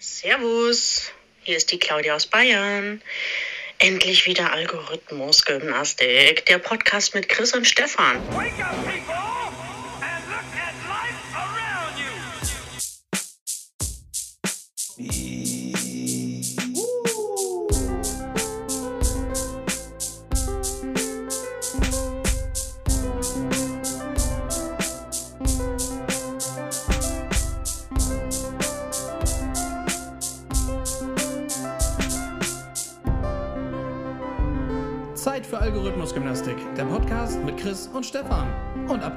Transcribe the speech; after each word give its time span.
Servus, 0.00 1.10
hier 1.42 1.56
ist 1.56 1.72
die 1.72 1.78
Claudia 1.80 2.14
aus 2.14 2.28
Bayern. 2.28 3.02
Endlich 3.80 4.26
wieder 4.26 4.52
Algorithmusgymnastik, 4.52 6.46
der 6.46 6.58
Podcast 6.58 7.16
mit 7.16 7.28
Chris 7.28 7.52
und 7.52 7.66
Stefan. 7.66 8.16
Wake 8.30 8.64
up, 8.64 8.76
people, 8.84 9.27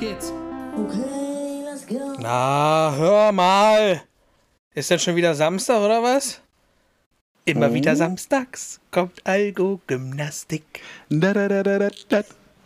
geht's. 0.02 0.34
Okay, 0.76 1.62
let's 1.64 1.86
go. 1.86 2.16
Na, 2.20 2.92
hör 2.98 3.32
mal. 3.32 4.02
Ist 4.74 4.90
denn 4.90 4.98
schon 4.98 5.16
wieder 5.16 5.36
Samstag 5.36 5.80
oder 5.80 6.02
was? 6.02 6.42
Immer 7.46 7.72
wieder 7.72 7.96
samstags 7.96 8.80
kommt 8.90 9.22
Algo-Gymnastik. 9.26 10.64
Da, 11.10 11.34
da, 11.34 11.48
da, 11.48 11.62
da, 11.62 11.78
da, 11.78 11.90
da, 12.10 12.24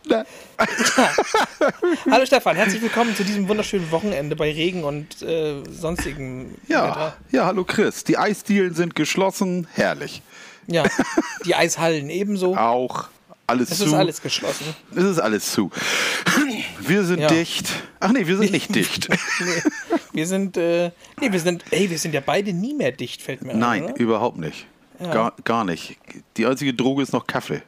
da. 0.08 0.25
Hallo 2.09 2.25
Stefan, 2.25 2.55
herzlich 2.55 2.81
willkommen 2.81 3.13
zu 3.17 3.25
diesem 3.25 3.49
wunderschönen 3.49 3.91
Wochenende 3.91 4.38
bei 4.38 4.53
Regen 4.53 4.86
und 4.86 5.22
äh, 5.22 5.61
sonstigem 5.70 6.55
Ja, 6.70 6.89
Wetter. 6.89 7.17
ja, 7.31 7.45
hallo 7.47 7.66
Chris. 7.66 8.05
Die 8.05 8.17
Eisdielen 8.17 8.73
sind 8.75 8.95
geschlossen. 8.95 9.67
Herrlich. 9.73 10.22
Ja, 10.67 10.83
die 11.45 11.55
Eishallen 11.55 12.09
ebenso. 12.09 12.55
Auch 12.55 13.09
alles 13.48 13.72
Es 13.72 13.78
zu. 13.80 13.86
ist 13.86 13.94
alles 13.94 14.22
geschlossen. 14.22 14.66
Es 14.96 15.04
ist 15.04 15.20
alles 15.20 15.52
zu. 15.52 15.70
Wir 16.80 17.04
sind 17.04 17.20
Ja. 17.20 17.28
dicht. 17.28 17.68
Ach 18.00 18.12
nee, 18.12 18.26
wir 18.26 18.38
sind 18.38 18.52
nicht 18.52 18.74
dicht. 18.76 19.10
Nee, 19.10 19.62
wir 20.14 20.28
sind, 20.28 20.58
äh, 20.58 20.92
nee, 21.20 21.32
wir 21.32 21.40
sind, 21.40 21.64
ey, 21.72 21.90
wir 21.90 22.00
sind 22.00 22.14
ja 22.14 22.22
beide 22.26 22.54
nie 22.54 22.73
mehr 22.73 22.92
dicht, 22.92 23.22
fällt 23.22 23.42
mir 23.44 23.54
Nein, 23.54 23.84
ein, 23.86 23.92
oder? 23.92 24.00
überhaupt 24.00 24.38
nicht. 24.38 24.66
Gar, 25.00 25.34
gar 25.44 25.66
nicht. 25.66 25.98
Die 26.38 26.46
einzige 26.46 26.73
Droge 26.73 27.04
ist 27.04 27.12
noch 27.12 27.28
Kaffee. 27.28 27.62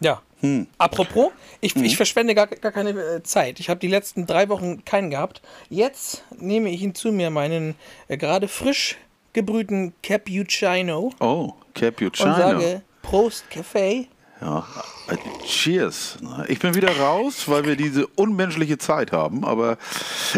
Ja. 0.00 0.20
Hm. 0.40 0.66
Apropos, 0.76 1.30
ich, 1.60 1.74
ich 1.76 1.96
verschwende 1.96 2.34
gar, 2.34 2.48
gar 2.48 2.72
keine 2.72 2.90
äh, 2.90 3.22
Zeit. 3.22 3.58
Ich 3.60 3.70
habe 3.70 3.78
die 3.80 3.86
letzten 3.88 4.26
drei 4.26 4.48
Wochen 4.48 4.84
keinen 4.84 5.10
gehabt. 5.10 5.40
Jetzt 5.70 6.24
nehme 6.36 6.68
ich 6.70 6.82
ihn 6.82 6.94
zu 6.94 7.10
mir, 7.12 7.30
meinen 7.30 7.74
äh, 8.08 8.16
gerade 8.18 8.48
frisch 8.48 8.96
gebrühten 9.32 9.94
Cappuccino 10.02 11.12
Oh, 11.20 11.54
und 11.54 11.74
Cappuccino. 11.74 12.34
sage 12.36 12.82
Prost 13.02 13.44
Café. 13.52 14.06
Ja. 14.42 14.66
Äh, 15.08 15.16
Cheers. 15.46 16.16
Ich 16.48 16.58
bin 16.58 16.74
wieder 16.74 16.96
raus, 16.96 17.44
weil 17.46 17.64
wir 17.64 17.76
diese 17.76 18.06
unmenschliche 18.08 18.76
Zeit 18.76 19.12
haben. 19.12 19.44
Aber 19.44 19.78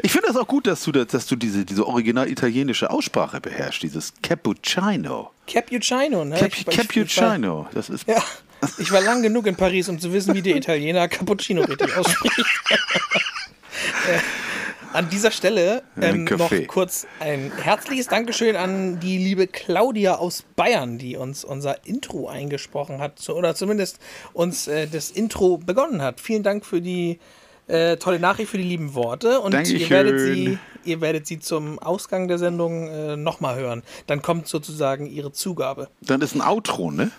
ich 0.03 0.13
finde 0.13 0.29
es 0.29 0.37
auch 0.37 0.47
gut, 0.47 0.67
dass 0.67 0.83
du, 0.85 0.93
das- 0.93 1.07
dass 1.07 1.27
du 1.27 1.37
diese, 1.37 1.65
diese 1.65 1.87
original 1.87 2.29
italienische 2.29 2.91
Aussprache 2.91 3.41
beherrschst. 3.41 3.83
Dieses 3.83 4.13
Cappuccino. 4.23 5.31
Cappuccino, 5.47 6.25
ne? 6.25 6.37
Cap 6.37 6.53
Ich- 6.55 6.67
Cappuccino. 6.67 7.67
Das 7.73 7.89
ist 7.89 8.07
Ja, 8.07 8.23
ich 8.79 8.91
war 8.93 9.01
lang 9.01 9.23
genug 9.23 9.47
in 9.47 9.57
Paris, 9.57 9.89
um 9.89 9.99
zu 9.99 10.13
wissen, 10.13 10.35
wie 10.35 10.43
der 10.43 10.57
Italiener 10.57 11.09
Cappuccino 11.09 11.63
richtig 11.63 11.97
ausspricht. 11.97 12.35
An 14.95 15.11
dieser 15.11 15.33
Stelle 15.33 15.83
ähm, 16.01 16.23
noch 16.25 16.53
kurz 16.69 17.05
ein 17.19 17.51
herzliches 17.61 18.07
Dankeschön 18.07 18.55
an 18.55 19.01
die 19.01 19.19
liebe 19.19 19.49
Claudia 19.49 20.15
aus 20.15 20.45
Bayern, 20.55 20.99
die 20.99 21.17
uns 21.17 21.45
unser 21.45 21.85
Intro 21.85 22.29
eingesprochen 22.29 22.99
hat, 23.01 23.19
zu- 23.19 23.35
oder 23.35 23.57
zumindest 23.57 23.99
uns 24.35 24.69
äh, 24.69 24.87
das 24.87 25.11
Intro 25.11 25.59
begonnen 25.59 26.01
hat. 26.01 26.21
Vielen 26.21 26.45
Dank 26.45 26.65
für 26.65 26.81
die 26.81 27.19
äh, 27.67 27.97
tolle 27.97 28.21
Nachricht, 28.21 28.51
für 28.53 28.59
die 28.59 28.63
lieben 28.63 28.95
Worte. 28.95 29.41
Und 29.41 29.53
ihr 29.67 29.91
werdet, 29.91 30.21
sie, 30.21 30.59
ihr 30.85 31.01
werdet 31.01 31.27
sie 31.27 31.41
zum 31.41 31.81
Ausgang 31.81 32.29
der 32.29 32.39
Sendung 32.39 32.87
äh, 32.87 33.17
nochmal 33.17 33.57
hören. 33.57 33.83
Dann 34.07 34.23
kommt 34.23 34.47
sozusagen 34.47 35.07
ihre 35.07 35.33
Zugabe. 35.33 35.89
Dann 36.03 36.21
ist 36.21 36.37
ein 36.37 36.41
Outro, 36.41 36.93
ne? 36.93 37.11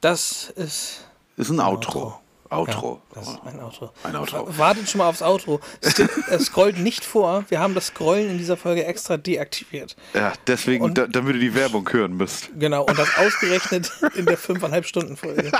Das 0.00 0.50
ist 0.56 1.06
Ist 1.36 1.50
ein 1.50 1.60
Outro. 1.60 1.98
Outro. 2.00 2.21
Ja, 2.52 2.98
das 3.14 3.28
ist 3.28 3.44
mein 3.44 3.60
Outro. 3.60 3.90
Ein 4.04 4.16
Outro. 4.16 4.58
Wartet 4.58 4.88
schon 4.88 4.98
mal 4.98 5.08
aufs 5.08 5.22
Outro. 5.22 5.60
Scrollt 6.38 6.78
nicht 6.78 7.04
vor. 7.04 7.44
Wir 7.48 7.60
haben 7.60 7.74
das 7.74 7.86
Scrollen 7.86 8.30
in 8.30 8.38
dieser 8.38 8.56
Folge 8.56 8.84
extra 8.84 9.16
deaktiviert. 9.16 9.96
Ja, 10.14 10.32
deswegen, 10.46 10.84
Und- 10.84 10.98
da, 10.98 11.06
damit 11.06 11.34
ihr 11.36 11.40
die 11.40 11.54
Werbung 11.54 11.88
hören 11.90 12.12
müsst. 12.16 12.50
Genau, 12.58 12.84
und 12.84 12.98
das 12.98 13.08
ausgerechnet 13.16 13.90
in 14.14 14.26
der 14.26 14.38
5,5 14.38 14.84
Stunden 14.84 15.16
Folge. 15.16 15.50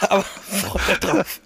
Aber 0.00 0.22
freut 0.24 0.88
euch 0.90 0.98
drauf. 1.00 1.40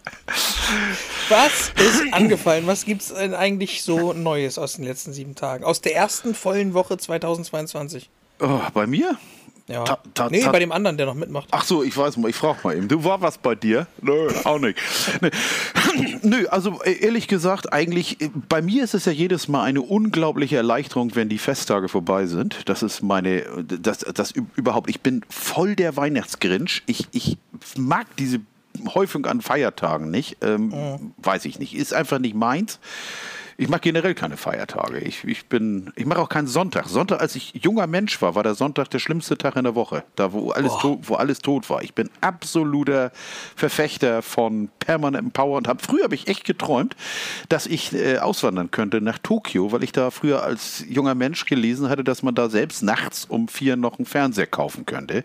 Was 1.28 1.70
ist 1.76 2.12
angefallen? 2.12 2.66
Was 2.66 2.84
gibt 2.84 3.02
es 3.02 3.08
denn 3.12 3.34
eigentlich 3.34 3.82
so 3.82 4.12
Neues 4.12 4.58
aus 4.58 4.74
den 4.74 4.84
letzten 4.84 5.12
sieben 5.12 5.34
Tagen? 5.34 5.64
Aus 5.64 5.80
der 5.80 5.94
ersten 5.96 6.34
vollen 6.34 6.74
Woche 6.74 6.96
2022? 6.96 8.10
Oh, 8.40 8.60
bei 8.72 8.86
mir? 8.86 9.16
Ja. 9.66 9.84
Ta- 9.84 9.98
ta- 10.12 10.28
nee, 10.30 10.44
bei 10.44 10.58
dem 10.58 10.72
anderen, 10.72 10.98
der 10.98 11.06
noch 11.06 11.14
mitmacht. 11.14 11.48
Ach 11.50 11.64
so, 11.64 11.82
ich 11.82 11.96
weiß 11.96 12.18
mal, 12.18 12.28
ich 12.28 12.36
frage 12.36 12.58
mal 12.64 12.76
eben. 12.76 12.86
Du 12.86 13.02
war 13.02 13.22
was 13.22 13.38
bei 13.38 13.54
dir? 13.54 13.86
Nö, 14.02 14.28
auch 14.44 14.58
nicht. 14.58 14.78
Nee. 15.22 15.30
Nö, 16.22 16.46
also 16.48 16.82
äh, 16.82 16.92
ehrlich 17.02 17.28
gesagt, 17.28 17.72
eigentlich, 17.72 18.20
äh, 18.20 18.28
bei 18.48 18.60
mir 18.60 18.84
ist 18.84 18.92
es 18.92 19.06
ja 19.06 19.12
jedes 19.12 19.48
Mal 19.48 19.62
eine 19.64 19.80
unglaubliche 19.80 20.56
Erleichterung, 20.56 21.14
wenn 21.14 21.30
die 21.30 21.38
Festtage 21.38 21.88
vorbei 21.88 22.26
sind. 22.26 22.68
Das 22.68 22.82
ist 22.82 23.02
meine, 23.02 23.44
das, 23.66 23.98
das 24.00 24.32
überhaupt, 24.56 24.90
ich 24.90 25.00
bin 25.00 25.22
voll 25.30 25.76
der 25.76 25.96
Weihnachtsgrinch. 25.96 26.82
Ich, 26.86 27.08
ich 27.12 27.38
mag 27.78 28.06
diese 28.18 28.40
Häufung 28.94 29.24
an 29.24 29.40
Feiertagen 29.40 30.10
nicht. 30.10 30.36
Ähm, 30.42 31.14
Weiß 31.18 31.46
ich 31.46 31.58
nicht. 31.58 31.74
Ist 31.74 31.94
einfach 31.94 32.18
nicht 32.18 32.34
meins. 32.34 32.80
Ich 33.56 33.68
mag 33.68 33.82
generell 33.82 34.14
keine 34.14 34.36
Feiertage. 34.36 34.98
Ich, 34.98 35.24
ich 35.24 35.46
bin, 35.46 35.92
ich 35.96 36.06
mache 36.06 36.20
auch 36.20 36.28
keinen 36.28 36.46
Sonntag. 36.48 36.88
Sonntag, 36.88 37.20
als 37.20 37.36
ich 37.36 37.52
junger 37.54 37.86
Mensch 37.86 38.20
war, 38.20 38.34
war 38.34 38.42
der 38.42 38.54
Sonntag 38.54 38.90
der 38.90 38.98
schlimmste 38.98 39.38
Tag 39.38 39.56
in 39.56 39.64
der 39.64 39.74
Woche. 39.74 40.04
Da, 40.16 40.32
wo 40.32 40.50
alles, 40.50 40.72
tot, 40.80 41.00
wo 41.02 41.14
alles 41.14 41.38
tot 41.38 41.70
war. 41.70 41.82
Ich 41.82 41.94
bin 41.94 42.10
absoluter 42.20 43.12
Verfechter 43.54 44.22
von 44.22 44.68
permanentem 44.80 45.30
Power 45.30 45.58
und 45.58 45.68
habe 45.68 45.82
früher 45.82 46.04
habe 46.04 46.14
ich 46.14 46.26
echt 46.26 46.44
geträumt, 46.44 46.96
dass 47.48 47.66
ich 47.66 47.92
äh, 47.92 48.18
auswandern 48.18 48.70
könnte 48.70 49.00
nach 49.00 49.18
Tokio, 49.18 49.72
weil 49.72 49.84
ich 49.84 49.92
da 49.92 50.10
früher 50.10 50.42
als 50.42 50.84
junger 50.88 51.14
Mensch 51.14 51.46
gelesen 51.46 51.88
hatte, 51.88 52.04
dass 52.04 52.22
man 52.22 52.34
da 52.34 52.48
selbst 52.48 52.82
nachts 52.82 53.24
um 53.24 53.48
vier 53.48 53.76
noch 53.76 53.98
einen 53.98 54.06
Fernseher 54.06 54.46
kaufen 54.46 54.86
könnte. 54.86 55.22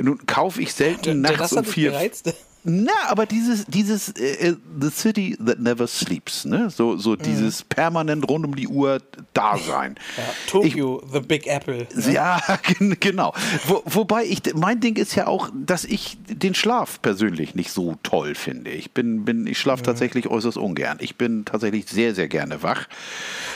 Nun 0.00 0.26
kaufe 0.26 0.60
ich 0.60 0.74
selten 0.74 1.20
nachts 1.22 1.38
das 1.38 1.52
um 1.52 1.64
vier. 1.64 1.92
gereizt. 1.92 2.34
Na, 2.66 2.92
aber 3.08 3.26
dieses, 3.26 3.66
dieses 3.66 4.08
äh, 4.10 4.48
äh, 4.48 4.56
The 4.80 4.88
City 4.90 5.36
That 5.44 5.60
Never 5.60 5.86
Sleeps, 5.86 6.46
ne? 6.46 6.70
So, 6.70 6.96
so 6.96 7.14
dieses 7.14 7.62
permanent 7.62 8.26
rund 8.28 8.46
um 8.46 8.56
die 8.56 8.66
Uhr 8.68 9.02
Dasein. 9.34 9.96
Ja, 10.16 10.22
Tokyo, 10.46 11.02
The 11.12 11.20
Big 11.20 11.46
Apple. 11.46 11.86
Ich, 11.94 12.06
ja, 12.06 12.40
gen- 12.78 12.96
genau. 12.98 13.34
Wo, 13.66 13.82
wobei 13.84 14.24
ich, 14.24 14.40
mein 14.54 14.80
Ding 14.80 14.96
ist 14.96 15.14
ja 15.14 15.26
auch, 15.26 15.50
dass 15.54 15.84
ich 15.84 16.16
den 16.26 16.54
Schlaf 16.54 17.02
persönlich 17.02 17.54
nicht 17.54 17.70
so 17.70 17.96
toll 18.02 18.34
finde. 18.34 18.70
Ich 18.70 18.92
bin, 18.92 19.26
bin, 19.26 19.46
ich 19.46 19.58
schlafe 19.58 19.82
tatsächlich 19.82 20.28
äußerst 20.28 20.56
ungern. 20.56 20.96
Ich 21.00 21.16
bin 21.16 21.44
tatsächlich 21.44 21.86
sehr, 21.86 22.14
sehr 22.14 22.28
gerne 22.28 22.62
wach. 22.62 22.86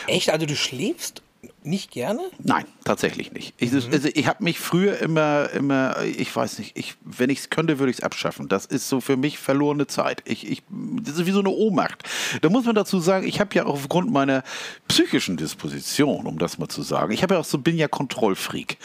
Echt? 0.07 0.29
Also 0.31 0.45
du 0.45 0.55
schläfst 0.55 1.23
nicht 1.69 1.91
gerne? 1.91 2.23
Nein, 2.43 2.65
tatsächlich 2.85 3.33
nicht. 3.33 3.55
Ich, 3.59 3.73
also 3.73 4.09
ich 4.13 4.27
habe 4.27 4.43
mich 4.45 4.59
früher 4.59 4.99
immer, 4.99 5.51
immer, 5.51 6.03
ich 6.03 6.35
weiß 6.35 6.59
nicht, 6.59 6.77
ich, 6.77 6.95
wenn 7.05 7.31
ich 7.31 7.41
es 7.41 7.51
könnte, 7.51 7.79
würde 7.79 7.91
ich 7.91 7.99
es 7.99 8.03
abschaffen. 8.03 8.49
Das 8.49 8.67
ist 8.67 8.89
so 8.89 9.01
für 9.01 9.17
mich 9.17 9.39
verlorene 9.39 9.87
Zeit. 9.87 10.23
Ich, 10.25 10.49
ich, 10.51 10.63
das 11.03 11.19
ist 11.19 11.27
wie 11.27 11.31
so 11.31 11.41
eine 11.41 11.51
Ohnmacht. 11.51 12.03
Da 12.41 12.49
muss 12.49 12.65
man 12.65 12.75
dazu 12.75 13.01
sagen, 13.01 13.27
ich 13.27 13.41
habe 13.41 13.55
ja 13.55 13.67
auch 13.67 13.75
aufgrund 13.75 14.11
meiner 14.11 14.43
psychischen 14.89 15.37
Disposition, 15.37 16.27
um 16.27 16.39
das 16.39 16.59
mal 16.59 16.69
zu 16.69 16.83
sagen, 16.83 17.13
ich 17.13 17.23
habe 17.23 17.35
ja 17.35 17.41
auch 17.41 17.45
so, 17.45 17.59
bin 17.59 17.77
ja 17.77 17.89
Kontrollfreak. 17.89 18.79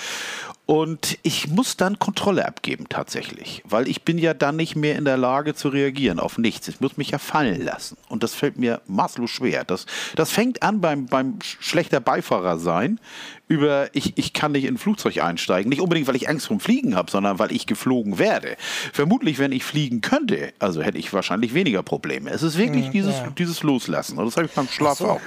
Und 0.65 1.17
ich 1.23 1.49
muss 1.49 1.75
dann 1.75 1.99
Kontrolle 1.99 2.47
abgeben 2.47 2.85
tatsächlich, 2.87 3.61
weil 3.65 3.89
ich 3.89 4.03
bin 4.03 4.17
ja 4.17 4.33
dann 4.33 4.55
nicht 4.55 4.77
mehr 4.77 4.95
in 4.95 5.03
der 5.03 5.17
Lage 5.17 5.55
zu 5.55 5.67
reagieren 5.67 6.19
auf 6.19 6.37
nichts. 6.37 6.69
Ich 6.69 6.79
muss 6.79 6.95
mich 6.95 7.09
ja 7.09 7.17
fallen 7.17 7.61
lassen. 7.61 7.97
Und 8.07 8.23
das 8.23 8.33
fällt 8.33 8.57
mir 8.57 8.79
maßlos 8.87 9.29
schwer. 9.29 9.65
Das, 9.65 9.85
das 10.15 10.31
fängt 10.31 10.63
an 10.63 10.79
beim, 10.79 11.07
beim 11.07 11.39
sch- 11.39 11.57
schlechter 11.59 11.99
Beifahrer 11.99 12.59
sein, 12.59 13.01
über 13.49 13.93
ich, 13.93 14.17
ich 14.17 14.31
kann 14.31 14.53
nicht 14.53 14.63
in 14.63 14.75
ein 14.75 14.77
Flugzeug 14.77 15.21
einsteigen. 15.21 15.67
Nicht 15.67 15.81
unbedingt, 15.81 16.07
weil 16.07 16.15
ich 16.15 16.29
Angst 16.29 16.47
vom 16.47 16.61
Fliegen 16.61 16.95
habe, 16.95 17.11
sondern 17.11 17.39
weil 17.39 17.51
ich 17.51 17.67
geflogen 17.67 18.17
werde. 18.17 18.55
Vermutlich, 18.93 19.39
wenn 19.39 19.51
ich 19.51 19.65
fliegen 19.65 19.99
könnte, 19.99 20.53
also 20.59 20.81
hätte 20.81 20.97
ich 20.97 21.11
wahrscheinlich 21.11 21.53
weniger 21.53 21.83
Probleme. 21.83 22.29
Es 22.29 22.41
ist 22.41 22.57
wirklich 22.57 22.89
dieses, 22.89 23.15
dieses 23.37 23.63
Loslassen. 23.63 24.17
Und 24.17 24.27
das 24.27 24.37
habe 24.37 24.47
ich 24.47 24.53
beim 24.53 24.69
Schlaf 24.69 25.01
auch. 25.01 25.19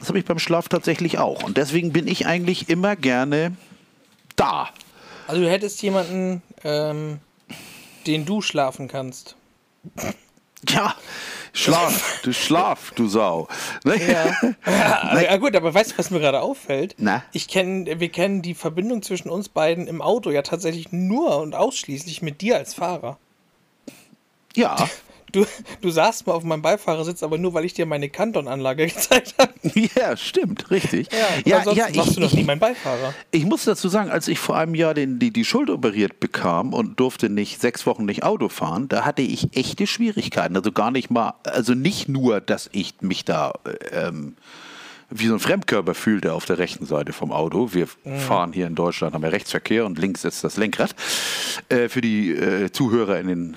Das 0.00 0.08
habe 0.08 0.18
ich 0.18 0.24
beim 0.24 0.40
Schlaf 0.40 0.68
tatsächlich 0.68 1.18
auch. 1.18 1.44
Und 1.44 1.56
deswegen 1.56 1.92
bin 1.92 2.08
ich 2.08 2.26
eigentlich 2.26 2.68
immer 2.68 2.96
gerne 2.96 3.52
da. 4.38 4.70
Also 5.26 5.42
du 5.42 5.50
hättest 5.50 5.82
jemanden, 5.82 6.42
ähm, 6.64 7.20
den 8.06 8.24
du 8.24 8.40
schlafen 8.40 8.88
kannst. 8.88 9.36
Ja, 10.68 10.94
schlaf, 11.52 12.20
du 12.22 12.32
schlaf, 12.32 12.92
du 12.96 13.06
Sau. 13.06 13.46
Ja. 13.84 14.34
ja 15.20 15.36
gut, 15.36 15.54
aber 15.54 15.72
weißt 15.72 15.92
du, 15.92 15.98
was 15.98 16.10
mir 16.10 16.18
gerade 16.18 16.40
auffällt? 16.40 16.96
Na? 16.98 17.22
Ich 17.32 17.46
kenn, 17.46 17.86
wir 17.86 18.08
kennen 18.08 18.42
die 18.42 18.54
Verbindung 18.54 19.02
zwischen 19.02 19.28
uns 19.28 19.48
beiden 19.48 19.86
im 19.86 20.02
Auto 20.02 20.30
ja 20.30 20.42
tatsächlich 20.42 20.90
nur 20.90 21.38
und 21.38 21.54
ausschließlich 21.54 22.22
mit 22.22 22.40
dir 22.40 22.56
als 22.56 22.74
Fahrer. 22.74 23.18
Ja, 24.56 24.88
Du, 25.32 25.44
du 25.80 25.90
saßt 25.90 26.26
mal 26.26 26.32
auf 26.32 26.44
meinem 26.44 26.62
Beifahrersitz, 26.62 27.22
aber 27.22 27.38
nur, 27.38 27.54
weil 27.54 27.64
ich 27.64 27.74
dir 27.74 27.86
meine 27.86 28.08
Kanton-Anlage 28.08 28.86
gezeigt 28.88 29.34
habe. 29.38 29.52
ja, 29.94 30.16
stimmt, 30.16 30.70
richtig. 30.70 31.08
Ja, 31.44 31.58
ansonsten 31.58 31.96
warst 31.96 32.16
du 32.16 32.20
noch 32.20 32.32
nie 32.32 32.44
mein 32.44 32.58
Beifahrer. 32.58 33.14
Ich 33.30 33.44
muss 33.44 33.64
dazu 33.64 33.88
sagen, 33.88 34.10
als 34.10 34.28
ich 34.28 34.38
vor 34.38 34.56
einem 34.56 34.74
Jahr 34.74 34.94
den, 34.94 35.18
die, 35.18 35.30
die 35.32 35.44
Schuld 35.44 35.70
operiert 35.70 36.20
bekam 36.20 36.72
und 36.72 36.98
durfte 37.00 37.28
nicht 37.28 37.60
sechs 37.60 37.86
Wochen 37.86 38.04
nicht 38.04 38.22
Auto 38.22 38.48
fahren, 38.48 38.88
da 38.88 39.04
hatte 39.04 39.22
ich 39.22 39.56
echte 39.56 39.86
Schwierigkeiten. 39.86 40.56
Also 40.56 40.72
gar 40.72 40.90
nicht 40.90 41.10
mal, 41.10 41.34
also 41.44 41.74
nicht 41.74 42.08
nur, 42.08 42.40
dass 42.40 42.70
ich 42.72 42.94
mich 43.00 43.24
da 43.24 43.52
ähm, 43.92 44.36
wie 45.10 45.26
so 45.26 45.34
ein 45.34 45.40
Fremdkörper 45.40 45.94
fühlte 45.94 46.34
auf 46.34 46.44
der 46.44 46.58
rechten 46.58 46.84
Seite 46.84 47.12
vom 47.12 47.32
Auto. 47.32 47.72
Wir 47.72 47.86
fahren 47.86 48.52
hier 48.52 48.66
in 48.66 48.74
Deutschland, 48.74 49.14
haben 49.14 49.22
wir 49.22 49.32
Rechtsverkehr 49.32 49.86
und 49.86 49.98
links 49.98 50.24
ist 50.24 50.44
das 50.44 50.56
Lenkrad. 50.56 50.94
Äh, 51.68 51.88
für 51.88 52.00
die 52.00 52.30
äh, 52.30 52.70
Zuhörer 52.70 53.18
in 53.18 53.28
den 53.28 53.56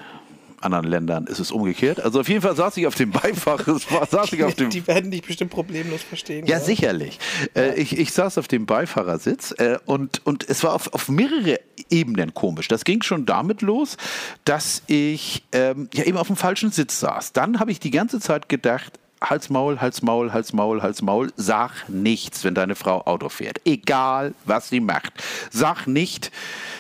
anderen 0.64 0.86
Ländern 0.86 1.28
ist 1.28 1.40
es 1.40 1.52
umgekehrt. 1.52 2.00
Also 2.00 2.20
auf 2.20 2.30
jeden 2.30 2.42
Fall 2.42 2.56
saß 2.56 2.78
ich 2.78 2.88
auf 2.88 2.96
dem 2.96 3.12
Beifahrer, 3.12 3.80
saß 3.80 4.34
ich 4.34 4.44
auf 4.44 4.56
dem 4.56 4.70
Die 4.70 4.86
werden 4.88 5.12
dich 5.12 5.22
bestimmt 5.22 5.52
problemlos 5.52 6.02
verstehen. 6.02 6.46
ja, 6.46 6.60
sicherlich. 6.60 7.20
Äh, 7.56 7.80
ich, 7.80 7.98
ich 7.98 8.12
saß 8.14 8.38
auf 8.38 8.48
dem 8.48 8.66
Beifahrersitz 8.66 9.52
äh, 9.58 9.78
und, 9.86 10.26
und 10.26 10.48
es 10.50 10.64
war 10.64 10.74
auf, 10.74 10.94
auf 10.94 11.10
mehrere 11.10 11.60
Ebenen 11.90 12.34
komisch. 12.34 12.68
Das 12.68 12.84
ging 12.84 13.02
schon 13.02 13.26
damit 13.26 13.62
los, 13.62 13.98
dass 14.46 14.84
ich 14.88 15.44
ähm, 15.52 15.90
ja 15.94 16.04
eben 16.06 16.18
auf 16.18 16.28
dem 16.28 16.36
falschen 16.36 16.72
Sitz 16.72 17.00
saß. 17.00 17.34
Dann 17.34 17.60
habe 17.60 17.72
ich 17.72 17.80
die 17.80 17.92
ganze 17.92 18.20
Zeit 18.20 18.50
gedacht, 18.50 19.00
Hals, 19.22 19.50
Maul, 19.50 19.80
Hals, 19.80 20.02
Maul, 20.02 20.34
Hals, 20.34 20.52
Maul, 20.52 20.82
Hals, 20.82 21.02
Maul. 21.02 21.32
Sag 21.36 21.88
nichts, 21.88 22.44
wenn 22.44 22.56
deine 22.56 22.76
Frau 22.76 23.02
Auto 23.06 23.30
fährt. 23.30 23.62
Egal, 23.66 24.34
was 24.46 24.70
sie 24.70 24.80
macht. 24.80 25.14
Sag 25.52 25.86
nicht, 25.86 26.32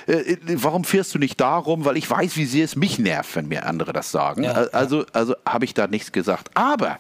äh, 0.08 0.38
warum 0.56 0.84
fährst 0.84 1.14
du 1.14 1.20
nicht 1.20 1.40
darum? 1.40 1.86
Weil 1.86 1.98
ich 1.98 2.10
weiß, 2.10 2.38
wie 2.38 2.46
sehr 2.46 2.66
es 2.66 2.76
mich 2.76 3.00
nervt, 3.00 3.36
wenn 3.36 3.48
mir 3.48 3.66
andere 3.66 3.94
das 3.94 4.12
sagen. 4.12 4.44
Ja, 4.44 4.54
also 4.54 5.06
also 5.14 5.36
habe 5.46 5.66
ich 5.66 5.74
da 5.74 5.88
nichts 5.88 6.12
gesagt. 6.12 6.50
Aber 6.56 6.98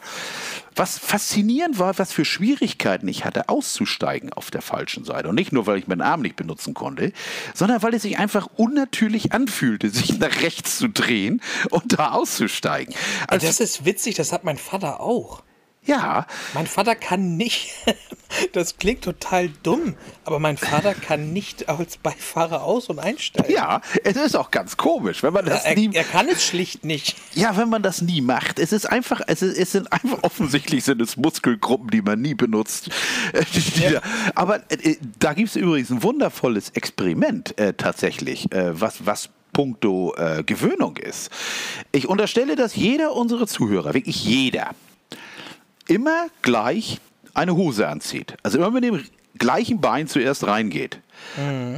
was 0.75 0.97
faszinierend 0.97 1.79
war, 1.79 1.97
was 2.00 2.13
für 2.13 2.25
Schwierigkeiten 2.25 3.07
ich 3.07 3.25
hatte, 3.25 3.50
auszusteigen 3.50 4.31
auf 4.33 4.51
der 4.51 4.62
falschen 4.62 5.03
Seite. 5.03 5.29
Und 5.29 5.35
nicht 5.35 5.51
nur, 5.51 5.68
weil 5.68 5.77
ich 5.77 5.88
meinen 5.88 6.01
Arm 6.01 6.21
nicht 6.21 6.35
benutzen 6.35 6.73
konnte, 6.73 7.12
sondern 7.53 7.81
weil 7.83 7.94
es 7.94 8.03
sich 8.03 8.18
einfach 8.18 8.47
unnatürlich 8.56 9.33
anfühlte, 9.33 9.89
sich 9.91 10.19
nach 10.19 10.41
rechts 10.41 10.77
zu 10.77 10.88
drehen 10.88 11.41
und 11.69 12.00
da 12.00 12.12
auszusteigen. 12.12 12.94
Also, 13.27 13.47
Das 13.47 13.59
ist 13.59 13.85
witzig, 13.85 14.15
das 14.15 14.31
hat 14.31 14.44
mein 14.44 14.57
Vater 14.57 15.00
auch. 15.00 15.44
Ja, 15.86 16.28
Mein 16.54 16.68
Vater 16.68 16.95
kann 16.95 17.38
nicht, 17.38 17.69
das 18.54 18.78
klingt 18.78 19.04
total 19.04 19.50
dumm, 19.63 19.95
aber 20.25 20.39
mein 20.39 20.57
Vater 20.57 20.94
kann 20.94 21.33
nicht 21.33 21.69
als 21.69 21.98
Beifahrer 21.98 22.63
aus- 22.63 22.88
und 22.89 23.00
einsteigen. 23.00 23.51
ja, 23.54 23.81
es 24.04 24.16
ist 24.16 24.36
auch 24.36 24.51
ganz 24.51 24.78
komisch, 24.78 25.24
wenn 25.24 25.33
man 25.33 25.45
das 25.45 25.66
er, 25.66 25.75
nie. 25.75 25.89
er 25.94 26.04
kann 26.04 26.28
es 26.30 26.45
schlicht 26.45 26.86
nicht. 26.86 27.16
Ja, 27.33 27.57
wenn 27.57 27.69
man 27.69 27.81
das 27.81 28.01
nie 28.01 28.22
macht. 28.22 28.60
Es 28.60 28.72
ist 28.72 28.86
einfach, 28.86 29.22
es, 29.25 29.42
ist, 29.42 29.57
es 29.57 29.72
sind 29.72 29.92
einfach 29.92 30.19
offensichtlich 30.22 30.83
sind 30.83 31.01
es 31.01 31.18
Muskelgruppen, 31.18 31.89
die 31.89 32.01
man 32.04 32.22
nie 32.22 32.36
benutzt. 32.36 32.89
Äh, 33.33 33.44
da- 33.92 34.01
Aber 34.36 34.57
äh, 34.72 34.98
da 35.19 35.33
gibt 35.33 35.50
es 35.50 35.56
übrigens 35.56 35.89
ein 35.89 36.04
wundervolles 36.04 36.69
Experiment 36.72 37.57
äh, 37.57 37.74
tatsächlich, 37.74 38.51
äh, 38.51 38.80
was, 38.80 39.06
was 39.06 39.30
puncto 39.51 40.13
äh, 40.16 40.44
Gewöhnung 40.45 40.95
ist. 40.98 41.30
Ich 41.92 42.07
unterstelle, 42.07 42.56
dass 42.56 42.75
jeder 42.75 43.13
unserer 43.13 43.48
Zuhörer, 43.48 43.94
wirklich 43.94 44.24
jeder, 44.24 44.69
immer 45.91 46.27
gleich 46.41 46.99
eine 47.33 47.55
Hose 47.55 47.88
anzieht. 47.88 48.35
Also 48.43 48.57
immer 48.57 48.71
mit 48.71 48.83
dem 48.83 49.03
gleichen 49.38 49.81
Bein 49.81 50.07
zuerst 50.07 50.45
reingeht. 50.45 50.99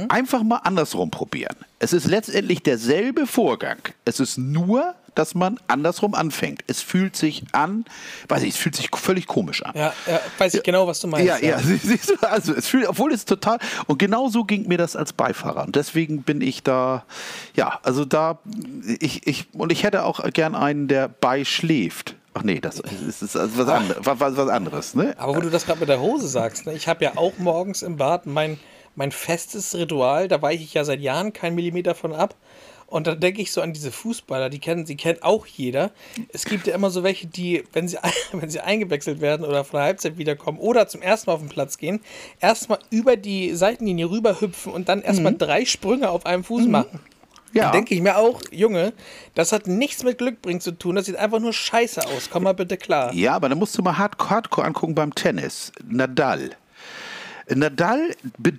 Einfach 0.08 0.42
mal 0.42 0.56
andersrum 0.64 1.10
probieren. 1.10 1.56
Es 1.78 1.92
ist 1.92 2.06
letztendlich 2.06 2.62
derselbe 2.62 3.26
Vorgang. 3.26 3.76
Es 4.04 4.18
ist 4.20 4.38
nur, 4.38 4.94
dass 5.14 5.34
man 5.34 5.60
andersrum 5.68 6.14
anfängt. 6.14 6.62
Es 6.66 6.80
fühlt 6.80 7.14
sich 7.14 7.44
an, 7.52 7.84
weiß 8.28 8.42
ich, 8.42 8.50
es 8.50 8.56
fühlt 8.56 8.74
sich 8.74 8.88
völlig 8.94 9.26
komisch 9.26 9.62
an. 9.62 9.72
Ja, 9.76 9.92
ja 10.06 10.20
weiß 10.38 10.54
ich 10.54 10.62
genau, 10.62 10.86
was 10.86 11.00
du 11.00 11.06
meinst. 11.08 11.26
Ja, 11.26 11.38
ja, 11.38 11.58
sie- 11.58 11.76
siehst 11.82 12.10
du, 12.10 12.16
also 12.28 12.54
es 12.54 12.66
fühlt, 12.66 12.88
obwohl 12.88 13.12
es 13.12 13.24
total, 13.26 13.58
und 13.86 13.98
genau 13.98 14.28
so 14.28 14.44
ging 14.44 14.66
mir 14.66 14.78
das 14.78 14.96
als 14.96 15.12
Beifahrer. 15.12 15.64
Und 15.66 15.76
deswegen 15.76 16.22
bin 16.22 16.40
ich 16.40 16.62
da, 16.62 17.04
ja, 17.54 17.78
also 17.82 18.04
da, 18.04 18.38
ich, 18.98 19.26
ich, 19.26 19.46
und 19.52 19.70
ich 19.70 19.82
hätte 19.84 20.04
auch 20.04 20.20
gern 20.32 20.54
einen, 20.54 20.88
der 20.88 21.08
beischläft. 21.08 22.16
Ach 22.34 22.42
nee, 22.42 22.60
das 22.60 22.80
ist, 22.80 23.22
ist 23.22 23.36
also 23.36 23.58
was, 23.58 23.68
anderes, 23.68 24.04
was, 24.04 24.36
was 24.36 24.48
anderes, 24.48 24.94
ne? 24.94 25.14
Aber 25.18 25.36
wo 25.36 25.40
du 25.40 25.50
das 25.50 25.66
gerade 25.66 25.80
mit 25.80 25.88
der 25.88 26.00
Hose 26.00 26.26
sagst, 26.26 26.66
ne? 26.66 26.74
ich 26.74 26.88
habe 26.88 27.04
ja 27.04 27.12
auch 27.16 27.38
morgens 27.38 27.82
im 27.82 27.96
Bad 27.96 28.26
mein, 28.26 28.58
mein 28.96 29.12
festes 29.12 29.74
Ritual, 29.74 30.26
da 30.26 30.42
weiche 30.42 30.64
ich 30.64 30.74
ja 30.74 30.84
seit 30.84 31.00
Jahren 31.00 31.32
keinen 31.32 31.54
Millimeter 31.54 31.94
von 31.94 32.12
ab. 32.12 32.34
Und 32.86 33.06
da 33.06 33.14
denke 33.14 33.40
ich 33.40 33.50
so 33.50 33.60
an 33.60 33.72
diese 33.72 33.90
Fußballer, 33.90 34.50
die 34.50 34.58
kennen, 34.58 34.84
sie 34.84 34.96
kennt 34.96 35.22
auch 35.22 35.46
jeder. 35.46 35.90
Es 36.28 36.44
gibt 36.44 36.66
ja 36.66 36.74
immer 36.74 36.90
so 36.90 37.02
welche, 37.02 37.26
die, 37.26 37.64
wenn 37.72 37.88
sie, 37.88 37.98
wenn 38.32 38.50
sie 38.50 38.60
eingewechselt 38.60 39.20
werden 39.20 39.46
oder 39.46 39.64
von 39.64 39.78
der 39.78 39.86
Halbzeit 39.86 40.18
wiederkommen 40.18 40.58
oder 40.58 40.86
zum 40.86 41.02
ersten 41.02 41.30
Mal 41.30 41.34
auf 41.34 41.40
den 41.40 41.48
Platz 41.48 41.78
gehen, 41.78 42.00
erstmal 42.40 42.78
über 42.90 43.16
die 43.16 43.54
Seitenlinie 43.54 44.10
rüber 44.10 44.40
hüpfen 44.40 44.72
und 44.72 44.88
dann 44.88 45.02
erstmal 45.02 45.34
drei 45.34 45.64
Sprünge 45.64 46.10
auf 46.10 46.26
einem 46.26 46.44
Fuß 46.44 46.66
machen. 46.66 47.00
Ja. 47.54 47.66
Da 47.66 47.70
denke 47.70 47.94
ich 47.94 48.02
mir 48.02 48.18
auch, 48.18 48.42
Junge, 48.50 48.92
das 49.34 49.52
hat 49.52 49.66
nichts 49.66 50.02
mit 50.02 50.18
Glückbringen 50.18 50.60
zu 50.60 50.72
tun, 50.72 50.96
das 50.96 51.06
sieht 51.06 51.16
einfach 51.16 51.38
nur 51.38 51.52
scheiße 51.52 52.04
aus. 52.06 52.28
Komm 52.30 52.42
mal 52.42 52.52
bitte 52.52 52.76
klar. 52.76 53.14
Ja, 53.14 53.34
aber 53.34 53.48
dann 53.48 53.58
musst 53.58 53.78
du 53.78 53.82
mal 53.82 53.96
hard, 53.96 54.18
hardcore 54.18 54.66
angucken 54.66 54.94
beim 54.94 55.14
Tennis. 55.14 55.72
Nadal. 55.86 56.50
Nadal 57.54 58.10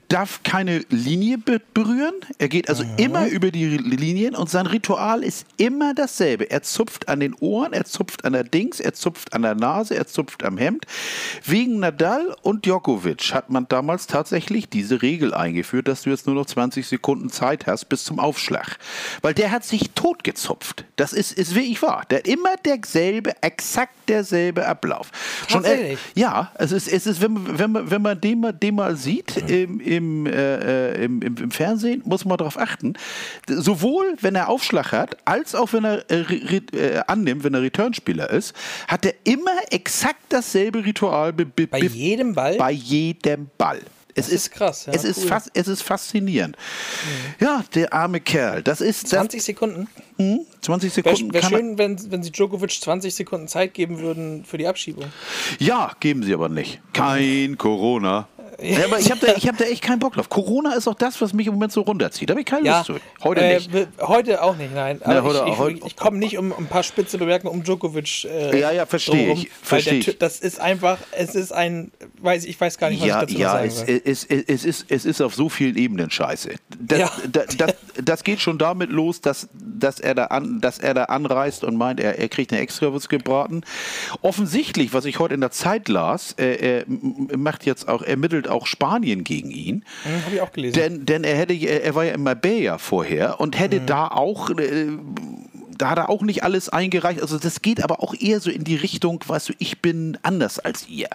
darf 0.09 0.41
keine 0.43 0.79
Linie 0.89 1.37
be- 1.37 1.61
berühren. 1.73 2.13
Er 2.37 2.49
geht 2.49 2.69
also 2.69 2.83
immer 2.97 3.27
über 3.27 3.51
die 3.51 3.65
Linien 3.77 4.35
und 4.35 4.49
sein 4.49 4.67
Ritual 4.67 5.23
ist 5.23 5.45
immer 5.57 5.93
dasselbe. 5.93 6.49
Er 6.51 6.61
zupft 6.61 7.09
an 7.09 7.19
den 7.19 7.33
Ohren, 7.39 7.73
er 7.73 7.85
zupft 7.85 8.25
an 8.25 8.33
der 8.33 8.43
Dings, 8.43 8.79
er 8.79 8.93
zupft 8.93 9.33
an 9.33 9.41
der 9.41 9.55
Nase, 9.55 9.95
er 9.95 10.07
zupft 10.07 10.43
am 10.43 10.57
Hemd. 10.57 10.85
Wegen 11.43 11.79
Nadal 11.79 12.35
und 12.43 12.65
Djokovic 12.65 13.33
hat 13.33 13.49
man 13.49 13.67
damals 13.67 14.07
tatsächlich 14.07 14.69
diese 14.69 15.01
Regel 15.01 15.33
eingeführt, 15.33 15.87
dass 15.87 16.03
du 16.03 16.09
jetzt 16.11 16.27
nur 16.27 16.35
noch 16.35 16.45
20 16.45 16.85
Sekunden 16.87 17.29
Zeit 17.29 17.65
hast 17.67 17.85
bis 17.85 18.03
zum 18.03 18.19
Aufschlag. 18.19 18.77
Weil 19.21 19.33
der 19.33 19.51
hat 19.51 19.63
sich 19.65 19.91
totgezupft. 19.95 20.85
Das 20.95 21.11
ist, 21.13 21.31
ist 21.31 21.55
wirklich 21.55 21.81
wahr. 21.81 22.03
Der 22.09 22.19
hat 22.19 22.27
immer 22.27 22.55
derselbe, 22.63 23.33
exakt 23.41 23.93
derselbe 24.07 24.67
Ablauf. 24.67 25.11
Schon, 25.49 25.63
äh, 25.65 25.97
ja, 26.13 26.51
es 26.55 26.71
ist, 26.71 26.87
es 26.87 27.07
ist 27.07 27.21
wenn, 27.21 27.33
man- 27.33 27.59
wenn, 27.59 27.91
wenn 27.91 28.01
man 28.01 28.21
den 28.21 28.39
mal, 28.41 28.53
den 28.53 28.74
mal 28.75 28.95
sieht 28.95 29.37
im, 29.49 29.79
im, 29.79 30.25
äh, 30.25 30.91
äh, 30.91 31.03
im, 31.05 31.21
im, 31.21 31.37
im 31.37 31.51
Fernsehen, 31.51 32.01
muss 32.05 32.25
man 32.25 32.37
darauf 32.37 32.57
achten. 32.59 32.93
Sowohl 33.47 34.15
wenn 34.21 34.35
er 34.35 34.49
Aufschlag 34.49 34.91
hat, 34.91 35.17
als 35.25 35.55
auch 35.55 35.73
wenn 35.73 35.83
er 35.85 36.09
äh, 36.09 36.15
re, 36.15 36.61
äh, 36.73 37.01
annimmt, 37.07 37.43
wenn 37.43 37.53
er 37.53 37.61
Returnspieler 37.61 38.29
ist, 38.29 38.53
hat 38.87 39.05
er 39.05 39.13
immer 39.23 39.51
exakt 39.71 40.21
dasselbe 40.29 40.83
Ritual 40.85 41.33
be, 41.33 41.45
be, 41.45 41.67
Bei 41.67 41.79
be- 41.79 41.87
jedem 41.87 42.33
Ball? 42.33 42.57
Bei 42.57 42.71
jedem 42.71 43.49
Ball. 43.57 43.79
Es 44.17 44.27
Das 44.27 44.33
ist 44.33 44.51
krass, 44.51 44.85
ja, 44.85 44.93
es, 44.93 45.03
ist 45.03 45.23
cool. 45.23 45.27
fas, 45.27 45.51
es 45.53 45.67
ist 45.67 45.81
faszinierend. 45.81 46.55
Ja, 47.41 47.65
der 47.73 47.91
arme 47.91 48.21
Kerl. 48.21 48.63
Das 48.63 48.79
ist 48.79 49.03
das, 49.03 49.09
20 49.09 49.43
Sekunden? 49.43 49.89
20 50.61 50.95
Wäre 50.95 51.15
Sekunden. 51.17 51.33
wär 51.33 51.41
kann 51.41 51.51
er- 51.51 51.57
schön, 51.59 51.77
wenn, 51.77 52.11
wenn 52.11 52.23
sie 52.23 52.31
Djokovic 52.31 52.71
20 52.71 53.13
Sekunden 53.13 53.49
Zeit 53.49 53.73
geben 53.73 53.99
würden 53.99 54.45
für 54.45 54.57
die 54.57 54.67
Abschiebung. 54.67 55.03
Ja, 55.59 55.91
geben 55.99 56.23
sie 56.23 56.33
aber 56.33 56.47
nicht. 56.47 56.79
Kein 56.93 57.57
Corona. 57.57 58.29
Ja, 58.61 58.85
aber 58.85 58.99
ich 58.99 59.11
habe 59.11 59.25
da, 59.25 59.33
ich 59.35 59.47
hab 59.47 59.57
da 59.57 59.65
echt 59.65 59.81
keinen 59.81 59.99
Bock 59.99 60.13
drauf. 60.13 60.29
Corona 60.29 60.73
ist 60.73 60.87
auch 60.87 60.93
das, 60.95 61.19
was 61.21 61.33
mich 61.33 61.47
im 61.47 61.53
Moment 61.53 61.71
so 61.73 61.81
runterzieht. 61.81 62.29
Da 62.29 62.33
habe 62.33 62.41
ich 62.41 62.45
keine 62.45 62.69
Lust 62.69 62.85
zu. 62.85 62.95
Heute 63.23 63.41
äh, 63.41 63.55
nicht. 63.55 63.69
Heute 63.99 64.41
auch 64.41 64.55
nicht, 64.55 64.73
nein. 64.73 65.01
Aber 65.03 65.23
heute- 65.23 65.71
ich, 65.73 65.77
ich, 65.79 65.85
ich 65.87 65.95
komme 65.95 66.17
nicht 66.17 66.37
um 66.37 66.53
ein 66.57 66.67
paar 66.67 66.83
spitze 66.83 67.17
Bemerkungen 67.17 67.53
um 67.53 67.63
Djokovic. 67.63 68.25
Äh, 68.25 68.59
Ja, 68.59 68.71
ja, 68.71 68.85
verstehe 68.85 69.33
ich, 69.33 69.49
der 69.69 69.93
ich. 69.93 70.17
Das 70.19 70.39
ist 70.39 70.59
einfach, 70.59 70.97
es 71.11 71.35
ist 71.35 71.51
ein, 71.51 71.91
weiß 72.21 72.45
ich 72.45 72.59
weiß 72.59 72.77
gar 72.77 72.89
nicht, 72.89 73.01
was 73.01 73.07
Ja, 73.07 73.21
ich 73.23 73.27
dazu 73.27 73.39
ja, 73.41 73.51
sagen 73.51 73.67
es, 73.67 73.81
es, 73.83 74.23
es, 74.25 74.43
es, 74.47 74.65
ist, 74.65 74.85
es 74.89 75.05
ist 75.05 75.21
auf 75.21 75.35
so 75.35 75.49
vielen 75.49 75.75
Ebenen 75.75 76.09
scheiße. 76.09 76.51
Das, 76.79 76.99
Ja. 76.99 77.11
das, 77.31 77.57
das, 77.57 77.73
das 78.03 78.23
geht 78.23 78.39
schon 78.39 78.57
damit 78.57 78.89
los, 78.89 79.21
dass, 79.21 79.49
dass, 79.53 79.99
er, 79.99 80.15
da 80.15 80.25
an, 80.25 80.61
dass 80.61 80.79
er 80.79 80.93
da 80.93 81.05
anreist 81.05 81.63
und 81.63 81.75
meint, 81.75 81.99
er, 81.99 82.17
er 82.19 82.29
kriegt 82.29 82.51
eine 82.53 82.61
Extrawurst 82.61 83.09
gebraten. 83.09 83.61
Offensichtlich, 84.21 84.93
was 84.93 85.05
ich 85.05 85.19
heute 85.19 85.33
in 85.33 85.41
der 85.41 85.51
Zeit 85.51 85.87
las, 85.89 86.33
äh, 86.39 86.83
er 86.83 86.85
macht 87.37 87.65
jetzt 87.65 87.87
auch, 87.87 88.01
ermittelt 88.01 88.44
auch 88.47 88.65
Spanien 88.67 89.23
gegen 89.23 89.51
ihn. 89.51 89.83
Hm, 90.03 90.25
Habe 90.25 90.35
ich 90.35 90.41
auch 90.41 90.51
gelesen. 90.51 90.75
Denn, 90.75 91.05
denn 91.05 91.23
er 91.23 91.35
hätte, 91.37 91.53
er 91.53 91.95
war 91.95 92.03
ja 92.05 92.13
in 92.13 92.23
Marbella 92.23 92.77
vorher 92.77 93.39
und 93.39 93.59
hätte 93.59 93.79
Mhm. 93.81 93.85
da 93.85 94.07
auch 94.07 94.49
äh, 94.51 94.87
da 95.77 95.89
hat 95.89 95.97
er 95.97 96.09
auch 96.09 96.21
nicht 96.21 96.41
alles 96.43 96.69
eingereicht. 96.69 97.21
Also 97.21 97.37
das 97.37 97.61
geht 97.61 97.83
aber 97.83 98.01
auch 98.01 98.13
eher 98.17 98.39
so 98.39 98.49
in 98.49 98.63
die 98.63 98.75
Richtung, 98.77 99.21
weißt 99.27 99.49
du, 99.49 99.53
ich 99.59 99.81
bin 99.81 100.17
anders 100.23 100.57
als 100.57 100.87
ihr. 100.87 101.09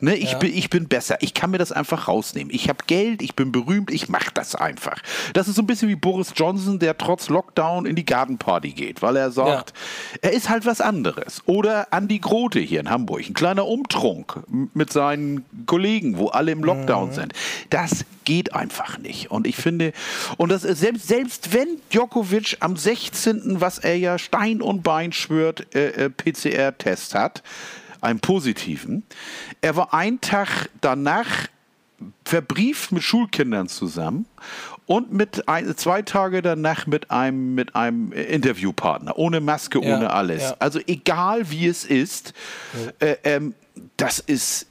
Ne, 0.00 0.16
ich, 0.16 0.32
Ja. 0.32 0.38
bin, 0.38 0.56
ich 0.56 0.70
bin 0.70 0.88
besser. 0.88 1.16
Ich 1.20 1.34
kann 1.34 1.50
mir 1.50 1.58
das 1.58 1.72
einfach 1.72 2.08
rausnehmen. 2.08 2.52
Ich 2.54 2.68
habe 2.68 2.78
Geld, 2.86 3.22
ich 3.22 3.34
bin 3.34 3.52
berühmt, 3.52 3.90
ich 3.90 4.08
mache 4.08 4.30
das 4.34 4.54
einfach. 4.54 5.00
Das 5.32 5.48
ist 5.48 5.56
so 5.56 5.62
ein 5.62 5.66
bisschen 5.66 5.88
wie 5.88 5.96
Boris 5.96 6.32
Johnson, 6.36 6.78
der 6.78 6.96
trotz 6.98 7.28
Lockdown 7.28 7.86
in 7.86 7.96
die 7.96 8.04
Gartenparty 8.04 8.70
geht, 8.70 9.02
weil 9.02 9.16
er 9.16 9.30
sagt, 9.30 9.72
er 10.20 10.32
ist 10.32 10.48
halt 10.48 10.66
was 10.66 10.80
anderes. 10.80 11.42
Oder 11.46 11.92
Andi 11.92 12.18
Grote 12.18 12.60
hier 12.60 12.80
in 12.80 12.90
Hamburg, 12.90 13.22
ein 13.28 13.34
kleiner 13.34 13.66
Umtrunk 13.66 14.40
mit 14.74 14.92
seinen 14.92 15.44
Kollegen, 15.66 16.18
wo 16.18 16.28
alle 16.28 16.52
im 16.52 16.62
Lockdown 16.64 17.12
sind. 17.12 17.32
Das 17.70 18.04
geht 18.24 18.54
einfach 18.54 18.98
nicht. 18.98 19.30
Und 19.30 19.46
ich 19.46 19.56
finde, 19.56 19.92
und 20.38 20.50
das 20.50 20.64
ist 20.64 20.80
selbst, 20.80 21.06
selbst 21.08 21.52
wenn 21.52 21.68
Djokovic 21.92 22.56
am 22.60 22.76
16., 22.76 23.60
was 23.60 23.78
er 23.78 23.96
ja 23.98 24.18
Stein 24.18 24.62
und 24.62 24.82
Bein 24.82 25.12
schwört, 25.12 25.74
äh, 25.74 26.06
äh, 26.06 26.10
PCR-Test 26.10 27.14
hat, 27.14 27.42
einen 28.04 28.20
positiven. 28.20 29.02
Er 29.60 29.76
war 29.76 29.92
einen 29.94 30.20
Tag 30.20 30.68
danach 30.80 31.48
verbrieft 32.24 32.92
mit 32.92 33.02
Schulkindern 33.02 33.68
zusammen 33.68 34.26
und 34.86 35.12
mit 35.12 35.48
ein, 35.48 35.74
zwei 35.76 36.02
Tage 36.02 36.42
danach 36.42 36.86
mit 36.86 37.10
einem, 37.10 37.54
mit 37.54 37.74
einem 37.74 38.12
Interviewpartner, 38.12 39.16
ohne 39.18 39.40
Maske, 39.40 39.80
Ja, 39.80 39.96
ohne 39.96 40.10
alles. 40.10 40.42
ja. 40.42 40.56
Also 40.58 40.80
egal 40.86 41.50
wie 41.50 41.66
es 41.66 41.84
ist, 41.84 42.34
äh, 42.98 43.16
ähm, 43.24 43.54
das 43.96 44.18
ist, 44.18 44.66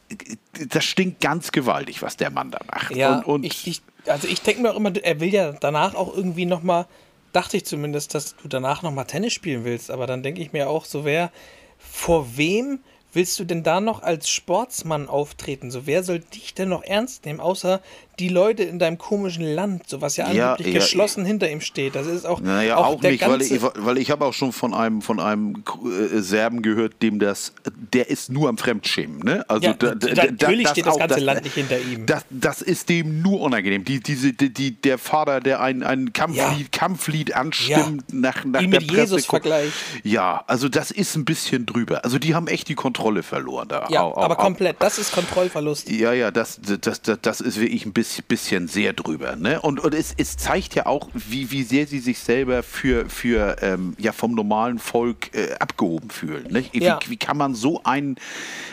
das 0.69 0.83
stinkt 0.83 1.21
ganz 1.21 1.51
gewaltig, 1.51 2.01
was 2.01 2.17
der 2.17 2.29
Mann 2.29 2.51
da 2.51 2.59
macht. 2.71 2.95
Ja, 2.95 3.17
und, 3.17 3.25
und 3.25 3.43
ich, 3.45 3.67
ich, 3.67 3.81
also 4.05 4.27
ich 4.27 4.41
denke 4.41 4.61
mir 4.61 4.71
auch 4.71 4.77
immer, 4.77 4.95
er 4.95 5.19
will 5.19 5.33
ja 5.33 5.53
danach 5.53 5.95
auch 5.95 6.15
irgendwie 6.15 6.45
nochmal, 6.45 6.85
dachte 7.31 7.57
ich 7.57 7.65
zumindest, 7.65 8.13
dass 8.13 8.35
du 8.35 8.47
danach 8.47 8.81
nochmal 8.83 9.05
Tennis 9.05 9.33
spielen 9.33 9.65
willst. 9.65 9.89
Aber 9.89 10.07
dann 10.07 10.23
denke 10.23 10.41
ich 10.41 10.53
mir 10.53 10.69
auch, 10.69 10.85
so 10.85 11.03
wer, 11.03 11.31
vor 11.79 12.37
wem 12.37 12.79
willst 13.13 13.39
du 13.39 13.45
denn 13.45 13.63
da 13.63 13.79
noch 13.79 14.01
als 14.01 14.29
Sportsmann 14.29 15.07
auftreten? 15.07 15.71
So 15.71 15.85
wer 15.85 16.03
soll 16.03 16.19
dich 16.19 16.53
denn 16.53 16.69
noch 16.69 16.83
ernst 16.83 17.25
nehmen, 17.25 17.39
außer 17.39 17.81
die 18.19 18.29
Leute 18.29 18.63
in 18.63 18.79
deinem 18.79 18.97
komischen 18.97 19.43
Land, 19.55 19.89
so 19.89 20.01
was 20.01 20.17
ja 20.17 20.31
Ja, 20.31 20.51
angeblich 20.51 20.73
ja, 20.75 20.79
geschlossen 20.81 21.25
hinter 21.25 21.49
ihm 21.49 21.61
steht. 21.61 21.95
Das 21.95 22.05
ist 22.07 22.25
auch, 22.25 22.39
Naja, 22.41 22.77
auch, 22.77 22.99
der 23.01 23.11
nicht, 23.11 23.27
weil 23.27 23.41
ich, 23.41 23.61
weil 23.61 23.97
ich 23.97 24.11
habe 24.11 24.25
auch 24.25 24.33
schon 24.33 24.51
von 24.51 24.73
einem, 24.73 25.01
von 25.01 25.19
einem 25.19 25.63
äh, 25.85 26.19
Serben 26.19 26.61
gehört, 26.61 27.01
dem 27.01 27.19
das, 27.19 27.53
der 27.91 28.09
ist 28.09 28.29
nur 28.31 28.49
am 28.49 28.57
Fremdschämen. 28.57 29.19
Ne? 29.19 29.43
Also 29.49 29.67
Ja, 29.67 29.73
da, 29.73 29.95
da, 29.95 30.25
natürlich 30.25 30.67
steht 30.69 30.85
das 30.85 30.95
auch- 30.95 30.99
ganze 30.99 31.19
Land 31.19 31.43
nicht 31.43 31.55
hinter 31.55 31.79
ihm. 31.79 32.05
Das, 32.05 32.23
das 32.29 32.61
ist 32.61 32.89
dem 32.89 33.21
nur 33.21 33.41
unangenehm. 33.41 33.83
Die, 33.83 33.99
diese, 33.99 34.33
die, 34.33 34.53
die, 34.53 34.71
der 34.79 34.97
Vater, 34.97 35.39
der 35.39 35.61
ein, 35.61 35.81
ein 35.83 36.13
Kampflied, 36.13 36.71
Kampflied 36.71 37.33
anstimmt 37.35 38.13
nach, 38.13 38.45
nach 38.45 38.59
der 38.59 38.69
mit 38.69 38.87
Presse 38.87 39.01
Jesus 39.01 39.25
vergleicht. 39.25 39.73
Ja, 40.03 40.43
also 40.47 40.69
das 40.69 40.91
ist 40.91 41.15
ein 41.15 41.25
bisschen 41.25 41.65
drüber. 41.65 42.03
Also 42.05 42.19
die 42.19 42.35
haben 42.35 42.47
echt 42.47 42.67
die 42.69 42.75
Kontrolle 42.75 43.23
verloren 43.23 43.67
da. 43.69 43.87
ja, 43.89 44.01
Au- 44.03 44.11
au- 44.13 44.21
aber 44.21 44.37
au- 44.39 44.43
komplett, 44.43 44.75
das 44.79 44.97
ist 44.99 45.11
Kontrollverlust. 45.13 45.89
ja, 45.89 46.13
ja, 46.13 46.29
das, 46.31 46.59
das, 46.81 47.01
das, 47.01 47.19
das 47.21 47.41
ist 47.41 47.59
wirklich 47.59 47.85
ein 47.85 47.93
bisschen, 47.93 48.02
bisschen 48.27 48.67
sehr 48.67 48.93
drüber. 48.93 49.35
Ne? 49.35 49.59
Und, 49.61 49.79
und 49.79 49.93
es, 49.93 50.13
es 50.17 50.37
zeigt 50.37 50.75
ja 50.75 50.85
auch, 50.85 51.09
wie, 51.13 51.51
wie 51.51 51.63
sehr 51.63 51.87
sie 51.87 51.99
sich 51.99 52.19
selber 52.19 52.63
für, 52.63 53.09
für 53.09 53.57
ähm, 53.61 53.95
ja, 53.97 54.11
vom 54.11 54.33
normalen 54.35 54.79
Volk 54.79 55.33
äh, 55.35 55.53
abgehoben 55.59 56.09
fühlen. 56.09 56.51
Ne? 56.51 56.65
Wie, 56.71 56.83
Ja. 56.83 56.99
wie 57.07 57.17
kann 57.17 57.37
man 57.37 57.55
so 57.55 57.83
einen. 57.83 58.15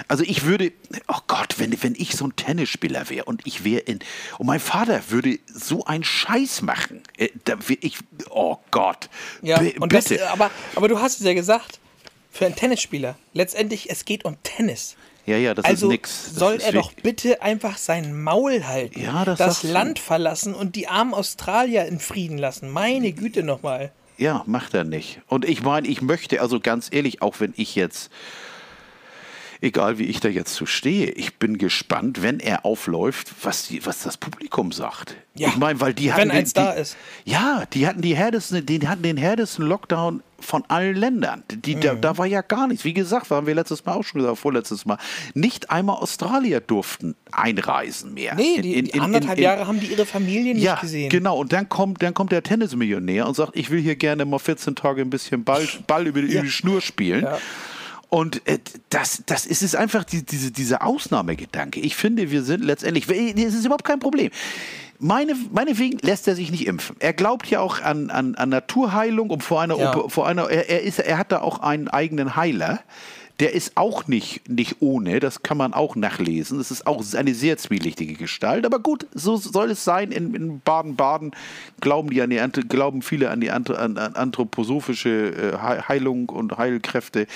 Also 0.08 0.24
ich 0.24 0.44
würde, 0.44 0.72
oh 1.08 1.18
Gott, 1.26 1.54
wenn, 1.58 1.82
wenn 1.82 1.94
ich 1.96 2.12
so 2.16 2.26
ein 2.26 2.36
Tennisspieler 2.36 3.08
wäre 3.10 3.24
und 3.24 3.46
ich 3.46 3.64
wäre 3.64 3.80
in. 3.80 4.00
Und 4.38 4.46
mein 4.46 4.60
Vater 4.60 5.02
würde 5.08 5.38
so 5.46 5.84
einen 5.84 6.04
Scheiß 6.04 6.62
machen. 6.62 7.02
Äh, 7.16 7.28
da 7.44 7.56
wär 7.68 7.76
ich. 7.80 7.98
Oh 8.30 8.56
Gott. 8.70 9.08
Ja, 9.42 9.58
B- 9.58 9.78
und 9.78 9.92
das, 9.92 10.06
bitte. 10.08 10.30
aber, 10.30 10.50
aber 10.74 10.88
du 10.88 10.98
hast 11.00 11.20
es 11.20 11.26
ja 11.26 11.34
gesagt, 11.34 11.78
für 12.32 12.46
einen 12.46 12.54
Tennisspieler, 12.56 13.16
letztendlich, 13.32 13.90
es 13.90 14.04
geht 14.04 14.24
um 14.24 14.36
Tennis. 14.42 14.96
Ja, 15.30 15.36
ja, 15.36 15.54
das 15.54 15.64
also 15.64 15.86
ist 15.86 15.92
nix. 15.92 16.24
Das 16.30 16.34
soll 16.34 16.54
ist 16.54 16.64
er 16.64 16.72
doch 16.72 16.92
bitte 16.92 17.42
einfach 17.42 17.78
sein 17.78 18.20
Maul 18.22 18.64
halten, 18.66 19.00
Ja, 19.00 19.24
das 19.24 19.38
das 19.38 19.54
sagst 19.60 19.64
du. 19.64 19.72
Land 19.72 19.98
verlassen 19.98 20.54
und 20.54 20.76
die 20.76 20.88
armen 20.88 21.14
Australier 21.14 21.86
in 21.86 21.98
Frieden 22.00 22.38
lassen. 22.38 22.70
Meine 22.70 23.12
Güte 23.12 23.42
nochmal. 23.42 23.92
Ja, 24.18 24.42
macht 24.46 24.74
er 24.74 24.84
nicht. 24.84 25.20
Und 25.28 25.44
ich 25.46 25.62
meine, 25.62 25.88
ich 25.88 26.02
möchte, 26.02 26.40
also 26.42 26.60
ganz 26.60 26.88
ehrlich, 26.92 27.22
auch 27.22 27.40
wenn 27.40 27.54
ich 27.56 27.74
jetzt, 27.74 28.10
egal 29.60 29.98
wie 29.98 30.04
ich 30.04 30.20
da 30.20 30.28
jetzt 30.28 30.54
so 30.54 30.66
stehe, 30.66 31.10
ich 31.10 31.36
bin 31.36 31.58
gespannt, 31.58 32.22
wenn 32.22 32.40
er 32.40 32.64
aufläuft, 32.64 33.32
was, 33.42 33.68
die, 33.68 33.84
was 33.84 34.02
das 34.02 34.16
Publikum 34.16 34.72
sagt. 34.72 35.16
Ja, 35.34 35.48
ich 35.48 35.56
meine, 35.56 35.80
weil 35.80 35.94
die 35.94 36.06
wenn 36.06 36.14
hatten. 36.14 36.30
eins 36.32 36.52
den, 36.52 36.64
da 36.64 36.74
die, 36.74 36.80
ist. 36.80 36.96
Ja, 37.24 37.64
die 37.72 37.86
hatten 37.86 38.00
die 38.02 38.16
härtesten, 38.16 38.64
die 38.66 38.86
hatten 38.88 39.02
den 39.02 39.16
härtesten 39.16 39.66
Lockdown 39.66 40.22
von 40.38 40.64
allen 40.68 40.96
Ländern. 40.96 41.42
Die, 41.50 41.78
da, 41.78 41.92
Mhm. 41.94 42.00
da 42.00 42.16
war 42.16 42.24
ja 42.26 42.40
gar 42.40 42.66
nichts. 42.66 42.84
Wie 42.84 42.94
gesagt, 42.94 43.30
haben 43.30 43.46
wir 43.46 43.54
letztes 43.54 43.84
Mal 43.84 43.92
auch 43.92 44.02
schon 44.02 44.22
gesagt, 44.22 44.38
vorletztes 44.38 44.86
Mal. 44.86 44.96
Nicht 45.34 45.70
einmal 45.70 45.96
Australier 45.96 46.60
durften 46.60 47.14
einreisen 47.30 48.14
mehr. 48.14 48.34
Nee, 48.34 48.54
In- 48.56 48.62
die, 48.62 48.74
in- 48.74 48.84
die 48.86 48.90
in- 48.92 49.00
anderthalb 49.00 49.36
in- 49.38 49.44
Jahre 49.44 49.66
haben 49.66 49.78
die 49.80 49.86
ihre 49.88 50.06
Familie 50.06 50.54
nicht 50.54 50.62
ja, 50.64 50.76
gesehen. 50.76 51.10
genau. 51.10 51.38
Und 51.38 51.52
dann 51.52 51.68
kommt, 51.68 52.02
dann 52.02 52.14
kommt 52.14 52.32
der 52.32 52.42
Tennismillionär 52.42 53.26
und 53.28 53.34
sagt, 53.34 53.54
ich 53.56 53.70
will 53.70 53.80
hier 53.80 53.96
gerne 53.96 54.24
mal 54.24 54.38
14 54.38 54.74
Tage 54.74 55.02
ein 55.02 55.10
bisschen 55.10 55.44
Ball, 55.44 55.66
Ball 55.86 56.06
über, 56.06 56.22
die- 56.22 56.32
über 56.32 56.42
die 56.42 56.50
Schnur 56.50 56.80
spielen. 56.80 57.24
Ja. 57.24 57.38
Und 58.10 58.46
äh, 58.46 58.58
das, 58.90 59.22
das 59.26 59.46
ist 59.46 59.62
es 59.62 59.74
einfach 59.74 60.04
die, 60.04 60.24
diese, 60.26 60.50
dieser 60.50 60.84
Ausnahmegedanke. 60.84 61.80
Ich 61.80 61.96
finde, 61.96 62.30
wir 62.30 62.42
sind 62.42 62.64
letztendlich, 62.64 63.08
es 63.08 63.54
ist 63.54 63.64
überhaupt 63.64 63.84
kein 63.84 64.00
Problem. 64.00 64.30
Meine, 64.98 65.34
meinetwegen 65.52 65.98
lässt 66.00 66.28
er 66.28 66.34
sich 66.34 66.50
nicht 66.50 66.66
impfen. 66.66 66.96
Er 66.98 67.14
glaubt 67.14 67.46
ja 67.46 67.60
auch 67.60 67.80
an, 67.80 68.10
an, 68.10 68.34
an 68.34 68.48
Naturheilung 68.50 69.30
und 69.30 69.42
vor 69.42 69.62
einer, 69.62 69.78
Ja. 69.78 70.08
Vor 70.08 70.26
einer 70.26 70.50
er, 70.50 70.68
er, 70.68 70.82
ist, 70.82 70.98
er 70.98 71.16
hat 71.16 71.32
da 71.32 71.40
auch 71.40 71.60
einen 71.60 71.88
eigenen 71.88 72.36
Heiler. 72.36 72.80
Der 73.40 73.54
ist 73.54 73.72
auch 73.76 74.06
nicht, 74.06 74.48
nicht 74.48 74.76
ohne, 74.80 75.18
das 75.18 75.42
kann 75.42 75.56
man 75.56 75.72
auch 75.72 75.96
nachlesen. 75.96 76.58
Das 76.58 76.70
ist 76.70 76.86
auch 76.86 77.02
eine 77.14 77.34
sehr 77.34 77.56
zwielichtige 77.56 78.14
Gestalt. 78.14 78.66
Aber 78.66 78.78
gut, 78.78 79.06
so 79.14 79.36
soll 79.36 79.70
es 79.70 79.82
sein. 79.82 80.12
In, 80.12 80.60
Baden-Baden 80.60 81.32
glauben, 81.80 82.10
glauben 82.68 83.02
viele 83.02 83.30
an 83.30 83.40
die 83.40 83.50
an, 83.50 83.66
an 83.66 83.96
anthroposophische 83.96 85.08
äh, 85.10 85.52
He- 85.52 85.82
Heilung 85.88 86.28
und 86.28 86.58
Heilkräfte. 86.58 87.26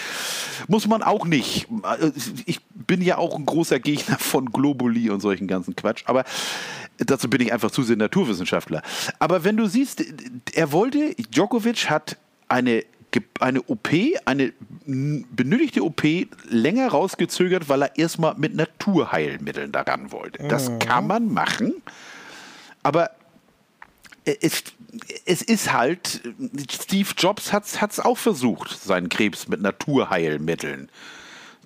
Muss 0.68 0.86
man 0.86 1.02
auch 1.02 1.24
nicht. 1.24 1.66
Ich 2.46 2.60
bin 2.74 3.00
ja 3.00 3.18
auch 3.18 3.36
ein 3.36 3.46
großer 3.46 3.80
Gegner 3.80 4.18
von 4.18 4.52
Globuli 4.52 5.08
und 5.10 5.20
solchen 5.20 5.48
ganzen 5.48 5.74
Quatsch. 5.74 6.02
Aber 6.06 6.24
dazu 6.98 7.30
bin 7.30 7.40
ich 7.40 7.52
einfach 7.52 7.70
zu 7.70 7.82
sehr 7.82 7.96
Naturwissenschaftler. 7.96 8.82
Aber 9.18 9.42
wenn 9.44 9.56
du 9.56 9.66
siehst, 9.66 10.04
er 10.52 10.70
wollte, 10.70 11.14
Djokovic 11.14 11.88
hat 11.88 12.18
eine 12.46 12.84
eine 13.40 13.62
OP, 13.62 13.88
eine 14.24 14.52
benötigte 14.86 15.82
OP 15.82 16.02
länger 16.48 16.88
rausgezögert, 16.88 17.68
weil 17.68 17.82
er 17.82 17.96
erstmal 17.96 18.34
mit 18.36 18.54
Naturheilmitteln 18.54 19.72
daran 19.72 20.12
wollte. 20.12 20.46
Das 20.48 20.70
kann 20.78 21.06
man 21.06 21.32
machen, 21.32 21.74
aber 22.82 23.10
es, 24.24 24.64
es 25.26 25.42
ist 25.42 25.72
halt, 25.72 26.22
Steve 26.70 27.10
Jobs 27.16 27.52
hat 27.52 27.64
es 27.64 28.00
auch 28.00 28.18
versucht, 28.18 28.70
seinen 28.80 29.08
Krebs 29.08 29.48
mit 29.48 29.60
Naturheilmitteln 29.60 30.88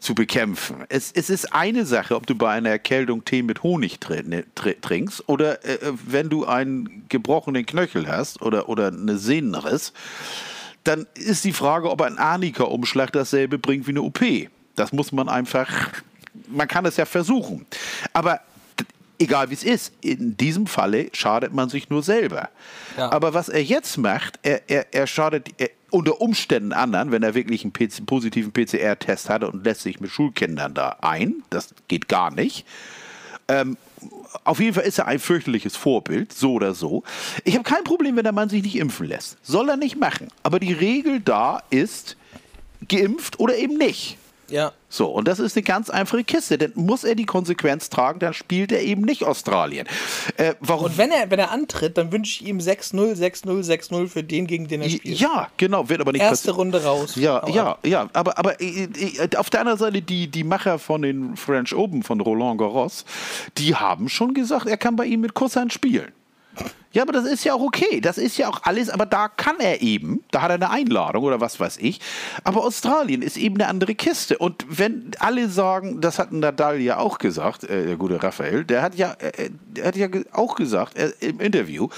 zu 0.00 0.14
bekämpfen. 0.14 0.84
Es, 0.88 1.10
es 1.12 1.30
ist 1.30 1.52
eine 1.52 1.84
Sache, 1.84 2.14
ob 2.14 2.26
du 2.26 2.34
bei 2.34 2.52
einer 2.52 2.70
Erkältung 2.70 3.24
Tee 3.24 3.42
mit 3.42 3.62
Honig 3.62 3.98
tr 4.00 4.22
ne, 4.22 4.44
tr 4.54 4.80
trinkst 4.80 5.28
oder 5.28 5.64
äh, 5.64 5.78
wenn 6.06 6.28
du 6.28 6.44
einen 6.44 7.06
gebrochenen 7.08 7.66
Knöchel 7.66 8.06
hast 8.06 8.40
oder, 8.42 8.68
oder 8.68 8.88
eine 8.88 9.18
Sehnenriss, 9.18 9.92
dann 10.88 11.06
ist 11.14 11.44
die 11.44 11.52
Frage, 11.52 11.90
ob 11.90 12.00
ein 12.00 12.16
Arnika-Umschlag 12.16 13.12
dasselbe 13.12 13.58
bringt 13.58 13.86
wie 13.86 13.90
eine 13.90 14.00
OP. 14.00 14.20
Das 14.74 14.92
muss 14.92 15.12
man 15.12 15.28
einfach, 15.28 15.68
man 16.48 16.66
kann 16.66 16.86
es 16.86 16.96
ja 16.96 17.04
versuchen. 17.04 17.66
Aber 18.14 18.40
egal 19.18 19.50
wie 19.50 19.54
es 19.54 19.64
ist, 19.64 19.92
in 20.00 20.36
diesem 20.38 20.66
Falle 20.66 21.10
schadet 21.12 21.52
man 21.52 21.68
sich 21.68 21.90
nur 21.90 22.02
selber. 22.02 22.48
Ja. 22.96 23.12
Aber 23.12 23.34
was 23.34 23.50
er 23.50 23.62
jetzt 23.62 23.98
macht, 23.98 24.38
er, 24.42 24.62
er, 24.70 24.86
er 24.94 25.06
schadet 25.06 25.50
er, 25.58 25.68
unter 25.90 26.22
Umständen 26.22 26.72
anderen, 26.72 27.10
wenn 27.10 27.22
er 27.22 27.34
wirklich 27.34 27.64
einen 27.64 27.72
PC, 27.74 28.06
positiven 28.06 28.52
PCR-Test 28.52 29.28
hatte 29.28 29.50
und 29.50 29.64
lässt 29.64 29.82
sich 29.82 30.00
mit 30.00 30.10
Schulkindern 30.10 30.72
da 30.72 30.96
ein. 31.02 31.42
Das 31.50 31.74
geht 31.88 32.08
gar 32.08 32.30
nicht. 32.30 32.66
Ähm, 33.48 33.76
auf 34.44 34.60
jeden 34.60 34.74
Fall 34.74 34.84
ist 34.84 34.98
er 34.98 35.06
ein 35.06 35.18
fürchterliches 35.18 35.76
Vorbild, 35.76 36.32
so 36.32 36.52
oder 36.52 36.74
so. 36.74 37.02
Ich 37.44 37.54
habe 37.54 37.64
kein 37.64 37.84
Problem, 37.84 38.16
wenn 38.16 38.24
der 38.24 38.32
Mann 38.32 38.48
sich 38.48 38.62
nicht 38.62 38.76
impfen 38.76 39.06
lässt. 39.06 39.36
Soll 39.42 39.68
er 39.68 39.76
nicht 39.76 39.96
machen. 39.96 40.28
Aber 40.42 40.60
die 40.60 40.72
Regel 40.72 41.20
da 41.20 41.62
ist, 41.70 42.16
geimpft 42.86 43.40
oder 43.40 43.56
eben 43.56 43.76
nicht. 43.76 44.16
Ja. 44.48 44.72
So, 44.90 45.06
und 45.06 45.28
das 45.28 45.38
ist 45.38 45.56
eine 45.56 45.64
ganz 45.64 45.90
einfache 45.90 46.24
Kiste. 46.24 46.56
Denn 46.56 46.72
muss 46.74 47.04
er 47.04 47.14
die 47.14 47.26
Konsequenz 47.26 47.90
tragen, 47.90 48.18
dann 48.20 48.32
spielt 48.32 48.72
er 48.72 48.82
eben 48.82 49.02
nicht 49.02 49.24
Australien. 49.24 49.86
Äh, 50.36 50.54
warum? 50.60 50.86
Und 50.86 50.98
wenn 50.98 51.10
er, 51.10 51.30
wenn 51.30 51.38
er 51.38 51.50
antritt, 51.50 51.98
dann 51.98 52.10
wünsche 52.10 52.42
ich 52.42 52.48
ihm 52.48 52.58
6-0, 52.58 53.14
6-0, 53.16 53.64
6-0 53.64 54.08
für 54.08 54.22
den, 54.22 54.46
gegen 54.46 54.66
den 54.68 54.82
er 54.82 54.90
spielt. 54.90 55.20
ja, 55.20 55.48
genau, 55.56 55.88
wird 55.88 56.00
aber 56.00 56.12
nicht 56.12 56.22
Erste 56.22 56.48
passieren. 56.48 56.56
Runde 56.56 56.84
raus. 56.84 57.16
Ja, 57.16 57.42
Hau 57.42 57.48
ja, 57.48 57.78
ja, 57.84 58.08
aber, 58.12 58.38
aber 58.38 58.60
äh, 58.60 58.84
äh, 58.84 59.36
auf 59.36 59.50
der 59.50 59.60
anderen 59.60 59.78
Seite, 59.78 60.00
die, 60.00 60.28
die 60.28 60.44
Macher 60.44 60.78
von 60.78 61.02
den 61.02 61.36
French 61.36 61.74
Open, 61.74 62.02
von 62.02 62.20
Roland 62.20 62.58
Garros, 62.58 63.04
die 63.58 63.74
haben 63.74 64.08
schon 64.08 64.32
gesagt, 64.34 64.66
er 64.66 64.76
kann 64.76 64.96
bei 64.96 65.04
ihm 65.04 65.20
mit 65.20 65.34
Kusshand 65.34 65.72
spielen. 65.72 66.12
Ja, 66.92 67.02
aber 67.02 67.12
das 67.12 67.26
ist 67.26 67.44
ja 67.44 67.54
auch 67.54 67.60
okay. 67.60 68.00
Das 68.00 68.18
ist 68.18 68.38
ja 68.38 68.48
auch 68.48 68.62
alles, 68.62 68.88
aber 68.88 69.06
da 69.06 69.28
kann 69.28 69.60
er 69.60 69.82
eben, 69.82 70.24
da 70.30 70.42
hat 70.42 70.50
er 70.50 70.54
eine 70.54 70.70
Einladung 70.70 71.24
oder 71.24 71.40
was 71.40 71.60
weiß 71.60 71.78
ich. 71.78 72.00
Aber 72.44 72.64
Australien 72.64 73.22
ist 73.22 73.36
eben 73.36 73.56
eine 73.56 73.68
andere 73.68 73.94
Kiste. 73.94 74.38
Und 74.38 74.64
wenn 74.68 75.10
alle 75.18 75.48
sagen, 75.48 76.00
das 76.00 76.18
hat 76.18 76.32
Nadal 76.32 76.80
ja 76.80 76.96
auch 76.98 77.18
gesagt, 77.18 77.64
äh, 77.64 77.86
der 77.86 77.96
gute 77.96 78.22
Raphael, 78.22 78.64
der 78.64 78.82
hat 78.82 78.94
ja, 78.94 79.12
äh, 79.20 79.50
der 79.68 79.86
hat 79.86 79.96
ja 79.96 80.08
auch 80.32 80.56
gesagt 80.56 80.96
äh, 80.96 81.12
im 81.20 81.40
Interview, 81.40 81.88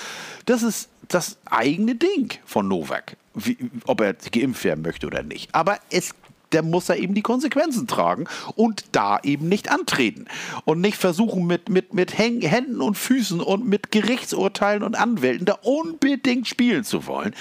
das 0.45 0.62
ist 0.62 0.88
das 1.09 1.38
eigene 1.45 1.95
Ding 1.95 2.38
von 2.45 2.69
Novak, 2.69 3.17
wie, 3.35 3.57
ob 3.87 4.00
er 4.00 4.14
geimpft 4.14 4.64
werden 4.64 4.83
möchte 4.83 5.07
oder 5.07 5.23
nicht. 5.23 5.55
Aber 5.55 5.79
es 5.90 6.14
der 6.52 6.62
muss 6.62 6.88
er 6.88 6.97
eben 6.97 7.14
die 7.14 7.23
Konsequenzen 7.23 7.87
tragen 7.87 8.26
und 8.54 8.85
da 8.92 9.21
eben 9.23 9.49
nicht 9.49 9.71
antreten 9.71 10.26
und 10.64 10.80
nicht 10.80 10.97
versuchen 10.97 11.47
mit, 11.47 11.69
mit, 11.69 11.95
mit 11.95 12.16
Händen 12.19 12.80
und 12.80 12.97
Füßen 12.97 13.40
und 13.40 13.66
mit 13.66 13.90
Gerichtsurteilen 13.90 14.83
und 14.83 14.97
Anwälten 14.97 15.47
da 15.47 15.59
unbedingt 15.62 16.49
spielen 16.49 16.85
zu 16.85 17.07
wollen. 17.07 17.35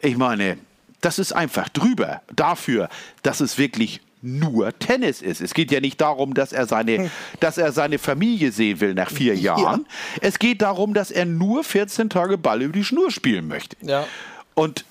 Ich 0.00 0.16
meine, 0.16 0.58
das 1.00 1.18
ist 1.18 1.32
einfach 1.32 1.68
drüber 1.68 2.22
dafür, 2.34 2.88
dass 3.22 3.40
es 3.40 3.58
wirklich 3.58 4.00
nur 4.22 4.78
Tennis 4.78 5.20
ist. 5.20 5.40
Es 5.40 5.52
geht 5.52 5.72
ja 5.72 5.80
nicht 5.80 6.00
darum, 6.00 6.34
dass 6.34 6.52
er 6.52 6.66
seine, 6.66 7.10
dass 7.40 7.58
er 7.58 7.72
seine 7.72 7.98
Familie 7.98 8.52
sehen 8.52 8.80
will 8.80 8.94
nach 8.94 9.10
vier 9.10 9.34
Jahren. 9.34 9.84
Es 10.20 10.38
geht 10.38 10.62
darum, 10.62 10.94
dass 10.94 11.10
er 11.10 11.24
nur 11.24 11.64
14 11.64 12.08
Tage 12.08 12.38
Ball 12.38 12.62
über 12.62 12.72
die 12.72 12.84
Schnur 12.84 13.10
spielen 13.10 13.48
möchte. 13.48 13.76
Ja. 13.82 14.06
Und 14.54 14.84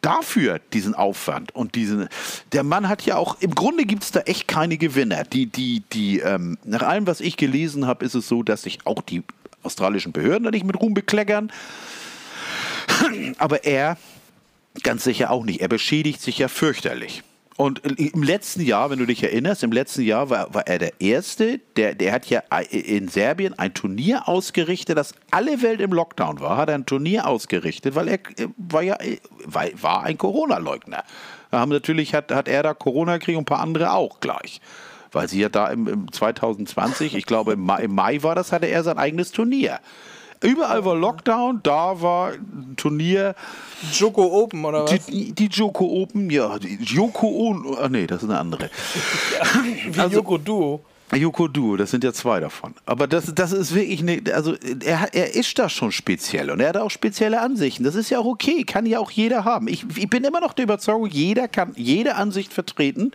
dafür 0.00 0.60
diesen 0.72 0.94
Aufwand 0.94 1.54
und 1.54 1.74
diesen, 1.74 2.08
der 2.52 2.62
Mann 2.62 2.88
hat 2.88 3.02
ja 3.02 3.16
auch, 3.16 3.40
im 3.40 3.54
Grunde 3.54 3.84
gibt 3.84 4.02
es 4.02 4.12
da 4.12 4.20
echt 4.20 4.48
keine 4.48 4.78
Gewinner. 4.78 5.24
Die, 5.24 5.46
die, 5.46 5.82
die, 5.92 6.20
ähm, 6.20 6.58
nach 6.64 6.82
allem, 6.82 7.06
was 7.06 7.20
ich 7.20 7.36
gelesen 7.36 7.86
habe, 7.86 8.04
ist 8.04 8.14
es 8.14 8.28
so, 8.28 8.42
dass 8.42 8.62
sich 8.62 8.78
auch 8.86 9.02
die 9.02 9.22
australischen 9.62 10.12
Behörden 10.12 10.44
da 10.44 10.50
nicht 10.50 10.64
mit 10.64 10.80
Ruhm 10.80 10.94
bekleckern. 10.94 11.52
Aber 13.38 13.64
er 13.64 13.98
ganz 14.82 15.04
sicher 15.04 15.30
auch 15.30 15.44
nicht. 15.44 15.60
Er 15.60 15.68
beschädigt 15.68 16.20
sich 16.20 16.38
ja 16.38 16.48
fürchterlich. 16.48 17.22
Und 17.56 17.80
im 17.86 18.22
letzten 18.24 18.62
Jahr, 18.62 18.90
wenn 18.90 18.98
du 18.98 19.06
dich 19.06 19.22
erinnerst, 19.22 19.62
im 19.62 19.70
letzten 19.70 20.02
Jahr 20.02 20.28
war, 20.28 20.52
war 20.52 20.66
er 20.66 20.80
der 20.80 21.00
Erste, 21.00 21.60
der, 21.76 21.94
der 21.94 22.12
hat 22.12 22.26
ja 22.26 22.40
in 22.70 23.06
Serbien 23.06 23.56
ein 23.56 23.72
Turnier 23.74 24.28
ausgerichtet, 24.28 24.98
das 24.98 25.14
alle 25.30 25.62
Welt 25.62 25.80
im 25.80 25.92
Lockdown 25.92 26.40
war, 26.40 26.56
hat 26.56 26.68
er 26.68 26.74
ein 26.74 26.86
Turnier 26.86 27.28
ausgerichtet, 27.28 27.94
weil 27.94 28.08
er 28.08 28.14
äh, 28.38 28.48
war 28.56 28.82
ja 28.82 28.98
war, 29.44 29.66
war 29.80 30.02
ein 30.02 30.18
Corona-Leugner. 30.18 31.04
Haben 31.52 31.70
natürlich 31.70 32.12
hat, 32.12 32.32
hat 32.32 32.48
er 32.48 32.64
da 32.64 32.74
Corona 32.74 33.18
gekriegt 33.18 33.38
und 33.38 33.42
ein 33.42 33.46
paar 33.46 33.60
andere 33.60 33.92
auch 33.92 34.18
gleich. 34.18 34.60
Weil 35.12 35.28
sie 35.28 35.40
ja 35.40 35.48
da 35.48 35.68
im, 35.68 35.86
im 35.86 36.12
2020, 36.12 37.14
ich 37.14 37.24
glaube 37.24 37.52
im 37.52 37.60
Mai, 37.60 37.84
im 37.84 37.94
Mai 37.94 38.20
war 38.24 38.34
das, 38.34 38.50
hatte 38.50 38.66
er 38.66 38.82
sein 38.82 38.98
eigenes 38.98 39.30
Turnier. 39.30 39.78
Überall 40.42 40.84
war 40.84 40.94
Lockdown, 40.96 41.60
da 41.62 42.00
war 42.00 42.32
ein 42.32 42.74
Turnier. 42.76 43.34
Joko 43.92 44.42
Open 44.42 44.64
oder 44.64 44.84
was? 44.84 45.06
Die, 45.06 45.32
die 45.32 45.46
Joko 45.46 45.84
Open, 45.84 46.30
ja, 46.30 46.58
die 46.58 46.78
Joko 46.82 47.26
Ono, 47.28 47.74
ah 47.74 47.88
nee, 47.88 48.06
das 48.06 48.22
ist 48.22 48.28
eine 48.28 48.38
andere. 48.38 48.70
Wie 49.90 50.00
also- 50.00 50.16
Joko 50.16 50.38
Duo. 50.38 50.84
Joko 51.12 51.48
Duo, 51.48 51.76
das 51.76 51.90
sind 51.90 52.02
ja 52.02 52.12
zwei 52.12 52.40
davon. 52.40 52.74
Aber 52.86 53.06
das, 53.06 53.32
das 53.34 53.52
ist 53.52 53.74
wirklich, 53.74 54.02
ne, 54.02 54.22
also 54.34 54.54
er, 54.84 55.12
er 55.12 55.34
ist 55.34 55.58
da 55.58 55.68
schon 55.68 55.92
speziell 55.92 56.50
und 56.50 56.60
er 56.60 56.70
hat 56.70 56.76
auch 56.76 56.90
spezielle 56.90 57.40
Ansichten. 57.40 57.84
Das 57.84 57.94
ist 57.94 58.10
ja 58.10 58.18
auch 58.18 58.24
okay, 58.24 58.64
kann 58.64 58.86
ja 58.86 58.98
auch 58.98 59.10
jeder 59.10 59.44
haben. 59.44 59.68
Ich, 59.68 59.84
ich 59.96 60.08
bin 60.08 60.24
immer 60.24 60.40
noch 60.40 60.54
der 60.54 60.64
Überzeugung, 60.64 61.06
jeder 61.06 61.46
kann 61.46 61.72
jede 61.76 62.16
Ansicht 62.16 62.52
vertreten, 62.52 63.12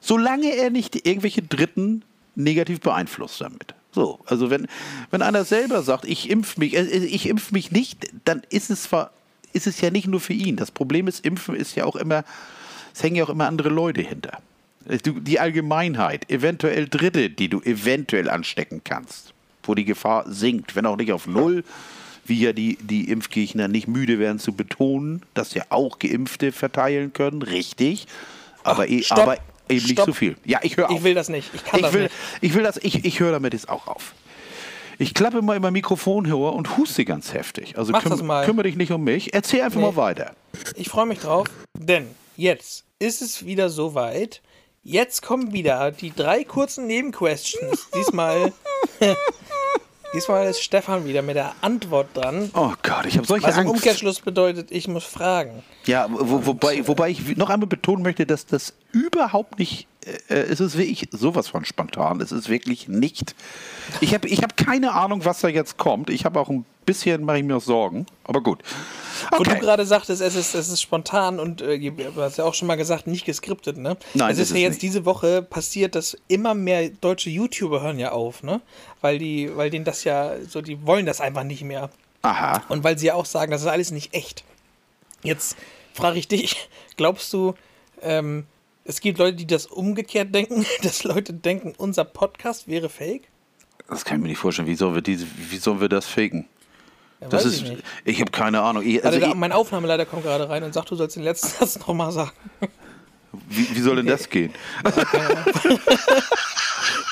solange 0.00 0.54
er 0.54 0.70
nicht 0.70 1.06
irgendwelche 1.06 1.42
Dritten 1.42 2.04
negativ 2.36 2.80
beeinflusst 2.80 3.40
damit. 3.40 3.74
So, 3.92 4.20
also 4.26 4.50
wenn, 4.50 4.66
wenn 5.10 5.22
einer 5.22 5.44
selber 5.44 5.82
sagt, 5.82 6.04
ich 6.04 6.30
impf 6.30 6.56
mich, 6.56 6.76
äh, 6.76 6.82
ich 6.82 7.28
impf 7.28 7.50
mich 7.50 7.72
nicht, 7.72 8.08
dann 8.24 8.42
ist 8.50 8.70
es 8.70 8.84
zwar, 8.84 9.10
ist 9.52 9.66
es 9.66 9.80
ja 9.80 9.90
nicht 9.90 10.06
nur 10.06 10.20
für 10.20 10.32
ihn. 10.32 10.56
Das 10.56 10.70
Problem 10.70 11.08
ist, 11.08 11.24
Impfen 11.24 11.56
ist 11.56 11.74
ja 11.74 11.84
auch 11.84 11.96
immer, 11.96 12.24
es 12.94 13.02
hängen 13.02 13.16
ja 13.16 13.24
auch 13.24 13.30
immer 13.30 13.46
andere 13.46 13.68
Leute 13.68 14.02
hinter. 14.02 14.38
Du, 15.02 15.20
die 15.20 15.38
Allgemeinheit, 15.38 16.30
eventuell 16.30 16.88
Dritte, 16.88 17.30
die 17.30 17.48
du 17.48 17.60
eventuell 17.60 18.30
anstecken 18.30 18.80
kannst, 18.82 19.34
wo 19.62 19.74
die 19.74 19.84
Gefahr 19.84 20.24
sinkt, 20.26 20.74
wenn 20.74 20.86
auch 20.86 20.96
nicht 20.96 21.12
auf 21.12 21.26
Null, 21.26 21.64
wie 22.24 22.40
ja 22.40 22.52
die, 22.52 22.78
die 22.80 23.10
Impfgegner 23.10 23.68
nicht 23.68 23.88
müde 23.88 24.18
werden 24.18 24.38
zu 24.38 24.52
betonen, 24.52 25.22
dass 25.34 25.52
ja 25.54 25.64
auch 25.68 25.98
Geimpfte 25.98 26.52
verteilen 26.52 27.12
können, 27.12 27.42
richtig, 27.42 28.06
aber, 28.62 28.88
eh, 28.88 29.02
stopp, 29.02 29.18
aber 29.18 29.36
eben 29.70 29.82
nicht 29.86 29.92
stopp. 29.92 30.06
so 30.06 30.12
viel. 30.12 30.36
Ja, 30.44 30.60
ich 30.62 30.76
höre 30.76 30.90
auf. 30.90 30.96
Ich 30.96 31.02
will 31.04 31.14
das 31.14 31.28
nicht. 31.28 31.50
Ich 31.54 31.64
kann 31.64 31.80
ich 31.80 31.86
das 31.86 31.94
will, 31.94 32.02
nicht. 32.04 32.14
Ich 32.40 32.54
will 32.54 32.62
das, 32.62 32.76
ich, 32.78 33.04
ich 33.04 33.20
höre 33.20 33.32
damit 33.32 33.52
jetzt 33.54 33.68
auch 33.68 33.86
auf. 33.86 34.14
Ich 34.98 35.14
klappe 35.14 35.40
mal 35.40 35.56
in 35.56 35.62
mein 35.62 35.72
Mikrofon 35.72 36.26
höher 36.26 36.52
und 36.52 36.76
huste 36.76 37.04
ganz 37.06 37.32
heftig. 37.32 37.78
Also 37.78 37.92
Mach 37.92 38.04
das 38.04 38.22
mal. 38.22 38.44
kümmere 38.44 38.64
dich 38.64 38.76
nicht 38.76 38.92
um 38.92 39.02
mich. 39.02 39.32
Erzähl 39.32 39.62
einfach 39.62 39.80
Nee. 39.80 39.86
mal 39.86 39.96
weiter. 39.96 40.34
Ich 40.76 40.88
freue 40.90 41.06
mich 41.06 41.20
drauf, 41.20 41.46
denn 41.78 42.06
jetzt 42.36 42.84
ist 42.98 43.22
es 43.22 43.46
wieder 43.46 43.70
soweit. 43.70 44.42
Jetzt 44.82 45.22
kommen 45.22 45.52
wieder 45.52 45.90
die 45.90 46.12
drei 46.14 46.44
kurzen 46.44 46.86
Nebenquestions. 46.86 47.88
Diesmal, 47.94 48.52
diesmal 50.14 50.46
ist 50.48 50.62
Stefan 50.62 51.04
wieder 51.04 51.22
mit 51.22 51.36
der 51.36 51.52
Antwort 51.60 52.08
dran. 52.14 52.50
Oh 52.54 52.72
Gott, 52.82 53.06
ich 53.06 53.16
habe 53.16 53.26
solche 53.26 53.46
Was 53.46 53.54
im 53.56 53.60
Angst. 53.60 53.74
Umkehrschluss 53.74 54.20
bedeutet, 54.20 54.70
ich 54.70 54.88
muss 54.88 55.04
fragen. 55.04 55.62
Ja, 55.86 56.06
wo, 56.10 56.46
wobei, 56.46 56.86
wobei 56.86 57.10
ich 57.10 57.36
noch 57.36 57.50
einmal 57.50 57.68
betonen 57.68 58.02
möchte, 58.02 58.26
dass 58.26 58.46
das 58.46 58.74
überhaupt 58.92 59.58
nicht, 59.58 59.86
äh, 60.28 60.34
es 60.34 60.60
ist 60.60 60.76
wirklich 60.76 61.08
sowas 61.12 61.48
von 61.48 61.64
spontan. 61.64 62.20
Es 62.20 62.32
ist 62.32 62.48
wirklich 62.48 62.88
nicht. 62.88 63.34
Ich 64.00 64.14
habe 64.14 64.28
ich 64.28 64.42
hab 64.42 64.56
keine 64.56 64.92
Ahnung, 64.92 65.24
was 65.24 65.40
da 65.40 65.48
jetzt 65.48 65.76
kommt. 65.76 66.10
Ich 66.10 66.24
habe 66.24 66.40
auch 66.40 66.48
ein 66.48 66.64
bisschen, 66.90 67.24
mache 67.24 67.38
ich 67.38 67.44
mir 67.44 67.56
auch 67.56 67.60
Sorgen. 67.62 68.06
Aber 68.24 68.40
gut. 68.42 68.60
Wo 69.36 69.42
du 69.44 69.50
Okay. 69.50 69.60
gerade 69.60 69.84
sagtest, 69.86 70.20
es 70.22 70.34
ist, 70.34 70.54
es 70.54 70.68
ist 70.68 70.80
spontan 70.80 71.38
und 71.38 71.60
äh, 71.60 71.78
du 71.78 72.14
hast 72.22 72.38
ja 72.38 72.44
auch 72.44 72.54
schon 72.54 72.66
mal 72.68 72.76
gesagt, 72.76 73.06
nicht 73.06 73.24
geskriptet, 73.24 73.76
ne? 73.76 73.96
Nein, 74.14 74.30
es 74.32 74.38
das 74.38 74.48
ist 74.48 74.50
ja 74.50 74.56
ist 74.56 74.62
jetzt 74.62 74.72
nicht. 74.74 74.82
diese 74.82 75.04
Woche 75.04 75.42
passiert, 75.42 75.94
dass 75.94 76.16
immer 76.28 76.54
mehr 76.54 76.88
deutsche 76.88 77.30
YouTuber 77.30 77.82
hören 77.82 77.98
ja 77.98 78.12
auf, 78.12 78.42
ne? 78.42 78.60
Weil 79.00 79.18
die, 79.18 79.54
weil 79.56 79.70
denen 79.70 79.84
das 79.84 80.04
ja 80.04 80.34
so, 80.48 80.62
die 80.62 80.84
wollen 80.86 81.06
das 81.06 81.20
einfach 81.20 81.44
nicht 81.44 81.62
mehr. 81.64 81.90
Aha. 82.22 82.62
Und 82.68 82.82
weil 82.84 82.98
sie 82.98 83.06
ja 83.06 83.14
auch 83.14 83.26
sagen, 83.26 83.50
das 83.50 83.60
ist 83.62 83.66
alles 83.68 83.90
nicht 83.90 84.14
echt. 84.14 84.44
Jetzt 85.22 85.56
frage 85.94 86.18
ich 86.18 86.28
dich, 86.28 86.68
glaubst 86.96 87.32
du, 87.32 87.54
ähm, 88.02 88.46
es 88.84 89.00
gibt 89.00 89.18
Leute, 89.18 89.36
die 89.36 89.46
das 89.46 89.66
umgekehrt 89.66 90.34
denken, 90.34 90.64
dass 90.82 91.04
Leute 91.04 91.32
denken, 91.34 91.74
unser 91.76 92.04
Podcast 92.04 92.68
wäre 92.68 92.88
fake? 92.88 93.28
Das 93.88 94.04
kann 94.04 94.18
ich 94.18 94.22
mir 94.22 94.28
nicht 94.28 94.38
vorstellen. 94.38 94.68
Wie 94.68 94.76
sollen 94.76 94.94
wir, 94.94 95.02
diese, 95.02 95.26
wie 95.36 95.56
sollen 95.58 95.80
wir 95.80 95.88
das 95.88 96.06
faken? 96.06 96.46
Das 97.28 97.44
weiß 97.44 97.52
ist, 97.52 97.62
ich 97.62 97.78
ich 98.04 98.20
habe 98.20 98.30
keine 98.30 98.60
Ahnung. 98.62 98.82
Ich, 98.84 99.04
also 99.04 99.16
Also, 99.18 99.28
ich, 99.28 99.34
mein 99.34 99.52
Aufnahmeleiter 99.52 100.06
kommt 100.06 100.22
gerade 100.22 100.48
rein 100.48 100.62
und 100.62 100.72
sagt, 100.72 100.90
du 100.90 100.96
sollst 100.96 101.16
den 101.16 101.22
letzten 101.22 101.48
Satz 101.58 101.78
nochmal 101.78 102.12
sagen. 102.12 102.30
wie, 103.48 103.68
wie 103.76 103.80
soll 103.80 103.96
denn 103.96 104.06
das 104.06 104.28
gehen? 104.28 104.52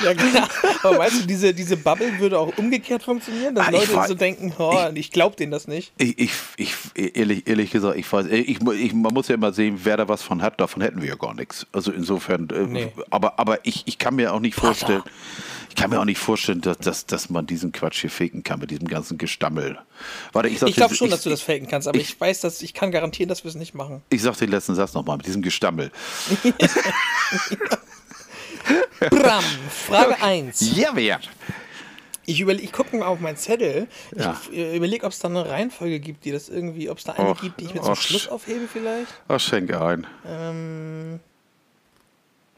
Ja, 0.04 0.12
genau. 0.12 0.46
Aber 0.84 0.98
weißt 0.98 1.22
du, 1.22 1.26
diese, 1.26 1.52
diese 1.52 1.76
Bubble 1.76 2.20
würde 2.20 2.38
auch 2.38 2.56
umgekehrt 2.56 3.02
funktionieren, 3.02 3.56
dass 3.56 3.66
Ah, 3.66 3.70
ich 3.70 3.76
Leute 3.78 3.92
freu- 3.92 4.06
so 4.06 4.14
denken, 4.14 4.52
oh, 4.58 4.76
ich, 4.94 5.10
glaub 5.10 5.36
denen 5.36 5.50
das 5.50 5.66
nicht. 5.66 5.92
Ich, 5.98 6.16
ich, 6.18 6.30
ich 6.56 6.74
ehrlich, 7.16 7.48
ehrlich 7.48 7.72
gesagt, 7.72 7.96
ich 7.98 8.10
weiß, 8.10 8.26
ich, 8.26 8.48
ich, 8.60 8.92
man 8.92 9.12
muss 9.12 9.26
ja 9.26 9.34
immer 9.34 9.52
sehen, 9.52 9.80
wer 9.82 9.96
da 9.96 10.08
was 10.08 10.22
von 10.22 10.40
hat. 10.40 10.60
Davon 10.60 10.82
hätten 10.82 11.02
wir 11.02 11.08
ja 11.08 11.14
gar 11.16 11.34
nichts. 11.34 11.66
Also 11.72 11.90
insofern, 11.90 12.48
äh, 12.50 12.60
Nee. 12.66 12.92
aber, 13.10 13.40
aber 13.40 13.58
ich, 13.66 13.82
ich 13.86 13.98
kann 13.98 14.14
mir 14.14 14.32
auch 14.32 14.40
nicht 14.40 14.54
vorstellen, 14.54 15.02
ich 15.04 15.10
kann 15.78 15.90
mir 15.90 16.00
auch 16.00 16.04
nicht 16.04 16.18
vorstellen, 16.18 16.60
dass, 16.60 16.78
dass, 16.78 17.06
dass 17.06 17.30
man 17.30 17.46
diesen 17.46 17.72
Quatsch 17.72 18.00
hier 18.00 18.10
faken 18.10 18.42
kann 18.42 18.60
mit 18.60 18.70
diesem 18.70 18.88
ganzen 18.88 19.16
Gestammel. 19.18 19.78
Warte, 20.32 20.48
ich 20.48 20.60
Ich 20.62 20.76
glaube 20.76 20.94
schon, 20.94 21.08
ich, 21.08 21.14
dass 21.14 21.22
du 21.22 21.30
das 21.30 21.40
faken 21.40 21.68
kannst, 21.68 21.88
aber 21.88 21.98
ich, 21.98 22.10
ich- 22.10 22.20
weiß, 22.20 22.40
dass 22.40 22.62
ich 22.62 22.74
kann 22.74 22.90
garantieren, 22.90 23.28
dass 23.28 23.44
wir 23.44 23.48
es 23.48 23.54
nicht 23.54 23.74
machen. 23.74 24.02
Ich 24.10 24.22
sag 24.22 24.36
den 24.36 24.50
letzten 24.50 24.74
Satz 24.74 24.94
nochmal 24.94 25.16
mit 25.16 25.26
diesem 25.26 25.42
Gestammel. 25.42 25.90
Bram, 29.10 29.44
Frage 29.70 30.16
1. 30.22 30.76
Ja, 30.76 30.90
wer? 30.94 31.20
Ich, 32.26 32.42
überle- 32.42 32.60
ich 32.60 32.72
gucke 32.72 32.94
mal 32.96 33.06
auf 33.06 33.20
meinen 33.20 33.38
Zettel. 33.38 33.86
Ja. 34.14 34.38
Ich 34.50 34.58
äh, 34.58 34.76
überlege, 34.76 35.06
ob 35.06 35.12
es 35.12 35.18
da 35.18 35.28
eine 35.28 35.48
Reihenfolge 35.48 35.98
gibt, 36.00 36.24
die 36.26 36.32
das 36.32 36.50
irgendwie, 36.50 36.90
ob 36.90 36.98
es 36.98 37.04
da 37.04 37.12
eine 37.12 37.30
Och, 37.30 37.40
gibt, 37.40 37.60
die 37.60 37.64
ich 37.66 37.74
mir 37.74 37.80
zum 37.80 37.92
och. 37.92 38.02
Schluss 38.02 38.28
aufhebe 38.28 38.68
vielleicht. 38.70 39.14
Ach, 39.28 39.40
schenke 39.40 39.80
ein. 39.80 40.06
Ähm, 40.26 41.20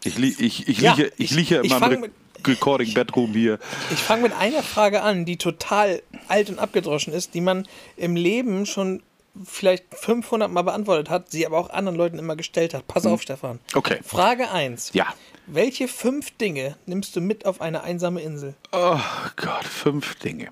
Ich, 0.02 0.18
li 0.18 0.34
ich, 0.38 0.66
ich, 0.66 0.78
Ja, 0.80 0.94
liege, 0.94 1.12
ich, 1.18 1.30
ich- 1.30 1.36
liege 1.36 1.56
in 1.58 1.64
ich 1.66 1.78
mit- 1.80 2.10
Recording 2.46 2.92
Bedroom 2.94 3.32
hier. 3.32 3.58
ich 3.90 3.98
fange 3.98 4.22
mit 4.22 4.32
einer 4.32 4.62
Frage 4.62 5.02
an, 5.02 5.24
die 5.24 5.36
total 5.36 6.02
alt 6.28 6.50
und 6.50 6.58
abgedroschen 6.58 7.12
ist, 7.12 7.34
die 7.34 7.40
man 7.40 7.66
im 7.96 8.16
Leben 8.16 8.66
schon 8.66 9.02
vielleicht 9.44 9.84
500 9.94 10.50
Mal 10.50 10.62
beantwortet 10.62 11.08
hat, 11.08 11.30
sie 11.30 11.46
aber 11.46 11.58
auch 11.58 11.70
anderen 11.70 11.96
Leuten 11.96 12.18
immer 12.18 12.36
gestellt 12.36 12.74
hat. 12.74 12.86
Pass 12.88 13.06
auf, 13.06 13.22
Stefan. 13.22 13.52
Hm. 13.52 13.78
Okay. 13.78 13.98
Frage 14.04 14.50
1. 14.50 14.90
Ja. 14.92 15.06
Welche 15.46 15.88
fünf 15.88 16.30
Dinge 16.32 16.76
nimmst 16.86 17.16
du 17.16 17.20
mit 17.20 17.46
auf 17.46 17.60
eine 17.60 17.82
einsame 17.82 18.20
Insel? 18.20 18.54
Oh 18.72 18.98
Gott, 19.36 19.64
fünf 19.64 20.14
Dinge. 20.16 20.48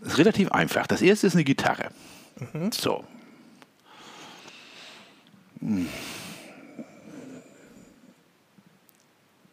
Das 0.00 0.12
ist 0.12 0.18
relativ 0.18 0.52
einfach. 0.52 0.86
Das 0.86 1.02
erste 1.02 1.26
ist 1.26 1.34
eine 1.34 1.44
Gitarre. 1.44 1.90
So. 2.70 3.04
Hm. 5.60 5.88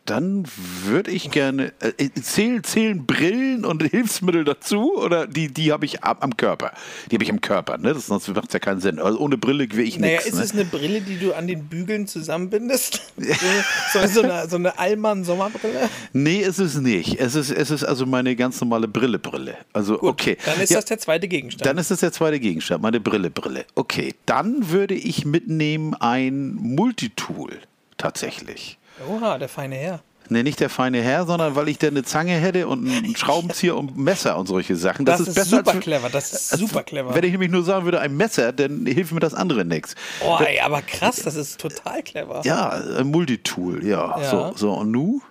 Dann 0.05 0.45
würde 0.83 1.11
ich 1.11 1.31
gerne. 1.31 1.71
Äh, 1.79 2.09
zählen, 2.21 2.63
zählen 2.63 3.05
Brillen 3.05 3.63
und 3.65 3.83
Hilfsmittel 3.89 4.43
dazu? 4.43 4.95
Oder 4.97 5.27
die, 5.27 5.47
die 5.53 5.71
habe 5.71 5.85
ich 5.85 6.03
am, 6.03 6.17
am 6.19 6.37
Körper? 6.37 6.71
Die 7.09 7.15
habe 7.15 7.23
ich 7.23 7.29
am 7.31 7.39
Körper, 7.41 7.77
ne? 7.77 7.93
Das, 7.93 8.07
sonst 8.07 8.27
macht 8.29 8.53
ja 8.53 8.59
keinen 8.59 8.81
Sinn. 8.81 8.99
Also 8.99 9.19
ohne 9.19 9.37
Brille 9.37 9.67
wäre 9.71 9.83
ich 9.83 9.97
Naja, 9.99 10.13
nichts. 10.15 10.27
ist 10.27 10.35
Ne? 10.35 10.43
es 10.43 10.51
eine 10.53 10.65
Brille, 10.65 11.01
die 11.01 11.17
du 11.17 11.33
an 11.33 11.47
den 11.47 11.65
Bügeln 11.65 12.07
zusammenbindest? 12.07 13.01
so, 13.93 14.07
so, 14.07 14.21
eine, 14.23 14.49
so 14.49 14.57
eine 14.57 14.77
Allmann-Sommerbrille? 14.77 15.89
Nee, 16.11 16.39
ist 16.39 16.59
es 16.59 16.75
nicht. 16.75 17.19
Es 17.19 17.35
ist, 17.35 17.49
es 17.51 17.71
ist 17.71 17.83
also 17.83 18.05
meine 18.05 18.35
ganz 18.35 18.59
normale 18.59 18.87
Brille-Brille. 18.87 19.57
Also, 19.71 20.01
okay. 20.03 20.37
Dann 20.45 20.59
ist 20.59 20.69
Ja, 20.71 20.77
das 20.77 20.85
der 20.85 20.99
zweite 20.99 21.27
Gegenstand. 21.27 21.65
Dann 21.65 21.77
ist 21.77 21.91
das 21.91 22.01
der 22.01 22.11
zweite 22.11 22.39
Gegenstand, 22.39 22.81
meine 22.81 22.99
Brille-Brille. 22.99 23.65
Okay, 23.75 24.13
dann 24.25 24.69
würde 24.69 24.95
ich 24.95 25.25
mitnehmen 25.25 25.93
ein 25.93 26.55
Multitool. 26.55 27.51
Tatsächlich. 27.97 28.77
Oha, 29.09 29.37
der 29.37 29.49
feine 29.49 29.75
Herr. 29.75 29.99
Nee, 30.29 30.41
nicht 30.43 30.61
der 30.61 30.69
feine 30.69 31.01
Herr, 31.01 31.25
sondern 31.25 31.55
weil 31.55 31.67
ich 31.67 31.77
da 31.79 31.87
eine 31.87 32.03
Zange 32.03 32.33
hätte 32.35 32.67
und 32.69 32.87
einen 32.87 33.15
Schraubenzieher 33.17 33.75
und 33.75 33.97
ein 33.97 34.03
Messer 34.03 34.37
und 34.37 34.47
solche 34.47 34.75
Sachen. 34.77 35.03
Das, 35.05 35.19
ist, 35.19 35.33
besser 35.35 35.57
super 35.57 35.71
als- 35.73 35.79
clever, 35.81 36.09
das 36.09 36.31
ist 36.31 36.51
als- 36.53 36.61
super 36.61 36.83
clever. 36.83 37.13
Wenn 37.13 37.23
ich 37.25 37.31
nämlich 37.33 37.51
nur 37.51 37.63
sagen 37.63 37.83
würde, 37.83 37.99
ein 37.99 38.15
Messer, 38.15 38.53
dann 38.53 38.85
hilft 38.85 39.11
mir 39.11 39.19
das 39.19 39.33
andere 39.33 39.65
nichts. 39.65 39.95
Oh, 40.25 40.37
ey, 40.39 40.61
aber 40.61 40.81
krass, 40.81 41.17
das 41.17 41.35
ist 41.35 41.59
total 41.59 42.01
clever. 42.03 42.41
Ja, 42.45 42.69
ein 42.69 43.07
Multitool, 43.07 43.85
ja. 43.85 44.17
Ja. 44.21 44.29
So, 44.29 44.53
so, 44.55 44.73
und 44.73 44.91
nu? 44.91 45.21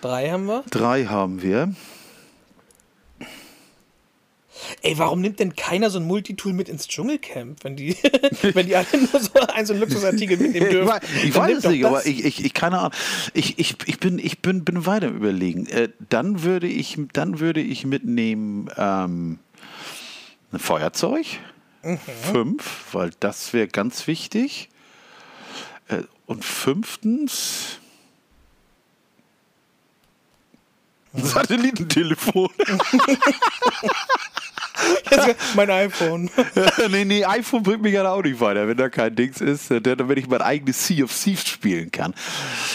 Drei 0.00 0.30
haben 0.30 0.46
wir. 0.46 0.64
Drei 0.70 1.04
haben 1.04 1.42
wir. 1.42 1.74
Ey, 4.82 4.98
warum 4.98 5.20
nimmt 5.20 5.40
denn 5.40 5.56
keiner 5.56 5.90
so 5.90 5.98
ein 5.98 6.06
Multitool 6.06 6.52
mit 6.52 6.68
ins 6.68 6.88
Dschungelcamp, 6.88 7.64
wenn 7.64 7.76
die, 7.76 7.96
wenn 8.42 8.66
die 8.66 8.76
alle 8.76 8.86
nur 8.92 9.20
so 9.20 9.40
ein 9.40 9.66
so 9.66 9.72
einen 9.72 9.80
Luxusartikel 9.80 10.36
mitnehmen 10.36 10.66
Ich, 10.70 10.72
dürfen? 10.72 11.00
ich 11.24 11.32
Dann 11.32 11.42
weiß 11.42 11.58
es 11.58 11.64
nicht, 11.64 11.82
das. 11.82 11.88
aber 11.90 12.06
ich, 12.06 12.24
ich, 12.24 12.44
ich 12.44 12.54
keine 12.54 12.78
Ahnung. 12.78 12.92
Ich, 13.34 13.58
ich, 13.58 13.76
ich 13.86 13.98
bin, 14.00 14.18
ich 14.18 14.40
bin, 14.40 14.64
bin 14.64 14.86
weiter 14.86 15.08
im 15.08 15.16
überlegen. 15.16 15.66
Äh, 15.66 15.90
dann 16.08 16.42
würde 16.42 16.66
ich, 16.66 16.98
dann 17.12 17.40
würde 17.40 17.60
ich 17.60 17.86
mitnehmen 17.86 18.70
ähm, 18.76 19.38
ein 20.52 20.58
Feuerzeug. 20.58 21.26
Mhm. 21.82 21.98
Fünf, 22.32 22.86
weil 22.92 23.10
das 23.20 23.52
wäre 23.52 23.68
ganz 23.68 24.06
wichtig. 24.06 24.68
Äh, 25.88 26.02
und 26.26 26.44
fünftens. 26.44 27.78
Ein 31.12 31.24
Satellitentelefon. 31.24 32.50
Jetzt 35.10 35.54
mein 35.54 35.70
iPhone. 35.70 36.30
nee, 36.90 37.04
nee, 37.04 37.24
iPhone 37.24 37.62
bringt 37.62 37.82
mich 37.82 37.94
ja 37.94 38.10
auch 38.10 38.22
nicht 38.22 38.40
weiter, 38.40 38.68
wenn 38.68 38.76
da 38.76 38.88
kein 38.88 39.14
Dings 39.14 39.40
ist, 39.40 39.70
äh, 39.70 39.80
dann, 39.80 40.08
wenn 40.08 40.18
ich 40.18 40.28
mein 40.28 40.42
eigenes 40.42 40.86
Sea 40.86 41.04
of 41.04 41.12
Thieves 41.12 41.46
spielen 41.48 41.90
kann. 41.90 42.14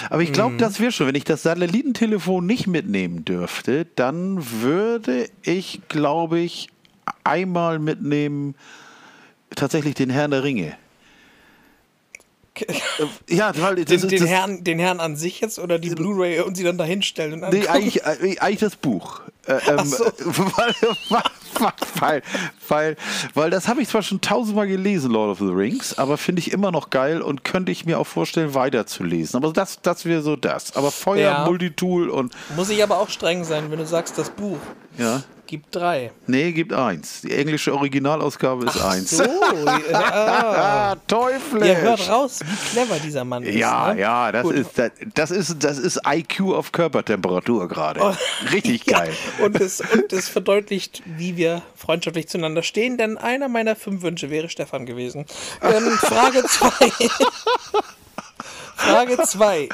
Aber 0.10 0.22
ich 0.22 0.32
glaube, 0.32 0.58
das 0.58 0.80
wäre 0.80 0.92
schon. 0.92 1.08
Wenn 1.08 1.16
ich 1.16 1.24
das 1.24 1.44
Satellitentelefon 1.44 2.46
nicht 2.46 2.68
mitnehmen 2.68 3.26
dürfte, 3.26 3.86
dann 3.96 4.46
würde 4.62 5.30
ich, 5.44 5.82
glaube 5.88 6.40
ich, 6.40 6.70
einmal 7.24 7.80
mitnehmen, 7.80 8.56
tatsächlich 9.56 9.96
den 9.96 10.10
Herrn 10.10 10.32
der 10.32 10.44
Ringe. 10.44 10.78
Ja, 13.28 13.52
weil 13.58 13.76
das 13.76 13.86
Den, 13.86 13.96
ist 13.96 14.12
den, 14.12 14.20
das, 14.20 14.30
Herrn, 14.30 14.64
den 14.64 14.80
Herrn 14.80 15.00
an 15.00 15.16
sich 15.18 15.42
jetzt 15.42 15.60
oder 15.60 15.78
die 15.78 15.90
Blu-ray 15.90 16.40
und 16.40 16.56
sie 16.56 16.64
dann 16.64 16.78
da 16.78 16.86
hinstellen 16.86 17.44
und 17.44 17.52
Nee, 17.52 17.68
eigentlich, 17.68 18.04
äh, 18.06 18.38
eigentlich 18.40 18.60
das 18.60 18.78
Buch. 18.78 19.22
Äh, 19.48 19.60
ähm, 19.68 19.86
so. 19.86 20.06
weil, 20.26 21.74
weil, 22.00 22.22
weil, 22.68 22.96
weil 23.34 23.50
das 23.50 23.68
habe 23.68 23.82
ich 23.82 23.90
zwar 23.90 24.02
schon 24.02 24.22
tausendmal 24.22 24.68
gelesen, 24.68 25.12
Lord 25.12 25.32
of 25.32 25.40
the 25.40 25.54
Rings, 25.54 25.98
aber 25.98 26.18
finde 26.18 26.40
ich 26.42 26.52
immer 26.52 26.72
noch 26.72 26.90
geil 26.90 27.22
und 27.22 27.44
könnte 27.44 27.72
ich 27.72 27.86
mir 27.86 28.00
auch 28.00 28.08
vorstellen, 28.08 28.54
weiterzulesen. 28.54 29.38
Aber 29.38 29.54
das, 29.54 29.82
das 29.82 30.06
wäre 30.06 30.22
so 30.22 30.36
das. 30.36 30.76
Aber 30.76 30.92
Feuer, 30.92 31.32
Ja. 31.32 31.46
Multitool 31.46 32.10
und 32.10 32.34
Muss 32.56 32.70
ich 32.70 32.82
aber 32.84 33.00
auch 33.00 33.10
streng 33.10 33.44
sein, 33.44 33.72
wenn 33.72 33.80
du 33.80 33.86
sagst, 33.86 34.18
das 34.18 34.30
Buch 34.30 34.58
ja. 34.98 35.22
Gibt 35.48 35.76
drei. 35.76 36.12
Nee, 36.28 36.52
gibt 36.52 36.74
eins. 36.74 37.22
Die 37.22 37.32
englische 37.34 37.74
Originalausgabe 37.74 38.66
ist 38.66 38.82
eins. 38.82 39.12
So, 39.12 39.24
ja. 39.24 39.80
Ah, 39.94 40.96
Teufel! 41.08 41.66
Ihr 41.66 41.78
hört 41.78 42.10
raus, 42.10 42.40
wie 42.44 42.70
clever 42.72 42.98
dieser 43.00 43.24
Mann 43.24 43.44
ist. 43.44 43.56
Ja, 43.56 43.94
ne? 43.94 44.02
ja, 44.02 44.32
das 44.32 44.44
Gut. 44.44 44.56
ist, 44.56 44.70
das, 44.78 44.92
das 45.14 45.32
ist 45.32 45.64
das 45.64 45.78
ist 45.78 46.00
IQ 46.08 46.54
auf 46.54 46.72
Körpertemperatur 46.72 47.68
gerade. 47.68 48.16
Richtig 48.52 48.84
Oh. 48.88 48.92
Ja, 48.92 49.00
geil. 49.00 49.14
und 49.44 49.60
es, 49.60 49.82
und 49.82 50.12
es 50.14 50.30
verdeutlicht, 50.30 51.02
wie 51.06 51.38
wir 51.38 51.62
freundschaftlich 51.76 52.28
zueinander 52.28 52.64
stehen, 52.64 52.98
denn 52.98 53.18
einer 53.18 53.48
meiner 53.48 53.76
fünf 53.76 54.02
Wünsche 54.04 54.30
wäre 54.30 54.50
Stefan 54.50 54.86
gewesen. 54.86 55.26
Ähm, 55.62 55.84
Frage 55.98 56.44
2. 56.44 56.70
Frage 58.76 59.18
2. 59.24 59.62
Die 59.62 59.70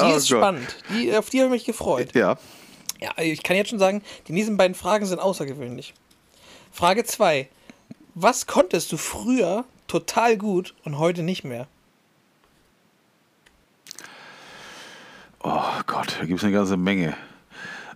Oh 0.00 0.16
ist 0.16 0.28
Gott. 0.28 0.38
spannend. 0.38 0.76
Die, 0.90 1.14
auf 1.16 1.30
die 1.30 1.38
habe 1.40 1.46
ich 1.48 1.52
mich 1.52 1.64
gefreut. 1.64 2.14
Ja. 2.14 2.36
Ja, 3.00 3.12
ich 3.18 3.42
kann 3.42 3.56
jetzt 3.56 3.70
schon 3.70 3.78
sagen, 3.78 4.02
die 4.28 4.32
nächsten 4.32 4.56
beiden 4.56 4.74
Fragen 4.74 5.06
sind 5.06 5.18
außergewöhnlich. 5.18 5.94
Frage 6.72 7.04
2. 7.04 7.48
Was 8.14 8.46
konntest 8.46 8.92
du 8.92 8.96
früher 8.96 9.64
total 9.86 10.36
gut 10.36 10.74
und 10.84 10.98
heute 10.98 11.22
nicht 11.22 11.44
mehr? 11.44 11.66
Oh 15.42 15.62
Gott, 15.86 16.16
da 16.18 16.24
gibt 16.24 16.38
es 16.38 16.44
eine 16.44 16.52
ganze 16.52 16.76
Menge. 16.76 17.16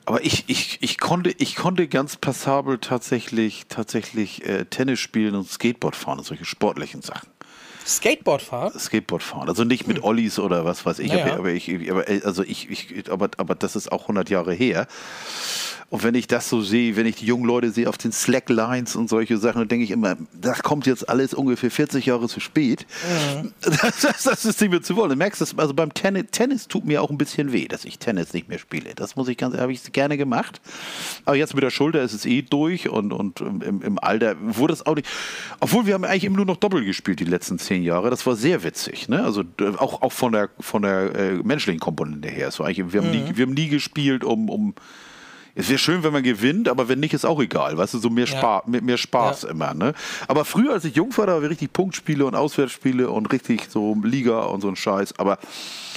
Aber 0.07 0.25
ich, 0.25 0.45
ich, 0.49 0.79
ich, 0.83 0.99
konnte, 0.99 1.35
ich 1.39 1.57
konnte 1.57 1.89
ganz 1.89 2.17
passabel 2.17 2.79
tatsächlich, 2.79 3.67
tatsächlich 3.69 4.45
äh, 4.47 4.65
Tennis 4.65 5.01
spielen 5.01 5.35
und 5.35 5.49
Skateboard 5.49 5.97
fahren 5.97 6.19
und 6.19 6.25
solche 6.25 6.45
sportlichen 6.45 7.03
Sachen. 7.03 7.31
Skateboard 7.91 8.43
fahren? 8.43 8.73
Skateboard 8.79 9.23
fahren. 9.23 9.49
Also 9.49 9.65
nicht 9.65 9.87
mit 9.89 10.03
Ollis 10.03 10.39
oder 10.39 10.65
was 10.65 10.87
weiß 10.87 11.01
ich. 11.01 11.13
Naja. 11.13 11.37
Aber, 11.37 11.51
ich, 11.51 11.91
aber, 11.91 12.05
also 12.25 12.43
ich, 12.45 12.71
ich, 12.71 13.11
aber, 13.11 13.31
aber 13.37 13.55
das 13.55 13.75
ist 13.77 13.91
auch 13.91 14.03
100 14.03 14.31
Jahre 14.31 14.53
her. 14.53 14.87
Und 15.91 16.05
wenn 16.05 16.15
ich 16.15 16.29
das 16.29 16.49
so 16.49 16.63
sehe, 16.63 16.95
wenn 16.95 17.05
ich 17.05 17.17
die 17.17 17.27
jungen 17.27 17.45
Leute 17.45 17.73
sehe 17.73 17.89
auf 17.89 17.99
den 17.99 18.13
Slacklines 18.13 18.95
und 18.95 19.11
solche 19.11 19.39
Sachen, 19.39 19.59
dann 19.59 19.69
denke 19.69 19.85
ich 19.85 19.91
immer, 19.91 20.17
das 20.33 20.63
kommt 20.63 20.87
jetzt 20.87 21.09
alles 21.09 21.35
ungefähr 21.35 21.69
40 21.69 22.07
Jahre 22.07 22.29
zu 22.29 22.41
spät. 22.41 22.87
Das, 23.61 24.01
das, 24.01 24.23
das 24.25 24.45
ist 24.45 24.61
nicht 24.61 24.71
mehr 24.71 24.83
zu 24.83 24.97
wollen. 24.97 25.11
Du 25.11 25.17
merkst 25.17 25.41
das, 25.41 25.57
also 25.59 25.75
beim 25.75 25.95
Tennis, 25.95 26.27
Tennis 26.33 26.69
tut 26.69 26.85
mir 26.85 27.03
auch 27.03 27.11
ein 27.11 27.19
bisschen 27.19 27.53
weh, 27.53 27.67
dass 27.67 27.85
ich 27.85 27.99
Tennis 27.99 28.33
nicht 28.33 28.49
mehr 28.49 28.59
spiele. 28.59 28.95
Das 28.95 29.17
muss 29.17 29.29
ich 29.29 29.37
ganz, 29.37 29.57
habe 29.57 29.73
ich 29.73 29.93
gerne 29.93 30.17
gemacht. 30.17 30.61
Aber 31.25 31.37
jetzt 31.37 31.55
mit 31.55 31.63
der 31.63 31.71
Schulter 31.71 32.03
ist 32.03 32.13
es 32.13 32.27
eh 32.27 32.43
durch 32.43 32.89
und, 32.89 33.13
und 33.13 33.41
im, 33.41 33.83
im 33.83 33.99
Alter 33.99 34.37
wurde 34.41 34.73
es 34.73 34.85
auch 34.85 34.95
nicht. 34.95 35.09
Obwohl 35.61 35.87
wir 35.87 35.95
haben 35.95 36.05
eigentlich 36.05 36.25
immer 36.25 36.37
nur 36.37 36.47
noch 36.47 36.57
Doppel 36.57 36.85
gespielt 36.85 37.21
die 37.21 37.25
letzten 37.25 37.59
zehn 37.59 37.83
Jahre. 37.83 38.11
Das 38.11 38.27
war 38.27 38.37
sehr 38.37 38.63
witzig. 38.63 39.09
Ne? 39.09 39.23
Also 39.23 39.45
auch, 39.79 40.03
auch 40.03 40.13
von 40.13 40.33
der, 40.33 40.51
von 40.59 40.83
der 40.83 41.15
äh, 41.15 41.33
menschlichen 41.43 41.81
Komponente 41.81 42.29
her. 42.29 42.49
Es 42.49 42.59
war 42.59 42.67
eigentlich, 42.67 42.93
wir, 42.93 43.03
haben 43.03 43.11
nie, 43.11 43.25
wir 43.35 43.47
haben 43.47 43.55
nie 43.55 43.69
gespielt, 43.69 44.25
um, 44.25 44.49
um 44.49 44.75
es 45.55 45.69
wäre 45.69 45.79
schön, 45.79 46.03
wenn 46.03 46.13
man 46.13 46.23
gewinnt, 46.23 46.69
aber 46.69 46.89
wenn 46.89 47.01
nicht, 47.01 47.15
ist 47.15 47.25
auch 47.25 47.41
egal. 47.41 47.77
Weißt 47.77 47.95
du, 47.95 47.99
so 47.99 48.11
mehr, 48.11 48.27
Ja. 48.27 48.39
Spaß, 48.39 48.67
mehr, 48.67 48.83
mehr 48.83 48.97
Spaß 48.99 49.45
immer. 49.45 49.75
Ne? 49.75 49.95
Aber 50.29 50.45
früher, 50.45 50.73
als 50.73 50.85
ich 50.85 50.95
jung 50.97 51.17
war, 51.17 51.27
da 51.27 51.41
war 51.43 51.49
richtig 51.49 51.73
Punktspiele 51.73 52.25
und 52.25 52.35
Auswärtsspiele 52.35 53.11
und 53.11 53.33
richtig 53.33 53.69
so 53.71 53.97
Liga 54.03 54.41
und 54.45 54.61
so 54.61 54.69
ein 54.69 54.77
Scheiß. 54.77 55.19
Aber 55.19 55.39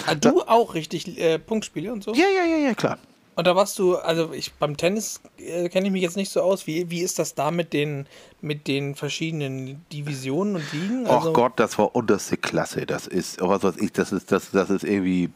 Ah, 0.08 0.16
du 0.16 0.42
auch 0.42 0.74
richtig 0.74 1.18
äh, 1.20 1.39
Punktspiele 1.39 1.92
und 1.94 2.04
so? 2.04 2.13
ja, 2.13 2.26
ja, 2.36 2.46
ja, 2.46 2.58
ja, 2.58 2.74
klar. 2.74 2.98
Und 3.36 3.48
da 3.48 3.56
warst 3.56 3.80
du, 3.80 3.96
also 3.96 4.32
ich 4.32 4.54
beim 4.54 4.78
Tennis 4.78 5.20
äh, 5.39 5.68
kenne 5.70 5.88
ich 5.88 5.92
mich 5.92 6.04
jetzt 6.04 6.18
nicht 6.18 6.32
so 6.32 6.42
aus. 6.42 6.68
Wie, 6.68 6.92
wie 6.92 7.00
ist 7.02 7.18
das 7.18 7.34
da 7.34 7.50
mit 7.50 7.74
den, 7.74 8.06
mit 8.42 8.68
den 8.68 8.94
verschiedenen 8.94 9.84
Divisionen 9.92 10.58
und 10.58 10.72
Ligen? 10.72 11.06
Ach 11.08 11.16
Also, 11.18 11.34
Gott, 11.34 11.54
das 11.56 11.80
war 11.80 11.96
unterste 11.96 12.38
Klasse. 12.38 12.86
Das 12.86 13.08
ist, 13.08 13.42
was 13.42 13.63
weiß 13.63 13.78
ich, 13.78 13.92
das 13.92 14.12
ist, 14.12 14.32
das, 14.32 14.52
das 14.52 14.70
ist 14.70 14.84
irgendwie. 14.84 15.30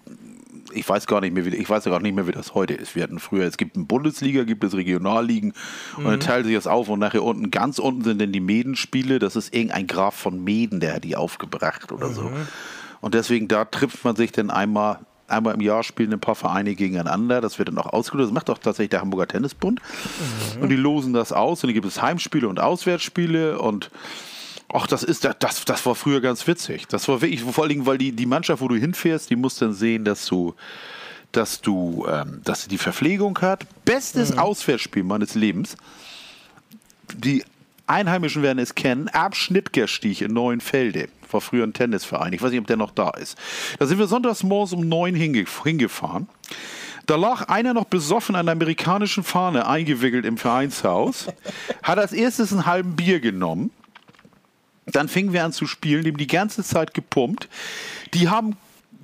Ich 0.77 0.87
weiß 0.87 1.07
gar 1.07 1.21
nicht 1.21 1.33
mehr, 1.33 1.45
wie, 1.45 1.55
ich 1.55 1.69
weiß 1.69 1.83
gar 1.85 1.99
nicht 1.99 2.15
mehr, 2.15 2.27
wie 2.27 2.31
das 2.31 2.53
heute 2.53 2.73
ist. 2.73 2.95
Wir 2.95 3.03
hatten 3.03 3.19
früher, 3.19 3.45
es 3.45 3.57
gibt 3.57 3.75
eine 3.75 3.85
Bundesliga, 3.85 4.43
gibt 4.43 4.63
es 4.63 4.73
Regionalligen 4.75 5.53
und 5.97 6.03
Mhm. 6.03 6.09
dann 6.09 6.19
teilt 6.19 6.45
sich 6.45 6.55
das 6.55 6.67
auf 6.67 6.87
und 6.89 6.99
nachher 6.99 7.23
unten, 7.23 7.51
ganz 7.51 7.79
unten 7.79 8.03
sind 8.03 8.21
dann 8.21 8.31
die 8.31 8.39
Medenspiele. 8.39 9.19
Das 9.19 9.35
ist 9.35 9.53
irgendein 9.53 9.87
Graf 9.87 10.15
von 10.15 10.43
Meden, 10.43 10.79
der 10.79 10.95
hat 10.95 11.03
die 11.03 11.15
aufgebracht 11.15 11.91
oder 11.91 12.09
so. 12.09 12.23
Mhm. 12.23 12.47
Und 13.01 13.13
deswegen, 13.13 13.47
da 13.47 13.65
trifft 13.65 14.03
man 14.05 14.15
sich 14.15 14.31
dann 14.31 14.49
einmal, 14.49 14.99
einmal 15.27 15.53
im 15.53 15.61
Jahr 15.61 15.83
spielen 15.83 16.13
ein 16.13 16.19
paar 16.19 16.35
Vereine 16.35 16.73
gegeneinander. 16.73 17.41
Das 17.41 17.59
wird 17.59 17.67
dann 17.69 17.77
auch 17.77 17.93
ausgelost. 17.93 18.29
Das 18.29 18.33
macht 18.33 18.49
auch 18.49 18.57
tatsächlich 18.57 18.89
der 18.91 19.01
Hamburger 19.01 19.27
Tennisbund. 19.27 19.81
Und 20.61 20.69
die 20.69 20.75
losen 20.75 21.13
das 21.13 21.31
aus 21.33 21.63
und 21.63 21.67
dann 21.67 21.73
gibt 21.75 21.85
es 21.85 22.01
Heimspiele 22.01 22.47
und 22.47 22.59
Auswärtsspiele 22.59 23.59
und 23.59 23.91
Ach, 24.73 24.85
das 24.85 25.03
ist 25.03 25.23
das, 25.23 25.63
das 25.65 25.85
war 25.85 25.95
früher 25.95 26.19
ganz 26.19 26.45
witzig. 26.45 26.87
Das 26.87 27.07
war 27.07 27.21
wirklich, 27.21 27.41
vor 27.41 27.63
allen 27.63 27.69
Dingen, 27.69 27.85
weil 27.85 27.97
die, 27.97 28.11
die 28.11 28.25
Mannschaft, 28.25 28.61
wo 28.61 28.67
du 28.67 28.75
hinfährst, 28.75 29.29
die 29.29 29.35
muss 29.35 29.57
dann 29.57 29.73
sehen, 29.73 30.03
dass 30.03 30.25
du, 30.25 30.55
dass 31.31 31.61
du, 31.61 32.05
ähm, 32.09 32.41
dass 32.43 32.63
sie 32.63 32.69
die 32.69 32.77
Verpflegung 32.77 33.39
hat. 33.39 33.65
Bestes 33.85 34.37
Auswärtsspiel 34.37 35.03
meines 35.03 35.35
Lebens. 35.35 35.77
Die 37.15 37.43
Einheimischen 37.87 38.43
werden 38.43 38.59
es 38.59 38.75
kennen. 38.75 39.07
Abschnittgerstich 39.07 40.21
in 40.21 40.33
Neuenfelde. 40.33 41.07
War 41.31 41.39
früher 41.39 41.63
ein 41.63 41.73
Tennisverein. 41.73 42.33
Ich 42.33 42.41
weiß 42.41 42.51
nicht, 42.51 42.59
ob 42.59 42.67
der 42.67 42.77
noch 42.77 42.91
da 42.91 43.11
ist. 43.11 43.37
Da 43.79 43.85
sind 43.85 43.99
wir 43.99 44.07
sonntags 44.07 44.43
morgens 44.43 44.73
um 44.73 44.87
neun 44.87 45.15
hinge 45.15 45.45
hingefahren. 45.63 46.27
Da 47.05 47.15
lag 47.15 47.47
einer 47.47 47.73
noch 47.73 47.85
besoffen 47.85 48.35
an 48.35 48.47
der 48.47 48.53
amerikanischen 48.53 49.23
Fahne 49.23 49.65
eingewickelt 49.67 50.25
im 50.25 50.37
Vereinshaus, 50.37 51.27
hat 51.83 51.97
als 51.99 52.11
erstes 52.11 52.51
einen 52.51 52.65
halben 52.65 52.97
Bier 52.97 53.21
genommen. 53.21 53.71
Dann 54.91 55.07
fingen 55.07 55.33
wir 55.33 55.43
an 55.43 55.53
zu 55.53 55.67
spielen, 55.67 56.03
die 56.03 56.09
haben 56.09 56.17
die 56.17 56.27
ganze 56.27 56.63
Zeit 56.63 56.93
gepumpt. 56.93 57.47
Die 58.13 58.29
haben 58.29 58.55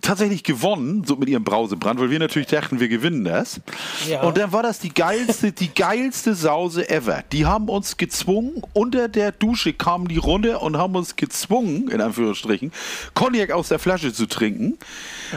tatsächlich 0.04 0.44
gewonnen, 0.44 1.04
so 1.06 1.16
mit 1.16 1.30
ihrem 1.30 1.44
Brausebrand, 1.44 2.00
weil 2.00 2.12
wir 2.12 2.20
natürlich 2.20 2.50
dachten, 2.50 2.80
wir 2.80 2.90
gewinnen 2.90 3.24
das. 3.24 3.62
Ja. 4.08 4.22
Und 4.22 4.38
dann 4.38 4.52
war 4.52 4.62
das 4.62 4.80
die 4.80 4.94
geilste, 4.94 5.52
die 5.52 5.74
geilste 5.74 6.36
Sause 6.36 6.90
ever. 6.90 7.24
Die 7.32 7.46
haben 7.46 7.70
uns 7.70 7.98
gezwungen, 7.98 8.62
unter 8.74 9.08
der 9.08 9.32
Dusche 9.32 9.74
kamen 9.74 10.08
die 10.08 10.18
runter 10.18 10.62
und 10.62 10.78
haben 10.78 10.96
uns 10.96 11.16
gezwungen, 11.16 11.90
in 11.90 12.02
Anführungsstrichen, 12.02 12.72
Cognac 13.14 13.52
aus 13.52 13.70
der 13.70 13.80
Flasche 13.80 14.14
zu 14.14 14.28
trinken. 14.28 14.78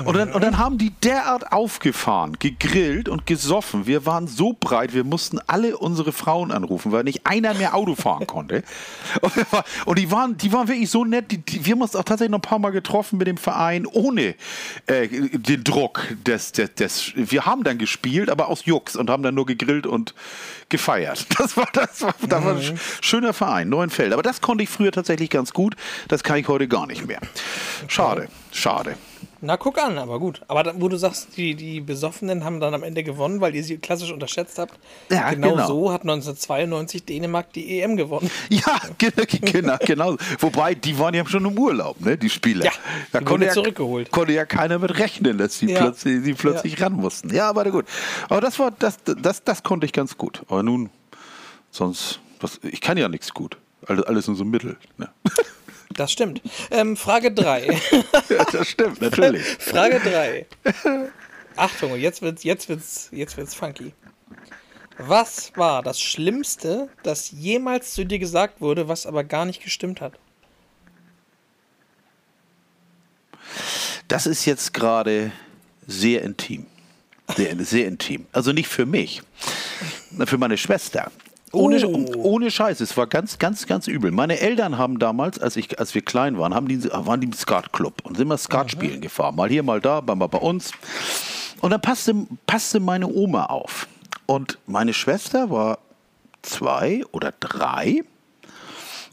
Und 0.04 0.16
dann, 0.16 0.32
und 0.32 0.42
dann 0.42 0.58
haben 0.58 0.78
die 0.78 0.90
derart 1.02 1.52
aufgefahren, 1.52 2.36
gegrillt 2.38 3.08
und 3.08 3.24
gesoffen. 3.24 3.86
Wir 3.86 4.04
waren 4.04 4.26
so 4.26 4.54
breit, 4.58 4.92
wir 4.92 5.04
mussten 5.04 5.38
alle 5.46 5.78
unsere 5.78 6.12
Frauen 6.12 6.50
anrufen, 6.50 6.92
weil 6.92 7.04
nicht 7.04 7.26
einer 7.26 7.54
mehr 7.54 7.74
Auto 7.74 7.94
fahren 7.94 8.26
konnte. 8.26 8.62
Und 9.84 9.98
die, 9.98 10.10
waren, 10.10 10.36
die 10.36 10.52
waren 10.52 10.68
wirklich 10.68 10.90
so 10.90 11.04
nett. 11.04 11.30
Die, 11.30 11.38
die, 11.38 11.64
wir 11.64 11.74
haben 11.74 11.82
uns 11.82 11.94
auch 11.94 12.02
tatsächlich 12.02 12.32
noch 12.32 12.38
ein 12.38 12.42
paar 12.42 12.58
Mal 12.58 12.70
getroffen 12.70 13.18
mit 13.18 13.28
dem 13.28 13.36
Verein, 13.36 13.86
ohne 13.86 14.34
äh, 14.86 15.08
den 15.08 15.64
Druck 15.64 16.06
des, 16.26 16.52
des, 16.52 16.74
des. 16.74 17.12
Wir 17.14 17.46
haben 17.46 17.64
dann 17.64 17.78
gespielt, 17.78 18.30
aber 18.30 18.48
aus 18.48 18.64
Jux 18.64 18.96
und 18.96 19.10
haben 19.10 19.22
dann 19.22 19.34
nur 19.34 19.46
gegrillt 19.46 19.86
und 19.86 20.14
gefeiert. 20.68 21.26
Das 21.38 21.56
war, 21.56 21.68
das 21.72 22.02
war, 22.02 22.14
das 22.26 22.44
war 22.44 22.56
ein 22.56 22.80
schöner 23.00 23.32
Verein, 23.32 23.68
Neuenfeld. 23.68 24.12
Aber 24.12 24.22
das 24.22 24.40
konnte 24.40 24.64
ich 24.64 24.70
früher 24.70 24.90
tatsächlich 24.90 25.30
ganz 25.30 25.52
gut. 25.52 25.76
Das 26.08 26.24
kann 26.24 26.38
ich 26.38 26.48
heute 26.48 26.66
gar 26.66 26.86
nicht 26.86 27.06
mehr. 27.06 27.20
Schade, 27.88 28.28
schade. 28.52 28.96
Na, 29.46 29.56
guck 29.56 29.78
an, 29.78 29.96
aber 29.96 30.18
gut. 30.18 30.42
Aber 30.48 30.64
da, 30.64 30.72
wo 30.74 30.88
du 30.88 30.96
sagst, 30.96 31.36
die, 31.36 31.54
die 31.54 31.80
Besoffenen 31.80 32.42
haben 32.44 32.58
dann 32.58 32.74
am 32.74 32.82
Ende 32.82 33.04
gewonnen, 33.04 33.40
weil 33.40 33.54
ihr 33.54 33.62
sie 33.62 33.78
klassisch 33.78 34.10
unterschätzt 34.10 34.58
habt. 34.58 34.76
Ja, 35.08 35.30
genau, 35.30 35.52
genau. 35.52 35.66
so 35.68 35.92
hat 35.92 36.02
1992 36.02 37.04
Dänemark 37.04 37.52
die 37.52 37.80
EM 37.80 37.96
gewonnen. 37.96 38.28
Ja, 38.50 38.80
genau, 38.98 39.76
genau. 39.84 40.16
Wobei, 40.40 40.74
die 40.74 40.98
waren 40.98 41.14
ja 41.14 41.24
schon 41.26 41.44
im 41.44 41.56
Urlaub, 41.56 42.00
ne, 42.00 42.16
die 42.18 42.28
Spieler. 42.28 42.64
Ja, 42.64 42.72
da 43.12 43.20
die 43.20 43.24
konnte 43.24 43.30
wurden 43.30 43.42
ja, 43.42 43.52
zurückgeholt. 43.52 44.10
konnte 44.10 44.32
ja 44.32 44.44
keiner 44.46 44.80
mit 44.80 44.98
rechnen, 44.98 45.38
dass 45.38 45.58
die 45.58 45.66
Ja. 45.66 45.80
plötzlich, 45.80 46.24
die 46.24 46.34
plötzlich 46.34 46.80
ran 46.80 46.94
mussten. 46.94 47.32
Ja, 47.32 47.48
aber 47.48 47.70
gut. 47.70 47.84
Aber 48.28 48.40
das 48.40 48.58
war, 48.58 48.72
das, 48.72 48.98
das, 49.04 49.44
das 49.44 49.62
konnte 49.62 49.86
ich 49.86 49.92
ganz 49.92 50.16
gut. 50.16 50.42
Aber 50.48 50.64
nun, 50.64 50.90
sonst, 51.70 52.18
was, 52.40 52.58
ich 52.64 52.80
kann 52.80 52.98
ja 52.98 53.08
nichts 53.08 53.32
gut. 53.32 53.58
Alles, 53.86 54.04
alles 54.06 54.26
nur 54.26 54.36
so 54.36 54.44
Mittel. 54.44 54.76
Ne? 54.98 55.08
Das 55.96 56.12
stimmt. 56.12 56.42
Ähm, 56.70 56.96
Frage 56.96 57.32
3. 57.32 57.66
ja, 58.28 58.44
das 58.52 58.68
stimmt, 58.68 59.00
natürlich. 59.00 59.42
Frage 59.58 59.98
3. 59.98 60.46
Achtung, 61.56 61.96
jetzt 61.96 62.20
wird's, 62.20 62.44
jetzt 62.44 62.68
wird's, 62.68 63.08
jetzt 63.12 63.36
wird's 63.36 63.54
funky. 63.54 63.94
Was 64.98 65.52
war 65.56 65.82
das 65.82 66.00
Schlimmste, 66.00 66.88
das 67.02 67.30
jemals 67.30 67.94
zu 67.94 68.04
dir 68.04 68.18
gesagt 68.18 68.60
wurde, 68.60 68.88
was 68.88 69.06
aber 69.06 69.24
gar 69.24 69.44
nicht 69.44 69.62
gestimmt 69.62 70.00
hat? 70.00 70.18
Das 74.08 74.26
ist 74.26 74.44
jetzt 74.44 74.72
gerade 74.72 75.32
sehr 75.86 76.22
intim. 76.22 76.66
Sehr, 77.36 77.56
sehr 77.64 77.86
intim. 77.86 78.26
Also 78.32 78.52
nicht 78.52 78.68
für 78.68 78.86
mich, 78.86 79.22
für 80.26 80.38
meine 80.38 80.56
Schwester. 80.56 81.10
Ohne, 81.56 81.86
Oh. 81.86 82.12
ohne 82.22 82.50
Scheiß, 82.50 82.80
es 82.80 82.96
war 82.96 83.06
ganz, 83.06 83.38
ganz, 83.38 83.66
ganz 83.66 83.86
übel. 83.86 84.10
Meine 84.10 84.40
Eltern 84.40 84.78
haben 84.78 84.98
damals, 84.98 85.38
als, 85.38 85.56
ich, 85.56 85.78
als 85.78 85.94
wir 85.94 86.02
klein 86.02 86.38
waren, 86.38 86.54
haben 86.54 86.68
die, 86.68 86.84
waren 86.84 87.20
die 87.20 87.26
im 87.26 87.32
Skatclub 87.32 87.94
und 88.04 88.16
sind 88.16 88.28
mal 88.28 88.38
Skat 88.38 88.70
spielen 88.70 89.00
gefahren. 89.00 89.36
Mal 89.36 89.48
hier, 89.48 89.62
mal 89.62 89.80
da, 89.80 90.00
mal 90.02 90.14
bei 90.26 90.38
uns. 90.38 90.72
Und 91.60 91.70
dann 91.70 91.80
passte, 91.80 92.14
passte 92.46 92.80
meine 92.80 93.08
Oma 93.08 93.46
auf. 93.46 93.88
Und 94.26 94.58
meine 94.66 94.92
Schwester 94.92 95.50
war 95.50 95.78
zwei 96.42 97.02
oder 97.12 97.32
drei. 97.38 98.02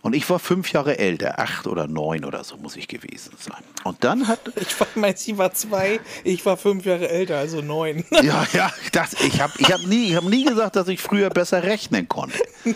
Und 0.03 0.13
ich 0.13 0.29
war 0.29 0.37
fünf 0.37 0.71
Jahre 0.73 0.99
älter, 0.99 1.39
acht 1.39 1.65
oder 1.65 1.87
neun 1.87 2.25
oder 2.25 2.43
so 2.43 2.57
muss 2.57 2.75
ich 2.75 2.87
gewesen 2.89 3.33
sein. 3.39 3.63
Und 3.85 4.03
dann 4.03 4.27
hat, 4.27 4.39
Ich 4.59 4.77
war, 4.79 4.87
mein, 4.95 5.15
sie 5.15 5.37
war 5.37 5.53
zwei, 5.53 5.99
ich 6.25 6.45
war 6.45 6.57
fünf 6.57 6.85
Jahre 6.85 7.09
älter, 7.09 7.37
also 7.37 7.61
neun. 7.61 8.03
Ja, 8.21 8.45
ja, 8.53 8.71
das, 8.91 9.13
ich 9.13 9.41
habe 9.41 9.53
ich 9.57 9.71
hab 9.71 9.81
nie, 9.87 10.09
ich 10.09 10.15
hab 10.15 10.25
nie 10.25 10.43
gesagt, 10.45 10.75
dass 10.75 10.87
ich 10.89 10.99
früher 11.01 11.29
besser 11.31 11.63
rechnen 11.63 12.07
konnte. 12.07 12.37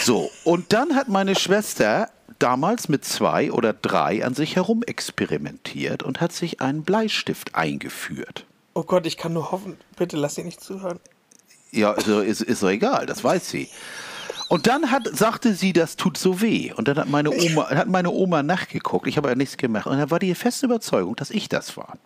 So, 0.00 0.30
und 0.44 0.72
dann 0.72 0.94
hat 0.94 1.08
meine 1.08 1.34
Schwester 1.34 2.08
damals 2.38 2.88
mit 2.88 3.04
zwei 3.04 3.50
oder 3.50 3.72
drei 3.72 4.24
an 4.24 4.32
sich 4.34 4.54
herum 4.54 4.84
experimentiert 4.86 6.04
und 6.04 6.20
hat 6.20 6.32
sich 6.32 6.60
einen 6.60 6.84
Bleistift 6.84 7.56
eingeführt. 7.56 8.44
Oh 8.74 8.84
Gott, 8.84 9.06
ich 9.06 9.16
kann 9.16 9.32
nur 9.32 9.50
hoffen, 9.50 9.76
bitte 9.96 10.16
lass 10.16 10.36
sie 10.36 10.44
nicht 10.44 10.60
zuhören. 10.60 11.00
Ja, 11.72 11.92
ist, 11.94 12.06
doch- 12.06 12.22
ist, 12.22 12.42
ist 12.42 12.62
doch 12.62 12.68
egal, 12.70 13.06
das 13.06 13.24
weiß 13.24 13.50
sie. 13.50 13.68
Und 14.48 14.66
dann 14.66 14.90
hat, 14.90 15.08
sagte 15.12 15.54
sie, 15.54 15.72
das 15.72 15.96
tut 15.96 16.16
so 16.16 16.40
weh. 16.40 16.72
Und 16.72 16.88
dann 16.88 16.96
hat 16.96 17.08
meine 17.08 17.30
Oma, 17.30 17.68
hat 17.68 17.88
meine 17.88 18.10
Oma 18.10 18.42
nachgeguckt. 18.42 19.06
Ich 19.06 19.16
habe 19.16 19.28
ja 19.28 19.34
nichts 19.34 19.58
gemacht. 19.58 19.86
Und 19.86 19.98
dann 19.98 20.10
war 20.10 20.18
die 20.18 20.34
feste 20.34 20.66
Überzeugung, 20.66 21.16
dass 21.16 21.30
ich 21.30 21.48
das 21.48 21.76
war. 21.76 21.98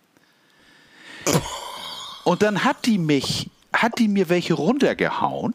Und 2.25 2.43
dann 2.43 2.65
hat 2.65 2.87
die 2.87 2.99
mich, 2.99 3.49
hat 3.73 3.99
die 3.99 4.09
mir 4.09 4.29
welche 4.29 4.55
runtergehauen, 4.55 5.55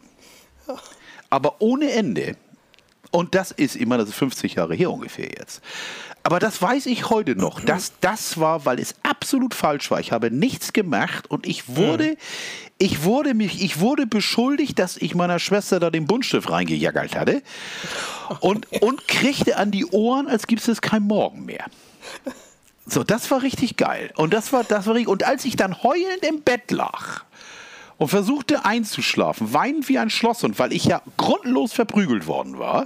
aber 1.30 1.58
ohne 1.60 1.92
Ende. 1.92 2.36
Und 3.12 3.36
das 3.36 3.52
ist, 3.52 3.80
meine, 3.86 4.04
das 4.04 4.10
ist 4.10 4.16
50 4.16 4.56
Jahre 4.56 4.76
her 4.76 4.92
ungefähr 4.92 5.30
jetzt. 5.30 5.62
Aber 6.24 6.40
das 6.40 6.62
weiß 6.62 6.88
ich 6.88 7.10
heute 7.10 7.36
noch, 7.36 7.62
dass 7.62 7.94
das 8.02 8.38
war, 8.38 8.66
weil 8.66 8.80
es 8.80 8.96
absolut 9.04 9.54
falsch 9.54 9.90
war. 9.92 10.02
Ich 10.02 10.12
habe 10.12 10.30
nichts 10.30 10.74
gemacht 10.74 11.32
und 11.32 11.48
ich 11.48 11.78
wurde, 11.78 12.18
ich 12.78 13.04
wurde 13.04 13.34
mich, 13.34 13.64
ich 13.64 13.80
wurde 13.80 14.06
beschuldigt, 14.08 14.78
dass 14.78 14.98
ich 14.98 15.16
meiner 15.16 15.40
Schwester 15.40 15.80
da 15.80 15.90
den 15.90 16.06
Buntstift 16.06 16.50
reingejaggert 16.50 17.16
hatte 17.16 17.42
und, 18.42 18.70
und 18.82 19.08
kriegte 19.08 19.56
an 19.56 19.72
die 19.72 19.86
Ohren, 19.86 20.28
als 20.28 20.48
gibt 20.48 20.68
es 20.68 20.82
kein 20.82 21.04
Morgen 21.04 21.46
mehr. 21.46 21.66
So, 22.86 23.04
das 23.04 23.30
war 23.32 23.42
richtig 23.42 23.78
geil. 23.78 24.12
Und 24.18 24.34
das 24.34 24.52
war, 24.52 24.64
das 24.64 24.86
war 24.86 24.96
richtig. 24.96 25.10
Und 25.10 25.24
als 25.24 25.46
ich 25.46 25.56
dann 25.56 25.82
heulend 25.84 26.24
im 26.28 26.42
Bett 26.42 26.72
lag 26.72 27.22
und 27.98 28.10
versuchte 28.10 28.66
einzuschlafen, 28.66 29.54
weinend 29.54 29.90
wie 29.90 29.98
ein 29.98 30.10
Schlosshund, 30.10 30.60
weil 30.60 30.74
ich 30.74 30.86
ja 30.86 31.02
grundlos 31.18 31.74
verprügelt 31.74 32.28
worden 32.28 32.60
war, 32.60 32.86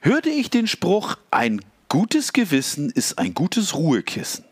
hörte 0.00 0.30
ich 0.30 0.50
den 0.50 0.66
Spruch, 0.66 1.16
ein 1.30 1.60
gutes 1.88 2.32
Gewissen 2.32 2.90
ist 2.90 3.18
ein 3.18 3.34
gutes 3.34 3.74
Ruhekissen. 3.74 4.44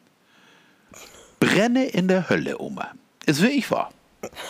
Brenne 1.38 1.86
in 1.86 2.06
der 2.06 2.28
Hölle, 2.28 2.60
Oma. 2.60 2.92
Es 3.24 3.40
wirklich 3.40 3.70
wahr. 3.70 3.90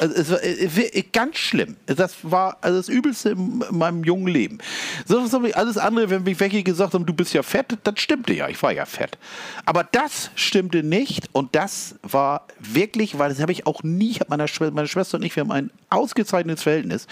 Also 0.00 0.14
es 0.14 0.30
war 0.30 0.42
äh, 0.42 0.98
äh, 0.98 1.04
ganz 1.12 1.36
schlimm. 1.36 1.76
Das 1.86 2.16
war 2.22 2.58
also 2.60 2.78
das 2.78 2.88
Übelste 2.88 3.30
in 3.30 3.62
meinem 3.70 4.02
jungen 4.02 4.26
Leben. 4.26 4.58
So, 5.06 5.20
alles 5.54 5.78
andere, 5.78 6.10
wenn 6.10 6.24
mich 6.24 6.40
welche 6.40 6.62
gesagt 6.62 6.94
haben, 6.94 7.06
du 7.06 7.14
bist 7.14 7.32
ja 7.34 7.42
fett, 7.42 7.78
das 7.84 8.00
stimmte 8.00 8.32
ja, 8.32 8.48
ich 8.48 8.60
war 8.62 8.72
ja 8.72 8.84
fett. 8.84 9.16
Aber 9.64 9.84
das 9.84 10.30
stimmte 10.34 10.82
nicht 10.82 11.28
und 11.32 11.54
das 11.54 11.94
war 12.02 12.46
wirklich, 12.58 13.18
weil 13.18 13.30
das 13.30 13.40
habe 13.40 13.52
ich 13.52 13.66
auch 13.66 13.82
nie, 13.82 14.10
ich 14.10 14.28
meine, 14.28 14.48
Schwester, 14.48 14.74
meine 14.74 14.88
Schwester 14.88 15.18
und 15.18 15.24
ich, 15.24 15.36
wir 15.36 15.42
haben 15.42 15.52
ein 15.52 15.70
ausgezeichnetes 15.88 16.64
Verhältnis. 16.64 17.06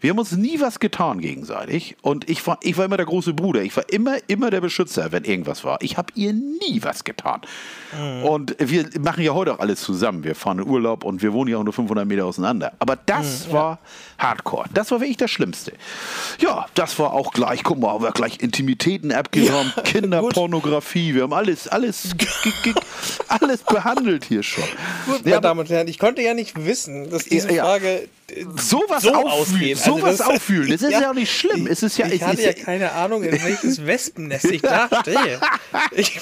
Wir 0.00 0.10
haben 0.10 0.18
uns 0.18 0.32
nie 0.32 0.60
was 0.60 0.78
getan 0.78 1.20
gegenseitig 1.20 1.96
und 2.02 2.28
ich 2.30 2.46
war, 2.46 2.58
ich 2.62 2.76
war 2.78 2.84
immer 2.84 2.96
der 2.96 3.06
große 3.06 3.34
Bruder. 3.34 3.62
Ich 3.62 3.76
war 3.76 3.88
immer, 3.90 4.16
immer 4.28 4.50
der 4.50 4.60
Beschützer, 4.60 5.10
wenn 5.10 5.24
irgendwas 5.24 5.64
war. 5.64 5.78
Ich 5.80 5.96
habe 5.96 6.12
ihr 6.14 6.32
nie 6.32 6.82
was 6.82 7.04
getan. 7.04 7.40
Und 8.24 8.56
wir 8.58 8.88
machen 9.00 9.24
ja 9.24 9.32
heute 9.32 9.54
auch 9.54 9.58
alles 9.58 9.80
zusammen. 9.80 10.22
Wir 10.22 10.34
fahren 10.34 10.58
in 10.58 10.66
Urlaub 10.66 11.04
und 11.04 11.22
wir 11.22 11.32
wohnen 11.32 11.50
ja 11.50 11.58
auch 11.58 11.64
nur 11.64 11.72
500 11.72 11.95
Meter 12.04 12.24
auseinander. 12.26 12.72
Aber 12.78 12.96
das 12.96 13.50
war 13.50 13.78
Hardcore. 14.18 14.66
Das 14.74 14.90
war 14.90 15.00
wirklich 15.00 15.16
das 15.16 15.30
Schlimmste. 15.30 15.72
Ja, 16.40 16.66
das 16.74 16.98
war 16.98 17.12
auch 17.12 17.32
gleich, 17.32 17.62
guck 17.62 17.78
mal, 17.78 17.90
haben 17.92 18.04
wir 18.04 18.12
gleich 18.12 18.40
Intimitäten 18.40 19.12
abgenommen, 19.12 19.72
Kinderpornografie. 19.84 21.14
Wir 21.14 21.22
haben 21.22 21.32
alles, 21.32 21.68
alles, 21.68 22.08
alles 23.28 23.62
behandelt 23.62 24.24
hier 24.24 24.42
schon. 24.42 24.64
Gut, 25.06 25.16
Ja, 25.24 25.30
meine 25.32 25.40
Damen 25.40 25.60
und 25.60 25.70
Herren, 25.70 25.88
ich 25.88 25.98
konnte 25.98 26.22
ja 26.22 26.34
nicht 26.34 26.64
wissen, 26.64 27.10
dass 27.10 27.24
diese 27.24 27.48
Ja, 27.48 27.54
ja. 27.54 27.64
Frage 27.64 28.08
äh, 28.28 28.44
Sowas 28.56 29.02
so 29.02 29.12
auffühlen. 29.14 29.78
Also 29.78 29.98
sowas 29.98 30.16
das- 30.18 30.26
auffühlen, 30.28 30.70
das 30.70 30.82
ist 30.82 30.90
ja, 30.92 31.10
auch 31.10 31.14
nicht 31.14 31.30
schlimm. 31.32 31.66
Es 31.66 31.82
ist 31.82 31.96
ja, 31.98 32.06
ich 32.06 32.20
es 32.22 32.26
hatte 32.26 32.42
ja 32.42 32.52
keine 32.52 32.92
Ahnung, 32.92 33.22
in 33.22 33.32
welches 33.32 33.84
Wespennest 33.86 34.44
ich 34.46 34.62
da 34.62 34.88
stehe. 35.02 35.40
Ich, 35.92 36.18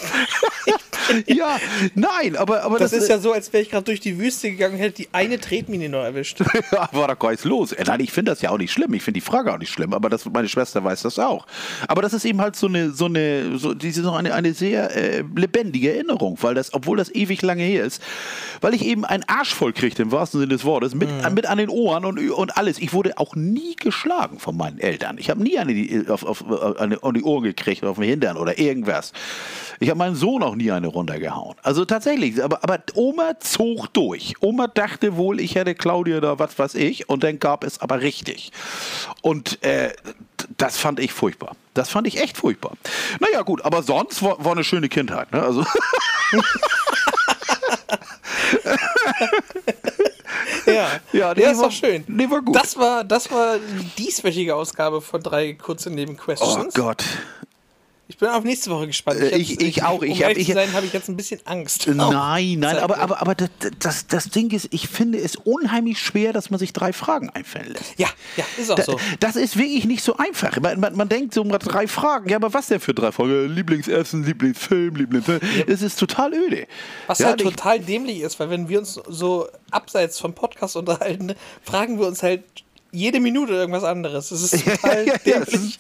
ja, 1.27 1.59
nein, 1.95 2.37
aber, 2.37 2.63
aber 2.63 2.79
das 2.79 2.93
ist 2.93 3.09
ja 3.09 3.19
so, 3.19 3.33
als 3.33 3.53
wäre 3.53 3.63
ich 3.63 3.71
gerade 3.71 3.85
durch 3.85 4.01
die 4.01 4.19
Wüste 4.19 4.51
gegangen 4.51 4.75
und 4.75 4.81
hätte 4.81 4.97
die 5.03 5.09
eine 5.13 5.39
Tretmine 5.65 5.89
noch 5.89 6.05
erwischt. 6.05 6.41
Ja, 6.73 6.89
war 6.93 7.09
doch 7.09 7.19
gar 7.19 7.31
nichts 7.31 7.45
los. 7.45 7.73
Äh, 7.73 7.85
Nein, 7.87 8.01
ich 8.01 8.11
finde 8.11 8.33
das 8.33 8.41
ja 8.41 8.51
auch 8.51 8.59
nicht 8.59 8.73
schlimm. 8.73 8.95
Ich 8.95 9.03
finde 9.03 9.21
die 9.21 9.25
Frage 9.25 9.53
auch 9.53 9.59
nicht 9.59 9.73
schlimm, 9.73 9.93
aber 9.93 10.09
das, 10.09 10.25
meine 10.25 10.49
Schwester 10.49 10.83
weiß 10.83 11.03
das 11.03 11.19
auch. 11.19 11.47
Aber 11.89 12.03
das 12.03 12.13
ist 12.13 12.25
eben 12.25 12.41
halt 12.41 12.57
so 12.57 12.67
eine, 12.67 12.91
so 12.91 13.05
eine, 13.07 13.59
so, 13.59 13.75
diese 13.75 14.03
noch 14.03 14.17
eine, 14.17 14.35
eine 14.35 14.55
sehr 14.55 14.95
äh, 14.97 15.25
lebendige 15.37 15.95
Erinnerung, 15.95 16.39
weil 16.41 16.55
das, 16.55 16.73
obwohl 16.75 16.97
das 16.97 17.15
ewig 17.15 17.43
lange 17.43 17.63
her 17.63 17.85
ist, 17.85 18.03
weil 18.61 18.75
ich 18.75 18.85
eben 18.85 19.05
einen 19.05 19.25
Arsch 19.25 19.55
voll 19.55 19.73
kriegte, 19.73 20.03
im 20.03 20.11
wahrsten 20.13 20.41
Sinne 20.41 20.55
des 20.55 20.65
Wortes, 20.65 20.95
mit, 20.95 21.09
mit 21.33 21.47
an 21.47 21.59
den 21.59 21.69
Ohren 21.69 22.05
und, 22.05 22.19
und 22.31 22.57
alles. 22.57 22.79
Ich 22.79 22.93
wurde 22.93 23.19
auch 23.19 23.37
nie 23.37 23.77
geschlagen 23.77 24.39
von 24.39 24.57
meinen 24.57 24.79
Eltern. 24.79 25.19
Ich 25.19 25.31
habe 25.31 25.43
nie 25.43 25.59
eine, 25.59 26.05
auf, 26.09 26.25
auf, 26.25 26.45
eine, 26.81 27.03
an 27.03 27.15
die 27.15 27.23
Ohren 27.23 27.45
gekriegt 27.45 27.83
oder 27.83 27.91
auf 27.91 27.99
den 27.99 28.09
Hintern 28.09 28.37
oder 28.37 28.59
irgendwas. 28.59 29.13
Ich 29.81 29.91
habe 29.91 29.99
meinen 29.99 30.17
Sohn 30.17 30.43
auch 30.43 30.57
nie 30.57 30.71
eine 30.71 30.89
runtergehauen. 30.89 31.57
Also 31.63 31.85
tatsächlich, 31.85 32.43
aber, 32.43 32.63
aber 32.63 32.79
Oma 32.95 33.39
zog 33.39 33.93
durch. 33.93 34.35
Oma 34.41 34.67
dachte 34.67 35.17
wohl, 35.17 35.41
ich 35.41 35.54
hätte 35.55 35.75
Claudia 35.75 36.21
da 36.21 36.39
was 36.39 36.59
weiß 36.59 36.75
ich 36.75 37.09
und 37.09 37.23
dann 37.25 37.39
gab 37.39 37.65
es 37.65 37.81
aber 37.81 38.01
richtig. 38.01 38.53
Und 39.23 39.63
äh, 39.65 39.93
das 40.57 40.77
fand 40.79 41.01
ich 41.01 41.13
furchtbar. 41.13 41.57
Das 41.75 41.89
fand 41.91 42.07
ich 42.07 42.21
echt 42.21 42.37
furchtbar. 42.37 42.73
Naja 43.21 43.43
gut, 43.43 43.65
aber 43.65 43.83
sonst 43.83 44.23
war, 44.23 44.43
war 44.45 44.53
eine 44.53 44.65
schöne 44.65 44.89
Kindheit. 44.89 45.33
Ne? 45.33 45.43
Also 45.43 45.65
Ja, 50.67 50.89
Ja, 51.13 51.33
ja 51.37 51.51
ist 51.51 51.59
war- 51.59 51.71
schön. 51.71 52.05
nee, 52.07 52.29
war 52.31 52.41
gut. 52.43 52.57
Das 52.57 52.77
war, 52.77 53.05
das 53.05 53.31
war 53.31 53.59
die 53.59 54.05
dieswöchige 54.05 54.55
Ausgabe 54.55 55.01
von 55.03 55.23
drei 55.23 55.53
kurze 55.55 55.91
Oh 55.91 55.93
Neben-Questions. 55.93 56.75
Gott. 56.75 57.05
Ich 58.15 58.19
bin 58.21 58.29
auf 58.29 58.45
nächste 58.45 58.71
Woche 58.71 58.87
gespannt. 58.87 59.19
Äh, 59.21 59.33
hab- 59.33 59.39
ich- 59.41 59.61
ich 59.61 59.83
auch. 59.83 60.01
Ich 60.05 60.13
um 60.13 60.19
hab- 60.19 60.29
ehrlich 60.29 60.49
ich- 60.49 60.57
habe 60.57 60.87
ich 60.87 60.93
jetzt 60.93 61.09
ein 61.09 61.17
bisschen 61.17 61.41
Angst. 61.47 61.89
Nein, 61.89 62.61
nein, 62.61 62.75
Zeit 62.77 62.79
aber, 62.85 62.99
aber, 62.99 63.21
aber 63.21 63.35
das, 63.35 63.49
das, 63.81 64.07
das 64.07 64.29
Ding 64.31 64.53
ist, 64.53 64.69
ich 64.71 64.87
finde 64.87 65.19
es 65.19 65.35
unheimlich 65.35 65.99
schwer, 65.99 66.33
dass 66.33 66.49
man 66.49 66.61
sich 66.61 66.73
drei 66.73 66.93
Fragen 66.93 67.29
einfallen 67.31 67.73
lässt. 67.73 67.99
Ja, 67.99 68.07
ja, 68.37 68.45
ist 68.57 68.71
auch 68.71 68.77
Da, 68.77 68.85
so. 68.85 69.01
Das 69.19 69.35
ist 69.35 69.57
wirklich 69.57 69.85
nicht 69.85 70.05
so 70.05 70.17
einfach. 70.17 70.61
Man, 70.61 70.79
man, 70.79 70.95
man 70.97 71.09
denkt 71.09 71.35
so 71.35 71.43
mal 71.43 71.59
drei 71.59 71.89
Fragen. 71.89 72.29
Ja, 72.31 72.37
aber 72.37 72.55
was 72.55 72.69
denn 72.69 72.79
für 72.79 72.95
drei 72.95 73.11
Fragen? 73.11 73.49
Lieblingsessen, 73.53 74.25
Lieblingsfilm, 74.25 74.95
Lieblingsfilm. 74.95 75.41
Es 75.67 75.83
ist 75.83 75.99
total 75.99 76.33
öde. 76.35 76.69
Was 77.09 77.19
ja, 77.19 77.27
halt 77.27 77.41
ich- 77.41 77.49
total 77.51 77.81
dämlich 77.81 78.21
ist, 78.21 78.39
weil 78.39 78.49
wenn 78.49 78.69
wir 78.69 78.79
uns 78.79 78.95
so 79.09 79.49
abseits 79.73 80.21
vom 80.21 80.35
Podcast 80.35 80.77
unterhalten, 80.77 81.35
fragen 81.65 81.99
wir 81.99 82.07
uns 82.07 82.23
halt 82.23 82.45
jede 82.95 83.21
Minute 83.21 83.53
irgendwas 83.53 83.85
anderes. 83.85 84.31
Das 84.35 84.53
ist 84.53 84.65
total 84.65 85.05
dämlich. 85.25 85.79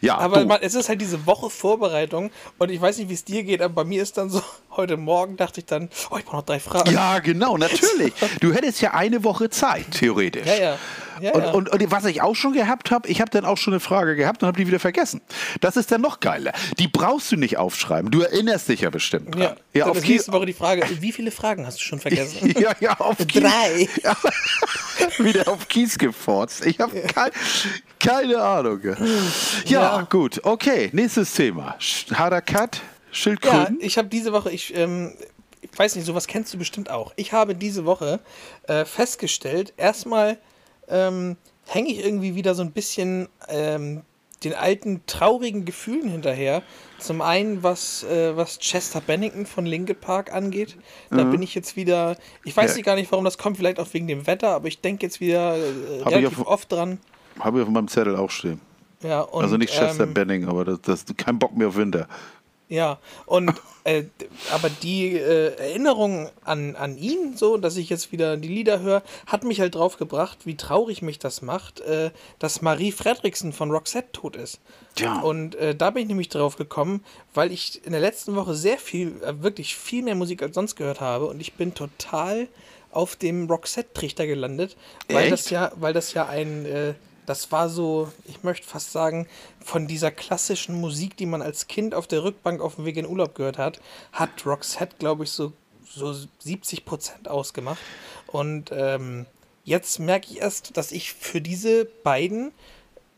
ja, 0.00 0.18
Aber 0.18 0.40
du. 0.40 0.46
man, 0.46 0.58
es 0.62 0.74
ist 0.74 0.88
halt 0.88 1.00
diese 1.00 1.26
Woche 1.26 1.50
Vorbereitung 1.50 2.30
und 2.58 2.70
ich 2.70 2.80
weiß 2.80 2.98
nicht, 2.98 3.08
wie 3.08 3.14
es 3.14 3.24
dir 3.24 3.42
geht, 3.42 3.60
aber 3.60 3.74
bei 3.74 3.84
mir 3.84 4.02
ist 4.02 4.16
dann 4.16 4.30
so, 4.30 4.40
heute 4.76 4.96
Morgen 4.96 5.36
dachte 5.36 5.60
ich 5.60 5.66
dann, 5.66 5.88
oh, 6.10 6.16
ich 6.16 6.24
brauche 6.24 6.36
noch 6.36 6.44
drei 6.44 6.60
Fragen. 6.60 6.92
Ja, 6.92 7.18
genau, 7.18 7.56
natürlich. 7.56 8.12
Du 8.40 8.52
hättest 8.52 8.80
ja 8.80 8.92
eine 8.92 9.24
Woche 9.24 9.50
Zeit, 9.50 9.90
theoretisch. 9.92 10.46
Ja, 10.46 10.56
ja. 10.56 10.78
Ja, 11.24 11.32
und, 11.32 11.42
ja. 11.42 11.50
Und, 11.52 11.68
und 11.70 11.90
was 11.90 12.04
ich 12.04 12.20
auch 12.20 12.34
schon 12.36 12.52
gehabt 12.52 12.90
habe, 12.90 13.08
ich 13.08 13.20
habe 13.22 13.30
dann 13.30 13.46
auch 13.46 13.56
schon 13.56 13.72
eine 13.72 13.80
Frage 13.80 14.14
gehabt 14.14 14.42
und 14.42 14.46
habe 14.46 14.58
die 14.58 14.66
wieder 14.66 14.78
vergessen. 14.78 15.22
Das 15.60 15.76
ist 15.78 15.90
dann 15.90 16.02
noch 16.02 16.20
geiler. 16.20 16.52
Die 16.78 16.86
brauchst 16.86 17.32
du 17.32 17.36
nicht 17.36 17.56
aufschreiben. 17.56 18.10
Du 18.10 18.20
erinnerst 18.20 18.68
dich 18.68 18.82
ja 18.82 18.90
bestimmt 18.90 19.34
dran. 19.34 19.40
Ja, 19.42 19.56
ja 19.72 19.86
auf 19.86 20.06
nächste 20.06 20.32
Woche 20.32 20.44
die 20.44 20.52
Frage, 20.52 20.84
wie 21.00 21.12
viele 21.12 21.30
Fragen 21.30 21.66
hast 21.66 21.78
du 21.78 21.82
schon 21.82 21.98
vergessen? 21.98 22.52
ja, 22.60 22.72
ja, 22.80 23.00
auf 23.00 23.16
Kies, 23.26 23.42
Drei. 23.42 23.88
Ja, 24.02 24.16
wieder 25.24 25.48
auf 25.48 25.66
Kies 25.68 25.96
geforzt. 25.96 26.66
Ich 26.66 26.78
habe 26.80 27.00
kein, 27.00 27.30
keine 27.98 28.42
Ahnung. 28.42 28.80
Ja, 28.84 28.94
Ja. 29.64 30.06
gut. 30.10 30.40
Okay, 30.44 30.90
nächstes 30.92 31.32
Thema. 31.32 31.76
Harter 32.12 32.42
Cut, 32.42 32.76
Ja, 32.76 32.82
Schildkröten. 33.12 33.78
ich 33.80 33.96
habe 33.96 34.08
diese 34.08 34.32
Woche, 34.32 34.50
ich, 34.50 34.76
ähm, 34.76 35.14
ich 35.62 35.78
weiß 35.78 35.96
nicht, 35.96 36.04
sowas 36.04 36.26
kennst 36.26 36.52
du 36.52 36.58
bestimmt 36.58 36.90
auch. 36.90 37.12
Ich 37.16 37.32
habe 37.32 37.54
diese 37.54 37.86
Woche 37.86 38.20
äh, 38.68 38.84
festgestellt, 38.84 39.72
erstmal 39.78 40.36
ähm, 40.88 41.36
hänge 41.66 41.90
ich 41.90 42.04
irgendwie 42.04 42.34
wieder 42.34 42.54
so 42.54 42.62
ein 42.62 42.72
bisschen 42.72 43.28
ähm, 43.48 44.02
den 44.42 44.54
alten 44.54 45.00
traurigen 45.06 45.64
Gefühlen 45.64 46.08
hinterher. 46.08 46.62
Zum 46.98 47.22
einen, 47.22 47.62
was, 47.62 48.02
äh, 48.04 48.36
was 48.36 48.58
Chester 48.58 49.00
Bennington 49.00 49.46
von 49.46 49.64
Linkin 49.64 49.96
Park 49.96 50.32
angeht. 50.32 50.76
Da 51.10 51.24
bin 51.24 51.42
ich 51.42 51.54
jetzt 51.54 51.76
wieder, 51.76 52.16
ich 52.44 52.54
weiß 52.56 52.72
Ja. 52.72 52.76
nicht 52.76 52.84
gar 52.86 52.94
nicht, 52.96 53.10
warum 53.10 53.24
das 53.24 53.38
kommt, 53.38 53.56
vielleicht 53.56 53.80
auch 53.80 53.88
wegen 53.92 54.06
dem 54.06 54.26
Wetter, 54.26 54.48
aber 54.50 54.68
ich 54.68 54.80
denke 54.80 55.06
jetzt 55.06 55.20
wieder 55.20 55.56
äh, 55.56 56.02
relativ 56.04 56.40
auf- 56.40 56.46
oft 56.46 56.72
dran. 56.72 56.98
Habe 57.40 57.58
ich 57.60 57.64
auf 57.64 57.70
meinem 57.70 57.88
Zettel 57.88 58.16
auch 58.16 58.30
stehen. 58.30 58.60
Ja, 59.02 59.20
und, 59.22 59.42
also 59.42 59.56
nicht 59.56 59.72
Chester 59.72 60.04
ähm, 60.04 60.14
Benning, 60.14 60.46
aber 60.48 60.64
das, 60.64 60.80
das 60.82 61.04
kein 61.16 61.38
Bock 61.38 61.56
mehr 61.56 61.68
auf 61.68 61.76
Winter. 61.76 62.06
Ja, 62.68 62.98
und 63.26 63.52
äh, 63.84 64.04
aber 64.50 64.70
die 64.70 65.16
äh, 65.16 65.54
Erinnerung 65.56 66.30
an, 66.44 66.76
an 66.76 66.96
ihn, 66.96 67.36
so, 67.36 67.58
dass 67.58 67.76
ich 67.76 67.90
jetzt 67.90 68.10
wieder 68.10 68.38
die 68.38 68.48
Lieder 68.48 68.80
höre, 68.80 69.02
hat 69.26 69.44
mich 69.44 69.60
halt 69.60 69.74
drauf 69.74 69.98
gebracht, 69.98 70.38
wie 70.44 70.56
traurig 70.56 71.02
mich 71.02 71.18
das 71.18 71.42
macht, 71.42 71.80
äh, 71.80 72.10
dass 72.38 72.62
Marie 72.62 72.90
Fredriksen 72.90 73.52
von 73.52 73.70
Roxette 73.70 74.12
tot 74.12 74.36
ist. 74.36 74.60
Ja. 74.98 75.20
Und 75.20 75.56
äh, 75.56 75.74
da 75.74 75.90
bin 75.90 76.02
ich 76.02 76.08
nämlich 76.08 76.30
drauf 76.30 76.56
gekommen, 76.56 77.04
weil 77.34 77.52
ich 77.52 77.84
in 77.84 77.92
der 77.92 78.00
letzten 78.00 78.34
Woche 78.34 78.54
sehr 78.54 78.78
viel, 78.78 79.22
äh, 79.22 79.42
wirklich 79.42 79.76
viel 79.76 80.02
mehr 80.02 80.14
Musik 80.14 80.42
als 80.42 80.54
sonst 80.54 80.74
gehört 80.74 81.02
habe 81.02 81.26
und 81.26 81.40
ich 81.40 81.52
bin 81.52 81.74
total 81.74 82.48
auf 82.92 83.16
dem 83.16 83.46
Roxette-Trichter 83.46 84.26
gelandet, 84.26 84.76
weil 85.08 85.24
Echt? 85.24 85.32
das 85.32 85.50
ja, 85.50 85.72
weil 85.76 85.92
das 85.92 86.14
ja 86.14 86.28
ein, 86.28 86.64
äh, 86.64 86.94
das 87.26 87.50
war 87.52 87.68
so, 87.68 88.12
ich 88.26 88.42
möchte 88.42 88.66
fast 88.66 88.92
sagen, 88.92 89.26
von 89.60 89.86
dieser 89.86 90.10
klassischen 90.10 90.80
Musik, 90.80 91.16
die 91.16 91.26
man 91.26 91.42
als 91.42 91.66
Kind 91.66 91.94
auf 91.94 92.06
der 92.06 92.24
Rückbank 92.24 92.60
auf 92.60 92.76
dem 92.76 92.84
Weg 92.84 92.96
in 92.96 93.06
Urlaub 93.06 93.34
gehört 93.34 93.58
hat, 93.58 93.80
hat 94.12 94.46
Roxette, 94.46 94.96
glaube 94.98 95.24
ich, 95.24 95.30
so, 95.30 95.52
so 95.88 96.14
70 96.40 96.84
Prozent 96.84 97.28
ausgemacht. 97.28 97.78
Und 98.26 98.70
ähm, 98.72 99.26
jetzt 99.64 99.98
merke 99.98 100.30
ich 100.30 100.40
erst, 100.40 100.76
dass 100.76 100.92
ich 100.92 101.12
für 101.12 101.40
diese 101.40 101.84
beiden 101.84 102.52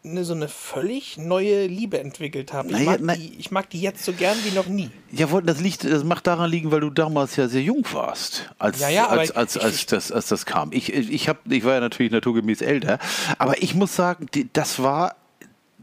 eine, 0.06 0.24
so 0.24 0.34
eine 0.34 0.48
völlig 0.48 1.18
neue 1.18 1.66
Liebe 1.66 1.98
entwickelt 2.00 2.52
habe. 2.52 2.68
Ich, 2.68 2.74
Naja, 2.78 2.98
mag 3.00 3.16
die- 3.18 3.34
ich 3.38 3.50
mag 3.50 3.68
die 3.70 3.80
jetzt 3.80 4.04
so 4.04 4.12
gern 4.12 4.36
wie 4.44 4.54
noch 4.54 4.66
nie. 4.66 4.90
Ja, 5.12 5.26
das 5.40 5.60
liegt, 5.60 5.84
das 5.84 6.04
macht 6.04 6.26
daran 6.26 6.50
liegen, 6.50 6.70
weil 6.70 6.80
du 6.80 6.90
damals 6.90 7.36
ja 7.36 7.48
sehr 7.48 7.62
jung 7.62 7.84
warst, 7.92 8.50
als, 8.58 8.80
Ja, 8.80 8.88
ja, 8.88 9.06
als, 9.08 9.30
als, 9.32 9.56
ich- 9.56 9.62
als, 9.62 9.74
ich- 9.76 9.86
das, 9.86 10.12
als 10.12 10.28
das 10.28 10.46
kam. 10.46 10.72
Ich, 10.72 10.92
ich, 10.92 11.28
hab, 11.28 11.38
ich 11.50 11.64
war 11.64 11.74
ja 11.74 11.80
natürlich 11.80 12.12
naturgemäß 12.12 12.60
älter, 12.62 12.98
aber 13.38 13.62
ich 13.62 13.74
muss 13.74 13.94
sagen, 13.96 14.26
die, 14.34 14.48
das 14.52 14.82
war, 14.82 15.16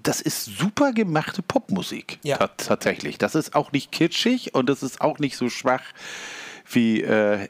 das 0.02 0.20
ist 0.22 0.46
super 0.58 0.92
gemachte 0.94 1.42
Popmusik. 1.42 2.20
Ja. 2.24 2.38
Ta- 2.38 2.48
tatsächlich. 2.58 3.18
Das 3.18 3.36
ist 3.36 3.56
auch 3.56 3.72
nicht 3.72 3.92
kitschig 3.92 4.54
und 4.54 4.68
das 4.70 4.84
ist 4.84 5.00
auch 5.02 5.20
nicht 5.20 5.38
so 5.38 5.50
schwach 5.50 5.84
wie 6.70 7.02
äh, 7.02 7.48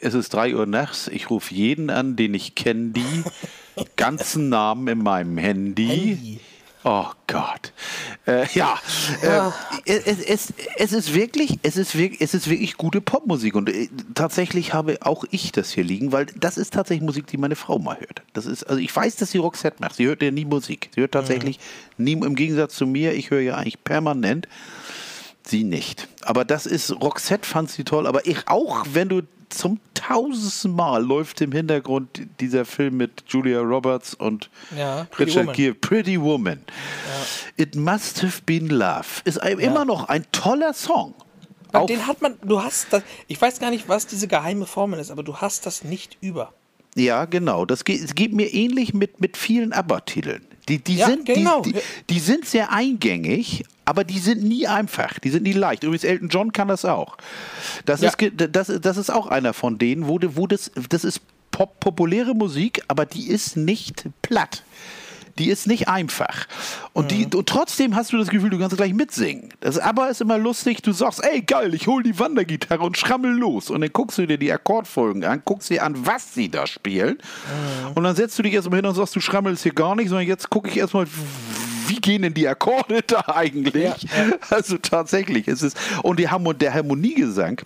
es 0.00 0.14
ist 0.14 0.34
3 0.34 0.54
Uhr 0.56 0.66
nachts, 0.66 1.06
ich 1.08 1.30
rufe 1.30 1.54
jeden 1.54 1.88
an, 1.90 2.16
den 2.16 2.34
ich 2.34 2.54
kenne, 2.56 2.90
die 2.90 3.04
ganzen 3.96 4.48
Namen 4.48 4.88
in 4.88 4.98
meinem 4.98 5.38
Handy. 5.38 5.86
Handy. 5.86 6.40
Oh 6.84 7.06
Gott. 7.28 7.72
Äh, 8.26 8.46
ja, 8.54 8.76
äh, 9.22 9.50
es, 9.86 10.18
es, 10.18 10.52
es 10.76 10.92
ist 10.92 11.14
wirklich, 11.14 11.58
es 11.62 11.76
ist 11.76 11.96
wirklich, 11.96 12.20
es 12.20 12.34
ist 12.34 12.50
wirklich 12.50 12.76
gute 12.76 13.00
Popmusik 13.00 13.54
und 13.54 13.68
äh, 13.68 13.88
tatsächlich 14.14 14.74
habe 14.74 14.98
auch 15.02 15.24
ich 15.30 15.52
das 15.52 15.70
hier 15.70 15.84
liegen, 15.84 16.10
weil 16.10 16.26
das 16.26 16.58
ist 16.58 16.72
tatsächlich 16.74 17.04
Musik, 17.04 17.28
die 17.28 17.36
meine 17.36 17.54
Frau 17.54 17.78
mal 17.78 18.00
hört. 18.00 18.22
Das 18.32 18.46
ist, 18.46 18.64
also 18.64 18.80
ich 18.80 18.94
weiß, 18.94 19.14
dass 19.16 19.30
sie 19.30 19.38
Roxette 19.38 19.76
macht. 19.78 19.94
Sie 19.94 20.06
hört 20.06 20.22
ja 20.22 20.32
nie 20.32 20.44
Musik. 20.44 20.90
Sie 20.92 21.00
hört 21.00 21.12
tatsächlich 21.12 21.60
nie, 21.98 22.12
im 22.12 22.34
Gegensatz 22.34 22.74
zu 22.74 22.86
mir. 22.86 23.14
Ich 23.14 23.30
höre 23.30 23.40
ja 23.40 23.54
eigentlich 23.54 23.84
permanent. 23.84 24.48
Sie 25.44 25.62
nicht. 25.62 26.08
Aber 26.22 26.44
das 26.44 26.66
ist, 26.66 26.90
Roxette 26.90 27.48
fand 27.48 27.70
sie 27.70 27.84
toll. 27.84 28.06
Aber 28.08 28.26
ich 28.26 28.48
auch, 28.48 28.86
wenn 28.92 29.08
du 29.08 29.22
zum 29.52 29.78
tausendsten 29.94 30.74
Mal 30.74 31.04
läuft 31.04 31.40
im 31.40 31.52
Hintergrund 31.52 32.22
dieser 32.40 32.64
Film 32.64 32.96
mit 32.96 33.24
Julia 33.28 33.60
Roberts 33.60 34.14
und 34.14 34.50
Ja, 34.76 35.06
Richard 35.18 35.44
Woman. 35.46 35.56
Gere, 35.56 35.74
Pretty 35.74 36.20
Woman. 36.20 36.60
It 37.56 37.74
must 37.76 38.22
have 38.22 38.42
been 38.44 38.68
love. 38.68 39.06
Ist 39.24 39.40
ein, 39.40 39.58
immer 39.58 39.84
noch 39.84 40.08
ein 40.08 40.26
toller 40.32 40.72
Song. 40.74 41.14
Aber 41.72 41.86
den 41.86 42.06
hat 42.06 42.20
man, 42.20 42.34
du 42.44 42.62
hast 42.62 42.88
das, 42.90 43.02
ich 43.28 43.40
weiß 43.40 43.58
gar 43.58 43.70
nicht, 43.70 43.88
was 43.88 44.06
diese 44.06 44.28
geheime 44.28 44.66
Formel 44.66 45.00
ist, 45.00 45.10
aber 45.10 45.22
du 45.22 45.36
hast 45.36 45.64
das 45.66 45.84
nicht 45.84 46.18
über. 46.20 46.52
Ja, 46.94 47.24
genau. 47.24 47.64
Das 47.64 47.84
geht, 47.84 48.02
es 48.02 48.14
geht 48.14 48.34
mir 48.34 48.52
ähnlich 48.52 48.92
mit, 48.92 49.20
mit 49.20 49.36
vielen 49.38 49.72
ABBA-Titeln. 49.72 50.44
Die, 50.68 50.78
die, 50.78 50.96
Ja, 50.96 51.06
sind, 51.06 51.24
genau. 51.24 51.62
die, 51.62 51.72
die, 51.72 51.80
die 52.10 52.20
sind 52.20 52.44
sehr 52.44 52.70
eingängig, 52.72 53.64
aber 53.84 54.04
die 54.04 54.18
sind 54.18 54.42
nie 54.42 54.66
einfach. 54.66 55.18
Die 55.18 55.30
sind 55.30 55.42
nie 55.42 55.52
leicht. 55.52 55.82
Übrigens, 55.82 56.04
Elton 56.04 56.28
John 56.28 56.52
kann 56.52 56.68
das 56.68 56.84
auch. 56.84 57.16
Das, 57.84 58.00
Ja. 58.00 58.10
ist, 58.10 58.16
das, 58.52 58.72
das 58.80 58.96
ist 58.96 59.10
auch 59.10 59.26
einer 59.26 59.52
von 59.52 59.78
denen, 59.78 60.06
wo, 60.08 60.18
wo 60.22 60.46
das, 60.46 60.70
das 60.88 61.04
ist 61.04 61.20
pop, 61.50 61.80
populäre 61.80 62.34
Musik, 62.34 62.82
aber 62.88 63.06
die 63.06 63.28
ist 63.28 63.56
nicht 63.56 64.04
platt. 64.22 64.62
Die 65.38 65.48
ist 65.48 65.66
nicht 65.66 65.88
einfach. 65.88 66.46
Und, 66.92 67.10
die, 67.10 67.26
und 67.34 67.48
trotzdem 67.48 67.96
hast 67.96 68.12
du 68.12 68.18
das 68.18 68.28
Gefühl, 68.28 68.50
du 68.50 68.58
kannst 68.58 68.76
gleich 68.76 68.92
mitsingen. 68.92 69.48
Das 69.60 69.78
aber 69.78 70.10
ist 70.10 70.20
immer 70.20 70.36
lustig, 70.36 70.82
du 70.82 70.92
sagst, 70.92 71.24
ey 71.24 71.40
geil, 71.40 71.72
ich 71.74 71.86
hol 71.86 72.02
die 72.02 72.18
Wandergitarre 72.18 72.82
und 72.82 72.98
schrammel 72.98 73.32
los. 73.36 73.70
Und 73.70 73.80
dann 73.80 73.90
guckst 73.92 74.18
du 74.18 74.26
dir 74.26 74.36
die 74.38 74.52
Akkordfolgen 74.52 75.24
an, 75.24 75.40
guckst 75.44 75.70
dir 75.70 75.82
an, 75.84 75.94
was 76.06 76.34
sie 76.34 76.50
da 76.50 76.66
spielen. 76.66 77.18
Und 77.94 78.04
dann 78.04 78.14
setzt 78.14 78.38
du 78.38 78.42
dich 78.42 78.52
erstmal 78.52 78.78
hin 78.80 78.86
und 78.86 78.94
sagst, 78.94 79.16
du 79.16 79.20
schrammelst 79.20 79.62
hier 79.62 79.72
gar 79.72 79.96
nicht, 79.96 80.08
sondern 80.08 80.26
jetzt 80.26 80.50
gucke 80.50 80.68
ich 80.68 80.76
erstmal, 80.76 81.06
wie 81.88 81.96
gehen 81.96 82.22
denn 82.22 82.34
die 82.34 82.46
Akkorde 82.46 83.00
da 83.06 83.24
eigentlich? 83.34 83.72
Ja, 83.74 83.96
Also 84.50 84.76
tatsächlich, 84.78 85.48
es 85.48 85.62
ist. 85.62 85.76
Und 86.02 86.18
die 86.20 86.28
Harmon 86.28 86.58
der 86.58 86.74
Harmoniegesang, 86.74 87.60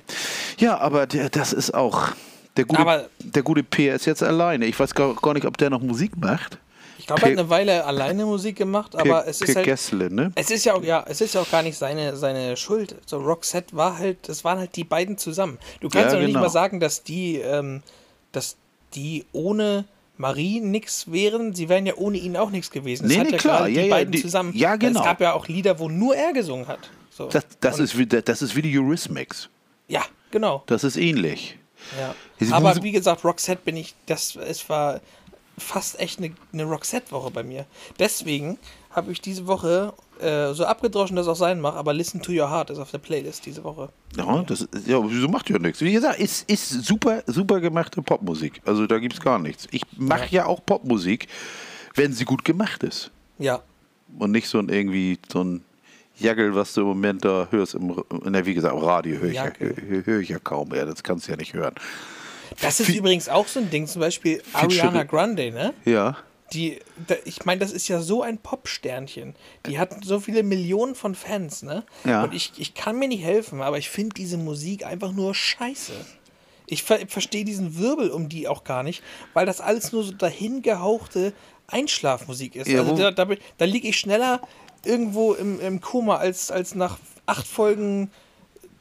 ja, 0.58 0.78
aber 0.78 1.06
der, 1.06 1.30
das 1.30 1.52
ist 1.52 1.74
auch. 1.74 2.08
Der 2.56 2.64
gute, 2.64 2.80
Aber- 2.80 3.06
der 3.18 3.42
gute 3.42 3.62
Peer 3.62 3.94
ist 3.96 4.06
jetzt 4.06 4.22
alleine. 4.22 4.66
Ich 4.66 4.78
weiß 4.78 4.94
gar, 4.94 5.14
gar 5.16 5.34
nicht, 5.34 5.46
ob 5.46 5.58
der 5.58 5.68
noch 5.70 5.82
Musik 5.82 6.12
macht. 6.16 6.58
Ich 7.06 7.14
glaube, 7.14 7.22
er 7.22 7.30
hat 7.34 7.38
eine 7.38 7.50
Weile 7.50 7.84
alleine 7.84 8.26
Musik 8.26 8.56
gemacht, 8.56 8.96
aber 8.96 9.28
es 9.28 9.40
ist 9.40 9.54
halt. 9.54 9.64
Gessle, 9.64 10.10
ne? 10.12 10.32
Es 10.34 10.50
ist 10.50 10.64
ja 10.64 10.74
auch, 10.74 10.82
ja, 10.82 11.04
es 11.08 11.20
ist 11.20 11.34
ja 11.34 11.40
auch 11.42 11.48
gar 11.48 11.62
nicht 11.62 11.78
seine, 11.78 12.16
seine 12.16 12.56
Schuld. 12.56 12.96
So 13.06 13.18
Roxette 13.18 13.76
war 13.76 13.96
halt, 13.96 14.28
das 14.28 14.42
waren 14.42 14.58
halt 14.58 14.74
die 14.74 14.82
beiden 14.82 15.16
zusammen. 15.16 15.56
Du 15.80 15.88
kannst 15.88 16.08
Ja, 16.08 16.14
noch 16.14 16.18
nicht 16.20 16.30
genau. 16.34 16.40
mal 16.40 16.48
sagen, 16.50 16.80
dass 16.80 17.04
die, 17.04 17.36
ähm, 17.36 17.84
dass 18.32 18.56
die 18.94 19.24
ohne 19.32 19.84
Marie 20.16 20.58
nix 20.58 21.12
wären. 21.12 21.54
Sie 21.54 21.68
wären 21.68 21.86
ja 21.86 21.94
ohne 21.94 22.18
ihn 22.18 22.36
auch 22.36 22.50
nichts 22.50 22.72
gewesen. 22.72 23.04
Es 23.04 23.12
Nee, 23.12 23.18
hat 23.20 23.26
nee, 23.26 23.32
ja 23.34 23.38
klar. 23.38 23.58
gerade 23.58 23.70
Ja, 23.70 23.82
die 23.82 23.88
ja, 23.88 23.94
beiden 23.94 24.12
die- 24.12 24.22
zusammen. 24.22 24.52
ja, 24.56 24.74
genau. 24.74 24.98
Es 24.98 25.04
gab 25.06 25.20
ja 25.20 25.32
auch 25.34 25.46
Lieder, 25.46 25.78
wo 25.78 25.88
nur 25.88 26.16
er 26.16 26.32
gesungen 26.32 26.66
hat. 26.66 26.90
So. 27.10 27.28
Das, 27.28 27.46
das, 27.60 27.78
ist 27.78 27.96
wie, 27.96 28.06
das 28.06 28.42
ist 28.42 28.56
wie 28.56 28.62
die 28.62 28.76
Eurythmics. 28.76 29.48
ja, 29.86 30.02
genau. 30.32 30.64
Das 30.66 30.82
ist 30.82 30.96
ähnlich. 30.96 31.56
Ja. 32.00 32.16
Aber 32.56 32.82
wie 32.82 32.90
gesagt, 32.90 33.24
Roxette 33.24 33.60
bin 33.64 33.76
ich, 33.76 33.94
das, 34.06 34.34
es 34.34 34.68
war 34.68 35.00
fast 35.58 35.98
echt 36.00 36.18
eine, 36.18 36.34
eine 36.52 36.64
Roxette-Woche 36.64 37.30
bei 37.30 37.42
mir. 37.42 37.66
Deswegen 37.98 38.58
habe 38.90 39.12
ich 39.12 39.20
diese 39.20 39.46
Woche, 39.46 39.92
äh, 40.20 40.52
so 40.52 40.64
abgedroschen 40.64 41.16
das 41.16 41.28
auch 41.28 41.36
sein 41.36 41.60
mag, 41.60 41.74
aber 41.74 41.92
Listen 41.92 42.22
to 42.22 42.32
Your 42.32 42.50
Heart 42.50 42.70
ist 42.70 42.78
auf 42.78 42.90
der 42.90 42.98
Playlist 42.98 43.44
diese 43.44 43.62
Woche. 43.64 43.90
Ja, 44.16 44.42
das 44.42 44.66
ja, 44.86 44.98
wieso 45.08 45.28
macht 45.28 45.50
ja 45.50 45.58
nichts? 45.58 45.80
Wie 45.80 45.92
gesagt, 45.92 46.18
ist, 46.18 46.50
ist 46.50 46.68
super, 46.68 47.22
super 47.26 47.60
gemachte 47.60 48.00
Popmusik. 48.02 48.60
Also 48.64 48.86
da 48.86 48.98
gibt's 48.98 49.20
gar 49.20 49.38
nichts. 49.38 49.68
Ich 49.70 49.82
mache 49.96 50.34
ja. 50.34 50.46
auch 50.46 50.64
Popmusik, 50.64 51.28
wenn 51.94 52.12
sie 52.12 52.24
gut 52.24 52.44
gemacht 52.44 52.82
ist. 52.82 53.10
Ja. 53.38 53.62
Und 54.18 54.30
nicht 54.30 54.48
so 54.48 54.58
ein 54.58 54.68
irgendwie 54.68 55.18
so 55.30 55.44
ein 55.44 55.62
Jagel, 56.18 56.54
was 56.54 56.72
du 56.72 56.80
im 56.80 56.86
Moment 56.86 57.24
da 57.24 57.48
hörst. 57.50 57.74
Im, 57.74 58.02
na, 58.24 58.46
wie 58.46 58.54
gesagt, 58.54 58.74
im 58.74 58.82
Radio 58.82 59.18
höre 59.18 59.28
ich, 59.28 59.34
ja, 59.34 59.52
hör, 59.58 60.06
hör 60.06 60.20
ich 60.20 60.30
ja 60.30 60.38
kaum 60.38 60.70
mehr. 60.70 60.86
Das 60.86 61.02
kannst 61.02 61.26
du 61.26 61.32
ja 61.32 61.36
nicht 61.36 61.52
hören. 61.52 61.74
Das 62.60 62.80
ist 62.80 62.88
übrigens 62.88 63.28
auch 63.28 63.48
so 63.48 63.60
ein 63.60 63.70
Ding, 63.70 63.86
zum 63.86 64.00
Beispiel 64.00 64.42
Ariana 64.52 65.04
Grande, 65.04 65.50
ne? 65.50 65.74
Ja. 65.84 66.16
Die, 66.52 66.78
da, 67.08 67.16
ich 67.24 67.44
meine, 67.44 67.60
das 67.60 67.72
ist 67.72 67.88
ja 67.88 68.00
so 68.00 68.22
ein 68.22 68.38
Popsternchen. 68.38 69.34
Die 69.66 69.78
hat 69.78 70.04
so 70.04 70.20
viele 70.20 70.42
Millionen 70.42 70.94
von 70.94 71.14
Fans, 71.14 71.62
ne? 71.62 71.84
Ja. 72.04 72.22
Und 72.24 72.34
ich, 72.34 72.52
ich 72.56 72.74
kann 72.74 72.98
mir 72.98 73.08
nicht 73.08 73.24
helfen, 73.24 73.62
aber 73.62 73.78
ich 73.78 73.90
finde 73.90 74.14
diese 74.14 74.38
Musik 74.38 74.86
einfach 74.86 75.12
nur 75.12 75.34
scheiße. 75.34 75.92
Ich 76.68 76.82
ver 76.82 77.00
verstehe 77.08 77.44
diesen 77.44 77.78
Wirbel 77.78 78.10
um 78.10 78.28
die 78.28 78.48
auch 78.48 78.64
gar 78.64 78.82
nicht, 78.82 79.02
weil 79.34 79.46
das 79.46 79.60
alles 79.60 79.92
nur 79.92 80.04
so 80.04 80.12
dahingehauchte 80.12 81.32
Einschlafmusik 81.68 82.56
ist. 82.56 82.68
Ja, 82.68 82.80
also 82.80 82.96
da, 82.96 83.10
da, 83.10 83.26
da 83.58 83.64
liege 83.64 83.88
ich 83.88 83.98
schneller 83.98 84.40
irgendwo 84.84 85.34
im, 85.34 85.60
im 85.60 85.80
Koma 85.80 86.16
als, 86.16 86.50
als 86.50 86.74
nach 86.74 86.98
acht 87.26 87.46
Folgen 87.46 88.10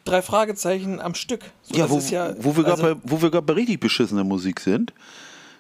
drei 0.06 0.22
Fragezeichen 0.22 1.02
am 1.02 1.14
Stück. 1.16 1.42
So, 1.64 1.76
Ja, 1.78 1.90
wo, 1.90 2.00
ja, 2.00 2.34
wo 2.40 2.56
wir 2.56 2.64
gerade 2.64 2.84
also- 2.84 2.96
bei, 2.96 3.02
wo 3.04 3.22
wir 3.22 3.30
gerade 3.32 3.46
bei 3.46 3.54
richtig 3.54 3.80
beschissener 3.82 4.24
Musik 4.24 4.60
sind. 4.62 4.94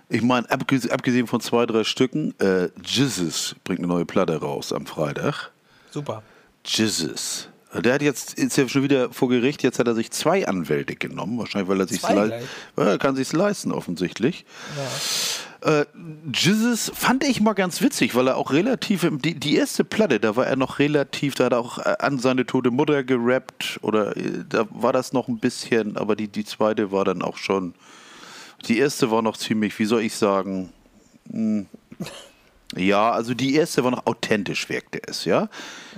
Ich 0.07 0.21
meine, 0.21 0.49
abgesehen, 0.51 0.91
abgesehen 0.91 1.25
von 1.27 1.41
zwei, 1.41 1.65
drei 1.65 1.83
Stücken, 1.83 2.39
äh, 2.39 2.69
Jesus 2.85 3.55
bringt 3.63 3.79
eine 3.79 3.87
neue 3.87 4.05
Platte 4.05 4.39
raus 4.39 4.71
am 4.71 4.85
Freitag. 4.85 5.51
super. 5.91 6.21
Jesus. 6.65 7.47
Der 7.73 7.93
hat 7.95 8.01
jetzt, 8.01 8.35
ist 8.35 8.55
ja 8.57 8.69
schon 8.69 8.83
wieder 8.83 9.11
vor 9.11 9.27
Gericht, 9.27 9.61
jetzt 9.63 9.79
hat 9.79 9.87
er 9.87 9.95
sich 9.95 10.09
zwei 10.11 10.47
Anwälte 10.47 10.95
genommen, 10.95 11.37
wahrscheinlich, 11.39 11.67
weil 11.69 11.79
er 11.81 11.87
sich 11.87 12.01
le 12.15 12.29
ja, 12.77 12.83
er 12.91 12.97
kann 12.97 13.15
sich 13.17 13.33
leisten, 13.33 13.71
offensichtlich. 13.73 14.45
Äh, 15.61 15.85
Jesus 16.33 16.91
fand 16.95 17.23
ich 17.25 17.41
mal 17.41 17.53
ganz 17.53 17.81
witzig, 17.81 18.15
weil 18.15 18.27
er 18.27 18.37
auch 18.37 18.51
relativ, 18.53 19.03
im- 19.03 19.21
die, 19.21 19.33
die 19.33 19.55
erste 19.57 19.83
Platte, 19.83 20.19
da 20.19 20.35
war 20.35 20.45
er 20.45 20.55
noch 20.55 20.79
relativ, 20.79 21.35
da 21.35 21.45
hat 21.45 21.53
er 21.53 21.59
auch 21.59 21.79
äh, 21.79 21.95
an 21.99 22.19
seine 22.19 22.45
tote 22.45 22.71
Mutter 22.71 23.03
gerappt 23.03 23.79
oder 23.81 24.15
äh, 24.15 24.43
da 24.47 24.67
war 24.69 24.93
das 24.93 25.11
noch 25.11 25.27
ein 25.27 25.39
bisschen, 25.39 25.97
aber 25.97 26.15
die, 26.15 26.27
die 26.29 26.45
zweite 26.45 26.91
war 26.91 27.03
dann 27.03 27.21
auch 27.23 27.35
schon, 27.37 27.73
die 28.67 28.77
erste 28.77 29.11
war 29.11 29.21
noch 29.21 29.35
ziemlich, 29.37 29.77
wie 29.79 29.85
soll 29.85 30.01
ich 30.03 30.15
sagen, 30.15 30.71
hm, 31.31 31.65
ja, 32.75 33.11
also 33.11 33.33
die 33.33 33.55
erste 33.55 33.83
war 33.83 33.91
noch 33.91 34.05
authentisch, 34.05 34.67
wirkte 34.69 34.99
es, 35.07 35.25
ja. 35.25 35.49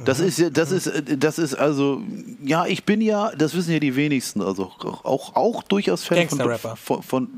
Das 0.03 0.19
ist, 0.19 0.37
ja- 0.39 0.49
das 0.49 0.71
ist, 0.71 0.87
äh, 0.87 1.17
das 1.17 1.39
ist 1.39 1.55
also, 1.55 2.01
ja, 2.43 2.65
ich 2.65 2.83
bin 2.83 3.01
ja, 3.01 3.31
das 3.35 3.53
wissen 3.55 3.71
ja 3.73 3.79
die 3.79 3.95
wenigsten, 3.95 4.41
also 4.41 4.71
auch, 5.03 5.35
auch, 5.35 5.63
durchaus 5.63 6.03
Fan 6.03 6.17
von, 6.29 6.37
von, 6.77 7.03
von 7.03 7.29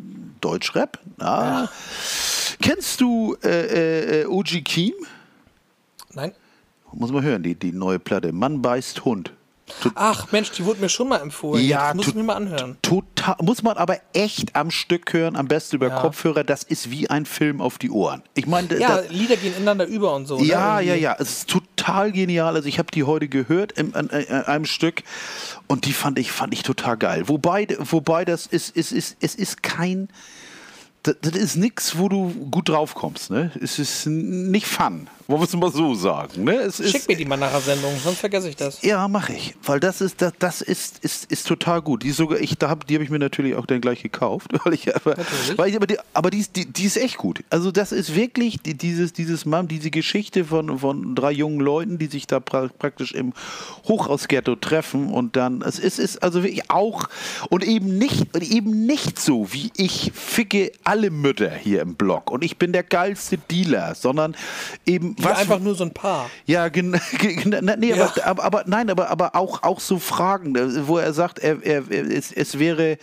Deutschrap. 0.42 1.00
Ah. 1.20 1.68
Kennst 2.62 3.00
du 3.02 3.36
äh, 3.44 4.22
äh, 4.22 4.26
OG 4.26 4.64
Keem? 4.64 4.94
Nein? 6.14 6.34
Muss 6.92 7.12
man 7.12 7.24
hören, 7.24 7.44
die, 7.44 7.54
die 7.56 7.72
neue 7.72 8.00
Platte. 8.00 8.32
Mann 8.34 8.62
beißt 8.62 9.06
Hund. 9.06 9.32
Ach 9.96 10.32
Mensch, 10.32 10.52
die 10.52 10.66
wurde 10.66 10.82
mir 10.82 10.90
schon 10.90 11.08
mal 11.10 11.18
empfohlen. 11.22 11.64
Ja, 11.66 11.88
das 11.88 11.96
muss 11.96 12.08
ich 12.08 12.16
mir 12.16 12.24
mal 12.24 12.36
anhören. 12.36 12.78
Total, 12.82 13.36
muss 13.42 13.64
man 13.64 13.78
aber 13.78 13.98
echt 14.14 14.56
am 14.56 14.72
Stück 14.72 15.14
hören, 15.14 15.36
am 15.36 15.48
besten 15.48 15.78
über 15.78 15.88
Ja. 15.90 16.00
Kopfhörer. 16.02 16.44
Das 16.44 16.64
ist 16.64 16.92
wie 16.92 17.10
ein 17.10 17.26
Film 17.26 17.62
auf 17.62 17.78
die 17.78 17.90
Ohren. 17.90 18.24
Ich 18.36 18.48
meine, 18.48 18.68
Ja, 18.80 18.98
da- 19.02 19.04
Lieder 19.10 19.36
gehen 19.38 19.54
ineinander 19.56 19.86
über 19.86 20.16
und 20.16 20.26
so. 20.26 20.40
Ja, 20.40 20.44
ne? 20.44 20.46
ja, 20.46 20.80
Irgendwie. 20.82 21.04
ja. 21.04 21.16
Es 21.20 21.30
ist 21.30 21.50
total 21.50 22.12
genial. 22.12 22.56
Also 22.56 22.68
ich 22.68 22.80
habe 22.80 22.92
die 22.92 23.04
heute 23.04 23.28
gehört 23.28 23.72
im, 23.74 23.96
an, 23.96 24.10
an 24.10 24.26
einem 24.46 24.66
Stück 24.66 25.04
und 25.68 25.86
die 25.86 25.94
fand 25.94 26.20
ich, 26.20 26.32
fand 26.32 26.54
ich 26.54 26.64
total 26.64 26.98
geil. 26.98 27.28
Wobei, 27.28 27.68
wobei 27.80 28.26
das 28.26 28.46
ist, 28.48 28.76
ist, 28.76 28.92
ist, 28.92 29.18
es 29.20 29.36
ist 29.36 29.64
kein. 29.64 30.10
Das, 31.04 31.16
das 31.22 31.34
ist 31.34 31.56
nichts, 31.56 31.98
wo 31.98 32.10
du 32.10 32.30
gut 32.52 32.68
drauf 32.70 32.94
kommst. 32.94 33.32
Ne? 33.32 33.52
Es 33.62 33.80
ist 33.80 34.06
nicht 34.06 34.68
Fun, 34.68 35.08
wollen 35.30 35.42
wir 35.42 35.46
es 35.46 35.56
mal 35.56 35.72
so 35.72 35.94
sagen. 35.94 36.44
Ne? 36.44 36.54
Es 36.56 36.78
Schick 36.78 36.96
ist, 36.96 37.08
mir 37.08 37.16
die 37.16 37.26
mal 37.26 37.38
nach 37.38 37.52
der 37.52 37.62
Sendung, 37.62 37.94
sonst 38.04 38.18
vergesse 38.18 38.50
ich 38.50 38.56
das. 38.56 38.82
ja, 38.82 39.08
mache 39.08 39.34
ich, 39.34 39.54
weil 39.64 39.80
das 39.80 40.02
ist 40.02 40.24
das, 40.24 40.34
das 40.40 40.62
ist, 40.62 41.04
ist, 41.04 41.32
ist 41.32 41.48
total 41.48 41.84
gut. 41.84 42.02
Die 42.02 42.10
sogar 42.10 42.40
ich 42.40 42.58
da 42.58 42.68
hab, 42.70 42.88
die 42.88 42.96
habe 42.96 43.04
ich 43.04 43.12
mir 43.12 43.20
natürlich 43.20 43.54
auch 43.54 43.68
dann 43.68 43.80
gleich 43.80 44.02
gekauft, 44.02 44.50
weil 44.64 44.74
ich 44.74 44.96
aber, 44.96 45.16
weil 45.56 45.70
ich, 45.70 45.76
aber 45.76 45.86
die, 45.86 45.98
aber 46.16 46.32
die, 46.32 46.40
ist, 46.40 46.56
die, 46.56 46.66
die 46.66 46.84
ist 46.84 46.98
echt 46.98 47.18
gut. 47.18 47.44
Also 47.52 47.72
das 47.72 47.92
ist 47.92 48.16
wirklich 48.16 48.60
die, 48.64 48.74
dieses 48.74 49.14
dieses 49.14 49.46
Mam, 49.46 49.68
diese 49.68 49.92
Geschichte 49.92 50.46
von, 50.46 50.80
von 50.80 51.14
drei 51.14 51.32
jungen 51.32 51.60
Leuten, 51.60 52.00
die 52.00 52.08
sich 52.08 52.26
da 52.26 52.40
pra 52.40 52.68
praktisch 52.80 53.12
im 53.12 53.34
Hochhausghetto 53.88 54.56
treffen 54.56 55.14
und 55.14 55.36
dann 55.36 55.62
es 55.62 55.78
ist, 55.78 56.00
ist 56.00 56.24
also 56.24 56.42
wirklich 56.42 56.72
auch 56.72 57.08
und 57.52 57.64
eben 57.64 58.00
nicht 58.00 58.34
und 58.34 58.42
eben 58.42 58.88
nicht 58.88 59.20
so 59.20 59.54
wie 59.54 59.72
ich 59.78 60.12
ficke 60.16 60.72
alle 60.84 61.12
Mütter 61.12 61.52
hier 61.52 61.82
im 61.84 61.94
Blog 61.94 62.32
und 62.32 62.44
ich 62.44 62.58
bin 62.58 62.74
der 62.74 62.84
geilste 62.84 63.38
Dealer, 63.38 63.94
sondern 63.94 64.36
eben 64.88 65.16
Was? 65.24 65.40
Einfach 65.40 65.60
nur 65.60 65.76
so 65.76 65.84
ein 65.84 65.94
paar. 65.94 66.30
ja, 66.46 66.68
genau. 66.70 66.98
Nee, 67.78 67.94
Ja. 67.94 68.12
aber, 68.26 68.44
aber, 68.44 68.64
nein, 68.68 68.90
aber, 68.90 69.10
aber 69.10 69.36
auch, 69.36 69.64
auch 69.64 69.80
so 69.80 70.00
Fragen, 70.00 70.56
äh, 70.56 70.88
wo 70.88 70.98
er 70.98 71.14
sagt, 71.14 71.40
er, 71.40 71.64
er, 71.64 71.90
es, 71.92 72.32
es 72.32 72.58
wäre. 72.60 72.98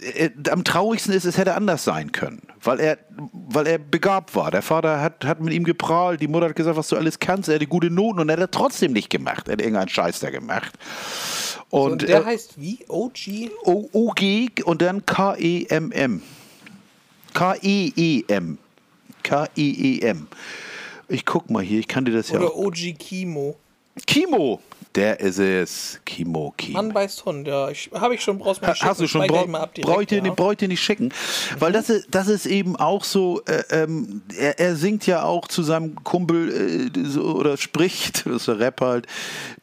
äh, 0.00 0.30
Am 0.50 0.64
traurigsten 0.64 1.12
ist, 1.14 1.24
es 1.24 1.36
hätte 1.36 1.54
anders 1.54 1.84
sein 1.84 2.10
können, 2.12 2.40
weil 2.62 2.80
er, 2.80 2.98
weil 3.32 3.66
er 3.66 3.78
begabt 3.78 4.34
war. 4.34 4.50
Der 4.50 4.62
Vater 4.62 5.00
hat, 5.00 5.24
hat 5.24 5.40
mit 5.40 5.52
ihm 5.52 5.64
geprahlt, 5.64 6.20
die 6.22 6.28
Mutter 6.28 6.48
hat 6.48 6.56
gesagt, 6.56 6.76
was 6.76 6.88
du 6.88 6.96
alles 6.96 7.18
kannst, 7.18 7.48
er 7.50 7.56
hatte 7.56 7.66
gute 7.66 7.90
Noten 7.90 8.18
und 8.20 8.28
er 8.30 8.34
hat 8.34 8.40
er 8.40 8.50
trotzdem 8.50 8.92
nicht 8.92 9.10
gemacht. 9.10 9.48
Er 9.48 9.52
hat 9.52 9.60
irgendeinen 9.60 9.88
Scheiß 9.90 10.20
da 10.20 10.30
gemacht. 10.30 10.72
Und, 11.68 11.92
Und 11.92 12.02
der 12.08 12.22
äh, 12.22 12.24
heißt 12.24 12.60
wie? 12.60 12.80
OG? 12.88 13.50
O- 13.64 13.88
OG 13.92 14.64
und 14.64 14.80
dann 14.82 15.04
K-E-M-M. 15.06 16.22
K-E-E-M. 17.34 18.58
K-E-E-M. 19.22 20.26
Ich 21.10 21.26
guck 21.26 21.50
mal 21.50 21.62
hier, 21.62 21.80
ich 21.80 21.88
kann 21.88 22.04
dir 22.04 22.12
das 22.12 22.30
ja 22.30 22.38
Oder. 22.38 22.56
OG 22.56 22.94
Kimo? 22.98 23.56
Kimo, 24.06 24.60
der 24.94 25.18
ist 25.20 25.38
es. 25.40 26.00
Kimo, 26.06 26.54
Kimo. 26.56 26.74
Mann 26.80 26.92
beißt 26.92 27.24
Hund, 27.26 27.46
ja. 27.48 27.68
Ich, 27.68 27.90
Habe 27.92 28.14
ich 28.14 28.22
schon, 28.22 28.38
brauchst 28.38 28.62
Ha- 28.62 28.74
Hast 28.80 29.00
du 29.00 29.08
schon, 29.08 29.26
brauch, 29.26 29.46
brauch 29.82 30.00
ich 30.00 30.06
dir, 30.06 30.18
ja. 30.18 30.22
nicht- 30.22 30.36
brauch 30.36 30.52
ich 30.52 30.58
dir 30.58 30.68
nicht 30.68 30.80
schicken. 30.80 31.12
Weil 31.58 31.72
das 31.72 31.90
ist, 31.90 32.06
das 32.12 32.28
ist 32.28 32.46
eben 32.46 32.76
auch 32.76 33.02
so, 33.04 33.42
äh, 33.46 33.62
ähm, 33.70 34.22
er, 34.38 34.58
er 34.60 34.76
singt 34.76 35.06
ja 35.06 35.24
auch 35.24 35.48
zu 35.48 35.64
seinem 35.64 35.96
Kumpel 36.04 36.90
äh, 36.96 37.04
so, 37.04 37.22
oder 37.34 37.56
spricht, 37.56 38.24
das 38.26 38.36
ist 38.36 38.48
der 38.48 38.60
Rap 38.60 38.80
halt, 38.80 39.06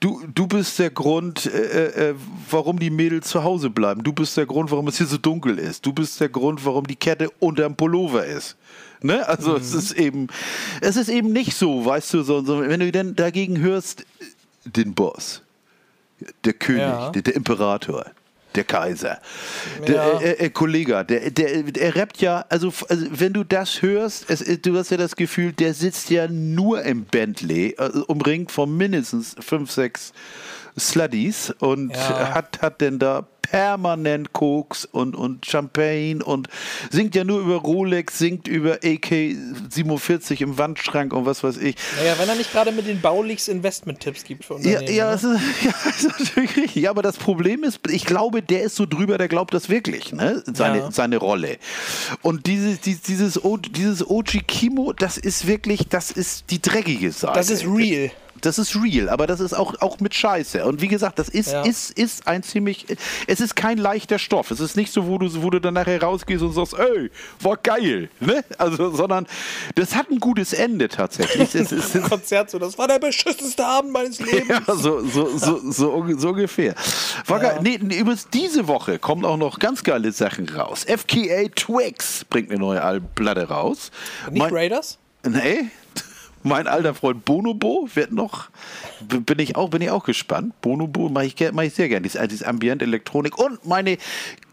du, 0.01 0.21
du 0.35 0.45
bist 0.45 0.77
der 0.77 0.91
Grund, 0.91 1.45
äh, 1.45 2.09
äh, 2.09 2.15
warum 2.51 2.77
die 2.79 2.89
Mädels 2.89 3.29
zu 3.29 3.43
Hause 3.43 3.69
bleiben. 3.69 4.03
Du 4.03 4.11
bist 4.11 4.35
der 4.35 4.45
Grund, 4.45 4.69
warum 4.71 4.89
es 4.89 4.97
hier 4.97 5.07
so 5.07 5.17
dunkel 5.17 5.57
ist. 5.57 5.85
Du 5.85 5.93
bist 5.93 6.19
der 6.19 6.29
Grund, 6.29 6.63
warum 6.65 6.85
die 6.85 6.97
Kette 6.97 7.29
unterm 7.39 7.75
Pullover 7.75 8.25
ist. 8.25 8.57
Ne? 9.01 9.27
Also 9.27 9.55
es 9.57 9.73
Mhm. 9.73 9.79
ist 9.79 9.91
eben, 9.93 10.27
es 10.81 10.95
ist 10.95 11.09
eben 11.09 11.31
nicht 11.31 11.53
so, 11.53 11.85
weißt 11.85 12.13
du, 12.13 12.23
so, 12.23 12.43
so 12.43 12.61
wenn 12.61 12.79
du 12.79 12.91
dann 12.91 13.15
dagegen 13.15 13.59
hörst, 13.59 14.05
den 14.65 14.93
Boss, 14.93 15.41
der 16.43 16.53
König, 16.53 16.81
Ja. 16.81 17.11
der, 17.11 17.21
der 17.21 17.35
Imperator, 17.35 18.05
der 18.55 18.63
Kaiser, 18.63 19.19
der 19.87 19.95
Ja. 19.95 20.19
äh, 20.19 20.31
äh, 20.45 20.49
Kollege, 20.49 21.05
der, 21.07 21.29
der, 21.29 21.61
der 21.63 21.95
rappt 21.95 22.19
ja, 22.21 22.43
also, 22.49 22.73
also 22.89 23.05
wenn 23.11 23.33
du 23.33 23.43
das 23.43 23.83
hörst, 23.83 24.25
es, 24.29 24.41
äh, 24.41 24.57
du 24.57 24.75
hast 24.77 24.89
ja 24.89 24.97
das 24.97 25.15
Gefühl, 25.15 25.53
der 25.53 25.75
sitzt 25.75 26.09
ja 26.09 26.27
nur 26.27 26.81
im 26.81 27.05
Bentley, 27.05 27.75
äh, 27.77 27.89
umringt 28.07 28.51
von 28.51 28.75
mindestens 28.75 29.35
fünf, 29.39 29.69
sechs 29.71 30.11
Slutties 30.79 31.53
und 31.59 31.95
Ja. 31.95 32.33
hat, 32.33 32.61
hat 32.61 32.81
denn 32.81 32.97
da 32.99 33.27
permanent 33.51 34.33
Koks 34.33 34.85
und, 34.85 35.15
und 35.15 35.45
Champagne 35.45 36.23
und 36.23 36.47
singt 36.89 37.15
ja 37.15 37.23
nur 37.23 37.39
über 37.41 37.55
Rolex, 37.55 38.17
singt 38.17 38.47
über 38.47 38.75
AK-47 38.83 40.41
im 40.41 40.57
Wandschrank 40.57 41.13
und 41.13 41.25
was 41.25 41.43
weiß 41.43 41.57
ich. 41.57 41.75
Naja, 41.97 42.15
wenn 42.19 42.29
er 42.29 42.35
nicht 42.35 42.51
gerade 42.51 42.71
mit 42.71 42.87
den 42.87 43.01
Baulichs 43.01 43.47
Investment-Tipps 43.47 44.23
gibt 44.23 44.45
für 44.45 44.53
Ja, 44.59 44.79
Unternehmen. 44.79 44.95
ja, 44.95 45.05
ne? 45.05 45.11
das 45.11 45.23
ist, 45.23 45.41
ja, 45.63 45.89
ist 45.89 46.19
natürlich 46.19 46.57
richtig. 46.57 46.75
Ja, 46.75 46.89
aber 46.91 47.01
das 47.01 47.17
Problem 47.17 47.63
ist, 47.63 47.79
ich 47.89 48.05
glaube, 48.05 48.41
der 48.41 48.63
ist 48.63 48.75
so 48.75 48.85
drüber, 48.85 49.17
der 49.17 49.27
glaubt 49.27 49.53
das 49.53 49.69
wirklich, 49.69 50.13
ne? 50.13 50.43
Seine, 50.53 50.77
Ja. 50.79 50.91
seine 50.91 51.17
Rolle. 51.17 51.57
Und 52.21 52.45
dieses, 52.47 52.79
dieses, 52.81 53.01
dieses 53.03 53.43
Oji 53.43 54.41
Kimo, 54.47 54.93
das 54.93 55.17
ist 55.17 55.47
wirklich, 55.47 55.87
das 55.89 56.11
ist 56.11 56.45
die 56.51 56.61
dreckige 56.61 57.11
Seite. 57.11 57.33
Das 57.35 57.49
ist 57.49 57.65
real. 57.65 58.11
Das 58.41 58.59
ist 58.59 58.75
real, 58.75 59.09
aber 59.09 59.27
das 59.27 59.39
ist 59.39 59.53
auch, 59.53 59.81
auch 59.81 59.99
mit 59.99 60.13
Scheiße. 60.13 60.63
Und 60.65 60.81
wie 60.81 60.87
gesagt, 60.87 61.19
das 61.19 61.29
ist, 61.29 61.51
Ja. 61.51 61.63
ist, 61.63 61.91
ist 61.91 62.27
ein 62.27 62.43
ziemlich. 62.43 62.85
Es 63.27 63.39
ist 63.39 63.55
kein 63.55 63.77
leichter 63.77 64.19
Stoff. 64.19 64.51
Es 64.51 64.59
ist 64.59 64.75
nicht 64.75 64.91
so, 64.93 65.07
wo 65.07 65.17
du, 65.17 65.41
wo 65.41 65.49
du 65.49 65.59
dann 65.59 65.73
nachher 65.73 66.01
rausgehst 66.01 66.41
und 66.43 66.53
sagst, 66.53 66.73
ey, 66.77 67.09
war 67.41 67.57
geil. 67.57 68.09
Ne? 68.19 68.43
Also, 68.57 68.91
sondern 68.95 69.27
das 69.75 69.95
hat 69.95 70.09
ein 70.11 70.19
gutes 70.19 70.53
Ende 70.53 70.87
tatsächlich. 70.87 71.53
es, 71.55 71.71
es, 71.71 71.95
Im 71.95 72.03
Konzert 72.03 72.49
so, 72.51 72.59
das 72.59 72.77
war 72.77 72.87
der 72.87 72.99
beschissenste 72.99 73.65
Abend 73.65 73.91
meines 73.91 74.19
Lebens. 74.19 74.47
ja, 74.49 74.61
so, 74.75 75.05
so, 75.05 75.37
so, 75.37 75.59
so, 75.71 75.91
so 76.17 76.29
ungefähr. 76.29 76.75
War 77.25 77.39
geil. 77.39 77.59
Nee, 77.61 77.79
nee, 77.81 77.99
übrigens, 77.99 78.27
diese 78.33 78.67
Woche 78.67 78.99
kommen 78.99 79.25
auch 79.25 79.37
noch 79.37 79.59
ganz 79.59 79.83
geile 79.83 80.11
Sachen 80.11 80.47
raus. 80.49 80.85
FKA 80.87 81.47
Twix 81.55 82.25
bringt 82.25 82.49
eine 82.51 82.59
neue 82.59 82.81
Albplatte 82.83 83.47
raus. 83.47 83.91
Nicht 84.29 84.39
Mein- 84.39 84.53
Raiders? 84.53 84.97
Nee. 85.27 85.65
Mein 86.47 86.67
alter 86.67 86.93
Freund 86.95 87.25
Bonobo 87.25 87.87
wird 87.93 88.11
noch, 88.11 88.49
bin 89.01 89.39
ich 89.39 89.55
auch, 89.55 89.69
bin 89.69 89.81
ich 89.81 89.91
auch 89.91 90.03
gespannt. 90.03 90.59
Bonobo 90.61 91.09
mache 91.09 91.25
ich, 91.25 91.35
mach 91.53 91.63
ich 91.63 91.73
sehr 91.73 91.89
gerne, 91.89 92.01
dieses, 92.03 92.21
dieses 92.27 92.43
Ambient 92.43 92.81
Elektronik 92.81 93.37
und 93.37 93.65
meine 93.65 93.97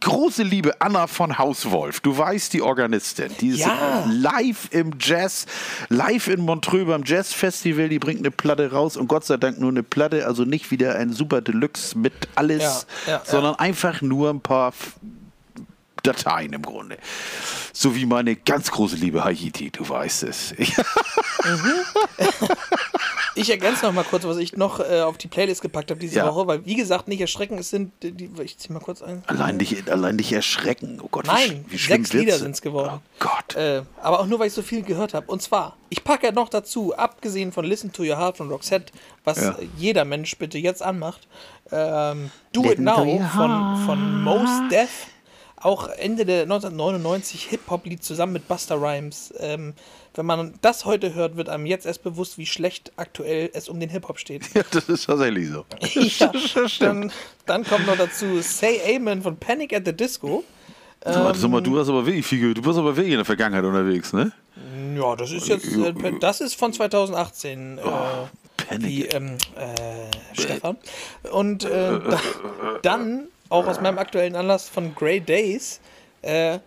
große 0.00 0.42
Liebe 0.42 0.80
Anna 0.80 1.06
von 1.06 1.38
Hauswolf. 1.38 2.00
Du 2.00 2.16
weißt, 2.16 2.52
die 2.52 2.62
Organistin, 2.62 3.30
die 3.40 3.48
ist 3.48 3.60
Ja. 3.60 4.04
live 4.10 4.68
im 4.70 4.92
Jazz, 5.00 5.46
live 5.88 6.28
in 6.28 6.40
Montreux 6.42 6.86
beim 6.86 7.02
Jazz 7.04 7.32
Festival, 7.32 7.88
die 7.88 7.98
bringt 7.98 8.18
eine 8.20 8.30
Platte 8.30 8.70
raus 8.70 8.96
und 8.96 9.08
Gott 9.08 9.24
sei 9.24 9.36
Dank 9.36 9.58
nur 9.58 9.70
eine 9.70 9.82
Platte, 9.82 10.26
also 10.26 10.44
nicht 10.44 10.70
wieder 10.70 10.96
ein 10.96 11.12
Super 11.12 11.40
Deluxe 11.40 11.96
mit 11.98 12.12
alles, 12.34 12.86
Ja, 13.06 13.12
ja, 13.14 13.22
sondern 13.24 13.54
einfach 13.54 14.02
nur 14.02 14.30
ein 14.30 14.40
paar 14.40 14.72
Dateien 16.04 16.52
im 16.52 16.62
Grunde. 16.62 16.98
So 17.72 17.94
wie 17.96 18.06
meine 18.06 18.36
ganz 18.36 18.70
große 18.70 18.96
Liebe 18.96 19.24
Haiti, 19.24 19.70
du 19.70 19.88
weißt 19.88 20.22
es. 20.24 20.52
Ich, 20.58 20.74
Ich 23.36 23.50
ergänze 23.50 23.84
noch 23.84 23.92
mal 23.92 24.04
kurz, 24.04 24.22
was 24.24 24.36
ich 24.36 24.56
noch 24.56 24.78
äh, 24.78 25.00
auf 25.00 25.18
die 25.18 25.26
Playlist 25.26 25.60
gepackt 25.60 25.90
habe 25.90 25.98
diese 25.98 26.18
Ja. 26.18 26.26
Woche, 26.32 26.46
weil 26.46 26.64
wie 26.66 26.76
gesagt, 26.76 27.08
nicht 27.08 27.20
erschrecken, 27.20 27.58
es 27.58 27.68
sind 27.68 27.90
die, 28.00 28.30
ich 28.40 28.58
zieh 28.58 28.72
mal 28.72 28.78
kurz 28.78 29.02
ein. 29.02 29.24
allein, 29.26 29.58
dich, 29.58 29.90
allein 29.90 30.16
dich 30.16 30.32
erschrecken. 30.32 31.00
Oh 31.02 31.08
Gott, 31.10 31.24
wie, 31.26 31.32
Nein, 31.32 31.64
wie 31.68 31.76
schlimm 31.76 32.04
sechs 32.04 32.12
Lieder 32.12 32.38
sind 32.38 32.52
es 32.52 32.62
geworden. 32.62 32.92
Oh 32.94 33.00
Gott. 33.18 33.56
Äh, 33.56 33.82
aber 34.00 34.20
auch 34.20 34.26
nur, 34.26 34.38
weil 34.38 34.46
ich 34.46 34.52
so 34.52 34.62
viel 34.62 34.82
gehört 34.82 35.14
habe. 35.14 35.26
Und 35.26 35.42
zwar, 35.42 35.76
ich 35.90 36.04
packe 36.04 36.32
noch 36.32 36.48
dazu, 36.48 36.94
abgesehen 36.96 37.50
von 37.50 37.64
Listen 37.64 37.92
to 37.92 38.04
Your 38.04 38.18
Heart 38.18 38.36
von 38.36 38.48
Roxette, 38.50 38.92
was 39.24 39.40
Ja. 39.40 39.50
äh, 39.58 39.66
jeder 39.78 40.04
Mensch 40.04 40.38
bitte 40.38 40.58
jetzt 40.58 40.80
anmacht, 40.82 41.26
ähm, 41.72 42.30
Do 42.52 42.60
It 42.62 42.78
Listen 42.78 42.86
to 42.86 43.04
Now 43.04 43.28
von, 43.34 43.84
von 43.84 44.22
Mos 44.22 44.50
Def. 44.70 44.90
Auch 45.64 45.88
Ende 45.88 46.26
der 46.26 46.42
1999 46.42 47.44
Hip-Hop-Lied 47.44 48.04
zusammen 48.04 48.34
mit 48.34 48.46
Buster 48.48 48.78
Rhymes. 48.78 49.32
Ähm, 49.38 49.72
wenn 50.14 50.26
man 50.26 50.52
das 50.60 50.84
heute 50.84 51.14
hört, 51.14 51.38
wird 51.38 51.48
einem 51.48 51.64
jetzt 51.64 51.86
erst 51.86 52.02
bewusst, 52.02 52.36
wie 52.36 52.44
schlecht 52.44 52.92
aktuell 52.96 53.48
es 53.54 53.70
um 53.70 53.80
den 53.80 53.88
Hip-Hop 53.88 54.18
steht. 54.18 54.42
Ja, 54.54 54.62
das 54.70 54.90
ist 54.90 55.06
tatsächlich 55.06 55.48
so. 55.48 55.64
ja, 56.00 56.30
dann, 56.80 57.10
dann 57.46 57.64
kommt 57.64 57.86
noch 57.86 57.96
dazu 57.96 58.42
Say 58.42 58.78
Amen 58.94 59.22
von 59.22 59.38
Panic 59.38 59.72
at 59.74 59.86
the 59.86 59.94
Disco. 59.94 60.44
Mal, 61.02 61.34
sag 61.34 61.50
mal, 61.50 61.58
Ähm. 61.58 61.64
du 61.64 61.78
hast 61.78 61.88
aber 61.88 62.04
wirklich 62.04 62.26
viel, 62.26 62.52
du 62.52 62.60
bist 62.60 62.78
aber 62.78 62.94
wirklich 62.94 63.12
in 63.12 63.18
der 63.18 63.24
Vergangenheit 63.24 63.64
unterwegs, 63.64 64.12
ne? 64.12 64.32
Ja, 64.94 65.16
das 65.16 65.32
ist 65.32 65.48
jetzt, 65.48 65.72
äh, 65.72 65.94
das 66.20 66.42
ist 66.42 66.56
von 66.56 66.74
2018. 66.74 67.78
Äh, 67.78 67.82
Panic. 68.56 68.86
wie 68.86 69.06
ähm, 69.06 69.36
äh, 69.56 70.40
Stefan. 70.40 70.76
Und 71.32 71.64
äh, 71.64 72.00
da, 72.10 72.20
dann 72.82 73.28
auch 73.54 73.68
aus 73.68 73.80
meinem 73.80 73.98
aktuellen 73.98 74.34
Anlass 74.34 74.68
von 74.68 74.94
Grey 74.96 75.20
Days, 75.20 75.80
äh, 76.22 76.58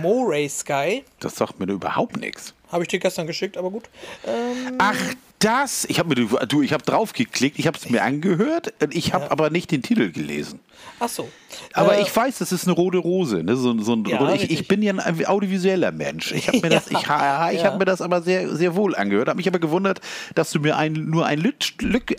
Moray 0.00 0.48
Sky. 0.48 1.04
Das 1.20 1.36
sagt 1.36 1.60
mir 1.60 1.66
überhaupt 1.66 2.16
nichts. 2.16 2.54
Habe 2.70 2.84
ich 2.84 2.88
dir 2.88 2.98
gestern 2.98 3.26
geschickt, 3.26 3.58
aber 3.58 3.70
gut. 3.70 3.90
Ähm, 4.26 4.76
Ach, 4.78 4.96
das. 5.44 5.84
Ich 5.86 5.98
habe 5.98 6.08
mir 6.10 6.26
du, 6.46 6.62
ich 6.62 6.72
habe 6.72 6.84
drauf 6.84 7.12
geklickt, 7.12 7.58
ich 7.58 7.66
habe 7.66 7.76
es 7.78 7.88
mir 7.90 8.02
angehört, 8.02 8.72
ich 8.90 9.12
habe 9.14 9.30
aber 9.30 9.50
nicht 9.50 9.70
den 9.70 9.82
Titel 9.82 10.10
gelesen. 10.10 10.60
ach 11.00 11.08
so. 11.08 11.28
Aber 11.74 11.98
Äh, 11.98 12.02
ich 12.02 12.14
weiß, 12.16 12.38
das 12.38 12.50
ist 12.50 12.64
eine 12.66 12.72
rote 12.74 12.96
Rose. 12.98 13.42
Ne? 13.42 13.56
So, 13.56 13.78
so 13.82 13.92
ein, 13.94 14.04
Ja, 14.06 14.32
ich, 14.34 14.50
ich 14.50 14.68
bin 14.68 14.82
ja 14.82 14.94
ein 14.94 15.26
audiovisueller 15.26 15.92
Mensch. 15.92 16.32
Ich 16.32 16.48
habe 16.48 16.60
mir, 16.60 16.70
das, 16.70 16.90
ich, 16.90 16.96
ich 16.98 17.06
Ja. 17.06 17.76
mir 17.78 17.84
das 17.84 18.00
aber 18.00 18.22
sehr, 18.22 18.56
sehr 18.56 18.74
wohl 18.74 18.96
angehört. 18.96 19.28
Habe 19.28 19.36
mich 19.36 19.48
aber 19.48 19.58
gewundert, 19.58 20.00
dass 20.34 20.50
du 20.50 20.60
mir 20.60 20.76
ein, 20.78 20.92
nur 20.94 21.26
ein 21.26 21.38
Lück, 21.38 21.56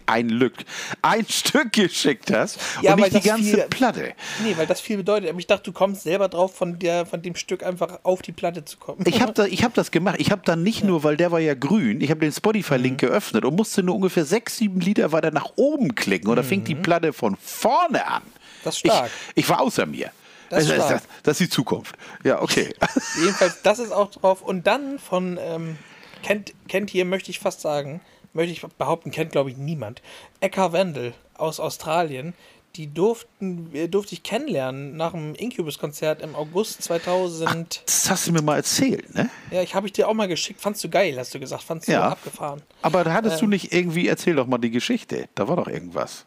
ein 0.05 0.30
Lück, 0.30 0.53
ein 1.01 1.26
Stück 1.30 1.74
geschickt 1.74 2.32
hast 2.32 2.59
Ja, 2.82 2.93
und 2.93 2.99
nicht 3.01 3.15
die 3.15 3.28
ganze 3.28 3.43
viel- 3.55 3.65
Platte. 3.69 4.13
Nee, 4.43 4.53
weil 4.55 4.67
das 4.67 4.82
viel 4.82 4.97
bedeutet. 4.97 5.34
Ich 5.38 5.47
dachte, 5.47 5.63
du 5.63 5.71
kommst 5.71 6.03
selber 6.03 6.28
drauf, 6.30 6.55
von, 6.55 6.78
der, 6.78 7.05
von 7.07 7.21
dem 7.24 7.36
Stück 7.36 7.63
einfach 7.63 7.99
auf 8.03 8.21
die 8.21 8.34
Platte 8.34 8.63
zu 8.65 8.78
kommen. 8.78 9.03
Ich 9.07 9.19
habe 9.21 9.34
da, 9.34 9.45
ich 9.45 9.63
hab 9.63 9.74
das 9.74 9.89
gemacht. 9.89 10.17
Ich 10.19 10.32
habe 10.32 10.43
dann 10.45 10.61
nicht 10.61 10.84
nur, 10.84 11.03
weil 11.03 11.17
der 11.17 11.32
war 11.32 11.39
ja 11.39 11.55
grün, 11.55 12.01
ich 12.01 12.11
habe 12.11 12.19
den 12.19 12.32
Spotify-Link 12.32 12.93
Mhm. 12.93 12.97
geöffnet 12.97 13.12
und 13.45 13.55
musste 13.55 13.84
nur 13.84 13.95
ungefähr 13.95 14.26
sechs, 14.26 14.57
sieben 14.57 14.80
Lieder 14.80 15.11
weiter 15.11 15.32
nach 15.32 15.51
oben 15.55 15.95
klicken. 15.95 16.30
Und 16.30 16.36
da 16.36 16.43
fing 16.43 16.64
die 16.64 16.76
Platte 16.76 17.14
von 17.14 17.36
vorne 17.38 18.05
an. 18.05 18.24
Mhm. 18.24 18.32
Das 18.64 18.76
ist 18.76 18.80
stark. 18.80 19.11
Ich, 19.36 19.43
ich 19.43 19.49
war 19.49 19.61
außer 19.61 19.86
mir. 19.86 20.11
Das 20.49 20.64
ist 20.64 20.72
das, 20.72 20.88
das, 20.88 21.03
das 21.24 21.41
ist 21.41 21.47
die 21.47 21.49
Zukunft. 21.49 21.95
Ja, 22.24 22.41
okay. 22.41 22.74
Jedenfalls, 23.20 23.61
das 23.64 23.80
ist 23.80 23.91
auch 23.91 24.11
drauf. 24.11 24.41
Und 24.41 24.68
dann 24.68 24.99
von, 24.99 25.39
ähm, 25.41 25.78
kennt, 26.22 26.53
kennt 26.68 26.89
hier, 26.89 27.05
möchte 27.05 27.32
ich 27.32 27.39
fast 27.39 27.61
sagen, 27.61 28.01
möchte 28.34 28.51
ich 28.51 28.61
behaupten, 28.78 29.11
kennt 29.11 29.32
glaube 29.32 29.49
ich 29.49 29.57
niemand. 29.57 30.01
Eka 30.41 30.72
Wendel 30.72 31.14
aus 31.36 31.59
Australien. 31.59 32.34
Die 32.76 32.91
durften, 32.91 33.69
äh, 33.76 33.88
durfte 33.88 34.13
ich 34.13 34.24
kennenlernen 34.24 34.97
nach 34.97 35.11
dem 35.11 35.36
Incubus-Konzert 35.36 36.24
im 36.24 36.34
August 36.34 36.82
2000. 36.82 37.84
Das 37.86 38.09
hast 38.09 38.28
du 38.28 38.32
mir 38.32 38.41
mal 38.41 38.55
erzählt, 38.55 39.13
ne? 39.13 39.30
Ja, 39.51 39.61
ich 39.61 39.76
habe 39.76 39.86
ich 39.86 39.93
dir 39.93 40.07
auch 40.09 40.13
mal 40.15 40.28
geschickt. 40.28 40.59
Fandst 40.59 40.84
du 40.84 40.89
geil, 40.89 41.15
hast 41.19 41.36
du 41.36 41.39
gesagt. 41.39 41.61
Fandst 41.61 41.88
du 41.88 41.91
Ja. 41.91 42.09
abgefahren. 42.09 42.63
Aber 42.82 43.03
da 43.03 43.13
hattest 43.13 43.36
Ähm. 43.36 43.41
du 43.41 43.47
nicht 43.51 43.74
irgendwie, 43.74 44.07
erzähl 44.07 44.36
doch 44.36 44.47
mal 44.47 44.57
die 44.57 44.71
Geschichte. 44.71 45.30
Da 45.36 45.47
war 45.47 45.55
doch 45.57 45.67
irgendwas. 45.67 46.26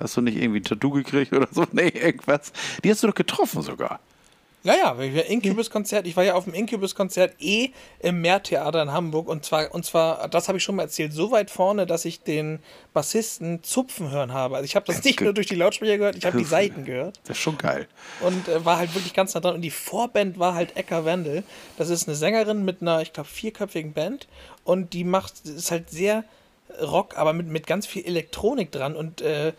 Hast 0.00 0.16
du 0.16 0.22
nicht 0.22 0.36
irgendwie 0.38 0.60
ein 0.60 0.64
Tattoo 0.64 0.90
gekriegt 0.90 1.32
oder 1.34 1.48
so? 1.50 1.66
Nee, 1.72 1.88
irgendwas. 1.88 2.52
Die 2.82 2.90
hast 2.90 3.02
du 3.02 3.08
doch 3.08 3.14
getroffen 3.14 3.60
sogar. 3.60 4.00
Ja, 4.66 4.74
ja, 4.74 5.20
Incubus-Konzert, 5.22 6.08
ich 6.08 6.16
war 6.16 6.24
ja 6.24 6.34
auf 6.34 6.42
dem 6.42 6.52
Incubus-Konzert 6.52 7.40
eh 7.40 7.70
im 8.00 8.20
Meertheater 8.20 8.82
in 8.82 8.90
Hamburg 8.90 9.28
und 9.28 9.44
zwar, 9.44 9.72
und 9.72 9.84
zwar, 9.84 10.26
das 10.28 10.48
habe 10.48 10.58
ich 10.58 10.64
schon 10.64 10.74
mal 10.74 10.82
erzählt, 10.82 11.12
so 11.12 11.30
weit 11.30 11.52
vorne, 11.52 11.86
dass 11.86 12.04
ich 12.04 12.22
den 12.22 12.58
Bassisten 12.92 13.62
zupfen 13.62 14.10
hören 14.10 14.32
habe. 14.32 14.56
Also 14.56 14.64
ich 14.64 14.74
habe 14.74 14.84
das 14.84 15.04
nicht 15.04 15.20
nur 15.20 15.32
durch 15.32 15.46
die 15.46 15.54
Lautsprecher 15.54 15.98
gehört, 15.98 16.16
ich 16.16 16.26
habe 16.26 16.38
die 16.38 16.44
Seiten 16.44 16.84
gehört 16.84 17.20
Das 17.22 17.36
ist 17.36 17.42
schon 17.42 17.58
geil. 17.58 17.86
und 18.20 18.48
äh, 18.48 18.64
war 18.64 18.78
halt 18.78 18.92
wirklich 18.96 19.14
ganz 19.14 19.34
nah 19.34 19.40
dran. 19.40 19.54
Und 19.54 19.62
die 19.62 19.70
Vorband 19.70 20.40
war 20.40 20.54
halt 20.54 20.76
Eka 20.76 21.04
Wendel. 21.04 21.44
Das 21.78 21.88
ist 21.88 22.08
eine 22.08 22.16
Sängerin 22.16 22.64
mit 22.64 22.82
einer, 22.82 23.02
ich 23.02 23.12
glaube, 23.12 23.28
vierköpfigen 23.28 23.92
Band 23.92 24.26
und 24.64 24.94
die 24.94 25.04
macht, 25.04 25.34
ist 25.44 25.70
halt 25.70 25.90
sehr 25.90 26.24
Rock, 26.82 27.16
aber 27.16 27.32
mit, 27.32 27.46
mit 27.46 27.68
ganz 27.68 27.86
viel 27.86 28.04
Elektronik 28.04 28.72
dran 28.72 28.96
und 28.96 29.20
äh, 29.20 29.52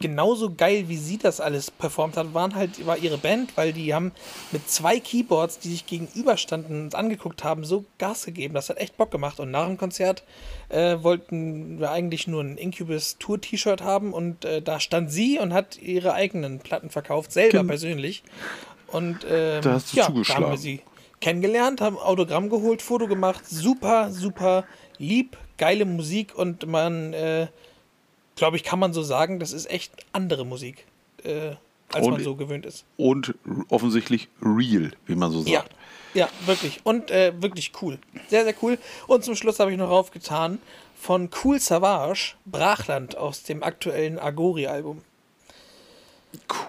genauso 0.00 0.54
geil, 0.54 0.88
wie 0.88 0.96
sie 0.96 1.18
das 1.18 1.40
alles 1.40 1.70
performt 1.70 2.16
hat, 2.16 2.34
waren 2.34 2.54
halt, 2.54 2.86
war 2.86 2.96
ihre 2.98 3.18
Band, 3.18 3.56
weil 3.56 3.72
die 3.72 3.94
haben 3.94 4.12
mit 4.52 4.68
zwei 4.68 5.00
Keyboards, 5.00 5.58
die 5.58 5.70
sich 5.70 5.86
gegenüberstanden 5.86 6.82
und 6.82 6.94
angeguckt 6.94 7.44
haben, 7.44 7.64
so 7.64 7.84
Gas 7.98 8.24
gegeben. 8.24 8.54
Das 8.54 8.68
hat 8.68 8.78
echt 8.78 8.96
Bock 8.96 9.10
gemacht. 9.10 9.40
Und 9.40 9.50
nach 9.50 9.66
dem 9.66 9.78
Konzert 9.78 10.22
äh, 10.68 10.96
wollten 11.02 11.78
wir 11.80 11.90
eigentlich 11.90 12.26
nur 12.26 12.42
ein 12.42 12.56
Incubus 12.56 13.16
Tour 13.18 13.40
T-Shirt 13.40 13.82
haben 13.82 14.12
und 14.12 14.44
äh, 14.44 14.62
da 14.62 14.80
stand 14.80 15.10
sie 15.10 15.38
und 15.38 15.52
hat 15.52 15.78
ihre 15.80 16.14
eigenen 16.14 16.58
Platten 16.58 16.90
verkauft, 16.90 17.32
selber 17.32 17.58
Gen- 17.58 17.66
persönlich. 17.66 18.22
Und 18.88 19.26
ähm, 19.28 19.62
Da 19.62 19.72
hast 19.72 19.92
du 19.92 19.96
ja, 19.98 20.08
da 20.08 20.34
haben 20.34 20.50
wir 20.50 20.56
sie 20.58 20.80
kennengelernt, 21.20 21.80
haben 21.80 21.98
Autogramm 21.98 22.50
geholt, 22.50 22.82
Foto 22.82 23.08
gemacht, 23.08 23.46
super, 23.48 24.12
super 24.12 24.64
lieb, 24.98 25.36
geile 25.58 25.84
Musik 25.84 26.34
und 26.36 26.66
man, 26.66 27.12
äh, 27.14 27.46
glaube 28.36 28.56
ich, 28.56 28.62
kann 28.62 28.78
man 28.78 28.92
so 28.92 29.02
sagen, 29.02 29.40
das 29.40 29.52
ist 29.52 29.68
echt 29.68 29.92
andere 30.12 30.44
Musik, 30.46 30.86
äh, 31.24 31.56
als 31.92 32.06
Und- 32.06 32.12
man 32.12 32.22
so 32.24 32.36
gewöhnt 32.36 32.66
ist. 32.66 32.84
Und 32.96 33.34
offensichtlich 33.68 34.28
real, 34.40 34.92
wie 35.06 35.16
man 35.16 35.32
so 35.32 35.38
sagt. 35.40 35.50
Ja, 35.50 35.64
ja, 36.14 36.28
wirklich. 36.46 36.80
Und 36.84 37.10
äh, 37.10 37.32
wirklich 37.42 37.72
cool. 37.82 37.98
Sehr, 38.28 38.44
sehr 38.44 38.54
cool. 38.62 38.78
Und 39.06 39.24
zum 39.24 39.34
Schluss 39.36 39.58
habe 39.58 39.72
ich 39.72 39.78
noch 39.78 39.90
raufgetan 39.90 40.58
von 40.98 41.28
Cool 41.44 41.60
Savage, 41.60 42.34
Brachland 42.46 43.16
aus 43.16 43.42
dem 43.42 43.62
aktuellen 43.62 44.18
Agori-Album. 44.18 45.02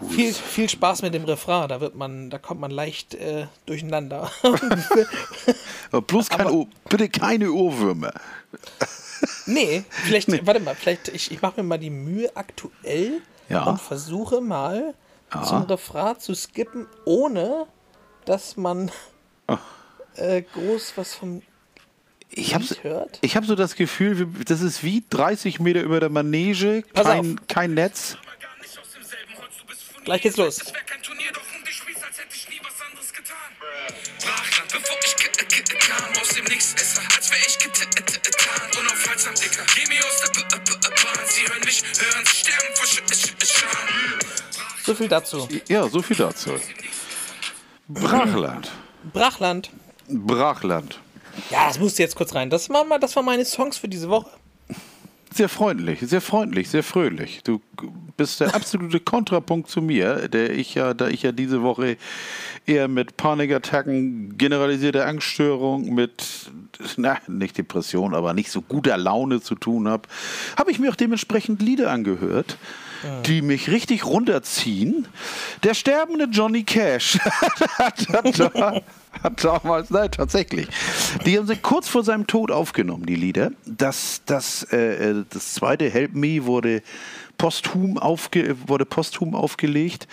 Cool. 0.01 0.09
Viel, 0.09 0.33
viel 0.33 0.69
Spaß 0.69 1.01
mit 1.01 1.13
dem 1.13 1.25
Refrain, 1.25 1.67
da 1.67 1.81
wird 1.81 1.95
man, 1.95 2.29
da 2.29 2.37
kommt 2.37 2.61
man 2.61 2.71
leicht 2.71 3.15
äh, 3.15 3.47
durcheinander. 3.65 4.31
Bloß 6.07 6.29
kein 6.29 6.67
bitte 6.89 7.09
keine 7.09 7.51
Ohrwürmer. 7.51 8.13
Nee, 9.45 9.83
vielleicht, 9.89 10.45
warte 10.45 10.59
mal, 10.59 10.75
vielleicht, 10.75 11.07
ich, 11.09 11.31
ich 11.31 11.41
mache 11.41 11.61
mir 11.61 11.67
mal 11.67 11.77
die 11.77 11.89
Mühe 11.89 12.35
aktuell 12.35 13.21
Ja. 13.49 13.63
und 13.63 13.79
versuche 13.81 14.41
mal 14.41 14.93
zum 15.45 15.63
Refrain 15.63 16.19
zu 16.19 16.33
skippen, 16.35 16.87
ohne 17.05 17.65
dass 18.25 18.55
man 18.57 18.91
Ah. 19.47 19.57
äh, 20.15 20.41
groß 20.41 20.93
was 20.95 21.13
vom 21.15 21.41
Ich 22.29 22.53
habe 22.53 22.63
Lied 22.63 22.83
hört. 22.83 23.19
ich 23.21 23.35
hab 23.35 23.45
so 23.45 23.55
das 23.55 23.75
Gefühl, 23.75 24.27
das 24.45 24.61
ist 24.61 24.83
wie 24.83 25.03
30 25.09 25.59
Meter 25.59 25.81
über 25.81 25.99
der 25.99 26.09
Manege, 26.09 26.83
Pass 26.93 27.05
kein, 27.07 27.39
kein 27.47 27.73
Netz. 27.73 28.17
Gleich 30.05 30.21
geht's 30.21 30.37
los. 30.37 30.61
Es 30.61 30.73
wär 30.73 30.81
kein 30.83 31.01
Turnier, 31.01 31.31
doch 31.33 31.41
und 31.41 31.67
ich 31.67 31.75
spiel's, 31.75 32.01
als 32.03 32.17
hätte 32.17 32.33
ich 32.33 32.47
nie 32.49 32.61
was 32.63 32.79
anderes 32.87 33.11
getan. 33.11 33.35
Brachland, 34.23 34.71
bevor 34.71 34.97
ich 35.03 35.15
k- 35.17 35.45
k- 35.45 35.77
kam 35.79 36.21
aus 36.21 36.29
dem 36.29 36.45
Nichts, 36.45 36.73
als 37.15 37.29
wär 37.31 37.37
ich 37.45 37.59
getan. 37.59 38.86
Unaufhaltsam, 39.27 39.35
Dicker. 39.35 39.65
Geh 39.75 39.87
mir 39.87 40.05
aus 40.05 40.21
der 40.21 40.31
Bahn. 40.31 41.27
Sie 41.27 41.41
hören 41.41 41.61
mich, 41.65 41.83
hören 41.83 42.25
sie 42.25 42.35
sterben 42.35 42.75
vor 42.75 42.87
Sch 42.87 43.01
Sch 43.11 43.33
Scham. 43.45 43.69
So 44.85 44.95
viel 44.95 45.07
dazu. 45.07 45.47
Ja, 45.67 45.87
so 45.87 46.01
viel 46.01 46.15
dazu. 46.15 46.51
Brachland. 47.87 48.71
Brachland. 49.13 49.71
Brachland. 50.07 50.99
Ja, 51.49 51.67
das 51.67 51.79
musste 51.79 52.01
jetzt 52.01 52.15
kurz 52.15 52.33
rein. 52.33 52.49
Das, 52.49 52.69
war 52.69 52.83
mal, 52.83 52.99
das 52.99 53.15
waren 53.15 53.25
meine 53.25 53.45
Songs 53.45 53.77
für 53.77 53.87
diese 53.87 54.09
Woche. 54.09 54.29
Sehr 55.37 55.49
freundlich, 55.49 55.99
sehr 56.01 56.21
freundlich, 56.21 56.67
sehr 56.67 56.81
fröhlich. 56.81 57.41
Du 57.43 57.61
bist 58.17 58.39
der 58.39 58.55
absolute 58.55 58.99
Kontrapunkt 58.99 59.69
zu 59.69 59.83
mir, 59.83 60.29
der 60.29 60.49
ich 60.49 60.73
ja, 60.73 60.95
da 60.95 61.09
ich 61.09 61.21
ja 61.21 61.31
diese 61.31 61.61
Woche 61.61 61.97
eher 62.65 62.87
mit 62.87 63.17
Panikattacken, 63.17 64.35
generalisierte 64.39 65.05
Angststörung, 65.05 65.93
mit, 65.93 66.49
na, 66.95 67.19
nicht 67.27 67.55
Depression, 67.55 68.15
aber 68.15 68.33
nicht 68.33 68.49
so 68.49 68.63
guter 68.63 68.97
Laune 68.97 69.39
zu 69.39 69.53
tun 69.53 69.87
habe, 69.87 70.09
habe 70.57 70.71
ich 70.71 70.79
mir 70.79 70.89
auch 70.89 70.95
dementsprechend 70.95 71.61
Lieder 71.61 71.91
angehört, 71.91 72.57
die 73.27 73.43
mich 73.43 73.69
richtig 73.69 74.05
runterziehen. 74.05 75.07
Der 75.61 75.75
sterbende 75.75 76.25
Johnny 76.31 76.63
Cash 76.63 77.19
hat, 77.77 78.09
hat, 78.09 78.83
hat 79.23 79.43
damals, 79.43 79.89
nein, 79.89 80.11
tatsächlich. 80.11 80.67
Die 81.25 81.37
haben 81.37 81.47
sie 81.47 81.55
kurz 81.55 81.87
vor 81.87 82.03
seinem 82.03 82.27
Tod 82.27 82.51
aufgenommen, 82.51 83.05
die 83.05 83.15
Lieder. 83.15 83.51
Das, 83.65 84.21
das, 84.25 84.63
äh, 84.71 85.11
äh, 85.11 85.25
das 85.29 85.53
zweite 85.53 85.89
Help 85.89 86.13
Me 86.13 86.45
wurde 86.45 86.81
posthum, 87.37 87.97
aufge, 87.97 88.55
wurde 88.67 88.85
posthum 88.85 89.35
aufgelegt. 89.35 90.07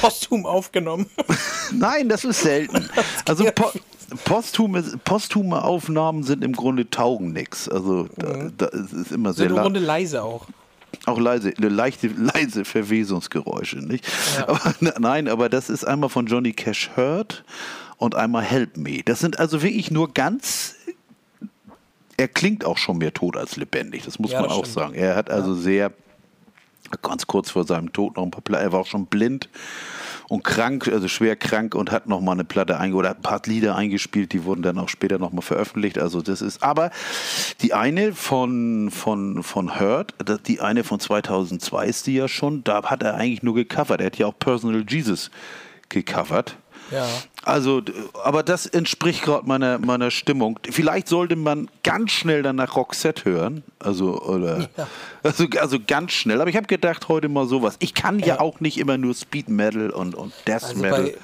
Posthum 0.00 0.46
aufgenommen. 0.46 1.06
Nein, 1.72 2.08
das 2.08 2.24
ist 2.24 2.40
selten. 2.42 2.88
Also 3.26 3.44
po 3.54 3.70
posthume, 4.24 4.82
posthume 5.04 5.62
Aufnahmen 5.62 6.24
sind 6.24 6.42
im 6.42 6.52
Grunde 6.52 6.90
taugen 6.90 7.32
nix. 7.32 7.68
Also 7.68 8.08
da, 8.16 8.50
da 8.56 8.66
ist 8.66 8.92
es 8.92 9.12
immer 9.12 9.32
sehr 9.32 9.46
eine 9.46 9.54
la- 9.54 9.62
Runde 9.62 9.78
leise 9.78 10.22
auch. 10.24 10.46
auch 11.06 11.18
leise, 11.20 11.50
leichte, 11.58 12.08
leise 12.08 12.64
Verwesungsgeräusche, 12.64 13.78
nicht? 13.78 14.04
Aber, 14.48 14.74
nein, 14.98 15.28
aber 15.28 15.48
das 15.48 15.70
ist 15.70 15.84
einmal 15.84 16.08
von 16.10 16.26
Johnny 16.26 16.52
Cash 16.52 16.90
Hurt 16.96 17.44
und 18.00 18.14
einmal 18.14 18.42
Help 18.42 18.78
Me. 18.78 19.02
Das 19.04 19.20
sind 19.20 19.38
also 19.38 19.62
wirklich 19.62 19.90
nur 19.90 20.12
ganz. 20.12 20.74
Er 22.16 22.28
klingt 22.28 22.64
auch 22.64 22.78
schon 22.78 22.98
mehr 22.98 23.12
tot 23.14 23.36
als 23.36 23.56
lebendig, 23.56 24.04
das 24.04 24.18
muss 24.18 24.32
Ja, 24.32 24.40
man 24.40 24.48
das 24.48 24.58
auch 24.58 24.64
stimmt. 24.64 24.74
sagen. 24.74 24.94
Er 24.94 25.16
hat 25.16 25.30
also 25.30 25.54
sehr, 25.54 25.92
ganz 27.02 27.26
kurz 27.26 27.50
vor 27.50 27.64
seinem 27.64 27.92
Tod 27.92 28.16
noch 28.16 28.24
ein 28.24 28.30
paar 28.30 28.40
Platten, 28.40 28.64
er 28.64 28.72
war 28.72 28.80
auch 28.80 28.86
schon 28.86 29.06
blind 29.06 29.48
und 30.28 30.44
krank, 30.44 30.88
also 30.88 31.08
schwer 31.08 31.36
krank 31.36 31.74
und 31.74 31.90
hat 31.90 32.06
noch 32.08 32.20
mal 32.20 32.32
eine 32.32 32.44
Platte 32.44 32.78
eingeholt, 32.78 33.06
hat 33.06 33.18
ein 33.18 33.22
paar 33.22 33.42
Lieder 33.46 33.76
eingespielt, 33.76 34.32
die 34.32 34.44
wurden 34.44 34.62
dann 34.62 34.78
auch 34.78 34.88
später 34.88 35.18
noch 35.18 35.32
mal 35.32 35.40
veröffentlicht. 35.42 35.98
Also 35.98 36.22
das 36.22 36.40
ist, 36.40 36.62
aber 36.62 36.90
die 37.60 37.74
eine 37.74 38.14
von, 38.14 38.90
von, 38.90 39.42
von 39.42 39.78
Hurt, 39.78 40.14
die 40.46 40.60
eine 40.60 40.84
von 40.84 41.00
2002 41.00 41.86
ist 41.86 42.06
die 42.06 42.14
ja 42.14 42.28
schon, 42.28 42.64
da 42.64 42.82
hat 42.84 43.02
er 43.02 43.14
eigentlich 43.14 43.42
nur 43.42 43.54
gecovert. 43.54 44.00
Er 44.00 44.06
hat 44.06 44.18
ja 44.18 44.26
auch 44.26 44.38
Personal 44.38 44.84
Jesus 44.88 45.30
gecovert. 45.90 46.56
Ja. 46.90 47.06
Also, 47.42 47.82
aber 48.22 48.42
das 48.42 48.66
entspricht 48.66 49.22
gerade 49.22 49.46
meiner, 49.46 49.78
meiner 49.78 50.10
Stimmung. 50.10 50.58
Vielleicht 50.68 51.08
sollte 51.08 51.36
man 51.36 51.70
ganz 51.82 52.12
schnell 52.12 52.42
dann 52.42 52.56
nach 52.56 52.76
Roxette 52.76 53.24
hören. 53.24 53.62
Also, 53.78 54.20
oder, 54.20 54.68
also, 55.22 55.46
also 55.58 55.78
ganz 55.86 56.12
schnell. 56.12 56.40
Aber 56.40 56.50
ich 56.50 56.56
habe 56.56 56.66
gedacht, 56.66 57.08
heute 57.08 57.28
mal 57.28 57.46
sowas. 57.46 57.76
Ich 57.78 57.94
kann 57.94 58.18
ja 58.18 58.40
auch 58.40 58.60
nicht 58.60 58.78
immer 58.78 58.98
nur 58.98 59.14
Speed 59.14 59.48
Metal 59.48 59.90
und, 59.90 60.14
und 60.14 60.32
Death 60.46 60.64
Also 60.64 60.80
Metal. 60.80 61.14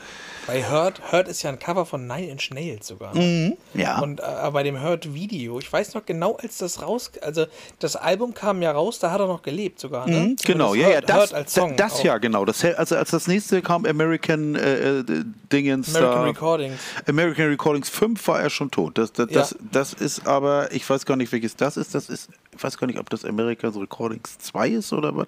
Bei, 0.47 0.63
Hurt, 0.69 1.13
Hurt 1.13 1.29
ist 1.29 1.43
ja 1.43 1.51
ein 1.51 1.59
Cover 1.59 1.87
von 1.87 2.07
Nine 2.07 2.29
Inch 2.29 2.51
Nails 2.53 2.87
sogar. 2.87 3.15
Mhm. 3.17 3.57
ja. 3.75 4.01
Und 4.01 4.21
äh, 4.21 4.51
bei 4.53 4.63
dem 4.63 4.83
Hurt 4.83 5.13
Video, 5.15 5.59
ich 5.59 5.73
weiß 5.73 5.95
noch 5.95 6.07
genau, 6.07 6.37
als 6.37 6.59
das 6.59 6.81
raus, 6.83 7.11
also 7.23 7.47
das 7.79 7.97
Album 7.97 8.35
kam 8.35 8.63
ja 8.63 8.73
raus, 8.73 8.99
da 8.99 9.11
hat 9.11 9.21
er 9.21 9.27
noch 9.27 9.43
gelebt 9.43 9.81
sogar, 9.81 10.07
ne? 10.07 10.21
Mhm, 10.21 10.37
genau, 10.45 10.73
Zumindest 10.73 10.77
ja, 10.77 10.89
ja, 10.89 10.95
Hurt, 10.97 11.09
das, 11.09 11.17
Hurt 11.17 11.35
als 11.35 11.55
Song. 11.55 11.77
das 11.77 11.93
auch. 11.95 12.05
ja, 12.05 12.19
genau. 12.19 12.45
Das, 12.45 12.65
also 12.65 12.97
als 12.97 13.11
das 13.11 13.27
nächste 13.27 13.63
kam 13.63 13.85
American 13.87 14.55
äh, 14.55 14.99
äh, 15.01 15.05
Dingens 15.53 15.95
American 15.95 16.19
da- 16.21 16.25
Recordings. 16.25 16.81
American 17.07 17.47
Recordings 17.49 17.89
5 17.89 18.29
war 18.29 18.41
er 18.41 18.51
schon 18.51 18.71
tot. 18.71 18.99
Das, 18.99 19.13
das, 19.13 19.31
Ja. 19.31 19.41
das, 19.41 19.57
das 19.73 19.93
ist 19.95 20.27
aber, 20.27 20.73
ich 20.73 20.89
weiß 20.89 21.07
gar 21.07 21.17
nicht, 21.17 21.33
welches 21.33 21.57
das 21.57 21.77
ist. 21.77 21.95
Das 21.95 22.09
ist, 22.09 22.29
ich 22.57 22.63
weiß 22.63 22.79
gar 22.79 22.87
nicht, 22.87 22.99
ob 22.99 23.11
das 23.11 23.25
American 23.25 23.71
Recordings 23.75 24.39
2 24.39 24.69
ist 24.71 24.93
oder 24.93 25.17
was. 25.17 25.27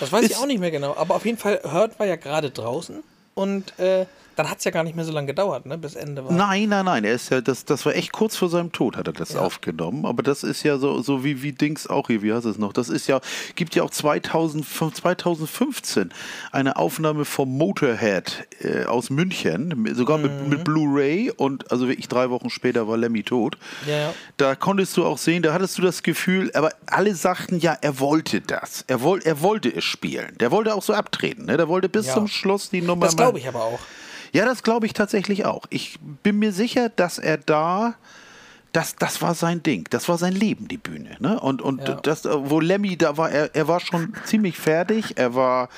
Das 0.00 0.12
weiß 0.12 0.24
ich 0.24 0.30
Ist- 0.32 0.40
auch 0.40 0.46
nicht 0.46 0.60
mehr 0.60 0.70
genau. 0.70 0.94
Aber 0.96 1.14
auf 1.16 1.24
jeden 1.24 1.38
Fall, 1.38 1.60
Hurt 1.64 1.98
war 1.98 2.06
ja 2.06 2.16
gerade 2.16 2.50
draußen 2.50 3.02
und 3.34 3.78
äh, 3.78 4.06
dann 4.36 4.48
hat 4.50 4.58
es 4.58 4.64
ja 4.64 4.70
gar 4.70 4.84
nicht 4.84 4.94
mehr 4.94 5.04
so 5.04 5.12
lange 5.12 5.26
gedauert, 5.26 5.66
ne? 5.66 5.76
Bis 5.78 5.94
Ende 5.94 6.24
war. 6.24 6.32
Nein, 6.32 6.68
nein, 6.68 6.84
nein. 6.84 7.04
Er 7.04 7.14
ist 7.14 7.30
ja, 7.30 7.40
das, 7.40 7.64
das 7.64 7.84
war 7.86 7.94
echt 7.94 8.12
kurz 8.12 8.36
vor 8.36 8.48
seinem 8.48 8.70
Tod, 8.70 8.96
hat 8.96 9.06
er 9.06 9.12
das 9.12 9.34
aufgenommen. 9.34 10.06
Aber 10.06 10.22
das 10.22 10.42
ist 10.44 10.62
ja 10.62 10.78
so, 10.78 11.00
so 11.02 11.24
wie, 11.24 11.42
wie 11.42 11.52
Dings 11.52 11.86
auch 11.86 12.06
hier, 12.06 12.22
wie 12.22 12.32
heißt 12.32 12.46
es 12.46 12.58
noch? 12.58 12.72
Das 12.72 12.88
ist 12.88 13.06
ja, 13.08 13.20
gibt 13.54 13.74
ja 13.74 13.82
auch 13.82 13.90
2005, 13.90 14.94
2015 14.94 16.12
eine 16.52 16.76
Aufnahme 16.76 17.24
vom 17.24 17.48
Motorhead 17.56 18.46
äh, 18.60 18.84
aus 18.84 19.10
München, 19.10 19.68
mit- 19.76 19.96
sogar 19.96 20.18
mit, 20.18 20.32
Mhm. 20.42 20.48
mit 20.48 20.64
Blu-ray 20.64 21.30
und 21.36 21.70
also 21.72 21.88
wirklich 21.88 22.08
drei 22.08 22.30
Wochen 22.30 22.50
später 22.50 22.86
war 22.88 22.96
Lemmy 22.96 23.22
tot. 23.22 23.56
Ja, 23.86 23.96
ja. 23.96 24.14
Da 24.36 24.54
konntest 24.54 24.96
du 24.96 25.04
auch 25.04 25.18
sehen, 25.18 25.42
da 25.42 25.52
hattest 25.52 25.78
du 25.78 25.82
das 25.82 26.02
Gefühl, 26.02 26.50
aber 26.54 26.70
alle 26.86 27.14
sagten 27.14 27.58
ja, 27.58 27.76
er 27.80 27.98
wollte 28.00 28.40
das. 28.40 28.84
Er, 28.86 29.00
woll, 29.02 29.20
er 29.24 29.40
wollte 29.40 29.74
es 29.74 29.84
spielen. 29.84 30.36
Der 30.40 30.50
wollte 30.50 30.74
auch 30.74 30.82
so 30.82 30.92
abtreten. 30.92 31.46
Ne? 31.46 31.56
Der 31.56 31.68
wollte 31.68 31.88
bis 31.88 32.06
Ja. 32.06 32.14
zum 32.14 32.28
Schluss 32.28 32.70
die 32.70 32.82
Nummer 32.82 33.06
Das 33.06 33.16
glaube 33.16 33.38
ich 33.38 33.48
aber 33.48 33.62
auch. 33.64 33.78
Ja, 34.36 34.44
das 34.44 34.62
glaube 34.62 34.84
ich 34.86 34.92
tatsächlich 34.92 35.46
auch. 35.46 35.64
Ich 35.70 35.98
bin 36.22 36.38
mir 36.38 36.52
sicher, 36.52 36.90
dass 36.90 37.18
er 37.18 37.38
da, 37.38 37.94
das, 38.72 38.94
das 38.96 39.22
war 39.22 39.34
sein 39.34 39.62
Ding, 39.62 39.86
das 39.88 40.10
war 40.10 40.18
sein 40.18 40.34
Leben, 40.34 40.68
die 40.68 40.76
Bühne. 40.76 41.16
Ne? 41.20 41.40
Und, 41.40 41.62
und 41.62 41.80
Ja. 41.88 41.94
das, 41.94 42.24
wo 42.26 42.60
Lemmy 42.60 42.98
da 42.98 43.16
war, 43.16 43.30
er, 43.30 43.54
er 43.54 43.66
war 43.66 43.80
schon 43.80 44.12
ziemlich 44.24 44.58
fertig, 44.58 45.14
er 45.16 45.34
war, 45.34 45.70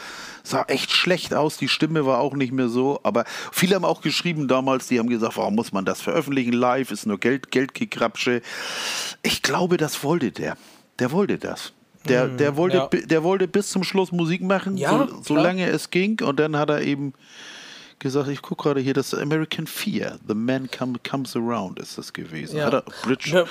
sah 0.42 0.64
echt 0.64 0.90
schlecht 0.90 1.34
aus, 1.34 1.56
die 1.56 1.68
Stimme 1.68 2.04
war 2.04 2.18
auch 2.18 2.34
nicht 2.34 2.52
mehr 2.52 2.68
so, 2.68 2.98
aber 3.04 3.24
viele 3.52 3.76
haben 3.76 3.84
auch 3.84 4.00
geschrieben 4.00 4.48
damals, 4.48 4.88
die 4.88 4.98
haben 4.98 5.08
gesagt, 5.08 5.36
warum 5.36 5.54
muss 5.54 5.70
man 5.70 5.84
das 5.84 6.00
veröffentlichen 6.00 6.52
live, 6.52 6.90
ist 6.90 7.06
nur 7.06 7.18
Geld, 7.20 7.52
Geldgekrapsche. 7.52 8.42
Ich 9.22 9.42
glaube, 9.42 9.76
das 9.76 10.02
wollte 10.02 10.32
der. 10.32 10.56
Der 10.98 11.12
wollte 11.12 11.38
das. 11.38 11.72
Der, 12.08 12.26
der, 12.26 12.56
wollte, 12.56 12.88
ja. 12.92 13.00
der 13.06 13.22
wollte 13.22 13.46
bis 13.46 13.70
zum 13.70 13.84
Schluss 13.84 14.10
Musik 14.12 14.42
machen, 14.42 14.76
Ja, 14.76 15.06
so, 15.06 15.22
solange 15.22 15.66
es 15.68 15.90
ging. 15.90 16.20
Und 16.22 16.40
dann 16.40 16.56
hat 16.56 16.70
er 16.70 16.80
eben 16.82 17.12
gesagt, 17.98 18.28
ich 18.28 18.42
gucke 18.42 18.62
gerade 18.64 18.80
hier, 18.80 18.94
das 18.94 19.12
American 19.14 19.66
Fear, 19.66 20.18
The 20.26 20.34
Man 20.34 20.70
come, 20.70 20.98
Comes 21.08 21.34
Around 21.36 21.78
ist 21.78 21.98
das 21.98 22.12
gewesen. 22.12 22.56
Ja. 22.56 22.68
Er, 22.70 22.84
Bridge, 23.02 23.30
Ja. 23.32 23.44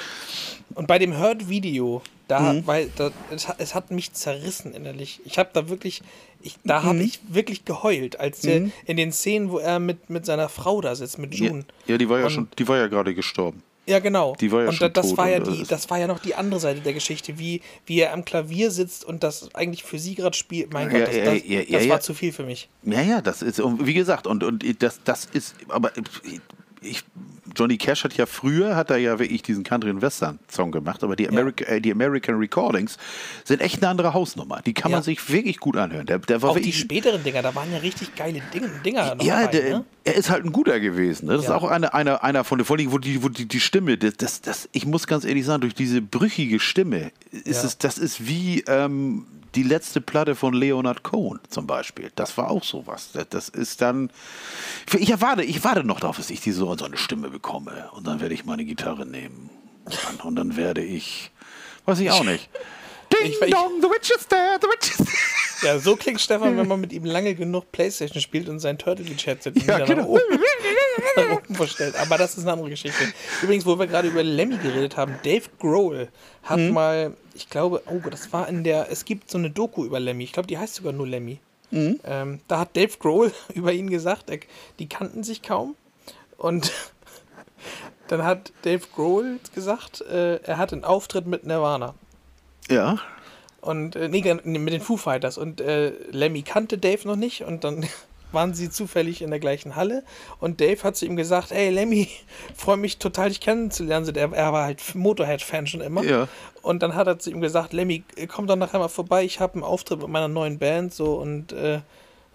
Und 0.75 0.87
bei 0.87 0.99
dem 0.99 1.17
Hurt-Video, 1.17 2.01
da, 2.27 2.53
Mhm. 2.53 2.67
weil 2.67 2.89
da, 2.95 3.11
es, 3.31 3.47
hat, 3.47 3.55
es 3.59 3.73
hat 3.73 3.89
mich 3.91 4.13
zerrissen 4.13 4.73
innerlich. 4.73 5.21
Ich 5.25 5.37
habe 5.39 5.49
da 5.53 5.69
wirklich, 5.69 6.01
ich, 6.41 6.55
da 6.63 6.81
Mhm. 6.81 6.85
habe 6.85 6.97
ich 7.03 7.19
wirklich 7.29 7.65
geheult, 7.65 8.19
als 8.19 8.41
der 8.41 8.69
in 8.85 8.97
den 8.97 9.11
Szenen, 9.11 9.49
wo 9.49 9.59
er 9.59 9.79
mit, 9.79 10.09
mit 10.09 10.25
seiner 10.25 10.49
Frau 10.49 10.81
da 10.81 10.93
sitzt, 10.95 11.17
mit 11.19 11.33
ja, 11.35 11.47
June. 11.47 11.65
ja, 11.87 11.97
die 11.97 12.07
war 12.09 12.19
ja 12.19 12.25
Und- 12.25 12.31
schon, 12.31 12.47
die 12.59 12.67
war 12.67 12.77
ja 12.77 12.87
gerade 12.87 13.13
gestorben. 13.15 13.63
Ja, 13.87 13.99
genau. 13.99 14.35
Die 14.35 14.51
war 14.51 14.63
ja 14.63 14.69
und 14.69 14.75
schon 14.75 14.91
da, 14.91 15.01
das 15.01 15.09
tot 15.09 15.17
war 15.17 15.29
ja 15.29 15.39
die, 15.39 15.63
das 15.63 15.89
war 15.89 15.97
ja 15.97 16.07
noch 16.07 16.19
die 16.19 16.35
andere 16.35 16.59
Seite 16.59 16.81
der 16.81 16.93
Geschichte, 16.93 17.39
wie, 17.39 17.61
wie 17.85 18.01
er 18.01 18.13
am 18.13 18.25
Klavier 18.25 18.69
sitzt 18.69 19.05
und 19.05 19.23
das 19.23 19.53
eigentlich 19.55 19.83
für 19.83 19.97
sie 19.97 20.15
gerade 20.15 20.35
spielt. 20.35 20.73
Mein 20.73 20.91
Ja, 20.91 20.99
Gott, 20.99 21.07
das, 21.07 21.15
ja, 21.15 21.23
das, 21.23 21.41
ja, 21.45 21.79
das 21.79 21.89
war 21.89 21.99
zu 22.01 22.13
viel 22.13 22.33
für 22.33 22.43
mich. 22.43 22.69
Ja, 22.83 23.01
ja, 23.01 23.21
das 23.21 23.41
ist, 23.41 23.61
wie 23.63 23.93
gesagt, 23.93 24.27
und, 24.27 24.43
und 24.43 24.83
das, 24.83 24.99
das 25.03 25.25
ist, 25.25 25.55
aber 25.69 25.91
ich, 26.81 27.03
Johnny 27.55 27.77
Cash 27.77 28.03
hat 28.03 28.15
ja 28.17 28.25
früher, 28.25 28.75
hat 28.75 28.89
er 28.89 28.97
ja 28.97 29.19
wirklich 29.19 29.41
diesen 29.41 29.63
Country 29.63 29.89
and 29.89 30.01
Western 30.01 30.39
Song 30.49 30.71
gemacht, 30.71 31.03
aber 31.03 31.15
die, 31.15 31.27
America, 31.29 31.65
äh, 31.65 31.79
die 31.81 31.91
American 31.91 32.35
Recordings 32.35 32.97
sind 33.43 33.61
echt 33.61 33.77
eine 33.81 33.89
andere 33.89 34.13
Hausnummer. 34.13 34.61
Die 34.65 34.73
kann 34.73 34.91
man 34.91 34.99
Ja. 34.99 35.03
sich 35.03 35.29
wirklich 35.31 35.57
gut 35.59 35.77
anhören. 35.77 36.05
Der, 36.05 36.19
der 36.19 36.41
war 36.41 36.51
Auch 36.51 36.59
die 36.59 36.73
späteren 36.73 37.23
Dinger, 37.23 37.41
da 37.41 37.53
waren 37.55 37.71
ja 37.71 37.79
richtig 37.79 38.15
geile 38.15 38.41
Ding, 38.53 38.81
Dinger 38.83 39.15
Ja, 39.21 39.41
dabei, 39.43 39.47
der, 39.47 39.69
ne? 39.79 39.85
er 40.03 40.15
ist 40.15 40.29
halt 40.29 40.45
ein 40.45 40.51
guter 40.51 40.79
gewesen. 40.79 41.27
Ne? 41.27 41.33
Das 41.37 41.45
Ja. 41.45 41.55
ist 41.55 41.63
auch 41.63 41.69
einer, 41.69 41.93
einer, 41.93 42.23
einer 42.23 42.43
von 42.43 42.57
den, 42.57 42.65
vor 42.65 42.77
allem, 42.77 42.91
wo 42.91 42.97
die, 42.97 43.23
wo 43.23 43.29
die, 43.29 43.45
die 43.45 43.59
Stimme, 43.59 43.97
das, 43.97 44.15
das, 44.17 44.41
das, 44.41 44.69
ich 44.71 44.85
muss 44.85 45.07
ganz 45.07 45.25
ehrlich 45.25 45.45
sagen, 45.45 45.61
durch 45.61 45.75
diese 45.75 46.01
brüchige 46.01 46.59
Stimme 46.59 47.11
ist 47.31 47.61
Ja. 47.63 47.67
es, 47.67 47.77
das 47.77 47.97
ist 47.97 48.27
wie 48.27 48.63
ähm, 48.67 49.25
die 49.55 49.63
letzte 49.63 50.01
Platte 50.01 50.35
von 50.35 50.53
Leonard 50.53 51.03
Cohen 51.03 51.39
zum 51.49 51.67
Beispiel. 51.67 52.11
Das 52.15 52.37
war 52.37 52.49
auch 52.49 52.63
sowas. 52.63 53.09
Das, 53.13 53.27
das 53.29 53.49
ist 53.49 53.81
dann, 53.81 54.09
ich 54.97 55.09
erwarte, 55.09 55.43
ich 55.43 55.63
warte 55.63 55.83
noch 55.83 55.99
darauf, 55.99 56.17
dass 56.17 56.29
ich 56.29 56.41
diese 56.41 56.59
so, 56.59 56.77
so 56.77 56.85
eine 56.85 56.97
Stimme 56.97 57.29
bekomme 57.29 57.89
und 57.93 58.05
dann 58.07 58.19
werde 58.19 58.33
ich 58.33 58.45
meine 58.45 58.65
Gitarre 58.65 59.05
nehmen 59.05 59.49
und 59.85 59.97
dann, 60.05 60.15
und 60.27 60.35
dann 60.35 60.55
werde 60.57 60.83
ich, 60.83 61.31
weiß 61.85 61.99
ich 61.99 62.11
auch 62.11 62.23
nicht. 62.23 62.49
Ding 63.13 63.31
Ich- 63.31 63.41
ich- 63.41 63.51
dong, 63.53 63.81
the 63.81 63.87
witch 63.87 64.09
is 64.11 64.27
there, 64.27 64.57
the 64.61 64.67
witch 64.67 64.91
is 64.91 64.97
there. 64.97 65.17
Ja, 65.73 65.79
so 65.79 65.95
klingt 65.95 66.21
Stefan, 66.21 66.55
wenn 66.57 66.67
man 66.67 66.79
mit 66.81 66.91
ihm 66.93 67.05
lange 67.05 67.33
genug 67.33 67.71
Playstation 67.71 68.21
spielt 68.21 68.47
und 68.49 68.59
sein 68.59 68.77
Turtle 68.77 69.05
Headset 69.05 69.53
Ja, 69.65 69.79
genau. 69.85 70.19
verstellt. 71.51 71.95
Aber 71.99 72.17
das 72.17 72.37
ist 72.37 72.43
eine 72.43 72.53
andere 72.53 72.69
Geschichte. 72.69 73.03
Übrigens, 73.41 73.65
wo 73.65 73.77
wir 73.77 73.87
gerade 73.87 74.07
über 74.07 74.23
Lemmy 74.23 74.57
geredet 74.57 74.97
haben, 74.97 75.15
Dave 75.23 75.43
Grohl 75.59 76.09
hat 76.43 76.59
Mhm. 76.59 76.73
mal, 76.73 77.13
ich 77.33 77.49
glaube, 77.49 77.81
oh, 77.87 78.09
das 78.09 78.31
war 78.33 78.47
in 78.47 78.63
der, 78.63 78.91
es 78.91 79.05
gibt 79.05 79.29
so 79.29 79.37
eine 79.37 79.49
Doku 79.49 79.85
über 79.85 79.99
Lemmy. 79.99 80.23
Ich 80.23 80.33
glaube, 80.33 80.47
die 80.47 80.57
heißt 80.57 80.75
sogar 80.75 80.93
nur 80.93 81.07
Lemmy. 81.07 81.39
Mhm. 81.71 81.99
Ähm, 82.05 82.39
da 82.47 82.59
hat 82.59 82.75
Dave 82.75 82.97
Grohl 82.99 83.31
über 83.53 83.73
ihn 83.73 83.89
gesagt, 83.89 84.29
er, 84.29 84.39
die 84.79 84.87
kannten 84.89 85.23
sich 85.23 85.41
kaum. 85.41 85.75
Und 86.37 86.71
dann 88.07 88.23
hat 88.23 88.51
Dave 88.63 88.83
Grohl 88.95 89.39
gesagt, 89.53 90.01
äh, 90.01 90.37
er 90.37 90.57
hat 90.57 90.73
einen 90.73 90.83
Auftritt 90.83 91.27
mit 91.27 91.45
Nirvana. 91.45 91.95
Ja. 92.69 92.97
Und 93.61 93.95
äh, 93.95 94.07
nee, 94.07 94.21
mit 94.43 94.73
den 94.73 94.81
Foo 94.81 94.97
Fighters. 94.97 95.37
Und 95.37 95.59
äh, 95.61 95.89
Lemmy 96.11 96.43
kannte 96.43 96.77
Dave 96.77 97.07
noch 97.07 97.15
nicht. 97.15 97.41
Und 97.43 97.63
dann 97.63 97.85
waren 98.31 98.53
sie 98.53 98.69
zufällig 98.69 99.21
in 99.21 99.29
der 99.29 99.39
gleichen 99.39 99.75
Halle 99.75 100.03
und 100.39 100.59
Dave 100.61 100.83
hat 100.83 100.95
zu 100.97 101.05
ihm 101.05 101.15
gesagt, 101.15 101.51
hey 101.51 101.69
Lemmy, 101.69 102.09
freue 102.55 102.77
mich 102.77 102.97
total, 102.97 103.29
dich 103.29 103.39
kennenzulernen. 103.39 104.05
So, 104.05 104.11
der- 104.11 104.33
Er 104.33 104.53
war 104.53 104.65
halt 104.65 104.95
Motorhead-Fan 104.95 105.67
schon 105.67 105.81
immer. 105.81 106.03
Ja. 106.03 106.27
Und 106.61 106.83
dann 106.83 106.95
hat 106.95 107.07
er 107.07 107.19
zu 107.19 107.29
ihm 107.31 107.39
gesagt, 107.41 107.71
Lemmy, 107.73 108.03
komm 108.27 108.47
doch 108.47 108.55
nachher 108.57 108.79
mal 108.79 108.89
vorbei, 108.89 109.23
ich 109.23 109.39
habe 109.39 109.53
einen 109.53 109.63
Auftritt 109.63 109.99
mit 109.99 110.09
meiner 110.09 110.27
neuen 110.27 110.59
Band 110.59 110.93
so 110.93 111.15
und 111.15 111.53
äh, 111.53 111.79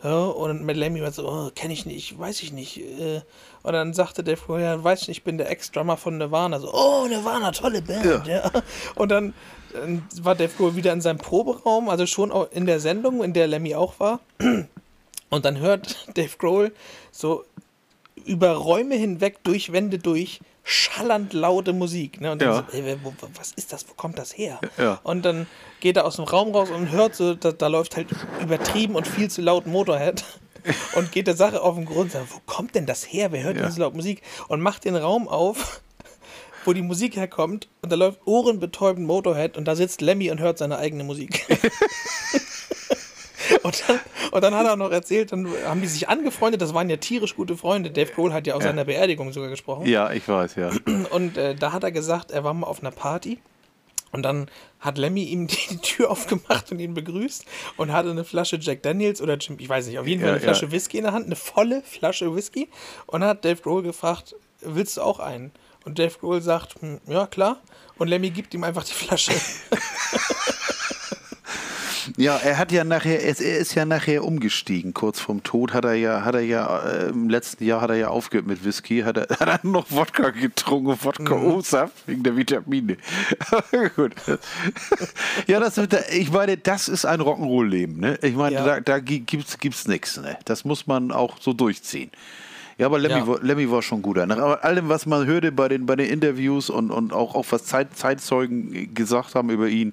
ja, 0.05 0.19
und 0.25 0.65
mit 0.65 0.77
Lemmy 0.77 1.01
war 1.01 1.13
so, 1.13 1.29
oh, 1.29 1.51
kenne 1.55 1.73
ich 1.75 1.87
nicht, 1.87 2.19
weiß 2.19 2.43
ich 2.43 2.53
nicht. 2.53 2.79
Äh, 2.81 3.21
und 3.63 3.73
dann 3.73 3.93
sagte 3.95 4.25
Dave 4.25 4.41
Grohl, 4.45 4.61
ja, 4.61 4.83
weiß 4.83 5.03
ich 5.03 5.09
nicht, 5.09 5.19
ich 5.19 5.23
bin 5.25 5.39
der 5.39 5.49
Ex-Drummer 5.49 5.97
von 5.97 6.19
Nirvana. 6.19 6.59
So, 6.59 6.73
oh, 6.75 7.07
Nirvana, 7.07 7.53
tolle 7.53 7.83
Band, 7.83 8.05
ja. 8.27 8.51
Und 8.97 9.11
dann 9.11 9.33
äh, 9.75 9.99
war 10.25 10.35
Dave 10.35 10.51
Grohl 10.57 10.75
wieder 10.75 10.93
in 10.93 11.01
seinem 11.01 11.19
Proberaum, 11.19 11.89
also 11.89 12.07
schon 12.07 12.33
in 12.51 12.67
der 12.67 12.81
Sendung, 12.81 13.23
in 13.23 13.33
der 13.33 13.47
Lemmy 13.47 13.77
auch 13.77 14.01
war. 14.01 14.19
Und 15.33 15.45
dann 15.47 15.59
hört 15.59 16.07
Dave 16.15 16.37
Grohl 16.39 16.73
so 17.11 17.45
über 18.27 18.53
Räume 18.53 18.95
hinweg, 18.95 19.39
durch 19.43 19.73
Wände 19.73 19.99
durch, 19.99 20.41
schallend 20.63 21.33
laute 21.33 21.73
Musik. 21.73 22.21
Ne? 22.21 22.31
Und 22.31 22.43
dann 22.43 22.49
Ja. 22.51 22.67
so, 22.71 22.77
ey, 22.77 22.97
wo, 23.03 23.13
was 23.37 23.53
ist 23.53 23.73
das? 23.73 23.89
Wo 23.89 23.95
kommt 23.95 24.19
das 24.19 24.37
her? 24.37 24.61
Ja. 24.77 25.01
Und 25.03 25.25
dann 25.25 25.47
geht 25.81 25.97
er 25.97 26.05
aus 26.05 26.17
dem 26.17 26.27
Raum 26.27 26.55
raus 26.55 26.71
und 26.71 26.91
hört 26.93 27.17
so, 27.17 27.35
da, 27.35 27.51
da 27.53 27.67
läuft 27.69 27.97
halt 27.97 28.09
übertrieben 28.41 28.95
und 28.95 29.09
viel 29.09 29.31
zu 29.31 29.41
laut 29.43 29.67
Motorhead. 29.67 30.23
Und 30.95 31.11
geht 31.11 31.27
der 31.27 31.35
Sache 31.35 31.61
auf 31.61 31.75
den 31.75 31.87
Grund, 31.87 32.13
sagt, 32.13 32.33
wo 32.33 32.39
kommt 32.47 32.77
denn 32.77 32.87
das 32.87 33.03
her? 33.13 33.33
Wer 33.33 33.43
hört 33.43 33.57
denn 33.57 33.65
Ja. 33.65 33.69
diese 33.69 33.81
laut 33.81 33.97
Musik? 33.97 34.23
Und 34.47 34.61
macht 34.61 34.85
den 34.85 34.95
Raum 34.95 35.27
auf, 35.27 35.81
wo 36.65 36.73
die 36.73 36.83
Musik 36.83 37.17
herkommt. 37.17 37.67
Und 37.81 37.91
da 37.91 37.97
läuft 37.97 38.21
ohrenbetäubend 38.27 39.05
Motorhead 39.05 39.57
und 39.57 39.65
da 39.65 39.75
sitzt 39.75 40.01
Lemmy 40.01 40.31
und 40.31 40.39
hört 40.39 40.59
seine 40.59 40.79
eigene 40.79 41.03
Musik. 41.03 41.45
Und 43.65 43.85
dann, 43.87 44.01
und 44.33 44.43
dann 44.43 44.55
hat 44.55 44.67
er 44.67 44.77
noch 44.77 44.91
erzählt, 44.91 45.31
dann 45.31 45.47
haben 45.65 45.81
die 45.81 45.87
sich 45.87 46.09
angefreundet, 46.09 46.61
das 46.61 46.75
waren 46.75 46.91
ja 46.91 46.97
tierisch 46.97 47.37
gute 47.37 47.57
Freunde. 47.57 47.91
Dave 47.91 48.11
Grohl 48.13 48.33
hat 48.33 48.47
ja 48.47 48.55
aus 48.55 48.65
seiner 48.65 48.85
Beerdigung 48.85 49.33
sogar 49.33 49.51
gesprochen. 49.51 49.87
Ja, 49.87 50.11
ich 50.13 50.27
weiß, 50.27 50.57
ja. 50.57 50.71
Und 51.11 51.37
äh, 51.37 51.55
da 51.55 51.73
hat 51.73 51.85
er 51.85 51.93
gesagt, 51.93 52.33
er 52.33 52.43
war 52.43 52.55
mal 52.55 52.67
auf 52.67 52.81
einer 52.81 52.91
Party 52.91 53.39
und 54.13 54.23
dann 54.23 54.47
hat 54.79 54.99
Lemmy 54.99 55.25
ihm 55.25 55.47
die, 55.47 55.57
die 55.71 55.79
Tür 55.79 56.11
aufgemacht 56.11 56.71
und 56.71 56.79
ihn 56.79 56.95
begrüßt 56.95 57.45
und 57.77 57.93
hatte 57.93 58.11
eine 58.11 58.25
Flasche 58.25 58.59
Jack 58.61 58.83
Daniels 58.83 59.21
oder 59.21 59.37
Jim, 59.37 59.57
ich 59.59 59.69
weiß 59.69 59.87
nicht, 59.87 59.99
auf 59.99 60.07
jeden 60.07 60.21
Fall 60.21 60.29
Ja, 60.31 60.35
eine 60.35 60.43
Flasche 60.43 60.67
ja. 60.67 60.73
Whisky 60.73 60.99
in 60.99 61.05
der 61.05 61.13
Hand, 61.13 61.27
eine 61.27 61.37
volle 61.37 61.83
Flasche 61.83 62.35
Whisky. 62.35 62.69
Und 63.07 63.25
hat 63.25 63.45
Dave 63.45 63.61
Grohl 63.61 63.83
gefragt, 63.83 64.37
willst 64.61 64.99
du 64.99 65.01
auch 65.01 65.19
einen? 65.19 65.51
Und 65.85 65.99
Dave 65.99 66.15
Grohl 66.21 66.41
sagt, 66.43 66.81
hm, 66.81 67.01
ja 67.07 67.27
klar. 67.27 67.61
Und 67.99 68.09
Lemmy 68.09 68.31
gibt 68.31 68.55
ihm 68.55 68.65
einfach 68.65 68.85
die 68.85 68.93
Flasche. 68.93 69.33
Ja, 72.17 72.37
er 72.37 72.59
hat 72.59 72.73
ja 72.73 72.85
nachher, 72.85 73.23
er 73.23 73.59
ist 73.59 73.75
ja 73.75 73.85
nachher 73.85 74.25
umgestiegen. 74.25 74.95
Kurz 74.95 75.21
vorm 75.21 75.43
Tod 75.43 75.73
hat 75.73 75.85
er 75.85 75.95
ja, 75.95 76.25
hat 76.25 76.35
er 76.35 76.41
ja, 76.41 76.79
äh, 76.81 77.09
im 77.11 77.29
letzten 77.29 77.65
Jahr 77.65 77.81
hat 77.81 77.91
er 77.91 77.97
ja 77.97 78.09
aufgehört 78.09 78.47
mit 78.47 78.65
Whisky, 78.65 79.01
hat 79.03 79.17
er, 79.17 79.29
hat 79.41 79.49
er 79.49 79.61
noch 79.63 79.91
Wodka 79.91 80.31
getrunken, 80.31 80.97
Wodka 81.03 81.35
Mhm. 81.37 81.45
O-Saft 81.47 81.95
wegen 82.07 82.23
der 82.23 82.37
Vitamine. 82.37 82.97
Gut. 83.97 84.13
Ja, 85.47 85.61
das, 85.61 85.79
ich 86.13 86.31
meine, 86.33 86.57
das 86.57 86.89
ist 86.89 87.05
ein 87.05 87.21
Rock'n'Roll-Leben, 87.21 87.99
ne? 88.01 88.19
Ich 88.23 88.35
meine, 88.35 88.55
Ja. 88.57 88.65
da, 88.65 88.81
da 88.81 88.99
gi- 88.99 89.21
gibt's, 89.21 89.59
gibt's 89.59 89.87
nichts, 89.87 90.17
ne? 90.21 90.37
Das 90.45 90.65
muss 90.65 90.87
man 90.87 91.11
auch 91.13 91.37
so 91.41 91.53
durchziehen. 91.53 92.11
Ja, 92.79 92.87
aber 92.87 92.99
Lemmy, 92.99 93.21
Ja. 93.21 93.27
War, 93.27 93.41
Lemmy 93.43 93.71
war 93.71 93.83
schon 93.83 94.03
guter. 94.03 94.27
Nach 94.27 94.63
allem, 94.63 94.89
was 94.89 95.07
man 95.07 95.27
hörte 95.27 95.53
bei 95.53 95.69
den, 95.69 95.85
bei 95.87 95.95
den 95.95 96.09
Interviews 96.09 96.71
und, 96.71 96.91
und 96.91 97.13
auch, 97.13 97.35
auch 97.35 97.47
was 97.51 97.65
Zeit, 97.65 97.97
Zeitzeugen 97.97 98.95
gesagt 98.95 99.35
haben 99.35 99.51
über 99.51 99.69
ihn, 99.69 99.93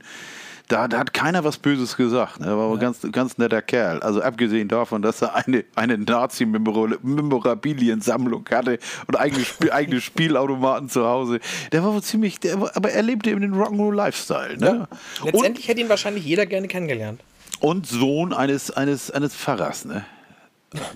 da, 0.70 0.88
da 0.88 1.00
hat 1.00 1.14
keiner 1.14 1.44
was 1.44 1.58
Böses 1.58 1.98
gesagt. 1.98 2.40
Ne? 2.40 2.48
Er 2.48 2.58
war 2.58 2.72
ein 2.72 2.80
ganz, 2.80 3.00
ganz 3.12 3.38
netter 3.38 3.62
Kerl. 3.62 4.00
Also 4.02 4.22
abgesehen 4.22 4.70
davon, 4.70 5.02
dass 5.02 5.22
er 5.22 5.36
eine, 5.36 5.66
eine 5.76 5.98
Nazi-Memorabiliensammlung 5.98 8.46
hatte 8.50 8.80
und 9.08 9.20
eigene, 9.20 9.44
Spiel, 9.44 9.72
eigene 9.72 10.00
Spielautomaten 10.00 10.88
zu 10.88 11.06
Hause. 11.06 11.40
Der 11.72 11.84
war 11.84 11.94
wohl 11.94 12.04
ziemlich, 12.04 12.40
der 12.40 12.54
aber 12.76 12.92
er 12.92 13.02
lebte 13.02 13.32
in 13.32 13.42
den 13.42 13.56
Rock'n'Roll-Lifestyle. 13.56 14.58
Ne? 14.58 14.88
Und, 15.22 15.34
Letztendlich 15.34 15.68
hätte 15.68 15.82
ihn 15.82 15.90
wahrscheinlich 15.90 16.24
jeder 16.24 16.46
gerne 16.46 16.68
kennengelernt. 16.68 17.20
und 17.60 17.88
Sohn 17.88 18.32
eines, 18.32 18.70
eines, 18.72 19.10
eines 19.12 19.36
Pfarrers. 19.36 19.84
Ne? 19.86 20.06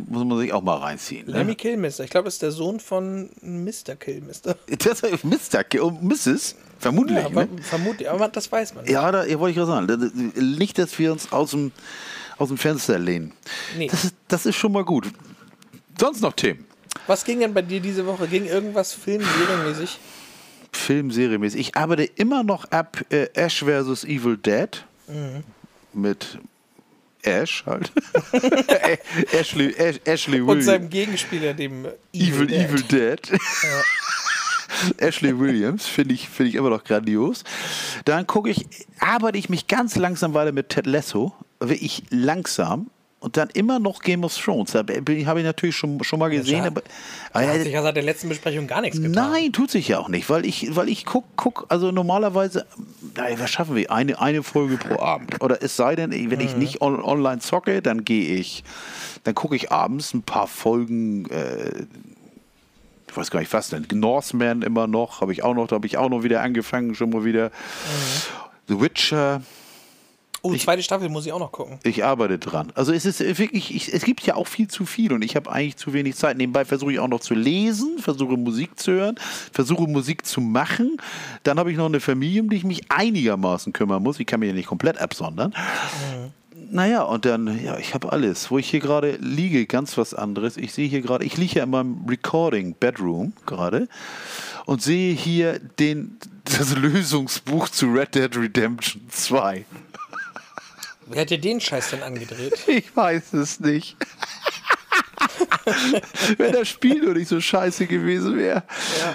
Muss 0.08 0.24
man 0.24 0.38
sich 0.38 0.54
auch 0.54 0.62
mal 0.62 0.78
reinziehen. 0.78 1.26
Ne? 1.26 1.32
Lemmy 1.34 1.56
Kilmister, 1.56 2.04
ich 2.04 2.12
glaube, 2.12 2.26
das 2.26 2.36
ist 2.36 2.44
der 2.44 2.52
Sohn 2.52 2.80
von 2.80 3.32
Mr. 3.42 3.96
Das 4.78 5.02
ist 5.02 5.24
Mr. 5.24 5.64
Ki- 5.64 5.80
und 5.80 6.04
Mrs. 6.04 6.56
Vermutlich. 6.84 7.18
Ja, 7.18 7.26
aber 7.26 7.46
ne? 7.46 7.62
vermutlich, 7.62 8.10
aber 8.10 8.28
das 8.28 8.52
weiß 8.52 8.76
man. 8.76 8.86
ja 8.86 9.10
da 9.10 9.26
ja, 9.26 9.40
wollte 9.40 9.52
ich 9.52 9.66
gerade 9.66 9.88
sagen. 9.88 10.32
Nicht, 10.58 10.78
dass 10.78 11.00
wir 11.00 11.14
uns 11.14 11.32
aus 11.32 11.52
dem, 11.52 11.72
aus 12.38 12.50
dem 12.50 12.58
Fenster 12.58 13.00
lehnen. 13.00 13.32
Nee. 13.78 13.88
Das, 13.88 14.04
ist, 14.04 14.16
das 14.28 14.46
ist 14.46 14.58
schon 14.58 14.74
mal 14.74 14.84
gut. 14.84 15.08
Sonst 15.98 16.22
noch 16.22 16.34
Themen? 16.34 16.66
Was 17.08 17.24
ging 17.24 17.40
denn 17.40 17.54
bei 17.54 17.62
dir 17.62 17.80
diese 17.80 18.06
Woche? 18.06 18.28
Ging 18.28 18.46
irgendwas 18.46 18.94
filmserienmäßig? 18.94 19.98
Film, 20.74 21.12
serienmäßig. 21.12 21.60
Ich 21.60 21.78
arbeite 21.78 22.04
immer 22.04 22.44
noch 22.44 22.66
ab 22.72 23.02
äh, 23.10 23.28
Ash 23.34 23.64
vs. 23.64 24.04
Evil 24.04 24.38
Dead. 24.38 24.84
Mhm. 25.08 25.44
Mit 25.94 26.40
Ash 27.22 27.64
halt. 27.66 27.92
Ashley, 29.32 29.74
Ash, 29.78 30.02
Ashley 30.04 30.42
Und 30.42 30.62
seinem 30.62 30.90
Gegenspieler, 30.90 31.54
dem 31.54 31.88
Evil, 32.12 32.48
Dead. 32.48 32.70
Evil 32.70 32.82
Dead. 32.84 33.32
Ashley 34.98 35.38
Williams 35.40 35.86
finde 35.86 36.14
ich, 36.16 36.30
find 36.30 36.50
ich 36.50 36.56
immer 36.56 36.70
noch 36.70 36.84
grandios. 36.84 37.44
Dann 38.06 38.28
gucke 38.28 38.50
ich, 38.50 38.66
arbeite 39.00 39.38
ich 39.38 39.50
mich 39.50 39.68
ganz 39.68 39.96
langsam 39.96 40.34
weiter 40.34 40.52
mit 40.52 40.70
Ted 40.70 40.86
Lasso, 40.86 41.34
wirklich 41.60 42.04
langsam. 42.10 42.90
Und 43.20 43.38
dann 43.38 43.48
immer 43.54 43.80
noch 43.80 44.02
Game 44.02 44.26
of 44.26 44.38
Thrones. 44.38 44.72
Da 44.74 44.80
habe 44.80 45.14
ich 45.14 45.26
natürlich 45.26 45.78
schon, 45.78 46.04
schon 46.04 46.20
mal 46.20 46.30
gesehen. 46.30 46.58
schade. 46.58 46.68
aber, 46.68 46.82
Da 46.82 47.40
aber 47.40 47.54
hat 47.54 47.62
sich 47.62 47.72
ja 47.72 47.82
seit 47.82 47.96
der 47.96 48.04
letzten 48.04 48.28
Besprechung 48.28 48.68
gar 48.68 48.82
nichts 48.82 48.98
getan. 48.98 49.32
Nein, 49.32 49.54
tut 49.54 49.72
sich 49.72 49.88
ja 49.88 50.00
auch 50.00 50.10
nicht, 50.10 50.30
weil 50.30 50.46
ich, 50.46 50.76
weil 50.76 50.90
ich 50.90 51.06
guck, 51.06 51.24
guck, 51.38 51.66
also 51.70 51.92
normalerweise, 51.92 52.66
naja, 53.16 53.40
was 53.40 53.50
schaffen 53.50 53.78
wir? 53.78 53.90
Eine, 53.90 54.20
eine 54.20 54.44
Folge 54.44 54.76
pro 54.76 55.02
Abend. 55.02 55.42
Oder 55.42 55.64
es 55.64 55.78
sei 55.78 55.96
denn, 55.96 56.12
wenn 56.12 56.42
ich 56.42 56.58
nicht 56.58 56.82
on, 56.82 57.02
online 57.02 57.40
zocke, 57.40 57.82
dann 57.82 58.04
gehe 58.04 58.36
ich, 58.36 58.66
dann 59.24 59.36
gucke 59.36 59.56
ich 59.56 59.72
abends 59.72 60.14
ein 60.14 60.24
paar 60.24 60.48
Folgen, 60.48 61.30
äh, 61.30 61.86
ich 63.14 63.18
weiß 63.18 63.32
gar 63.32 63.40
nicht 63.40 63.54
was 63.54 63.70
denn, 63.70 63.86
Norseman 63.94 64.62
immer 64.64 64.88
noch, 64.88 65.22
habe 65.22 65.32
ich 65.32 65.44
auch 65.44 65.54
noch, 65.54 65.68
da 65.68 65.76
habe 65.76 65.88
ich 65.88 65.98
auch 65.98 66.10
noch 66.10 66.24
wieder 66.24 66.42
angefangen, 66.42 66.96
schon 66.96 67.12
mal 67.12 67.24
wieder. 67.24 67.52
The 68.68 68.80
Witcher, 68.80 69.42
Oh, 70.46 70.54
zweite 70.58 70.84
Staffel 70.84 71.08
muss 71.08 71.26
ich 71.26 71.32
auch 71.32 71.40
noch 71.40 71.54
gucken. 71.54 71.80
ich 71.84 72.04
arbeite 72.04 72.38
dran. 72.38 72.74
Also 72.76 72.92
es 72.92 73.06
ist 73.06 73.22
wirklich, 73.22 73.74
ich, 73.74 73.94
es 73.94 74.04
gibt 74.04 74.24
ja 74.24 74.36
auch 74.36 74.46
viel 74.48 74.68
zu 74.68 74.86
viel 74.86 75.14
und 75.14 75.24
ich 75.24 75.38
habe 75.38 75.50
eigentlich 75.50 75.78
zu 75.78 75.94
wenig 75.94 76.18
Zeit. 76.18 76.36
Nebenbei 76.36 76.66
versuche 76.66 76.92
ich 76.92 77.00
auch 77.00 77.08
noch 77.08 77.22
zu 77.22 77.34
lesen, 77.34 77.98
versuche 77.98 78.36
Musik 78.36 78.78
zu 78.78 78.92
hören, 78.92 79.16
versuche 79.54 79.88
Musik 79.88 80.26
zu 80.26 80.42
machen. 80.42 80.98
Dann 81.44 81.60
habe 81.60 81.72
ich 81.72 81.78
noch 81.78 81.86
eine 81.86 82.02
Familie, 82.02 82.42
um 82.42 82.50
die 82.50 82.58
ich 82.58 82.66
mich 82.66 82.82
einigermaßen 82.92 83.72
kümmern 83.72 84.04
muss. 84.04 84.20
Ich 84.20 84.28
kann 84.28 84.42
mich 84.42 84.50
ja 84.50 84.54
nicht 84.54 84.68
komplett 84.68 84.98
absondern. 84.98 85.54
Naja, 86.74 87.04
und 87.04 87.26
dann, 87.26 87.64
ja, 87.64 87.78
ich 87.78 87.94
habe 87.94 88.12
alles. 88.12 88.50
Wo 88.50 88.58
ich 88.58 88.68
hier 88.68 88.80
gerade 88.80 89.18
liege, 89.18 89.68
ganz 89.68 89.96
was 89.96 90.16
anderes. 90.16 90.58
Ich 90.58 90.74
sehe 90.74 90.88
hier 90.88 91.02
gerade, 91.02 91.24
ich 91.24 91.38
liege 91.38 91.60
ja 91.60 91.66
in 91.66 91.70
meinem 91.70 92.04
Recording 92.10 92.76
Bedroom 92.80 93.34
gerade 93.46 93.88
und 94.66 94.82
sehe 94.82 95.14
hier 95.14 95.60
den, 95.60 96.18
das 96.46 96.76
Lösungsbuch 96.76 97.70
zu 97.70 97.94
Red 97.94 98.16
Dead 98.16 98.36
Redemption 98.36 99.04
2. 99.08 99.66
Wer 101.06 101.22
hat 101.22 101.30
dir 101.30 101.40
den 101.40 101.62
Scheiß 101.62 101.92
denn 101.92 102.02
angedreht? 102.02 102.58
Ich 102.68 102.96
weiß 102.96 103.34
es 103.34 103.60
nicht. 103.60 103.96
Wenn 106.38 106.52
das 106.52 106.68
Spiel 106.68 107.02
nur 107.02 107.14
nicht 107.14 107.28
so 107.28 107.40
scheiße 107.40 107.88
gewesen 107.88 108.38
wäre, 108.38 108.64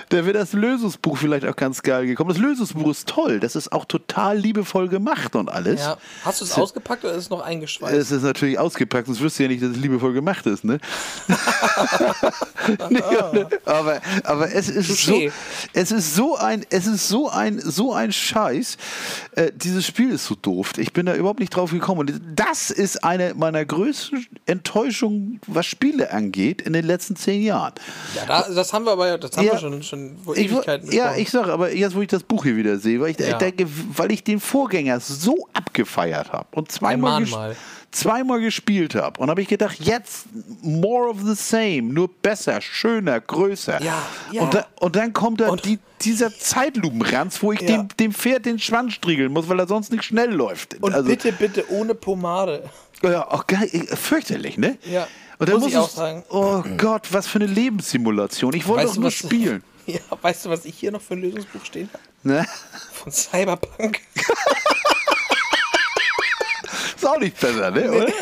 dann 0.09 0.25
wäre 0.25 0.39
das 0.39 0.53
Lösungsbuch 0.53 1.19
vielleicht 1.19 1.45
auch 1.47 1.57
ganz 1.57 1.83
geil 1.83 2.07
gekommen. 2.07 2.31
Das 2.31 2.39
Lösungsbuch 2.39 2.91
ist 2.91 3.09
toll. 3.09 3.41
Das 3.41 3.57
ist 3.57 3.73
auch 3.73 3.85
total 3.85 4.39
liebevoll 4.39 4.89
gemacht 4.89 5.37
und 5.37 5.49
alles. 5.49 5.81
Ja. 5.81 5.99
Hast 6.25 6.41
du 6.41 6.45
es 6.45 6.53
ausgepackt 6.53 7.05
oder 7.05 7.15
ist 7.15 7.25
es 7.25 7.31
noch 7.31 7.41
eingeschweißt? 7.41 7.95
Es 7.95 8.11
ist 8.11 8.23
natürlich 8.23 8.59
ausgepackt, 8.59 9.07
sonst 9.07 9.21
wüsste 9.21 9.45
ja 9.45 9.49
nicht, 9.49 9.63
dass 9.63 9.71
es 9.71 9.77
liebevoll 9.77 10.13
gemacht 10.13 10.47
ist, 10.47 10.65
ne? 10.65 10.79
Nee, 12.91 13.03
aber, 13.65 14.01
aber 14.25 14.53
es 14.53 14.69
ist 14.69 15.05
so, 15.05 15.13
Touché. 15.13 15.33
es 15.73 15.93
ist 15.93 16.15
so 16.15 16.37
ein, 16.37 16.65
es 16.71 16.87
ist 16.87 17.09
so 17.09 17.29
ein, 17.29 17.59
so 17.61 17.93
ein 17.93 18.13
Scheiß. 18.13 18.77
Äh, 19.33 19.53
dieses 19.55 19.87
Spiel 19.87 20.11
ist 20.11 20.27
so 20.27 20.35
doof. 20.35 20.73
Ich 20.77 20.93
bin 20.93 21.07
da 21.07 21.15
überhaupt 21.15 21.41
nicht 21.41 21.55
drauf 21.55 21.71
gekommen. 21.71 22.01
Und 22.01 22.21
das 22.35 22.71
ist 22.71 23.05
eine 23.05 23.35
meiner 23.35 23.65
größten 23.65 24.27
Enttäuschungen, 24.47 25.41
was 25.47 25.67
Spiele 25.67 25.98
angeht, 26.03 26.63
in 26.63 26.73
den 26.73 26.85
letzten 26.87 27.17
zehn 27.17 27.43
Jahren. 27.43 27.75
ja, 28.15 28.25
da, 28.27 28.49
das 28.49 28.73
haben 28.73 28.85
wir 28.85 28.93
aber 28.93 29.09
ja, 29.09 29.19
das 29.19 29.37
haben 29.37 29.45
Ja. 29.47 29.53
wir 29.53 29.59
schon, 29.59 29.83
schon 29.83 30.17
vor 30.25 30.37
Ich, 30.37 30.51
Ewigkeiten 30.51 30.91
ja, 30.93 31.17
ich 31.17 31.31
sage, 31.31 31.53
aber 31.53 31.73
jetzt, 31.75 31.95
wo 31.95 32.01
ich 32.03 32.09
das 32.09 32.23
Buch 32.23 32.45
hier 32.45 32.57
wieder 32.57 32.79
sehe, 32.79 33.01
weil 33.01 33.11
ich, 33.11 33.19
Ja. 33.19 33.39
denke, 33.39 33.67
weil 33.97 34.13
ich 34.13 34.23
den 34.25 34.41
Vorgänger 34.41 35.01
so 35.01 35.49
abgefeiert 35.53 36.33
habe 36.33 36.47
und 36.53 36.71
zweimal, 36.73 37.25
ges 37.25 37.37
zweimal 37.91 38.41
gespielt 38.41 38.95
habe 38.95 39.19
und 39.21 39.31
habe 39.31 39.41
ich 39.41 39.49
gedacht, 39.49 39.79
jetzt 39.81 40.27
more 40.63 41.09
of 41.09 41.19
the 41.25 41.35
same, 41.35 41.83
nur 41.83 42.09
besser, 42.09 42.61
schöner, 42.61 43.19
größer. 43.21 43.83
Ja, 43.83 44.03
ja. 44.31 44.43
Und, 44.43 44.53
da, 44.55 44.67
und 44.81 44.95
dann 44.95 45.13
kommt 45.15 45.41
da 45.41 45.57
die, 45.57 45.79
dieser 46.03 46.31
Zeitlupenranz, 46.37 47.43
wo 47.43 47.53
ich 47.53 47.61
Ja. 47.63 47.69
dem, 47.79 47.89
dem 47.99 48.13
Pferd 48.13 48.45
den 48.47 48.59
Schwanz 48.59 48.93
striegeln 48.93 49.33
muss, 49.33 49.49
weil 49.49 49.59
er 49.59 49.67
sonst 49.67 49.91
nicht 49.91 50.05
schnell 50.05 50.31
läuft. 50.31 50.77
Und 50.83 50.95
also, 50.95 51.09
bitte, 51.09 51.33
bitte 51.33 51.71
ohne 51.73 51.95
Pomade. 51.95 52.65
Ja, 53.03 53.27
auch 53.31 53.47
geil, 53.47 53.69
fürchterlich, 53.95 54.59
ne? 54.59 54.77
Ja, 54.91 55.07
Und 55.39 55.49
dann 55.49 55.55
muss 55.57 55.65
muss 55.65 55.73
ich 55.73 55.79
auch 55.79 55.89
sagen. 55.89 56.25
Oh 56.31 56.63
Gott, 56.77 57.13
was 57.13 57.27
für 57.27 57.39
eine 57.39 57.47
Lebenssimulation. 57.47 58.55
Ich 58.55 58.67
wollte 58.67 58.85
Weißt 58.85 58.97
doch 58.97 59.03
nur 59.03 59.11
spielen. 59.11 59.63
Ja, 59.89 60.01
weißt 60.21 60.45
du, 60.45 60.51
was 60.51 60.67
ich 60.67 60.77
hier 60.79 60.93
noch 60.93 61.01
für 61.01 61.15
ein 61.15 61.23
Lösungsbuch 61.23 61.65
stehen 61.65 61.89
habe? 61.91 62.03
Ne? 62.23 62.47
Von 62.93 63.11
Cyberpunk. 63.11 63.99
Ist 66.95 67.07
auch 67.07 67.19
nicht 67.19 67.41
besser, 67.41 67.71
ne? 67.71 67.91
Oder? 67.91 68.13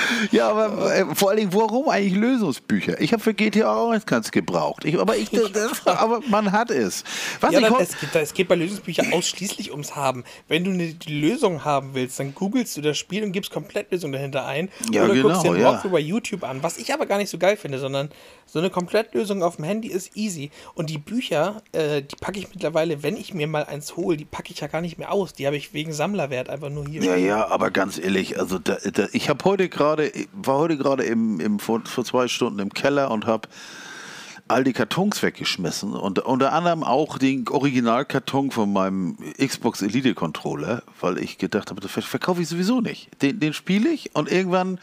ja, 0.30 0.48
aber 0.48 0.94
äh, 0.94 1.14
vor 1.14 1.30
allen 1.30 1.38
Dingen, 1.38 1.54
warum 1.54 1.88
eigentlich 1.88 2.14
Lösungsbücher? 2.14 3.00
Ich 3.00 3.12
habe 3.12 3.22
für 3.22 3.34
GTA 3.34 3.74
auch 3.74 4.06
ganz 4.06 4.30
gebraucht. 4.30 4.84
Ich, 4.84 4.98
aber, 4.98 5.16
ich, 5.16 5.30
das, 5.52 5.86
aber 5.86 6.20
man 6.28 6.52
hat 6.52 6.70
es. 6.70 7.04
Was 7.40 7.52
Ja, 7.52 7.60
ich 7.60 7.66
es, 7.80 7.98
geht, 7.98 8.14
es 8.14 8.34
geht 8.34 8.48
bei 8.48 8.54
Lösungsbüchern 8.54 9.12
ausschließlich 9.12 9.70
ums 9.70 9.96
Haben. 9.96 10.24
Wenn 10.48 10.64
du 10.64 10.70
eine 10.70 10.94
die 10.94 11.20
Lösung 11.20 11.64
haben 11.64 11.90
willst, 11.94 12.18
dann 12.20 12.34
googelst 12.34 12.76
du 12.76 12.80
das 12.80 12.98
Spiel 12.98 13.22
und 13.24 13.32
gibst 13.32 13.50
Komplettlösung 13.50 14.12
dahinter 14.12 14.46
ein. 14.46 14.68
Ja, 14.90 15.04
oder 15.04 15.14
guckst 15.16 15.44
dir 15.44 15.52
genau, 15.52 15.60
ja. 15.60 15.72
Walkthrough 15.72 15.92
bei 15.92 16.00
YouTube 16.00 16.44
an. 16.44 16.62
Was 16.62 16.78
ich 16.78 16.92
aber 16.92 17.06
gar 17.06 17.18
nicht 17.18 17.30
so 17.30 17.38
geil 17.38 17.56
finde, 17.56 17.78
sondern 17.78 18.10
so 18.46 18.58
eine 18.58 18.70
Komplettlösung 18.70 19.42
auf 19.42 19.56
dem 19.56 19.64
Handy 19.64 19.88
ist 19.88 20.16
easy. 20.16 20.50
Und 20.74 20.90
die 20.90 20.98
Bücher, 20.98 21.62
äh, 21.72 22.02
die 22.02 22.16
packe 22.16 22.38
ich 22.38 22.48
mittlerweile, 22.50 23.02
wenn 23.02 23.16
ich 23.16 23.34
mir 23.34 23.46
mal 23.46 23.64
eins 23.64 23.96
hole, 23.96 24.16
die 24.16 24.24
packe 24.24 24.52
ich 24.52 24.60
ja 24.60 24.66
gar 24.66 24.80
nicht 24.80 24.98
mehr 24.98 25.12
aus. 25.12 25.32
Die 25.32 25.46
habe 25.46 25.56
ich 25.56 25.72
wegen 25.72 25.92
Sammlerwert 25.92 26.48
einfach 26.48 26.70
nur 26.70 26.86
hier. 26.86 27.02
Ja, 27.02 27.16
ja, 27.16 27.48
aber 27.48 27.70
ganz 27.70 27.98
ehrlich, 27.98 28.38
also 28.38 28.58
da, 28.58 28.76
da, 28.92 29.08
ich 29.12 29.28
habe 29.28 29.44
heute 29.44 29.68
gerade, 29.68 29.81
ich 29.98 30.28
war 30.32 30.58
heute 30.58 30.76
gerade 30.76 31.04
im, 31.04 31.40
im 31.40 31.58
vor, 31.58 31.82
vor 31.84 32.04
zwei 32.04 32.28
Stunden 32.28 32.58
im 32.58 32.72
Keller 32.72 33.10
und 33.10 33.26
habe 33.26 33.48
all 34.48 34.64
die 34.64 34.72
Kartons 34.72 35.22
weggeschmissen 35.22 35.94
und 35.94 36.18
unter 36.18 36.52
anderem 36.52 36.82
auch 36.84 37.16
den 37.18 37.48
Originalkarton 37.48 38.50
von 38.50 38.72
meinem 38.72 39.16
Xbox 39.38 39.82
Elite 39.82 40.14
Controller, 40.14 40.82
weil 41.00 41.18
ich 41.18 41.38
gedacht 41.38 41.70
habe, 41.70 41.80
das 41.80 41.90
ver- 41.90 42.02
verkaufe 42.02 42.42
ich 42.42 42.48
sowieso 42.48 42.80
nicht. 42.80 43.08
Den, 43.22 43.40
den 43.40 43.52
spiele 43.54 43.88
ich 43.90 44.14
und 44.14 44.30
irgendwann 44.30 44.78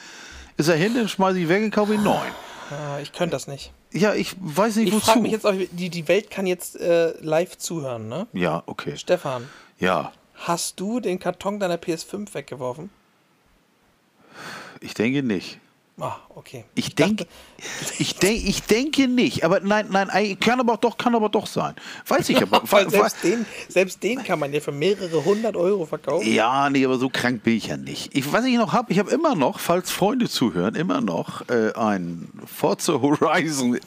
ist 0.58 0.70
er 0.70 0.76
hin, 0.76 0.94
den 0.94 1.08
schmeiße 1.08 1.40
ich 1.40 1.50
weg 1.50 1.64
und 1.64 1.72
kaufe 1.72 1.94
ihn 1.94 2.04
neuen. 2.04 2.32
Ah, 2.72 3.00
ich 3.02 3.12
könnte 3.12 3.36
das 3.36 3.48
nicht. 3.48 3.72
Ja, 3.92 4.14
ich 4.14 4.36
weiß 4.40 4.76
nicht 4.78 4.90
Ich 4.90 4.94
wozu. 4.94 5.06
frage 5.06 5.22
mich 5.22 5.32
jetzt 5.32 5.46
auch, 5.46 5.54
die, 5.72 5.90
die 5.90 6.08
Welt 6.08 6.30
kann 6.32 6.46
jetzt 6.48 6.80
äh, 6.80 7.14
live 7.22 7.58
zuhören, 7.58 8.08
ne? 8.08 8.28
ja, 8.34 8.64
okay. 8.66 8.96
Stefan, 8.98 9.48
Ja, 9.80 10.12
hast 10.36 10.80
du 10.80 11.00
den 11.00 11.20
Karton 11.20 11.60
deiner 11.60 11.78
PS5 11.78 12.34
weggeworfen? 12.34 12.90
Ich 14.82 14.94
denke 14.94 15.24
nicht. 15.24 15.60
Ah, 16.02 16.16
okay. 16.34 16.64
Ich 16.76 16.96
denke, 16.96 17.28
ich, 18.00 18.16
denk, 18.16 18.48
ich 18.48 18.64
denke 18.64 19.10
nicht, 19.10 19.44
aber 19.44 19.60
nein, 19.60 19.88
nein, 19.92 20.40
kann 20.40 20.62
aber 20.62 20.78
doch, 20.78 20.98
kann 20.98 21.14
aber 21.14 21.28
doch 21.28 21.46
sein. 21.46 21.76
Weiß 22.08 22.30
ich 22.30 22.42
aber. 22.42 22.62
Weil 22.72 22.90
selbst 22.90 23.22
den, 23.22 23.46
selbst 23.68 24.02
den 24.02 24.24
kann 24.24 24.40
man 24.40 24.54
ja 24.54 24.62
für 24.62 24.72
mehrere 24.72 25.26
hundert 25.26 25.58
Euro 25.58 25.86
verkaufen. 25.86 26.32
ja, 26.32 26.70
nee, 26.70 26.86
aber 26.86 26.98
so 26.98 27.10
krank 27.10 27.44
bin 27.44 27.58
ich 27.58 27.68
ja 27.68 27.76
nicht. 27.76 28.16
Ich, 28.16 28.32
was 28.32 28.46
ich 28.46 28.56
noch 28.56 28.72
habe, 28.72 28.94
ich 28.94 29.00
habe 29.00 29.12
immer 29.12 29.36
noch, 29.36 29.60
falls 29.60 29.92
Freunde 29.92 30.30
zuhören, 30.30 30.76
immer 30.76 31.02
noch 31.02 31.50
äh, 31.50 31.74
einen 31.74 32.32
Forza 32.46 32.94
Horizon 33.02 33.78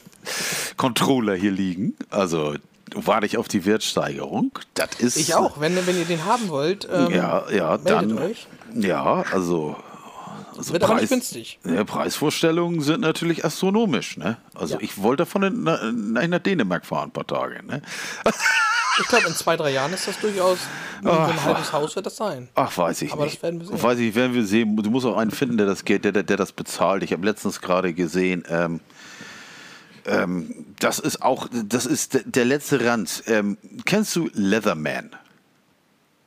Controller 0.77 1.35
hier 1.35 1.51
liegen. 1.51 1.97
Also 2.11 2.57
warte 2.95 3.25
ich 3.25 3.39
auf 3.39 3.49
die 3.49 3.65
Wertsteigerung. 3.65 4.51
Das 4.75 4.91
ist 4.99 5.17
Ich 5.17 5.35
auch. 5.35 5.61
Wenn, 5.61 5.75
wenn 5.87 5.99
ihr 5.99 6.05
den 6.05 6.27
haben 6.27 6.49
wollt, 6.51 6.87
ähm, 6.93 7.11
Ja, 7.11 7.51
ja, 7.51 7.71
meldet 7.79 7.87
dann. 7.87 8.19
euch. 8.19 8.47
Ja, 8.75 9.25
also. 9.33 9.77
Also 10.57 10.73
wird 10.73 10.85
aber 10.85 10.97
nicht 11.01 11.09
günstig. 11.09 11.59
Ja, 11.65 11.85
Preisvorstellungen 11.85 12.81
sind 12.81 13.01
natürlich 13.01 13.45
astronomisch. 13.45 14.17
Ne? 14.17 14.37
Also 14.55 14.75
Ja. 14.75 14.81
ich 14.81 15.03
wollte 15.03 15.23
davon 15.23 15.43
in, 15.43 15.63
na, 15.65 16.27
nach 16.29 16.39
Dänemark 16.39 16.87
fahren, 16.87 17.09
ein 17.09 17.13
paar 17.13 17.27
Tage. 17.27 17.65
Ne? 17.65 17.83
Ich 19.01 19.09
glaube, 19.09 19.27
in 19.27 19.35
zwei, 19.35 19.57
drei 19.57 19.71
Jahren 19.71 19.93
ist 19.93 20.07
das 20.07 20.19
durchaus 20.21 20.59
so 21.03 21.11
ein 21.11 21.45
halbes 21.45 21.73
Haus 21.73 21.97
wird 21.97 22.07
das 22.07 22.17
sein. 22.17 22.49
Ach, 22.55 22.77
weiß 22.77 23.03
ich 23.03 23.13
Aber 23.13 23.25
nicht. 23.25 23.37
das 23.37 23.43
werden 23.43 23.61
wir 23.61 23.67
sehen. 23.67 23.83
Weiß 23.83 23.99
ich, 23.99 24.15
werden 24.15 24.35
wir 24.35 24.45
sehen. 24.45 24.77
Du 24.77 24.91
musst 24.91 25.07
auch 25.07 25.17
einen 25.17 25.31
finden, 25.31 25.57
der 25.57 25.67
das 25.67 25.83
der, 25.83 25.99
der, 25.99 26.23
der 26.23 26.37
das 26.37 26.53
bezahlt. 26.53 27.03
Ich 27.03 27.13
habe 27.13 27.25
letztens 27.25 27.61
gerade 27.61 27.95
gesehen, 27.95 28.45
ähm, 28.49 28.81
ähm, 30.05 30.67
das 30.79 30.99
ist 30.99 31.23
auch, 31.23 31.49
das 31.53 31.87
ist 31.87 32.15
der, 32.15 32.23
der 32.25 32.45
letzte 32.45 32.85
Rand. 32.85 33.23
Ähm, 33.27 33.57
kennst 33.85 34.15
du 34.17 34.29
Leatherman? 34.35 35.11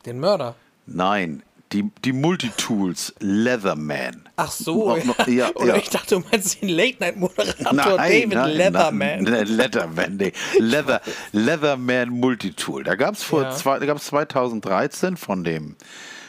Den 0.05 0.19
Mörder. 0.19 0.55
Nein, 0.87 1.43
die, 1.73 1.89
die 2.03 2.13
Multitools 2.13 3.13
Leatherman. 3.19 4.29
Ach 4.35 4.51
so, 4.51 4.95
Noch- 4.97 5.27
ja. 5.27 5.49
Oder 5.55 5.67
ja. 5.67 5.75
ich 5.77 5.89
dachte, 5.89 6.15
du 6.15 6.23
meinst 6.31 6.61
den 6.61 6.69
Late-Night-Moderator 6.69 7.97
David 7.97 8.33
Leatherman. 8.33 9.23
Nein, 9.23 9.33
nein, 9.33 9.47
Leatherman, 9.47 10.15
nee. 10.17 10.31
Leather, 10.59 11.01
Leatherman 11.31 12.09
Multitool. 12.09 12.83
Da 12.83 12.95
gab 12.95 13.15
es 13.15 13.23
vor 13.23 13.43
Ja. 13.43 13.51
zwei, 13.51 13.79
da 13.79 13.85
gab's 13.85 14.05
2013 14.05 15.17
von 15.17 15.43
dem, 15.43 15.75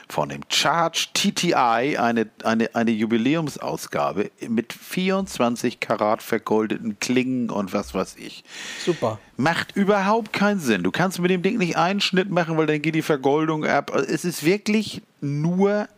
von 0.09 0.29
dem 0.29 0.43
Charge 0.49 1.09
TTI 1.15 1.97
eine, 1.99 2.29
eine, 2.45 2.75
eine 2.75 2.91
Jubiläumsausgabe 2.93 4.31
mit 4.49 4.73
24 4.73 5.81
Karat 5.81 6.23
vergoldeten 6.23 6.99
Klingen 7.01 7.51
und 7.51 7.73
was 7.73 7.93
weiß 7.95 8.17
ich. 8.19 8.45
Super. 8.85 9.19
Macht 9.37 9.75
überhaupt 9.77 10.33
keinen 10.33 10.61
Sinn. 10.61 10.83
Du 10.83 10.91
kannst 10.91 11.19
mit 11.19 11.31
dem 11.31 11.43
Ding 11.43 11.59
nicht 11.59 11.77
einen 11.77 12.01
Schnitt 12.01 12.31
machen, 12.31 12.57
weil 12.57 12.67
dann 12.67 12.81
geht 12.83 12.95
die 12.95 13.03
Vergoldung 13.03 13.65
ab. 13.65 13.95
Es 13.95 14.25
ist 14.25 14.45
wirklich 14.45 15.03
nur. 15.21 15.89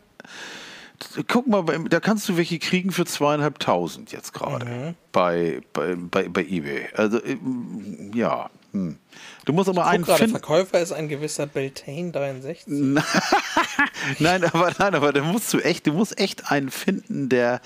Guck 1.28 1.46
mal, 1.46 1.62
da 1.88 2.00
kannst 2.00 2.28
du 2.28 2.36
welche 2.36 2.58
kriegen 2.58 2.90
für 2.90 3.04
zweieinhalbtausend 3.04 4.10
jetzt 4.10 4.32
gerade 4.34 4.66
Mhm. 4.66 4.94
bei, 5.12 5.60
bei, 5.72 5.94
bei, 5.94 6.28
bei 6.28 6.42
eBay. 6.42 6.88
Also, 6.94 7.22
ähm, 7.24 8.10
ja. 8.14 8.50
Hm. 8.72 8.96
Du 9.44 9.52
musst 9.52 9.68
aber 9.68 9.86
einen 9.86 10.04
gerade, 10.04 10.18
finden. 10.18 10.32
Verkäufer 10.32 10.80
ist 10.80 10.92
ein 10.92 11.08
gewisser 11.08 11.46
Beltane 11.46 12.12
63. 12.12 12.64
Nein, 14.18 14.44
aber 14.44 14.72
nein, 14.78 14.94
aber 14.94 15.12
da 15.12 15.22
musst 15.22 15.52
du 15.52 15.58
echt, 15.58 15.86
du 15.86 15.92
musst 15.92 16.18
echt 16.18 16.50
einen 16.50 16.70
finden, 16.70 17.28
der, 17.28 17.60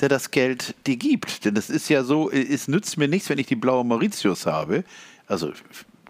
der 0.00 0.08
das 0.08 0.30
Geld 0.30 0.74
dir 0.86 0.96
gibt. 0.96 1.44
Denn 1.44 1.56
es 1.56 1.70
ist 1.70 1.88
ja 1.88 2.02
so, 2.02 2.30
es 2.30 2.68
nützt 2.68 2.96
mir 2.98 3.08
nichts, 3.08 3.28
wenn 3.28 3.38
ich 3.38 3.46
die 3.46 3.56
blaue 3.56 3.84
Mauritius 3.84 4.46
habe. 4.46 4.84
Also 5.26 5.52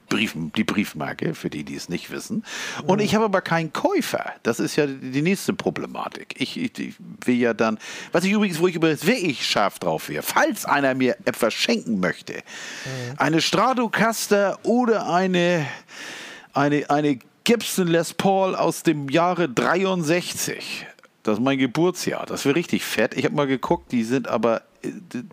Brief, 0.08 0.34
die 0.56 0.64
Briefmarke, 0.64 1.34
für 1.34 1.50
die, 1.50 1.64
die 1.64 1.74
es 1.74 1.88
nicht 1.88 2.10
wissen. 2.10 2.44
Und 2.86 3.00
ich 3.00 3.14
habe 3.14 3.26
aber 3.26 3.40
keinen 3.40 3.72
Käufer. 3.72 4.32
Das 4.42 4.60
ist 4.60 4.76
ja 4.76 4.86
die 4.86 5.22
nächste 5.22 5.52
Problematik. 5.52 6.34
Ich, 6.38 6.56
ich, 6.56 6.78
ich 6.78 6.94
will 7.24 7.36
ja 7.36 7.54
dann, 7.54 7.78
was 8.12 8.24
ich 8.24 8.32
übrigens, 8.32 8.58
wo 8.58 8.68
ich 8.68 8.74
übrigens 8.74 9.06
wirklich 9.06 9.46
scharf 9.46 9.78
drauf 9.78 10.08
wäre, 10.08 10.22
falls 10.22 10.64
einer 10.64 10.94
mir 10.94 11.16
etwas 11.24 11.54
schenken 11.54 12.00
möchte, 12.00 12.42
eine 13.16 13.40
Stratocaster 13.40 14.58
oder 14.62 15.12
eine, 15.12 15.66
eine, 16.52 16.88
eine 16.90 17.18
Gibson 17.44 17.86
Les 17.88 18.12
Paul 18.12 18.54
aus 18.54 18.82
dem 18.82 19.08
Jahre 19.08 19.48
63. 19.48 20.86
Das 21.28 21.38
ist 21.38 21.44
mein 21.44 21.58
Geburtsjahr. 21.58 22.26
Das 22.26 22.44
wäre 22.44 22.56
richtig 22.56 22.84
fett. 22.84 23.14
Ich 23.14 23.24
habe 23.24 23.34
mal 23.34 23.46
geguckt, 23.46 23.92
die 23.92 24.02
sind 24.04 24.26
aber 24.28 24.62
äh, 24.82 24.90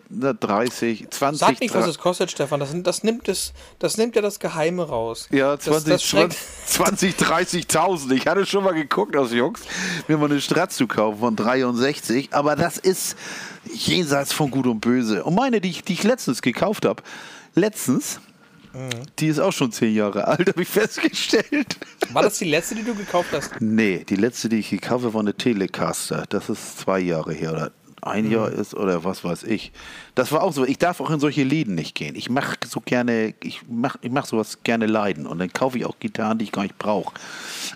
na, 0.08 0.32
30, 0.32 1.08
20. 1.10 1.38
Sag 1.40 1.60
nicht, 1.60 1.74
was 1.74 1.86
es 1.86 1.98
kostet, 1.98 2.30
Stefan. 2.30 2.60
Das, 2.60 2.70
das, 2.74 3.02
nimmt, 3.02 3.28
es, 3.28 3.52
das 3.78 3.96
nimmt 3.96 4.14
ja 4.16 4.22
das 4.22 4.38
Geheime 4.40 4.86
raus. 4.88 5.28
Ja, 5.30 5.56
Das- 5.56 5.64
20, 5.64 5.92
das 5.92 6.02
schränkt- 6.04 6.36
20 6.66 7.14
30.000. 7.16 8.12
Ich 8.12 8.26
hatte 8.26 8.44
schon 8.46 8.64
mal 8.64 8.74
geguckt 8.74 9.16
aus 9.16 9.32
Jungs, 9.32 9.60
mir 10.08 10.16
mal 10.18 10.30
eine 10.30 10.40
Strat 10.40 10.72
zu 10.72 10.86
kaufen 10.86 11.18
von 11.20 11.36
63, 11.36 12.28
aber 12.32 12.56
das 12.56 12.76
ist 12.78 13.16
jenseits 13.72 14.32
von 14.32 14.50
Gut 14.50 14.66
und 14.66 14.80
Böse. 14.80 15.24
Und 15.24 15.34
meine, 15.34 15.60
die 15.60 15.70
ich, 15.70 15.82
die 15.82 15.94
ich 15.94 16.02
letztens 16.02 16.42
gekauft 16.42 16.84
habe, 16.84 17.02
letztens. 17.54 18.20
Die 19.18 19.28
ist 19.28 19.38
auch 19.38 19.52
schon 19.52 19.72
zehn 19.72 19.94
Jahre 19.94 20.26
alt, 20.26 20.48
habe 20.48 20.62
ich 20.62 20.68
festgestellt. 20.68 21.76
War 22.12 22.22
das 22.22 22.38
die 22.38 22.44
letzte, 22.44 22.74
die 22.74 22.82
du 22.82 22.94
gekauft 22.94 23.30
hast? 23.32 23.60
Nee, 23.60 24.04
die 24.08 24.16
letzte, 24.16 24.48
die 24.48 24.58
ich 24.58 24.70
gekauft 24.70 25.04
habe, 25.04 25.14
war 25.14 25.20
eine 25.20 25.34
Telecaster. 25.34 26.24
Das 26.28 26.48
ist 26.48 26.78
zwei 26.78 27.00
Jahre 27.00 27.32
her 27.32 27.52
oder 27.52 27.72
ein 28.02 28.30
Jahr 28.30 28.50
ist 28.52 28.74
oder 28.74 29.02
was 29.02 29.24
weiß 29.24 29.42
ich. 29.44 29.72
Das 30.14 30.30
war 30.30 30.42
auch 30.42 30.52
so. 30.52 30.64
Ich 30.64 30.78
darf 30.78 31.00
auch 31.00 31.10
in 31.10 31.18
solche 31.18 31.42
Läden 31.42 31.74
nicht 31.74 31.96
gehen. 31.96 32.14
Ich 32.14 32.30
mache 32.30 32.56
so 32.64 32.80
gerne, 32.80 33.34
ich 33.42 33.62
mache 33.68 33.98
ich 34.02 34.12
mach 34.12 34.26
sowas 34.26 34.58
gerne 34.62 34.86
leiden. 34.86 35.26
Und 35.26 35.40
dann 35.40 35.52
kaufe 35.52 35.76
ich 35.78 35.84
auch 35.86 35.98
Gitarren, 35.98 36.38
die 36.38 36.44
ich 36.44 36.52
gar 36.52 36.62
nicht 36.62 36.78
brauche. 36.78 37.12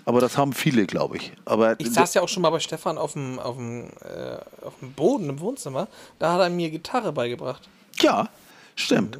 Aber 0.05 0.21
das 0.21 0.37
haben 0.37 0.53
viele, 0.53 0.85
glaube 0.85 1.17
ich. 1.17 1.33
Aber 1.43 1.77
Ich 1.79 1.91
saß 1.91 2.13
ja 2.13 2.21
auch 2.21 2.29
schon 2.29 2.43
mal 2.43 2.49
bei 2.49 2.59
Stefan 2.61 2.97
auf 2.97 3.13
dem, 3.13 3.39
auf 3.39 3.57
dem, 3.57 3.87
äh, 4.01 4.65
auf 4.65 4.79
dem 4.79 4.93
Boden 4.93 5.27
im 5.29 5.39
Wohnzimmer. 5.41 5.89
Da 6.17 6.33
hat 6.33 6.39
er 6.39 6.49
mir 6.49 6.69
Gitarre 6.69 7.11
beigebracht. 7.11 7.67
ja, 7.99 8.29
stimmt. 8.75 9.19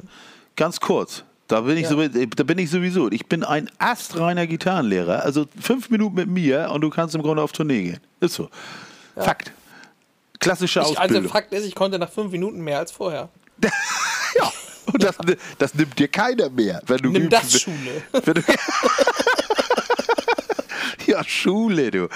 Ganz 0.56 0.80
kurz. 0.80 1.24
Da 1.52 1.60
bin, 1.60 1.76
ich 1.76 1.82
Ja. 1.82 1.90
so, 1.90 2.08
da 2.08 2.44
bin 2.44 2.56
ich 2.58 2.70
sowieso. 2.70 3.10
Ich 3.12 3.26
bin 3.26 3.44
ein 3.44 3.68
astreiner 3.78 4.46
Gitarrenlehrer. 4.46 5.22
Also 5.22 5.44
fünf 5.60 5.90
Minuten 5.90 6.14
mit 6.14 6.26
mir 6.26 6.70
und 6.72 6.80
du 6.80 6.88
kannst 6.88 7.14
im 7.14 7.20
Grunde 7.20 7.42
auf 7.42 7.52
Tournee 7.52 7.82
gehen. 7.82 8.00
Ist 8.20 8.32
so. 8.36 8.48
Fakt. 9.16 9.52
Klassische 10.40 10.80
Ich, 10.80 10.86
also 10.86 10.98
Ausbildung. 10.98 11.28
Fakt 11.30 11.52
ist, 11.52 11.66
ich 11.66 11.74
konnte 11.74 11.98
nach 11.98 12.08
fünf 12.10 12.32
Minuten 12.32 12.62
mehr 12.62 12.78
als 12.78 12.90
vorher. 12.90 13.28
Ja, 14.34 14.50
und 14.90 15.02
das, 15.04 15.16
das 15.58 15.74
nimmt 15.74 15.98
dir 15.98 16.08
keiner 16.08 16.48
mehr. 16.48 16.80
Wenn 16.86 16.96
du 16.98 17.10
Nimm 17.10 17.28
geübt 17.28 17.34
das. 17.34 17.60
Schule. 17.60 18.02
Du, 18.24 18.32
ja, 21.12 21.22
Schule, 21.24 21.90
du. 21.90 22.08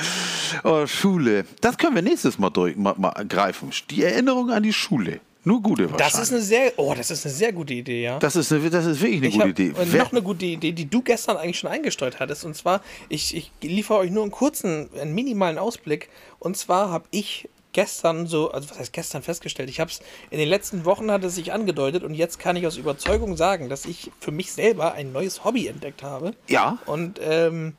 Oh, 0.64 0.87
Schule. 0.87 1.45
Das 1.61 1.76
können 1.76 1.95
wir 1.95 2.01
nächstes 2.01 2.39
Mal, 2.39 2.49
durch, 2.49 2.74
mal, 2.74 2.95
mal 2.97 3.12
greifen. 3.28 3.70
Die 3.91 4.03
Erinnerung 4.03 4.51
an 4.51 4.62
die 4.62 4.72
Schule. 4.72 5.20
Nur 5.47 5.62
gute 5.62 5.84
wahrscheinlich. 5.90 6.12
Das 6.12 6.20
ist 6.22 6.32
eine 6.32 6.42
sehr, 6.42 6.72
oh, 6.76 6.92
das 6.97 7.11
ist 7.12 7.24
eine 7.24 7.32
sehr 7.34 7.53
gute 7.53 7.72
Idee, 7.72 8.03
ja. 8.03 8.18
das 8.18 8.34
ist, 8.34 8.53
eine, 8.53 8.68
das 8.68 8.84
ist 8.84 9.01
wirklich 9.01 9.18
eine 9.18 9.28
Ich 9.28 9.34
gute 9.34 9.49
Idee. 9.49 9.68
äh, 9.68 9.86
Wer- 9.92 10.03
noch 10.03 10.11
eine 10.11 10.20
gute 10.22 10.44
Idee, 10.44 10.72
die 10.72 10.90
du 10.90 11.03
gestern 11.03 11.36
eigentlich 11.36 11.59
schon 11.61 11.70
eingestreut 11.70 12.18
hattest. 12.18 12.44
Und 12.44 12.57
zwar, 12.57 12.82
ich, 13.09 13.36
ich 13.36 13.53
liefere 13.62 13.99
euch 13.99 14.11
nur 14.11 14.24
einen 14.24 14.32
kurzen, 14.32 14.90
einen 15.01 15.14
minimalen 15.14 15.57
Ausblick. 15.59 16.09
Und 16.40 16.57
zwar 16.57 16.90
habe 16.90 17.05
ich 17.12 17.49
gestern 17.72 18.26
so, 18.26 18.51
also 18.51 18.70
was 18.70 18.78
heißt 18.80 18.92
gestern 18.92 19.22
festgestellt? 19.22 19.70
Ich 19.70 19.78
habe 19.78 19.90
es 19.90 20.01
in 20.30 20.38
den 20.38 20.49
letzten 20.49 20.84
Wochen 20.84 21.11
hat 21.12 21.22
es 21.22 21.36
sich 21.36 21.53
angedeutet 21.53 22.03
und 22.03 22.14
jetzt 22.14 22.38
kann 22.40 22.57
ich 22.57 22.66
aus 22.66 22.76
Überzeugung 22.76 23.36
sagen, 23.36 23.68
dass 23.68 23.84
ich 23.84 24.11
für 24.18 24.32
mich 24.32 24.51
selber 24.53 24.94
ein 24.94 25.12
neues 25.12 25.44
Hobby 25.44 25.68
entdeckt 25.68 26.03
habe. 26.03 26.32
Ja. 26.49 26.78
Und 26.86 27.20
ähm, 27.22 27.74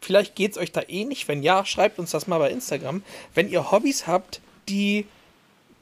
vielleicht 0.00 0.34
geht 0.34 0.52
es 0.52 0.58
euch 0.58 0.72
da 0.72 0.80
ähnlich. 0.88 1.28
Wenn 1.28 1.44
ja, 1.44 1.64
schreibt 1.66 1.98
uns 2.00 2.10
das 2.10 2.26
mal 2.26 2.38
bei 2.38 2.50
Instagram. 2.50 3.02
Wenn 3.34 3.48
ihr 3.48 3.70
Hobbys 3.70 4.08
habt, 4.08 4.40
die 4.68 5.06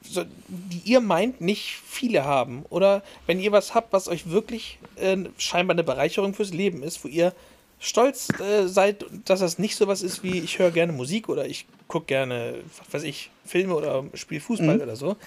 so, 0.01 0.23
die 0.47 0.81
ihr 0.91 0.99
meint, 0.99 1.41
nicht 1.41 1.79
viele 1.85 2.25
haben. 2.25 2.65
Oder 2.69 3.03
wenn 3.27 3.39
ihr 3.39 3.51
was 3.51 3.73
habt, 3.73 3.93
was 3.93 4.07
euch 4.07 4.29
wirklich 4.29 4.79
äh, 4.95 5.17
scheinbar 5.37 5.75
eine 5.75 5.83
Bereicherung 5.83 6.33
fürs 6.33 6.53
Leben 6.53 6.83
ist, 6.83 7.03
wo 7.03 7.07
ihr 7.07 7.33
stolz 7.79 8.29
äh, 8.39 8.67
seid, 8.67 9.05
dass 9.25 9.39
das 9.39 9.57
nicht 9.57 9.75
sowas 9.75 10.03
ist 10.03 10.23
wie 10.23 10.39
ich 10.39 10.59
höre 10.59 10.69
gerne 10.69 10.93
Musik 10.93 11.29
oder 11.29 11.47
ich 11.47 11.65
gucke 11.87 12.05
gerne, 12.05 12.59
was 12.77 12.93
weiß 12.93 13.03
ich, 13.03 13.31
Filme 13.43 13.75
oder 13.75 14.05
spiele 14.13 14.39
Fußball 14.39 14.81
oder 14.81 14.95
so. 14.95 15.17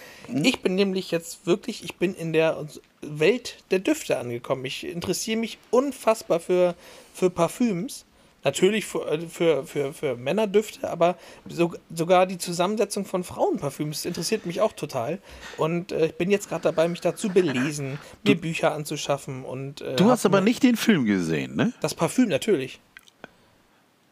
Ich 0.43 0.61
bin 0.61 0.73
nämlich 0.73 1.11
jetzt 1.11 1.45
wirklich, 1.45 1.83
ich 1.83 1.95
bin 1.97 2.15
in 2.15 2.33
der 2.33 2.65
Welt 3.01 3.57
der 3.71 3.79
Düfte 3.79 4.17
angekommen. 4.17 4.65
Ich 4.65 4.85
interessiere 4.85 5.37
mich 5.37 5.59
unfassbar 5.69 6.39
für, 6.39 6.75
für 7.13 7.29
Parfüms. 7.29 8.05
Natürlich 8.45 8.85
für, 8.85 9.07
äh, 9.11 9.19
für, 9.27 9.65
für, 9.65 9.91
für 9.91 10.15
Männerdüfte, 10.15 10.87
aber 10.89 11.17
so, 11.49 11.73
sogar 11.93 12.27
die 12.27 12.37
Zusammensetzung 12.37 13.03
von 13.03 13.23
Frauenparfüms 13.23 14.05
interessiert 14.05 14.45
mich 14.45 14.61
auch 14.61 14.71
total. 14.73 15.17
Und 15.57 15.91
äh, 15.91 16.05
ich 16.05 16.13
bin 16.15 16.29
jetzt 16.29 16.47
gerade 16.47 16.61
dabei, 16.61 16.87
mich 16.87 17.01
dazu 17.01 17.29
belesen, 17.29 17.97
mir 18.23 18.39
Bücher 18.39 18.71
anzuschaffen. 18.73 19.43
Und, 19.43 19.81
äh, 19.81 19.95
Du 19.95 20.05
hast 20.11 20.27
aber 20.27 20.41
nicht 20.41 20.61
den 20.61 20.77
Film 20.77 21.05
gesehen, 21.05 21.55
ne? 21.55 21.73
Das 21.81 21.95
Parfüm 21.95 22.29
natürlich. 22.29 22.79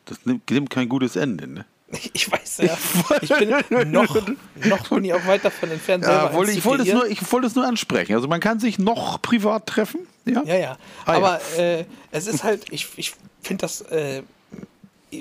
Das 0.06 0.26
nimmt, 0.26 0.50
nimmt 0.50 0.70
kein 0.72 0.90
gutes 0.90 1.16
Ende, 1.16 1.48
ne? 1.48 1.66
Ich 2.14 2.32
weiß 2.32 2.58
ja. 2.58 2.76
Ich 3.22 3.30
bin 3.30 3.50
noch, 3.92 4.16
noch 4.66 4.90
bin 4.90 5.06
ich 5.06 5.14
auch 5.14 5.28
weit 5.28 5.46
davon 5.46 5.70
entfernt, 5.70 6.04
selber 6.06 6.32
Ja, 6.32 6.34
wollte, 6.34 6.52
ich, 6.54 6.66
wollte 6.66 6.84
es 6.84 6.92
nur, 6.92 7.06
ich 7.06 7.32
wollte 7.32 7.46
es 7.46 7.54
nur 7.54 7.68
ansprechen. 7.68 8.16
Also 8.16 8.28
man 8.28 8.40
kann 8.40 8.60
sich 8.60 8.80
noch 8.80 9.22
privat 9.22 9.68
treffen. 9.68 10.08
Ja, 10.26 10.42
Ja, 10.44 10.56
ja. 10.56 10.78
Ah, 11.06 11.12
ja. 11.12 11.18
Aber 11.18 11.42
Äh, 11.56 11.86
es 12.10 12.26
ist 12.26 12.44
halt, 12.44 12.66
ich, 12.72 12.88
ich 12.96 13.14
finde 13.44 13.62
das, 13.62 13.82
äh, 13.82 14.24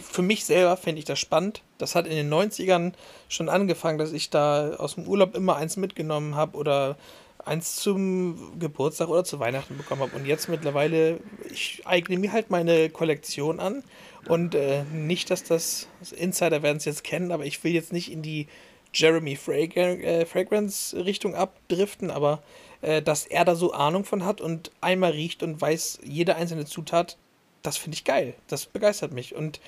für 0.03 0.23
mich 0.23 0.45
selber 0.45 0.77
finde 0.77 1.01
ich 1.01 1.05
das 1.05 1.18
spannend. 1.18 1.62
Das 1.79 1.95
hat 1.95 2.07
in 2.07 2.16
den 2.16 2.33
90ern 2.33 2.93
schon 3.29 3.49
angefangen, 3.49 3.99
dass 3.99 4.12
ich 4.12 4.31
da 4.31 4.75
aus 4.77 4.95
dem 4.95 5.07
Urlaub 5.07 5.35
immer 5.35 5.57
eins 5.57 5.77
mitgenommen 5.77 6.35
habe 6.35 6.57
oder 6.57 6.97
eins 7.45 7.77
zum 7.77 8.59
Geburtstag 8.59 9.09
oder 9.09 9.25
zu 9.25 9.41
Weihnachten 9.41 9.77
bekommen 9.77 10.03
habe. 10.03 10.16
Und 10.16 10.27
jetzt 10.27 10.49
mittlerweile, 10.49 11.18
ich 11.51 11.83
eigne 11.85 12.18
mir 12.18 12.33
halt 12.33 12.51
meine 12.51 12.89
Kollektion 12.89 13.61
an. 13.61 13.83
Und 14.29 14.55
äh, 14.55 14.85
nicht, 14.93 15.31
dass 15.31 15.43
das, 15.43 15.89
also 16.01 16.14
Insider 16.14 16.62
werden 16.62 16.77
es 16.77 16.85
jetzt 16.85 17.05
kennen, 17.05 17.33
aber 17.33 17.45
ich 17.45 17.62
will 17.64 17.73
jetzt 17.73 17.93
nicht 17.93 18.11
in 18.11 18.23
die 18.23 18.47
Jeremy 18.95 19.33
äh, 19.33 20.27
Fragrance 20.27 21.05
Richtung 21.05 21.35
abdriften, 21.35 22.11
aber 22.11 22.43
äh, 22.83 23.03
dass 23.03 23.27
er 23.27 23.45
da 23.45 23.57
so 23.57 23.73
Ahnung 23.73 24.05
von 24.05 24.25
hat 24.25 24.41
und 24.41 24.70
einmal 24.81 25.12
riecht 25.12 25.43
und 25.43 25.61
weiß 25.61 26.01
jede 26.05 26.37
einzelne 26.37 26.66
Zutat, 26.66 27.16
das 27.63 27.77
finde 27.77 27.97
ich 27.97 28.05
geil. 28.05 28.35
Das 28.49 28.67
begeistert 28.67 29.13
mich. 29.13 29.35
Und 29.35 29.61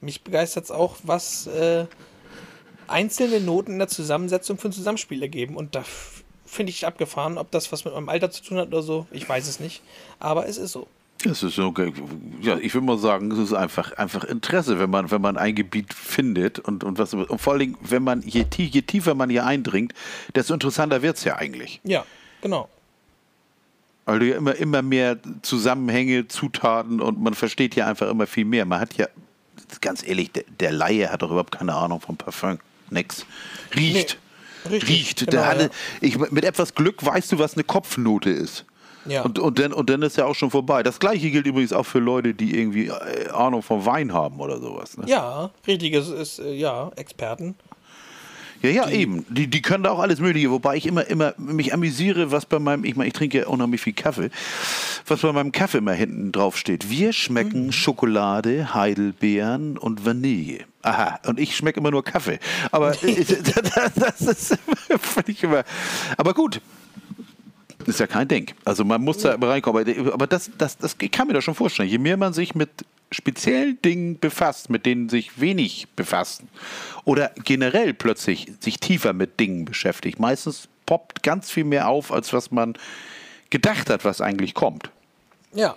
mich 0.00 0.22
begeistert 0.22 0.64
es 0.64 0.70
auch, 0.70 0.96
was 1.02 1.46
äh, 1.46 1.86
einzelne 2.86 3.40
Noten 3.40 3.72
in 3.72 3.78
der 3.78 3.88
Zusammensetzung 3.88 4.58
für 4.58 4.68
ein 4.68 4.72
Zusammenspiel 4.72 5.22
ergeben. 5.22 5.56
Und 5.56 5.74
da 5.74 5.84
finde 6.46 6.70
ich 6.70 6.86
abgefahren, 6.86 7.38
ob 7.38 7.50
das 7.50 7.72
was 7.72 7.84
mit 7.84 7.94
meinem 7.94 8.08
Alter 8.08 8.30
zu 8.30 8.42
tun 8.42 8.58
hat 8.58 8.68
oder 8.68 8.82
so. 8.82 9.06
Ich 9.10 9.28
weiß 9.28 9.48
es 9.48 9.60
nicht. 9.60 9.82
Aber 10.18 10.46
es 10.46 10.56
ist 10.58 10.72
so. 10.72 10.86
Das 11.24 11.42
ist 11.42 11.58
okay. 11.58 11.92
Ja, 12.40 12.58
ich 12.58 12.74
würde 12.74 12.86
mal 12.86 12.98
sagen, 12.98 13.32
es 13.32 13.38
ist 13.38 13.52
einfach, 13.52 13.92
einfach 13.94 14.22
Interesse, 14.22 14.78
wenn 14.78 14.88
man, 14.88 15.10
wenn 15.10 15.20
man 15.20 15.36
ein 15.36 15.54
Gebiet 15.56 15.92
findet 15.92 16.60
und, 16.60 16.84
und 16.84 16.98
was 16.98 17.12
und 17.12 17.40
vor 17.40 17.54
allen 17.54 17.60
Dingen, 17.60 17.78
wenn 17.80 18.04
man, 18.04 18.22
je, 18.22 18.44
je 18.56 18.82
tiefer 18.82 19.16
man 19.16 19.28
hier 19.28 19.44
eindringt, 19.44 19.94
desto 20.36 20.54
interessanter 20.54 21.02
wird 21.02 21.16
es 21.16 21.24
ja 21.24 21.36
eigentlich. 21.36 21.80
Ja, 21.82 22.04
genau. 22.40 22.68
Weil 24.08 24.20
du 24.20 24.26
ja 24.30 24.36
immer, 24.36 24.54
immer 24.54 24.80
mehr 24.80 25.18
Zusammenhänge, 25.42 26.28
Zutaten 26.28 27.02
und 27.02 27.20
man 27.20 27.34
versteht 27.34 27.74
ja 27.74 27.86
einfach 27.86 28.08
immer 28.08 28.26
viel 28.26 28.46
mehr. 28.46 28.64
Man 28.64 28.80
hat 28.80 28.94
ja, 28.94 29.06
ganz 29.82 30.02
ehrlich, 30.02 30.32
der, 30.32 30.44
der 30.60 30.72
Laie 30.72 31.12
hat 31.12 31.20
doch 31.20 31.30
überhaupt 31.30 31.58
keine 31.58 31.74
Ahnung 31.74 32.00
vom 32.00 32.16
Parfum. 32.16 32.58
Nix. 32.88 33.26
Riecht. 33.76 34.16
Nee, 34.64 34.76
richtig, 34.76 34.88
Riecht. 34.88 35.18
genau, 35.18 35.30
der 35.32 35.46
hatte, 35.46 35.62
ja. 35.64 35.70
ich, 36.00 36.18
mit 36.18 36.42
etwas 36.42 36.74
Glück 36.74 37.04
weißt 37.04 37.32
du, 37.32 37.38
was 37.38 37.52
eine 37.52 37.64
Kopfnote 37.64 38.30
ist. 38.30 38.64
Ja. 39.04 39.24
Und, 39.24 39.38
und, 39.38 39.58
dann, 39.58 39.74
und 39.74 39.90
dann 39.90 40.00
ist 40.00 40.16
ja 40.16 40.24
auch 40.24 40.34
schon 40.34 40.50
vorbei. 40.50 40.82
Das 40.82 41.00
gleiche 41.00 41.30
gilt 41.30 41.46
übrigens 41.46 41.74
auch 41.74 41.84
für 41.84 41.98
Leute, 41.98 42.32
die 42.32 42.58
irgendwie 42.58 42.86
äh, 42.86 43.28
Ahnung 43.28 43.60
vom 43.60 43.84
Wein 43.84 44.14
haben 44.14 44.40
oder 44.40 44.58
sowas. 44.58 44.96
Ne? 44.96 45.04
Ja, 45.06 45.50
richtig. 45.66 45.92
Es 45.92 46.08
ist, 46.08 46.38
äh, 46.38 46.54
ja, 46.54 46.90
Experten. 46.96 47.56
Ja, 48.62 48.70
ja, 48.70 48.88
eben. 48.90 49.24
Die, 49.28 49.46
die 49.46 49.62
können 49.62 49.84
da 49.84 49.90
auch 49.90 50.00
alles 50.00 50.18
Mögliche. 50.20 50.50
Wobei 50.50 50.76
ich 50.76 50.86
immer, 50.86 51.06
immer 51.06 51.34
mich 51.38 51.72
amüsiere, 51.72 52.32
was 52.32 52.44
bei 52.46 52.58
meinem, 52.58 52.84
ich 52.84 52.96
meine, 52.96 53.06
ich 53.08 53.14
trinke 53.14 53.38
ja 53.38 53.46
unheimlich 53.46 53.80
viel 53.80 53.92
Kaffee, 53.92 54.30
was 55.06 55.20
bei 55.20 55.32
meinem 55.32 55.52
Kaffee 55.52 55.78
immer 55.78 55.92
hinten 55.92 56.32
drauf 56.32 56.56
steht. 56.58 56.90
Wir 56.90 57.12
schmecken 57.12 57.70
Schokolade, 57.72 58.74
Heidelbeeren 58.74 59.78
und 59.78 60.04
Vanille. 60.04 60.60
Aha, 60.82 61.20
und 61.26 61.38
ich 61.38 61.56
schmecke 61.56 61.78
immer 61.80 61.90
nur 61.92 62.02
Kaffee. 62.04 62.38
Aber 62.72 62.92
äh, 63.04 63.24
das, 63.94 64.18
das 64.18 64.50
ist 64.52 64.58
völlig 65.00 65.42
immer. 65.42 65.64
Aber 66.16 66.34
gut. 66.34 66.60
Ist 67.86 68.00
ja 68.00 68.06
kein 68.08 68.26
Ding. 68.28 68.50
Also 68.64 68.84
man 68.84 69.00
muss 69.02 69.18
da 69.18 69.34
reinkommen. 69.40 69.86
Aber- 69.88 70.12
Aber 70.14 70.26
das, 70.26 70.50
das, 70.58 70.76
das 70.78 70.96
ich 71.00 71.10
kann 71.12 71.28
mir 71.28 71.34
das 71.34 71.44
schon 71.44 71.54
vorstellen. 71.54 71.88
Je 71.88 71.98
mehr 71.98 72.16
man 72.16 72.32
sich 72.32 72.54
mit 72.54 72.68
speziellen 73.10 73.80
Dingen 73.82 74.18
befasst, 74.18 74.70
mit 74.70 74.84
denen 74.86 75.08
sich 75.08 75.40
wenig 75.40 75.88
befassen, 75.96 76.48
oder 77.04 77.30
generell 77.44 77.94
plötzlich 77.94 78.52
sich 78.60 78.78
tiefer 78.80 79.12
mit 79.12 79.40
Dingen 79.40 79.64
beschäftigt, 79.64 80.18
meistens 80.20 80.68
poppt 80.86 81.22
ganz 81.22 81.50
viel 81.50 81.64
mehr 81.64 81.88
auf, 81.88 82.12
als 82.12 82.32
was 82.32 82.50
man 82.50 82.74
gedacht 83.50 83.88
hat, 83.90 84.04
was 84.04 84.20
eigentlich 84.20 84.54
kommt. 84.54 84.90
Ja, 85.54 85.76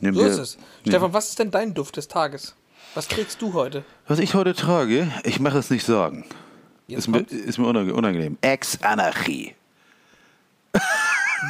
Nehmen 0.00 0.16
so 0.16 0.24
ist 0.24 0.38
es. 0.38 0.58
Stefan, 0.86 1.12
was 1.12 1.28
ist 1.30 1.38
denn 1.38 1.50
dein 1.50 1.74
Duft 1.74 1.96
des 1.96 2.08
Tages? 2.08 2.54
Was 2.94 3.08
trägst 3.08 3.42
du 3.42 3.52
heute? 3.52 3.84
Was 4.06 4.18
ich 4.18 4.34
heute 4.34 4.54
trage, 4.54 5.12
ich 5.24 5.40
mache 5.40 5.58
es 5.58 5.68
nicht 5.70 5.84
sagen. 5.84 6.24
Jetzt 6.86 7.00
Ist 7.00 7.08
mir, 7.08 7.20
ist 7.20 7.58
mir 7.58 7.66
unange- 7.66 7.92
unangenehm. 7.92 8.38
Ex-Anarchie. 8.40 9.54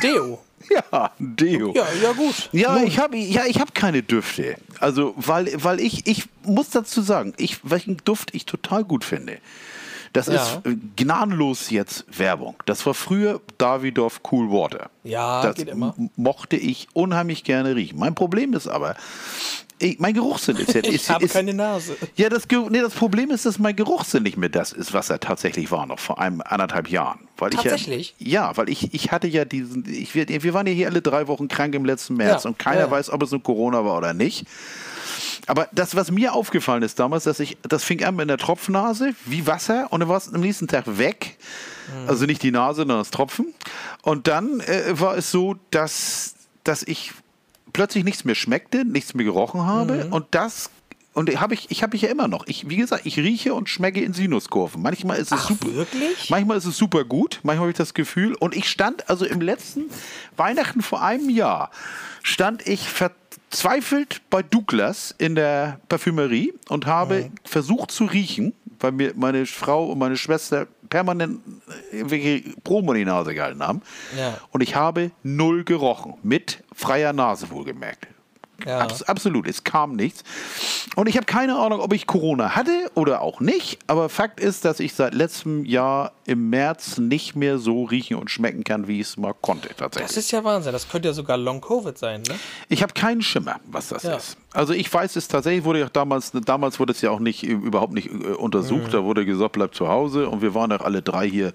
Deo. 0.02 0.42
Ja, 0.92 1.10
Deo. 1.18 1.72
Ja, 1.74 1.86
ja 2.02 2.12
gut. 2.12 2.48
Ja, 2.52 2.74
Nun, 2.74 2.86
ich 2.86 2.98
habe 2.98 3.16
ja, 3.16 3.44
ich 3.46 3.60
habe 3.60 3.72
keine 3.72 4.02
Düfte. 4.02 4.56
Also, 4.80 5.14
weil, 5.16 5.52
weil 5.62 5.80
ich, 5.80 6.06
ich 6.06 6.24
muss 6.44 6.70
dazu 6.70 7.00
sagen, 7.02 7.32
ich, 7.38 7.58
welchen 7.62 7.96
Duft 8.04 8.34
ich 8.34 8.44
total 8.46 8.84
gut 8.84 9.04
finde. 9.04 9.38
Das 10.14 10.26
Ja. 10.26 10.34
ist 10.36 10.60
äh, 10.66 10.76
gnadenlos 10.96 11.70
jetzt 11.70 12.04
Werbung. 12.18 12.56
Das 12.66 12.84
war 12.86 12.94
früher 12.94 13.40
Davidoff 13.58 14.20
Cool 14.30 14.50
Water. 14.50 14.90
Ja, 15.04 15.42
das 15.42 15.56
geht 15.56 15.68
immer. 15.68 15.94
mochte 16.16 16.56
ich 16.56 16.88
unheimlich 16.94 17.44
gerne 17.44 17.74
riechen. 17.76 17.98
Mein 17.98 18.14
Problem 18.14 18.54
ist 18.54 18.68
aber, 18.68 18.96
ich, 19.78 19.98
mein 19.98 20.14
Geruchssinn 20.14 20.56
ist 20.56 20.74
ja 20.74 20.80
ich 20.84 21.08
habe 21.08 21.28
keine 21.28 21.54
Nase. 21.54 21.96
ja, 22.16 22.28
das, 22.28 22.46
nee, 22.70 22.80
das 22.80 22.94
Problem 22.94 23.30
ist, 23.30 23.46
dass 23.46 23.58
mein 23.58 23.76
Geruchssinn 23.76 24.22
nicht 24.22 24.36
mehr 24.36 24.48
das 24.48 24.72
ist, 24.72 24.92
was 24.92 25.10
er 25.10 25.20
tatsächlich 25.20 25.70
war, 25.70 25.86
noch 25.86 25.98
vor 25.98 26.20
einem 26.20 26.40
anderthalb 26.40 26.88
Jahren. 26.88 27.28
Weil 27.36 27.50
Tatsächlich? 27.50 28.14
Ich 28.18 28.26
ja, 28.26 28.48
ja, 28.48 28.56
weil 28.56 28.68
ich, 28.68 28.92
ich 28.94 29.12
hatte 29.12 29.28
ja 29.28 29.44
diesen, 29.44 29.84
ich, 29.88 30.14
wir, 30.14 30.28
wir 30.28 30.54
waren 30.54 30.66
ja 30.66 30.72
hier 30.72 30.88
alle 30.88 31.02
drei 31.02 31.28
Wochen 31.28 31.48
krank 31.48 31.74
im 31.74 31.84
letzten 31.84 32.16
März 32.16 32.44
Ja, 32.44 32.50
und 32.50 32.58
keiner 32.58 32.80
ja, 32.80 32.86
ja. 32.86 32.90
weiß, 32.90 33.10
ob 33.10 33.22
es 33.22 33.30
nur 33.30 33.42
Corona 33.42 33.84
war 33.84 33.96
oder 33.96 34.12
nicht. 34.12 34.46
Aber 35.46 35.68
das, 35.72 35.94
was 35.94 36.10
mir 36.10 36.34
aufgefallen 36.34 36.82
ist 36.82 36.98
damals, 36.98 37.24
dass 37.24 37.40
ich, 37.40 37.56
das 37.62 37.84
fing 37.84 38.04
an 38.04 38.16
mit 38.16 38.28
der 38.28 38.38
Tropfnase, 38.38 39.14
wie 39.24 39.46
Wasser, 39.46 39.86
und 39.90 40.00
dann 40.00 40.08
war 40.08 40.18
es 40.18 40.32
am 40.32 40.40
nächsten 40.40 40.68
Tag 40.68 40.98
weg. 40.98 41.38
Mhm. 42.02 42.08
Also 42.08 42.26
nicht 42.26 42.42
die 42.42 42.50
Nase, 42.50 42.78
sondern 42.78 42.98
das 42.98 43.10
Tropfen. 43.10 43.54
Und 44.02 44.26
dann 44.26 44.60
äh, 44.60 45.00
war 45.00 45.16
es 45.16 45.30
so, 45.30 45.56
dass, 45.70 46.34
dass 46.64 46.82
ich 46.82 47.12
plötzlich 47.72 48.04
nichts 48.04 48.24
mehr 48.24 48.34
schmeckte, 48.34 48.84
nichts 48.84 49.14
mehr 49.14 49.24
gerochen 49.24 49.62
habe. 49.64 50.04
Mhm. 50.06 50.12
Und 50.12 50.26
das. 50.32 50.70
Und 51.14 51.28
habe 51.40 51.54
ich, 51.54 51.68
ich 51.70 51.82
habe 51.82 51.96
ich 51.96 52.02
ja 52.02 52.10
immer 52.10 52.28
noch. 52.28 52.46
Ich, 52.46 52.68
wie 52.68 52.76
gesagt, 52.76 53.04
ich 53.04 53.18
rieche 53.18 53.52
und 53.54 53.68
schmecke 53.68 54.00
in 54.00 54.12
Sinuskurven. 54.12 54.80
Manchmal 54.80 55.18
ist 55.18 55.32
es 55.32 55.40
Ach, 55.40 55.48
super. 55.48 55.74
wirklich? 55.74 56.30
Manchmal 56.30 56.58
ist 56.58 56.64
es 56.66 56.76
super 56.76 57.04
gut. 57.04 57.40
Manchmal 57.42 57.62
habe 57.62 57.70
ich 57.70 57.76
das 57.76 57.92
Gefühl. 57.92 58.34
Und 58.36 58.54
ich 58.54 58.68
stand 58.68 59.10
also 59.10 59.24
im 59.24 59.40
letzten 59.40 59.86
Weihnachten 60.36 60.80
vor 60.80 61.02
einem 61.02 61.28
Jahr 61.28 61.70
stand 62.22 62.66
ich 62.68 62.88
verzweifelt 62.88 64.20
bei 64.30 64.42
Douglas 64.42 65.14
in 65.18 65.34
der 65.34 65.80
Parfümerie 65.88 66.52
und 66.68 66.86
habe 66.86 67.24
Mhm. 67.24 67.30
versucht 67.44 67.90
zu 67.90 68.04
riechen, 68.04 68.52
weil 68.80 68.92
mir 68.92 69.12
meine 69.16 69.46
Frau 69.46 69.86
und 69.86 69.98
meine 69.98 70.16
Schwester 70.16 70.66
permanent 70.88 71.40
irgendwelche 71.92 72.54
Proben 72.64 72.88
in 72.90 72.94
die 72.94 73.04
Nase 73.04 73.34
gehalten 73.34 73.62
haben. 73.62 73.82
Ja. 74.16 74.38
Und 74.50 74.62
ich 74.62 74.74
habe 74.74 75.10
null 75.22 75.64
gerochen. 75.64 76.14
Mit 76.22 76.62
freier 76.74 77.12
Nase 77.12 77.50
wohlgemerkt. 77.50 78.06
Ja. 78.66 78.78
Abs 78.80 79.02
absolut, 79.04 79.46
es 79.46 79.62
kam 79.62 79.92
nichts. 79.92 80.24
Und 80.96 81.08
ich 81.08 81.16
habe 81.16 81.26
keine 81.26 81.56
Ahnung, 81.56 81.78
ob 81.80 81.92
ich 81.92 82.08
Corona 82.08 82.56
hatte 82.56 82.90
oder 82.94 83.20
auch 83.22 83.38
nicht. 83.40 83.78
Aber 83.86 84.08
Fakt 84.08 84.40
ist, 84.40 84.64
dass 84.64 84.80
ich 84.80 84.94
seit 84.94 85.14
letztem 85.14 85.64
Jahr 85.64 86.10
im 86.26 86.50
März 86.50 86.98
nicht 86.98 87.36
mehr 87.36 87.58
so 87.58 87.84
riechen 87.84 88.16
und 88.16 88.30
schmecken 88.32 88.64
kann, 88.64 88.88
wie 88.88 89.00
ich 89.00 89.06
es 89.08 89.16
mal 89.16 89.32
konnte 89.32 89.68
tatsächlich. 89.76 90.08
Das 90.08 90.16
ist 90.16 90.32
ja 90.32 90.42
Wahnsinn. 90.42 90.72
Das 90.72 90.88
könnte 90.88 91.06
ja 91.08 91.14
sogar 91.14 91.36
Long-Covid 91.36 91.96
sein, 91.96 92.22
ne? 92.22 92.34
Ich 92.68 92.82
habe 92.82 92.94
keinen 92.94 93.22
Schimmer, 93.22 93.60
was 93.66 93.88
das 93.90 94.02
Ja. 94.02 94.16
ist. 94.16 94.36
Also 94.52 94.72
ich 94.72 94.92
weiß 94.92 95.14
es 95.14 95.28
tatsächlich, 95.28 95.64
wurde 95.64 95.78
ja 95.80 95.88
damals, 95.92 96.32
damals 96.44 96.80
wurde 96.80 96.92
es 96.92 97.00
ja 97.00 97.10
auch 97.10 97.20
nicht 97.20 97.44
überhaupt 97.44 97.92
nicht 97.92 98.08
äh, 98.08 98.32
untersucht. 98.34 98.88
Mhm. 98.88 98.92
Da 98.92 99.04
wurde 99.04 99.24
gesagt, 99.24 99.52
bleib 99.52 99.74
zu 99.74 99.86
Hause 99.88 100.28
und 100.28 100.42
wir 100.42 100.54
waren 100.54 100.72
auch 100.72 100.80
alle 100.80 101.00
drei 101.00 101.28
hier 101.30 101.52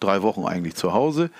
drei 0.00 0.22
Wochen 0.22 0.44
eigentlich 0.44 0.74
zu 0.74 0.92
Hause. 0.92 1.30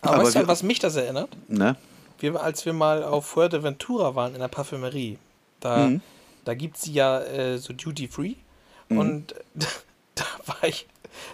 Aber, 0.00 0.14
Aber 0.14 0.24
weißt 0.24 0.36
du, 0.36 0.46
was 0.48 0.62
mich 0.62 0.78
das 0.78 0.96
erinnert? 0.96 1.30
Ne? 1.48 1.76
Wir, 2.22 2.40
als 2.40 2.64
wir 2.64 2.72
mal 2.72 3.02
auf 3.04 3.26
Fuerteventura 3.26 4.14
waren 4.14 4.34
in 4.34 4.40
der 4.40 4.48
Parfümerie, 4.48 5.18
da, 5.60 5.88
Mhm. 5.88 6.00
da 6.44 6.54
gibt 6.54 6.76
es 6.76 6.86
ja 6.86 7.20
äh, 7.20 7.58
so 7.58 7.72
Duty 7.72 8.08
Free. 8.08 8.34
Und 8.88 9.34
da 10.14 10.24
war 10.46 10.64
ich 10.64 10.86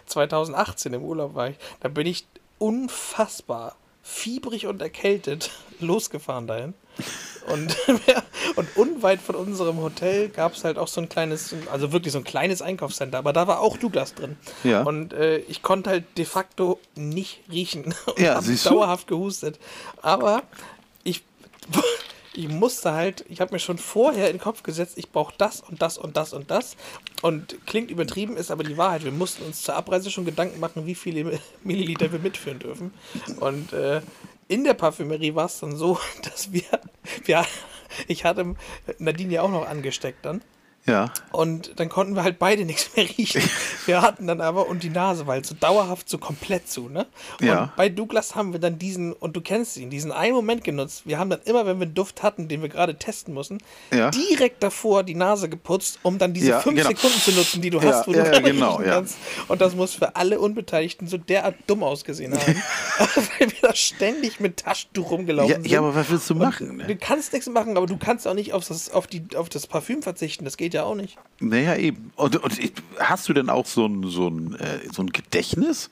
2018 0.06 0.92
im 0.94 1.02
Urlaub 1.02 1.34
war 1.34 1.48
ich, 1.50 1.56
da 1.80 1.88
bin 1.88 2.06
ich 2.06 2.26
unfassbar 2.58 3.74
fiebrig 4.02 4.66
und 4.66 4.80
erkältet 4.82 5.50
losgefahren 5.80 6.46
dahin. 6.46 6.74
Und, 7.52 7.76
und 8.56 8.76
unweit 8.76 9.20
von 9.20 9.34
unserem 9.36 9.80
Hotel 9.80 10.28
gab 10.28 10.54
es 10.54 10.64
halt 10.64 10.78
auch 10.78 10.88
so 10.88 11.00
ein 11.00 11.08
kleines, 11.08 11.54
also 11.70 11.92
wirklich 11.92 12.12
so 12.12 12.18
ein 12.18 12.24
kleines 12.24 12.60
Einkaufscenter, 12.62 13.18
aber 13.18 13.32
da 13.32 13.46
war 13.46 13.60
auch 13.60 13.76
Douglas 13.76 14.14
drin. 14.14 14.36
Ja. 14.64 14.82
Und 14.82 15.12
äh, 15.12 15.38
ich 15.38 15.62
konnte 15.62 15.90
halt 15.90 16.04
de 16.18 16.24
facto 16.24 16.78
nicht 16.96 17.40
riechen 17.50 17.94
und 18.06 18.18
Ja, 18.18 18.34
habe 18.34 18.54
dauerhaft 18.54 19.06
gehustet. 19.06 19.58
Aber 20.02 20.42
ich, 22.34 22.48
musste 22.48 22.92
halt, 22.92 23.24
ich 23.28 23.40
habe 23.40 23.52
mir 23.52 23.58
schon 23.58 23.78
vorher 23.78 24.26
in 24.28 24.36
den 24.36 24.42
Kopf 24.42 24.62
gesetzt, 24.62 24.98
ich 24.98 25.10
brauche 25.10 25.34
das 25.38 25.60
und 25.60 25.82
das 25.82 25.98
und 25.98 26.16
das 26.16 26.32
und 26.32 26.50
das. 26.50 26.76
Und 27.22 27.66
klingt 27.66 27.90
übertrieben, 27.90 28.36
ist 28.36 28.50
aber 28.50 28.64
die 28.64 28.76
Wahrheit. 28.76 29.04
Wir 29.04 29.12
mussten 29.12 29.44
uns 29.44 29.62
zur 29.62 29.74
Abreise 29.74 30.10
schon 30.10 30.24
Gedanken 30.24 30.60
machen, 30.60 30.86
wie 30.86 30.94
viele 30.94 31.38
Milliliter 31.64 32.12
wir 32.12 32.18
mitführen 32.18 32.58
dürfen. 32.58 32.92
Und 33.40 33.72
äh, 33.72 34.00
in 34.48 34.64
der 34.64 34.74
Parfümerie 34.74 35.34
war 35.34 35.46
es 35.46 35.60
dann 35.60 35.76
so, 35.76 35.98
dass 36.22 36.52
wir, 36.52 36.62
wir, 37.24 37.44
ich 38.06 38.24
hatte 38.24 38.54
Nadine 38.98 39.34
ja 39.34 39.42
auch 39.42 39.50
noch 39.50 39.66
angesteckt 39.66 40.24
dann. 40.24 40.42
Ja. 40.86 41.12
Und 41.32 41.72
dann 41.76 41.90
konnten 41.90 42.14
wir 42.16 42.22
halt 42.22 42.38
beide 42.38 42.64
nichts 42.66 42.96
mehr 42.96 43.06
riechen. 43.18 43.42
Wir 43.84 44.00
hatten 44.00 44.26
dann 44.26 44.40
aber, 44.40 44.68
und 44.68 44.82
die 44.82 44.88
Nase 44.88 45.26
war 45.26 45.34
halt 45.34 45.44
so 45.44 45.54
dauerhaft 45.54 46.08
so 46.08 46.16
komplett 46.18 46.68
zu, 46.70 46.88
ne? 46.88 47.06
Und 47.40 47.46
Ja. 47.46 47.72
bei 47.76 47.88
Douglas 47.90 48.34
haben 48.34 48.52
wir 48.52 48.60
dann 48.60 48.78
diesen, 48.78 49.12
und 49.12 49.36
du 49.36 49.40
kennst 49.42 49.76
ihn, 49.76 49.90
diesen 49.90 50.12
einen 50.12 50.34
Moment 50.34 50.64
genutzt. 50.64 51.02
Wir 51.04 51.18
haben 51.18 51.28
dann 51.28 51.40
immer, 51.44 51.66
wenn 51.66 51.78
wir 51.78 51.84
einen 51.86 51.94
Duft 51.94 52.22
hatten, 52.22 52.48
den 52.48 52.62
wir 52.62 52.70
gerade 52.70 52.96
testen 52.96 53.34
mussten, 53.34 53.58
Ja. 53.92 54.10
direkt 54.10 54.62
davor 54.62 55.02
die 55.02 55.14
Nase 55.14 55.48
geputzt, 55.50 55.98
um 56.02 56.16
dann 56.18 56.32
diese 56.32 56.50
Ja, 56.50 56.60
fünf 56.60 56.76
genau. 56.76 56.88
Sekunden 56.88 57.18
zu 57.20 57.32
nutzen, 57.32 57.60
die 57.60 57.70
du 57.70 57.82
hast, 57.82 58.06
wo 58.08 58.12
du 58.12 58.18
ja, 58.18 58.38
genau, 58.40 58.78
kannst. 58.78 59.16
Und 59.48 59.60
das 59.60 59.74
muss 59.74 59.94
für 59.94 60.16
alle 60.16 60.40
Unbeteiligten 60.40 61.06
so 61.06 61.18
derart 61.18 61.54
dumm 61.66 61.82
ausgesehen 61.82 62.32
haben. 62.32 62.62
weil 63.38 63.50
wir 63.50 63.58
da 63.68 63.74
ständig 63.74 64.40
mit 64.40 64.56
Taschentuch 64.58 65.10
rumgelaufen 65.10 65.50
Ja, 65.50 65.56
sind. 65.56 65.66
ja, 65.70 65.78
aber 65.80 65.94
was 65.94 66.08
willst 66.10 66.30
du 66.30 66.34
machen? 66.34 66.78
Du 66.78 66.86
Ne? 66.86 66.96
kannst 66.96 67.32
nichts 67.34 67.48
machen, 67.48 67.76
aber 67.76 67.86
du 67.86 67.96
kannst 67.98 68.26
auch 68.26 68.34
nicht 68.34 68.52
auf 68.54 68.66
das, 68.66 68.90
auf 68.90 69.06
die, 69.06 69.22
auf 69.36 69.48
das 69.48 69.66
Parfüm 69.66 70.02
verzichten. 70.02 70.44
Das 70.44 70.56
geht 70.56 70.74
ja 70.74 70.77
auch 70.84 70.94
nicht. 70.94 71.18
Naja, 71.40 71.76
eben. 71.76 72.12
Und, 72.16 72.36
und 72.36 72.58
hast 72.98 73.28
du 73.28 73.32
denn 73.32 73.48
auch 73.50 73.66
so 73.66 73.86
ein, 73.86 74.02
so 74.08 74.28
ein, 74.28 74.54
äh, 74.56 74.80
so 74.92 75.02
ein 75.02 75.08
Gedächtnis? 75.10 75.90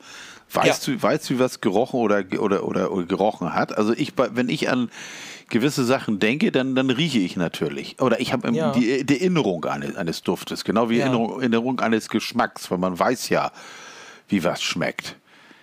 Weißt, 0.52 0.86
Ja. 0.86 0.94
du, 0.94 1.02
weißt 1.02 1.30
du, 1.30 1.38
was 1.38 1.60
gerochen 1.60 1.98
oder, 2.00 2.24
oder, 2.38 2.64
oder, 2.64 2.92
oder 2.92 3.06
gerochen 3.06 3.52
hat? 3.54 3.76
Also 3.76 3.92
ich, 3.92 4.12
wenn 4.16 4.48
ich 4.48 4.68
an 4.68 4.90
gewisse 5.48 5.84
Sachen 5.84 6.18
denke, 6.18 6.50
dann, 6.52 6.74
dann 6.74 6.90
rieche 6.90 7.18
ich 7.18 7.36
natürlich. 7.36 8.00
Oder 8.00 8.20
ich 8.20 8.32
habe 8.32 8.50
Ja. 8.52 8.72
die, 8.72 9.04
die 9.04 9.20
Erinnerung 9.20 9.64
eines, 9.64 9.96
eines 9.96 10.22
Duftes, 10.22 10.64
genau 10.64 10.88
wie 10.90 10.96
Ja. 10.98 11.06
Erinnerung, 11.06 11.40
Erinnerung 11.40 11.80
eines 11.80 12.08
Geschmacks, 12.08 12.70
weil 12.70 12.78
man 12.78 12.98
weiß 12.98 13.28
ja, 13.28 13.52
wie 14.28 14.42
was 14.44 14.62
schmeckt. 14.62 15.16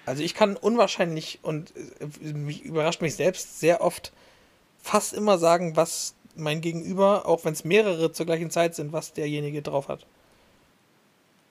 Also 0.06 0.22
ich 0.22 0.34
kann 0.34 0.58
unwahrscheinlich 0.58 1.40
und 1.44 1.74
äh, 1.76 2.34
mich 2.34 2.64
überrascht 2.64 3.02
mich 3.02 3.16
selbst 3.16 3.60
sehr 3.62 3.82
oft 3.82 4.12
fast 4.82 5.14
immer 5.14 5.38
sagen, 5.38 5.78
was 5.78 6.14
mein 6.36 6.62
Gegenüber, 6.62 7.26
auch 7.28 7.46
wenn 7.46 7.54
es 7.54 7.64
mehrere 7.64 8.12
zur 8.12 8.26
gleichen 8.26 8.50
Zeit 8.52 8.76
sind, 8.76 8.94
was 8.94 9.14
derjenige 9.14 9.62
drauf 9.62 9.88
hat. 9.88 10.06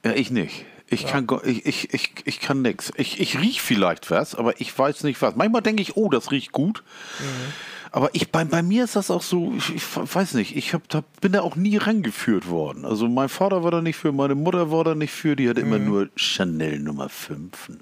Ja, 0.04 0.12
ich 0.12 0.30
nicht. 0.30 0.64
Ich 0.88 1.06
kann 1.06 1.26
go- 1.26 1.40
ich, 1.44 1.64
ich, 1.64 1.94
ich, 1.94 2.12
ich 2.24 2.40
kann 2.40 2.60
nix. 2.60 2.92
Ich, 2.96 3.20
ich 3.20 3.38
riech 3.40 3.62
vielleicht 3.62 4.10
was, 4.10 4.34
aber 4.34 4.60
ich 4.60 4.76
weiß 4.76 5.04
nicht 5.04 5.22
was. 5.22 5.36
Manchmal 5.36 5.62
denke 5.62 5.80
ich, 5.80 5.96
oh, 5.96 6.10
das 6.10 6.30
riecht 6.32 6.52
gut. 6.52 6.82
Aber 7.92 8.10
ich, 8.14 8.30
bei, 8.30 8.44
bei 8.44 8.62
mir 8.62 8.84
ist 8.84 8.96
das 8.96 9.10
auch 9.10 9.22
so, 9.22 9.52
ich, 9.56 9.74
ich 9.76 9.82
weiß 9.96 10.34
nicht, 10.34 10.56
ich 10.56 10.74
hab, 10.74 10.88
da, 10.88 11.04
bin 11.20 11.32
da 11.32 11.42
auch 11.42 11.56
nie 11.56 11.76
rangeführt 11.76 12.48
worden. 12.48 12.84
Also 12.84 13.08
mein 13.08 13.28
Vater 13.28 13.62
war 13.62 13.70
da 13.70 13.80
nicht 13.80 13.96
für, 13.96 14.12
meine 14.12 14.34
Mutter 14.34 14.70
war 14.70 14.82
da 14.84 14.94
nicht 14.94 15.12
für, 15.12 15.36
die 15.36 15.48
hat 15.48 15.58
immer 15.58 15.78
nur 15.78 16.08
Chanel 16.16 16.78
Nummer 16.80 17.08
5. 17.08 17.68
Ne? 17.70 17.78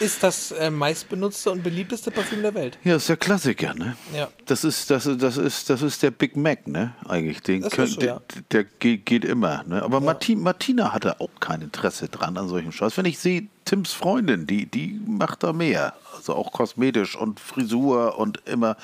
Ist 0.00 0.22
das 0.22 0.50
äh, 0.50 0.70
meistbenutzte 0.70 1.50
und 1.52 1.62
beliebteste 1.62 2.10
Parfüm 2.10 2.42
der 2.42 2.54
Welt. 2.54 2.78
Ja, 2.82 2.96
ist 2.96 3.08
der 3.08 3.16
Klassiker, 3.16 3.74
ne? 3.74 3.96
Ja. 4.14 4.28
Das 4.46 4.64
ist, 4.64 4.90
das, 4.90 5.08
das 5.18 5.36
ist, 5.36 5.70
das 5.70 5.82
ist 5.82 6.02
der 6.02 6.10
Big 6.10 6.36
Mac, 6.36 6.66
ne? 6.66 6.94
Eigentlich. 7.08 7.40
Den 7.42 7.62
Das 7.62 7.72
ist 7.72 7.76
könnt- 7.76 7.90
so, 7.90 8.00
der, 8.00 8.08
ja. 8.14 8.20
der 8.50 8.64
geht, 8.64 9.06
geht 9.06 9.24
immer, 9.24 9.62
ne? 9.64 9.82
Aber 9.82 10.00
Martin, 10.00 10.40
Martina 10.40 10.92
hatte 10.92 11.20
auch 11.20 11.30
kein 11.40 11.62
Interesse 11.62 12.08
dran 12.08 12.36
an 12.36 12.48
solchen 12.48 12.72
Scheiß. 12.72 12.96
Wenn 12.96 13.04
ich 13.06 13.18
sehe, 13.18 13.46
Tims 13.64 13.92
Freundin, 13.92 14.46
die, 14.46 14.66
die 14.66 15.00
macht 15.06 15.42
da 15.42 15.52
mehr. 15.52 15.94
Also 16.16 16.34
auch 16.34 16.52
kosmetisch 16.52 17.16
und 17.16 17.38
Frisur 17.40 18.18
und 18.18 18.40
immer. 18.46 18.76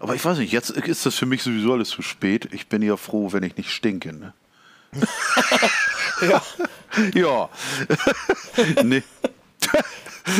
Aber 0.00 0.14
ich 0.14 0.24
weiß 0.24 0.38
nicht, 0.38 0.52
jetzt 0.52 0.70
ist 0.70 1.06
das 1.06 1.14
für 1.14 1.26
mich 1.26 1.42
sowieso 1.42 1.72
alles 1.72 1.88
zu 1.90 2.02
spät. 2.02 2.48
Ich 2.52 2.66
bin 2.68 2.82
ja 2.82 2.96
froh, 2.96 3.32
wenn 3.32 3.42
ich 3.44 3.56
nicht 3.56 3.70
stinke, 3.70 4.12
ne? 4.12 4.32
Ja. 6.20 6.42
Ja. 7.14 7.48
nee. 8.84 9.02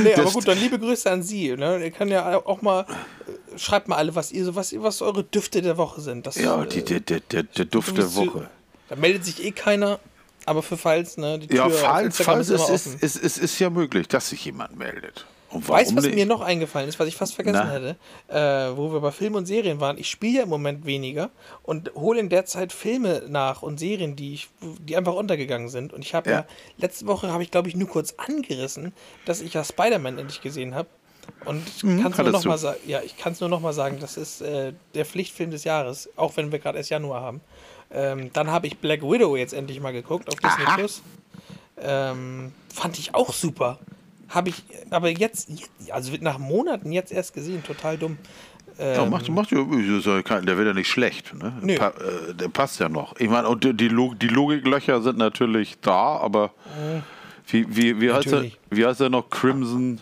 Nee, 0.02 0.14
aber 0.14 0.30
gut, 0.30 0.46
dann 0.46 0.58
liebe 0.58 0.78
Grüße 0.78 1.10
an 1.10 1.22
Sie. 1.22 1.56
Ne? 1.56 1.82
Ihr 1.82 1.90
kann 1.90 2.08
ja 2.08 2.36
auch 2.46 2.62
mal, 2.62 2.82
äh, 2.82 3.58
schreibt 3.58 3.88
mal 3.88 3.96
alle, 3.96 4.14
was 4.14 4.30
ihr 4.30 4.44
so, 4.44 4.54
was, 4.54 4.72
was 4.80 5.02
eure 5.02 5.24
Düfte 5.24 5.60
der 5.60 5.76
Woche 5.76 6.00
sind. 6.00 6.26
Das, 6.26 6.36
Ja, 6.36 6.62
äh, 6.62 6.68
die, 6.68 6.84
der, 6.84 7.00
der, 7.00 7.20
der, 7.20 7.42
der 7.42 7.64
Duft 7.64 7.96
der 7.98 8.14
Woche. 8.14 8.48
Da 8.88 8.96
meldet 8.96 9.24
sich 9.24 9.42
eh 9.44 9.50
keiner, 9.50 9.98
aber 10.44 10.62
für 10.62 10.76
Falls, 10.76 11.16
ne? 11.16 11.38
Die 11.38 11.48
Tür 11.48 11.56
Ja, 11.56 11.70
falls, 11.70 12.22
falls 12.22 12.48
es 12.48 12.68
ist, 12.68 13.02
es, 13.02 13.16
es 13.16 13.38
ist 13.38 13.58
ja 13.58 13.70
möglich, 13.70 14.06
dass 14.08 14.28
sich 14.28 14.44
jemand 14.44 14.76
meldet. 14.76 15.26
Und 15.52 15.68
Weißt 15.68 15.90
du, 15.92 15.96
was 15.96 16.04
nicht? 16.06 16.14
mir 16.14 16.24
noch 16.26 16.40
eingefallen 16.40 16.88
ist, 16.88 16.98
was 16.98 17.08
ich 17.08 17.16
fast 17.16 17.34
vergessen 17.34 17.60
Na? 17.64 17.70
hätte, 17.72 17.96
äh, 18.28 18.76
wo 18.76 18.92
wir 18.92 19.00
bei 19.00 19.10
Filmen 19.10 19.36
und 19.36 19.46
Serien 19.46 19.80
waren? 19.80 19.98
Ich 19.98 20.08
spiele 20.08 20.38
ja 20.38 20.42
im 20.44 20.48
Moment 20.48 20.86
weniger 20.86 21.30
und 21.62 21.92
hole 21.94 22.20
in 22.20 22.28
der 22.30 22.46
Zeit 22.46 22.72
Filme 22.72 23.24
nach 23.28 23.62
und 23.62 23.78
Serien, 23.78 24.16
die 24.16 24.32
ich, 24.34 24.48
die 24.60 24.96
einfach 24.96 25.12
untergegangen 25.14 25.68
sind. 25.68 25.92
Und 25.92 26.02
ich 26.04 26.14
habe 26.14 26.30
ja. 26.30 26.36
Ja. 26.38 26.46
letzte 26.78 27.06
Woche 27.06 27.30
habe 27.30 27.42
ich 27.42 27.50
glaube 27.50 27.68
ich 27.68 27.76
nur 27.76 27.88
kurz 27.88 28.14
angerissen, 28.16 28.92
dass 29.26 29.42
ich 29.42 29.52
ja 29.54 29.62
Spider-Man 29.62 30.18
endlich 30.18 30.40
gesehen 30.40 30.74
habe. 30.74 30.88
Und 31.44 31.68
ich 31.68 31.84
Mhm, 31.84 32.02
kann's 32.02 32.16
nur 32.16 32.26
hattest 32.26 32.32
noch 32.32 32.42
du. 32.42 32.48
mal 32.48 32.58
sagen, 32.58 32.80
ja, 32.86 33.00
ich 33.02 33.16
kann 33.18 33.32
es 33.34 33.40
nur 33.40 33.48
noch 33.48 33.60
mal 33.60 33.72
sagen, 33.74 33.98
das 34.00 34.16
ist 34.16 34.40
äh, 34.40 34.72
der 34.94 35.04
Pflichtfilm 35.04 35.50
des 35.50 35.64
Jahres, 35.64 36.08
auch 36.16 36.36
wenn 36.36 36.50
wir 36.50 36.58
gerade 36.60 36.78
erst 36.78 36.90
Januar 36.90 37.20
haben. 37.20 37.40
Ähm, 37.92 38.30
dann 38.32 38.50
habe 38.50 38.66
ich 38.66 38.78
Black 38.78 39.02
Widow 39.02 39.36
jetzt 39.36 39.52
endlich 39.52 39.78
mal 39.80 39.92
geguckt 39.92 40.28
auf 40.28 40.34
Disney. 40.36 40.64
Plus. 40.76 41.02
Ähm, 41.80 42.52
fand 42.72 42.98
ich 42.98 43.14
auch 43.14 43.32
super. 43.32 43.78
Habe 44.32 44.48
ich, 44.48 44.64
aber 44.90 45.10
jetzt, 45.10 45.50
also 45.90 46.12
nach 46.20 46.38
Monaten 46.38 46.90
jetzt 46.90 47.12
erst 47.12 47.34
gesehen, 47.34 47.62
total 47.62 47.98
dumm. 47.98 48.18
Ja, 48.78 49.04
macht, 49.04 49.28
macht 49.28 49.50
ja, 49.50 49.58
ja 49.58 50.40
der 50.40 50.56
wird 50.56 50.66
ja 50.66 50.72
nicht 50.72 50.88
schlecht. 50.88 51.34
Ne? 51.34 51.52
Nö. 51.60 51.76
Pa 51.76 51.88
äh, 51.88 52.34
der 52.34 52.48
passt 52.48 52.80
ja 52.80 52.88
noch. 52.88 53.14
Ich 53.18 53.28
meine, 53.28 53.46
und 53.48 53.62
die, 53.62 53.74
die, 53.74 53.88
Log 53.88 54.18
die 54.18 54.28
Logiklöcher 54.28 55.02
sind 55.02 55.18
natürlich 55.18 55.78
da, 55.82 56.16
aber 56.16 56.52
wie, 57.48 57.66
wie, 57.68 58.00
wie, 58.00 58.10
heißt 58.10 58.28
er, 58.28 58.32
Natürlich. 58.32 58.58
wie 58.70 58.86
heißt 58.86 59.00
er 59.02 59.10
noch? 59.10 59.28
Crimson 59.28 60.00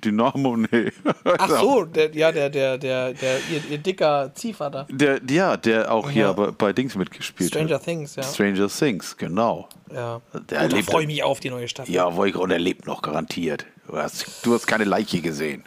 Dynamo? 0.00 0.56
Nee. 0.56 0.92
Ach 1.24 1.48
so, 1.60 1.84
der, 1.84 2.14
ja, 2.14 2.32
der, 2.32 2.50
der, 2.50 2.78
der, 2.78 3.12
der, 3.12 3.38
ihr, 3.50 3.62
ihr 3.70 3.78
dicker 3.78 4.32
Ziehvater. 4.34 4.86
Der, 4.90 5.20
ja, 5.28 5.56
der 5.56 5.92
auch 5.92 6.10
hier 6.10 6.22
Ja. 6.24 6.32
bei, 6.32 6.50
bei 6.50 6.72
Dings 6.72 6.94
mitgespielt 6.96 7.50
Stranger 7.50 7.74
hat. 7.76 7.84
Things, 7.84 8.16
ja. 8.16 8.22
Stranger 8.22 8.68
Things, 8.68 9.16
genau. 9.16 9.68
ja. 9.92 10.20
Der 10.50 10.64
oh, 10.64 10.68
da 10.68 10.82
freue 10.82 11.02
ich 11.02 11.08
mich 11.08 11.22
auf 11.22 11.40
die 11.40 11.50
neue 11.50 11.68
Staffel. 11.68 11.92
Ja, 11.94 12.14
wo 12.16 12.24
ich, 12.24 12.34
und 12.36 12.50
er 12.50 12.58
lebt 12.58 12.86
noch 12.86 13.02
garantiert. 13.02 13.66
Du 13.86 13.96
hast, 13.96 14.44
du 14.46 14.54
hast 14.54 14.66
keine 14.66 14.84
Leiche 14.84 15.20
gesehen. 15.20 15.64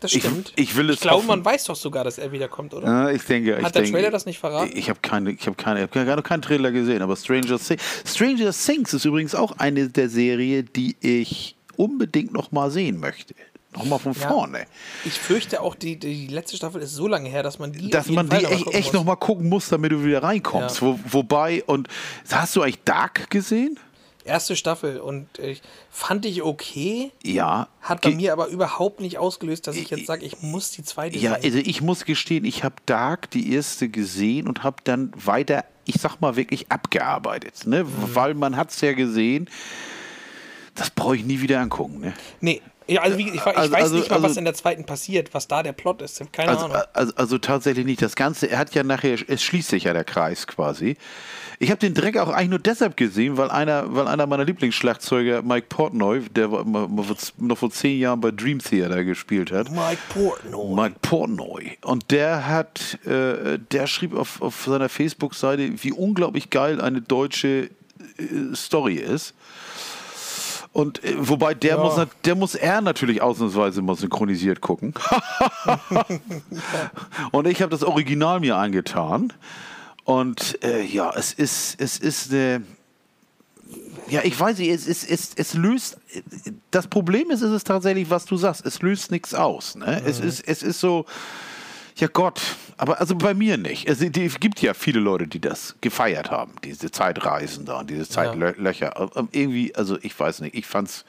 das 0.00 0.12
ich- 0.14 0.22
stimmt. 0.22 0.52
ich 0.56 0.74
will 0.76 0.90
es 0.90 0.96
Ich 0.96 1.00
glaube, 1.02 1.18
hoffen. 1.18 1.28
man 1.28 1.44
weiß 1.44 1.64
doch 1.64 1.76
sogar, 1.76 2.02
dass 2.02 2.18
er 2.18 2.32
wiederkommt, 2.32 2.74
oder? 2.74 2.86
Ja, 2.88 3.10
ich 3.10 3.22
denke, 3.24 3.56
ich 3.58 3.64
Hat 3.64 3.74
der 3.76 3.82
denke, 3.82 3.96
Trailer 3.98 4.10
das 4.10 4.26
nicht 4.26 4.40
verraten? 4.40 4.72
Ich 4.74 4.88
habe 4.90 4.98
keine, 5.00 5.30
ich 5.30 5.46
habe 5.46 5.54
keine, 5.56 5.78
ich 5.78 5.82
habe 5.90 6.04
gerade 6.04 6.22
keinen 6.22 6.42
Trailer 6.42 6.72
gesehen, 6.72 7.02
aber 7.02 7.14
Stranger 7.14 7.58
Things, 7.58 7.80
Stranger 8.04 8.50
Things 8.52 8.92
ist 8.94 9.04
übrigens 9.04 9.34
auch 9.36 9.52
eine 9.58 9.88
der 9.88 10.08
Serien, 10.08 10.68
die 10.74 10.96
ich 11.00 11.54
unbedingt 11.76 12.32
noch 12.32 12.52
mal 12.52 12.70
sehen 12.70 12.98
möchte. 13.00 13.34
Noch 13.74 13.84
mal 13.86 13.98
von 13.98 14.12
Ja. 14.12 14.28
vorne. 14.28 14.66
Ich 15.06 15.14
fürchte 15.18 15.62
auch, 15.62 15.74
die, 15.74 15.98
die 15.98 16.26
letzte 16.26 16.56
Staffel 16.58 16.82
ist 16.82 16.94
so 16.94 17.08
lange 17.08 17.30
her, 17.30 17.42
dass 17.42 17.58
man 17.58 17.72
die. 17.72 17.88
Dass 17.88 18.08
man 18.08 18.28
die 18.28 18.36
noch 18.42 18.50
echt, 18.50 18.64
gucken 18.64 18.72
echt 18.78 18.86
muss. 18.88 18.92
noch 18.92 19.04
mal 19.04 19.16
gucken 19.16 19.48
muss, 19.48 19.68
damit 19.70 19.92
du 19.92 20.04
wieder 20.04 20.22
reinkommst. 20.22 20.82
Ja. 20.82 20.86
Wo, 20.88 20.98
wobei, 21.06 21.64
und 21.64 21.88
hast 22.30 22.54
du 22.54 22.60
eigentlich 22.62 22.82
Dark 22.84 23.30
gesehen? 23.30 23.78
Erste 24.24 24.54
Staffel 24.54 25.00
und 25.00 25.38
äh, 25.40 25.56
fand 25.90 26.24
ich 26.26 26.42
okay, 26.42 27.10
Ja. 27.24 27.66
hat 27.80 28.02
bei 28.02 28.10
mir 28.10 28.32
aber 28.34 28.46
überhaupt 28.48 29.00
nicht 29.00 29.18
ausgelöst, 29.18 29.66
dass 29.66 29.74
ich 29.74 29.90
jetzt 29.90 30.06
sage, 30.06 30.24
ich 30.24 30.42
muss 30.42 30.70
die 30.70 30.84
zweite 30.84 31.18
Ja, 31.18 31.34
sehen. 31.34 31.44
also 31.44 31.58
ich 31.58 31.80
muss 31.82 32.04
gestehen, 32.04 32.44
ich 32.44 32.62
habe 32.62 32.76
Dark 32.86 33.30
die 33.32 33.52
erste 33.52 33.88
gesehen 33.88 34.46
und 34.46 34.62
habe 34.62 34.76
dann 34.84 35.10
weiter, 35.16 35.64
ich 35.86 35.96
sag 35.96 36.20
mal 36.20 36.36
wirklich 36.36 36.70
abgearbeitet, 36.70 37.66
ne? 37.66 37.82
Mhm. 37.82 37.88
Weil 38.14 38.34
man 38.34 38.56
hat 38.56 38.70
es 38.70 38.80
ja 38.80 38.92
gesehen, 38.92 39.48
das 40.74 40.90
brauche 40.90 41.16
ich 41.16 41.24
nie 41.24 41.40
wieder 41.40 41.60
angucken, 41.60 42.00
ne? 42.00 42.12
Nee, 42.40 42.62
ja, 42.88 43.02
also 43.02 43.16
wie, 43.16 43.28
ich, 43.28 43.34
ich 43.36 43.42
Also- 43.46 43.72
weiß 43.72 43.82
also- 43.84 43.96
nicht 43.96 44.10
mal, 44.10 44.16
was 44.16 44.30
also- 44.30 44.38
in 44.40 44.44
der 44.44 44.54
zweiten 44.54 44.84
passiert, 44.84 45.32
was 45.34 45.46
da 45.48 45.62
der 45.62 45.72
Plot 45.72 46.02
ist. 46.02 46.20
Keine 46.32 46.50
Also, 46.50 46.64
Ahnung. 46.66 46.76
also, 46.92 47.12
also 47.14 47.38
tatsächlich 47.38 47.86
nicht. 47.86 48.02
Das 48.02 48.16
Ganze, 48.16 48.50
er 48.50 48.58
hat 48.58 48.74
ja 48.74 48.82
nachher, 48.82 49.16
es 49.28 49.42
schließt 49.42 49.68
sich 49.68 49.84
ja 49.84 49.92
der 49.92 50.04
Kreis 50.04 50.46
quasi. 50.46 50.96
Ich 51.60 51.70
habe 51.70 51.78
den 51.78 51.94
Dreck 51.94 52.18
auch 52.18 52.28
eigentlich 52.28 52.50
nur 52.50 52.58
deshalb 52.58 52.96
gesehen, 52.96 53.36
weil 53.36 53.50
einer, 53.52 53.94
weil 53.94 54.08
einer 54.08 54.26
meiner 54.26 54.44
Lieblingsschlagzeuger, 54.44 55.42
Mike 55.42 55.66
Portnoy, 55.68 56.22
der 56.34 56.48
noch 56.48 57.56
vor 57.58 57.70
zehn 57.70 58.00
Jahren 58.00 58.20
bei 58.20 58.32
Dream 58.32 58.58
Theater 58.58 59.04
gespielt 59.04 59.52
hat. 59.52 59.70
Mike 59.70 59.98
Portnoy. 60.12 60.74
Mike 60.74 60.96
Portnoy. 61.02 61.78
Und 61.82 62.10
der 62.10 62.48
hat, 62.48 62.98
äh, 63.06 63.60
der 63.70 63.86
schrieb 63.86 64.16
auf, 64.16 64.42
auf 64.42 64.64
seiner 64.64 64.88
Facebook-Seite, 64.88 65.70
wie 65.84 65.92
unglaublich 65.92 66.50
geil 66.50 66.80
eine 66.80 67.00
deutsche 67.00 67.70
äh, 68.18 68.54
Story 68.56 68.96
ist. 68.96 69.32
Und 70.72 71.04
äh, 71.04 71.14
wobei 71.18 71.52
der 71.54 71.76
muss 71.78 71.96
nat- 71.98 72.08
der 72.24 72.34
muss 72.34 72.54
er 72.54 72.80
natürlich 72.80 73.20
ausnahmsweise 73.20 73.82
mal 73.82 73.94
synchronisiert 73.96 74.60
gucken. 74.62 74.94
Und 77.30 77.46
ich 77.46 77.60
habe 77.62 77.70
das 77.70 77.82
Original 77.82 78.40
mir 78.40 78.56
angetan. 78.56 79.32
Und 80.04 80.58
äh, 80.64 80.82
ja, 80.82 81.12
es 81.16 81.32
ist, 81.32 81.80
es 81.80 81.98
ist 81.98 82.32
eine. 82.32 82.62
Ja, 84.08 84.20
ich 84.24 84.38
weiß 84.38 84.58
nicht, 84.58 84.68
es, 84.70 84.86
es, 84.86 85.04
es, 85.04 85.30
es 85.36 85.54
löst. 85.54 85.96
Das 86.70 86.86
Problem 86.88 87.30
ist, 87.30 87.40
ist 87.40 87.50
es 87.50 87.64
tatsächlich, 87.64 88.10
was 88.10 88.24
du 88.26 88.36
sagst, 88.36 88.66
es 88.66 88.82
löst 88.82 89.10
nichts 89.10 89.32
aus. 89.34 89.74
Ne? 89.76 90.02
Es, 90.04 90.20
ist, 90.20 90.40
es 90.46 90.62
ist 90.62 90.80
so. 90.80 91.06
Ja 91.96 92.08
Gott, 92.08 92.40
aber 92.78 93.00
also 93.00 93.14
bei 93.14 93.34
mir 93.34 93.56
nicht. 93.58 93.86
Es 93.88 93.98
die- 93.98 94.24
es 94.24 94.40
gibt 94.40 94.60
ja 94.62 94.74
viele 94.74 95.00
Leute, 95.00 95.26
die 95.26 95.40
das 95.40 95.74
gefeiert 95.80 96.30
haben, 96.30 96.52
diese 96.64 96.90
Zeitreisen 96.90 97.64
da 97.66 97.80
und 97.80 97.90
diese 97.90 98.08
Zeitlöcher. 98.08 98.96
Aber 98.96 99.28
Irgendwie, 99.32 99.74
also 99.74 99.98
ich 100.02 100.18
weiß 100.18 100.40
nicht, 100.40 100.54
ich 100.54 100.66
fand's, 100.66 101.04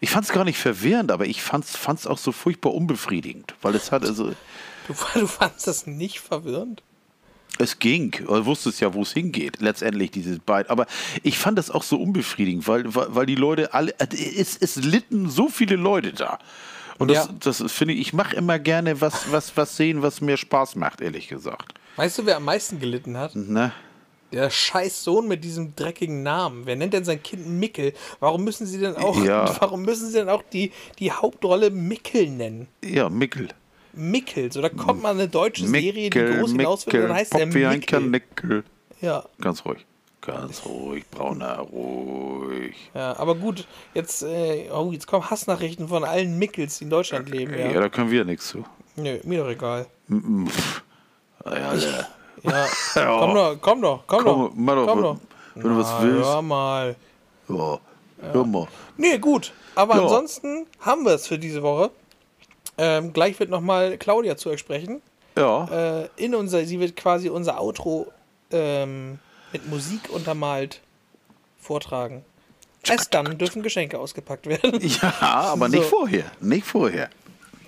ich 0.00 0.10
fand's 0.10 0.30
gar 0.32 0.44
nicht 0.44 0.58
verwirrend, 0.58 1.10
aber 1.12 1.26
ich 1.26 1.42
fand's, 1.42 1.76
fand's 1.76 2.06
auch 2.06 2.18
so 2.18 2.32
furchtbar 2.32 2.74
unbefriedigend, 2.74 3.54
weil 3.62 3.74
es 3.74 3.92
hat 3.92 4.04
also, 4.04 4.32
Du, 4.88 4.94
du 5.14 5.26
fandst 5.26 5.66
das 5.66 5.86
nicht 5.86 6.20
verwirrend? 6.20 6.82
es 7.58 7.78
ging, 7.78 8.10
du 8.10 8.44
wusstest 8.44 8.80
ja, 8.80 8.92
wo 8.92 9.00
es 9.02 9.12
hingeht, 9.14 9.60
letztendlich 9.62 10.10
dieses 10.10 10.38
Beid. 10.40 10.68
Aber 10.68 10.86
ich 11.22 11.38
fand 11.38 11.56
das 11.56 11.70
auch 11.70 11.82
so 11.82 11.96
unbefriedigend, 11.96 12.68
weil, 12.68 12.94
weil, 12.94 13.06
weil 13.14 13.26
die 13.26 13.34
Leute 13.34 13.72
alle, 13.72 13.94
es, 13.98 14.56
es 14.58 14.76
litten 14.76 15.30
so 15.30 15.48
viele 15.48 15.76
Leute 15.76 16.12
da. 16.12 16.38
Und 16.98 17.08
das, 17.10 17.26
Ja. 17.26 17.34
das 17.40 17.72
finde 17.72 17.94
ich, 17.94 18.00
ich 18.00 18.12
mache 18.12 18.34
immer 18.36 18.58
gerne 18.58 19.00
was, 19.00 19.30
was, 19.32 19.56
was 19.56 19.76
sehen, 19.76 20.02
was 20.02 20.20
mir 20.20 20.36
Spaß 20.36 20.76
macht, 20.76 21.00
ehrlich 21.00 21.28
gesagt. 21.28 21.74
Weißt 21.96 22.18
du, 22.18 22.26
wer 22.26 22.36
am 22.36 22.44
meisten 22.44 22.78
gelitten 22.78 23.16
hat? 23.16 23.34
Ne? 23.34 23.72
Der 24.32 24.50
scheiß 24.50 25.04
Sohn 25.04 25.28
mit 25.28 25.44
diesem 25.44 25.74
dreckigen 25.76 26.22
Namen. 26.22 26.62
Wer 26.66 26.76
nennt 26.76 26.92
denn 26.94 27.04
sein 27.04 27.22
Kind 27.22 27.46
Mickel? 27.46 27.92
Warum 28.20 28.44
müssen 28.44 28.66
sie 28.66 28.78
denn 28.78 28.96
auch, 28.96 29.22
Ja. 29.24 29.44
warum 29.60 29.82
müssen 29.82 30.08
sie 30.08 30.14
denn 30.18 30.28
auch 30.28 30.42
die, 30.52 30.72
die 30.98 31.12
Hauptrolle 31.12 31.70
Mickel 31.70 32.28
nennen? 32.28 32.66
Ja, 32.84 33.08
Mickel. 33.08 33.48
Mickel. 33.92 34.52
So, 34.52 34.60
da 34.60 34.68
kommt 34.68 35.02
mal 35.02 35.14
eine 35.14 35.28
deutsche 35.28 35.66
Serie, 35.66 36.10
die 36.10 36.18
Mickel, 36.18 36.38
groß 36.40 36.50
hinaus 36.52 36.86
wird, 36.86 36.94
Mickel, 36.94 37.08
dann 37.08 37.16
heißt 37.16 37.32
der 37.34 37.46
Pop 37.46 37.54
wie 37.54 37.64
ein 37.66 37.78
Mickel. 37.78 38.00
Kanickel. 38.00 38.64
Ja, 39.00 39.24
Ganz 39.40 39.64
ruhig. 39.64 39.86
Ganz 40.26 40.64
ruhig, 40.66 41.04
Brauner, 41.10 41.58
ruhig. 41.60 42.74
ja, 42.94 43.16
aber 43.16 43.34
gut, 43.36 43.66
jetzt, 43.94 44.22
äh, 44.24 44.68
oh, 44.74 44.90
jetzt 44.92 45.06
kommen 45.06 45.30
Hassnachrichten 45.30 45.86
von 45.88 46.04
allen 46.04 46.36
Mickels, 46.38 46.78
die 46.78 46.84
in 46.84 46.90
Deutschland 46.90 47.28
leben. 47.28 47.52
Ja, 47.56 47.70
Ja. 47.70 47.80
da 47.80 47.88
können 47.88 48.10
wir 48.10 48.24
nichts 48.24 48.48
zu. 48.48 48.64
Nö, 48.96 49.18
mir 49.24 49.42
doch 49.44 49.50
egal. 49.50 49.86
Ja, 51.44 51.74
ja. 51.74 52.06
Ja, 52.42 52.66
komm 53.18 53.34
doch, 53.34 53.56
komm 53.60 53.82
doch, 53.82 54.04
komm, 54.06 54.24
Komm, 54.24 54.24
doch. 54.24 54.50
komm 54.54 54.66
wenn- 54.66 55.02
doch. 55.02 55.16
wenn 55.54 55.62
du 55.62 55.78
was 55.78 55.90
Na, 55.90 56.02
willst. 56.02 56.28
Hör 56.28 56.42
mal. 56.42 56.96
Ja. 57.48 57.78
Hör 58.32 58.44
mal. 58.44 58.66
Nee, 58.96 59.18
gut. 59.18 59.52
Aber 59.74 59.96
Ja. 59.96 60.02
ansonsten 60.02 60.66
haben 60.80 61.04
wir 61.04 61.12
es 61.12 61.26
für 61.26 61.38
diese 61.38 61.62
Woche. 61.62 61.90
Ähm, 62.78 63.12
gleich 63.12 63.38
wird 63.40 63.50
nochmal 63.50 63.96
Claudia 63.98 64.36
zu 64.36 64.50
euch 64.50 64.60
sprechen. 64.60 65.00
Ja. 65.36 66.02
Äh, 66.02 66.08
in 66.16 66.34
unser, 66.34 66.64
sie 66.64 66.78
wird 66.80 66.94
quasi 66.96 67.28
unser 67.30 67.60
Outro 67.60 68.06
ähm, 68.50 69.18
mit 69.56 69.70
Musik 69.70 70.10
untermalt 70.10 70.80
vortragen. 71.58 72.24
Erst 72.86 73.14
dann 73.14 73.38
dürfen 73.38 73.62
Geschenke 73.62 73.98
ausgepackt 73.98 74.46
werden. 74.46 74.78
Ja, 75.02 75.12
aber 75.20 75.68
nicht 75.68 75.82
So. 75.84 75.88
vorher. 75.88 76.24
Nicht 76.40 76.66
vorher. 76.66 77.08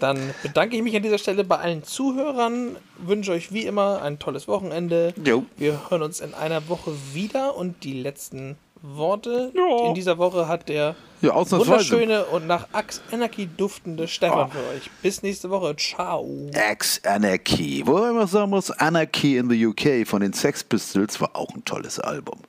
Dann 0.01 0.33
bedanke 0.43 0.77
ich 0.77 0.83
mich 0.83 0.95
an 0.95 1.03
dieser 1.03 1.19
Stelle 1.19 1.43
bei 1.45 1.57
allen 1.57 1.83
Zuhörern, 1.83 2.77
wünsche 2.99 3.33
euch 3.33 3.53
wie 3.53 3.63
immer 3.65 4.03
ein 4.03 4.19
tolles 4.21 4.47
Wochenende. 4.47 5.13
Jo. 5.25 5.45
Wir 5.57 5.91
hören 5.91 6.03
uns 6.03 6.21
in 6.21 6.35
einer 6.35 6.69
Woche 6.69 6.93
wieder 7.15 7.57
und 7.57 7.83
die 7.83 7.95
letzten 7.95 8.57
Worte 8.83 9.51
Ja. 9.57 9.87
in 9.89 9.95
dieser 9.95 10.19
Woche 10.19 10.47
hat 10.47 10.69
der 10.69 10.95
Ja, 11.21 11.33
ausnahmsweise. 11.33 11.71
wunderschöne 11.71 12.25
und 12.27 12.47
nach 12.47 12.69
Axe 12.73 13.01
Anarchy 13.11 13.49
duftende 13.57 14.07
Stefan 14.07 14.51
für 14.53 14.59
euch. 14.69 14.89
Bis 15.03 15.23
nächste 15.23 15.51
Woche. 15.51 15.75
Ciao. 15.77 16.49
Ex-Anarchy. 16.53 17.83
Wobei 17.87 18.13
man 18.13 18.29
sagen 18.29 18.51
muss, 18.51 18.71
Anarchy 18.71 19.37
in 19.37 19.51
the 19.51 19.67
UK 19.67 20.07
von 20.07 20.21
den 20.21 20.33
Sex 20.33 20.63
Pistols 20.63 21.21
war 21.21 21.35
auch 21.35 21.55
ein 21.55 21.65
tolles 21.65 21.99
Album. 21.99 22.41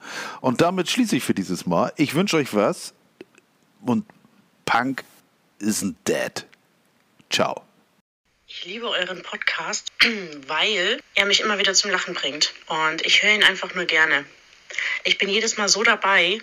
Und 0.42 0.62
damit 0.62 0.90
schließe 0.90 1.16
ich 1.16 1.24
für 1.24 1.34
dieses 1.34 1.66
Mal. 1.66 1.92
Ich 1.96 2.14
wünsche 2.14 2.38
euch 2.38 2.54
was. 2.54 2.94
Und 3.86 4.06
Punk 4.66 5.04
isn't 5.62 5.96
dead. 6.08 6.46
Ciao. 7.32 7.64
Ich 8.46 8.66
liebe 8.66 8.88
euren 8.88 9.24
Podcast, 9.24 9.92
weil 10.48 11.00
er 11.16 11.26
mich 11.26 11.42
immer 11.42 11.58
wieder 11.58 11.74
zum 11.74 11.90
Lachen 11.92 12.14
bringt. 12.14 12.54
Und 12.68 13.04
ich 13.06 13.24
höre 13.24 13.34
ihn 13.34 13.44
einfach 13.44 13.74
nur 13.74 13.86
gerne. 13.86 14.26
Ich 15.04 15.18
bin 15.18 15.30
jedes 15.30 15.58
Mal 15.58 15.70
so 15.70 15.84
dabei 15.84 16.40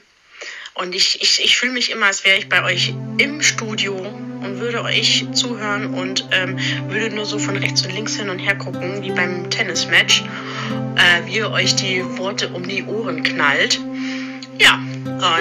und 0.77 0.95
ich, 0.95 1.21
ich, 1.23 1.43
ich 1.43 1.57
fühle 1.57 1.73
mich 1.73 1.91
immer, 1.91 2.07
als 2.07 2.25
wäre 2.25 2.37
ich 2.37 2.49
bei 2.49 2.63
euch 2.63 2.95
im 3.19 3.43
Studio 3.43 3.95
und 3.95 4.61
würde 4.61 4.83
euch 4.83 5.27
zuhören 5.33 5.95
und 5.95 6.29
ähm, 6.33 6.59
würde 6.89 7.15
nur 7.15 7.25
so 7.25 7.39
von 7.39 7.57
rechts 7.57 7.83
und 7.83 7.95
links 7.95 8.17
hin 8.17 8.29
und 8.29 8.39
her 8.39 8.57
gucken, 8.57 9.03
wie 9.03 9.11
beim 9.11 9.49
Tennismatch, 9.51 10.23
äh, 10.97 11.27
wie 11.27 11.39
ihr 11.39 11.51
euch 11.51 11.77
die 11.77 12.05
Worte 12.19 12.49
um 12.49 12.69
die 12.69 12.85
Ohren 12.85 13.23
knallt. 13.23 13.81
Ja, 14.59 14.79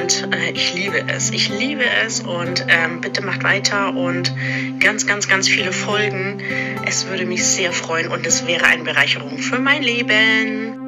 und 0.02 0.34
äh, 0.34 0.52
ich 0.52 0.74
liebe 0.74 1.04
es. 1.08 1.32
Ich 1.32 1.50
liebe 1.50 1.84
es 2.06 2.22
und 2.22 2.66
ähm, 2.70 3.02
bitte 3.02 3.22
macht 3.22 3.44
weiter 3.44 3.94
und 3.94 4.34
ganz, 4.80 5.06
ganz, 5.06 5.28
ganz 5.28 5.48
viele 5.48 5.74
Folgen. 5.74 6.42
Es 6.86 7.08
würde 7.08 7.26
mich 7.26 7.44
sehr 7.44 7.72
freuen 7.72 8.08
und 8.10 8.26
es 8.26 8.48
wäre 8.48 8.66
eine 8.66 8.84
Bereicherung 8.84 9.38
für 9.40 9.60
mein 9.60 9.84
Leben. 9.84 10.85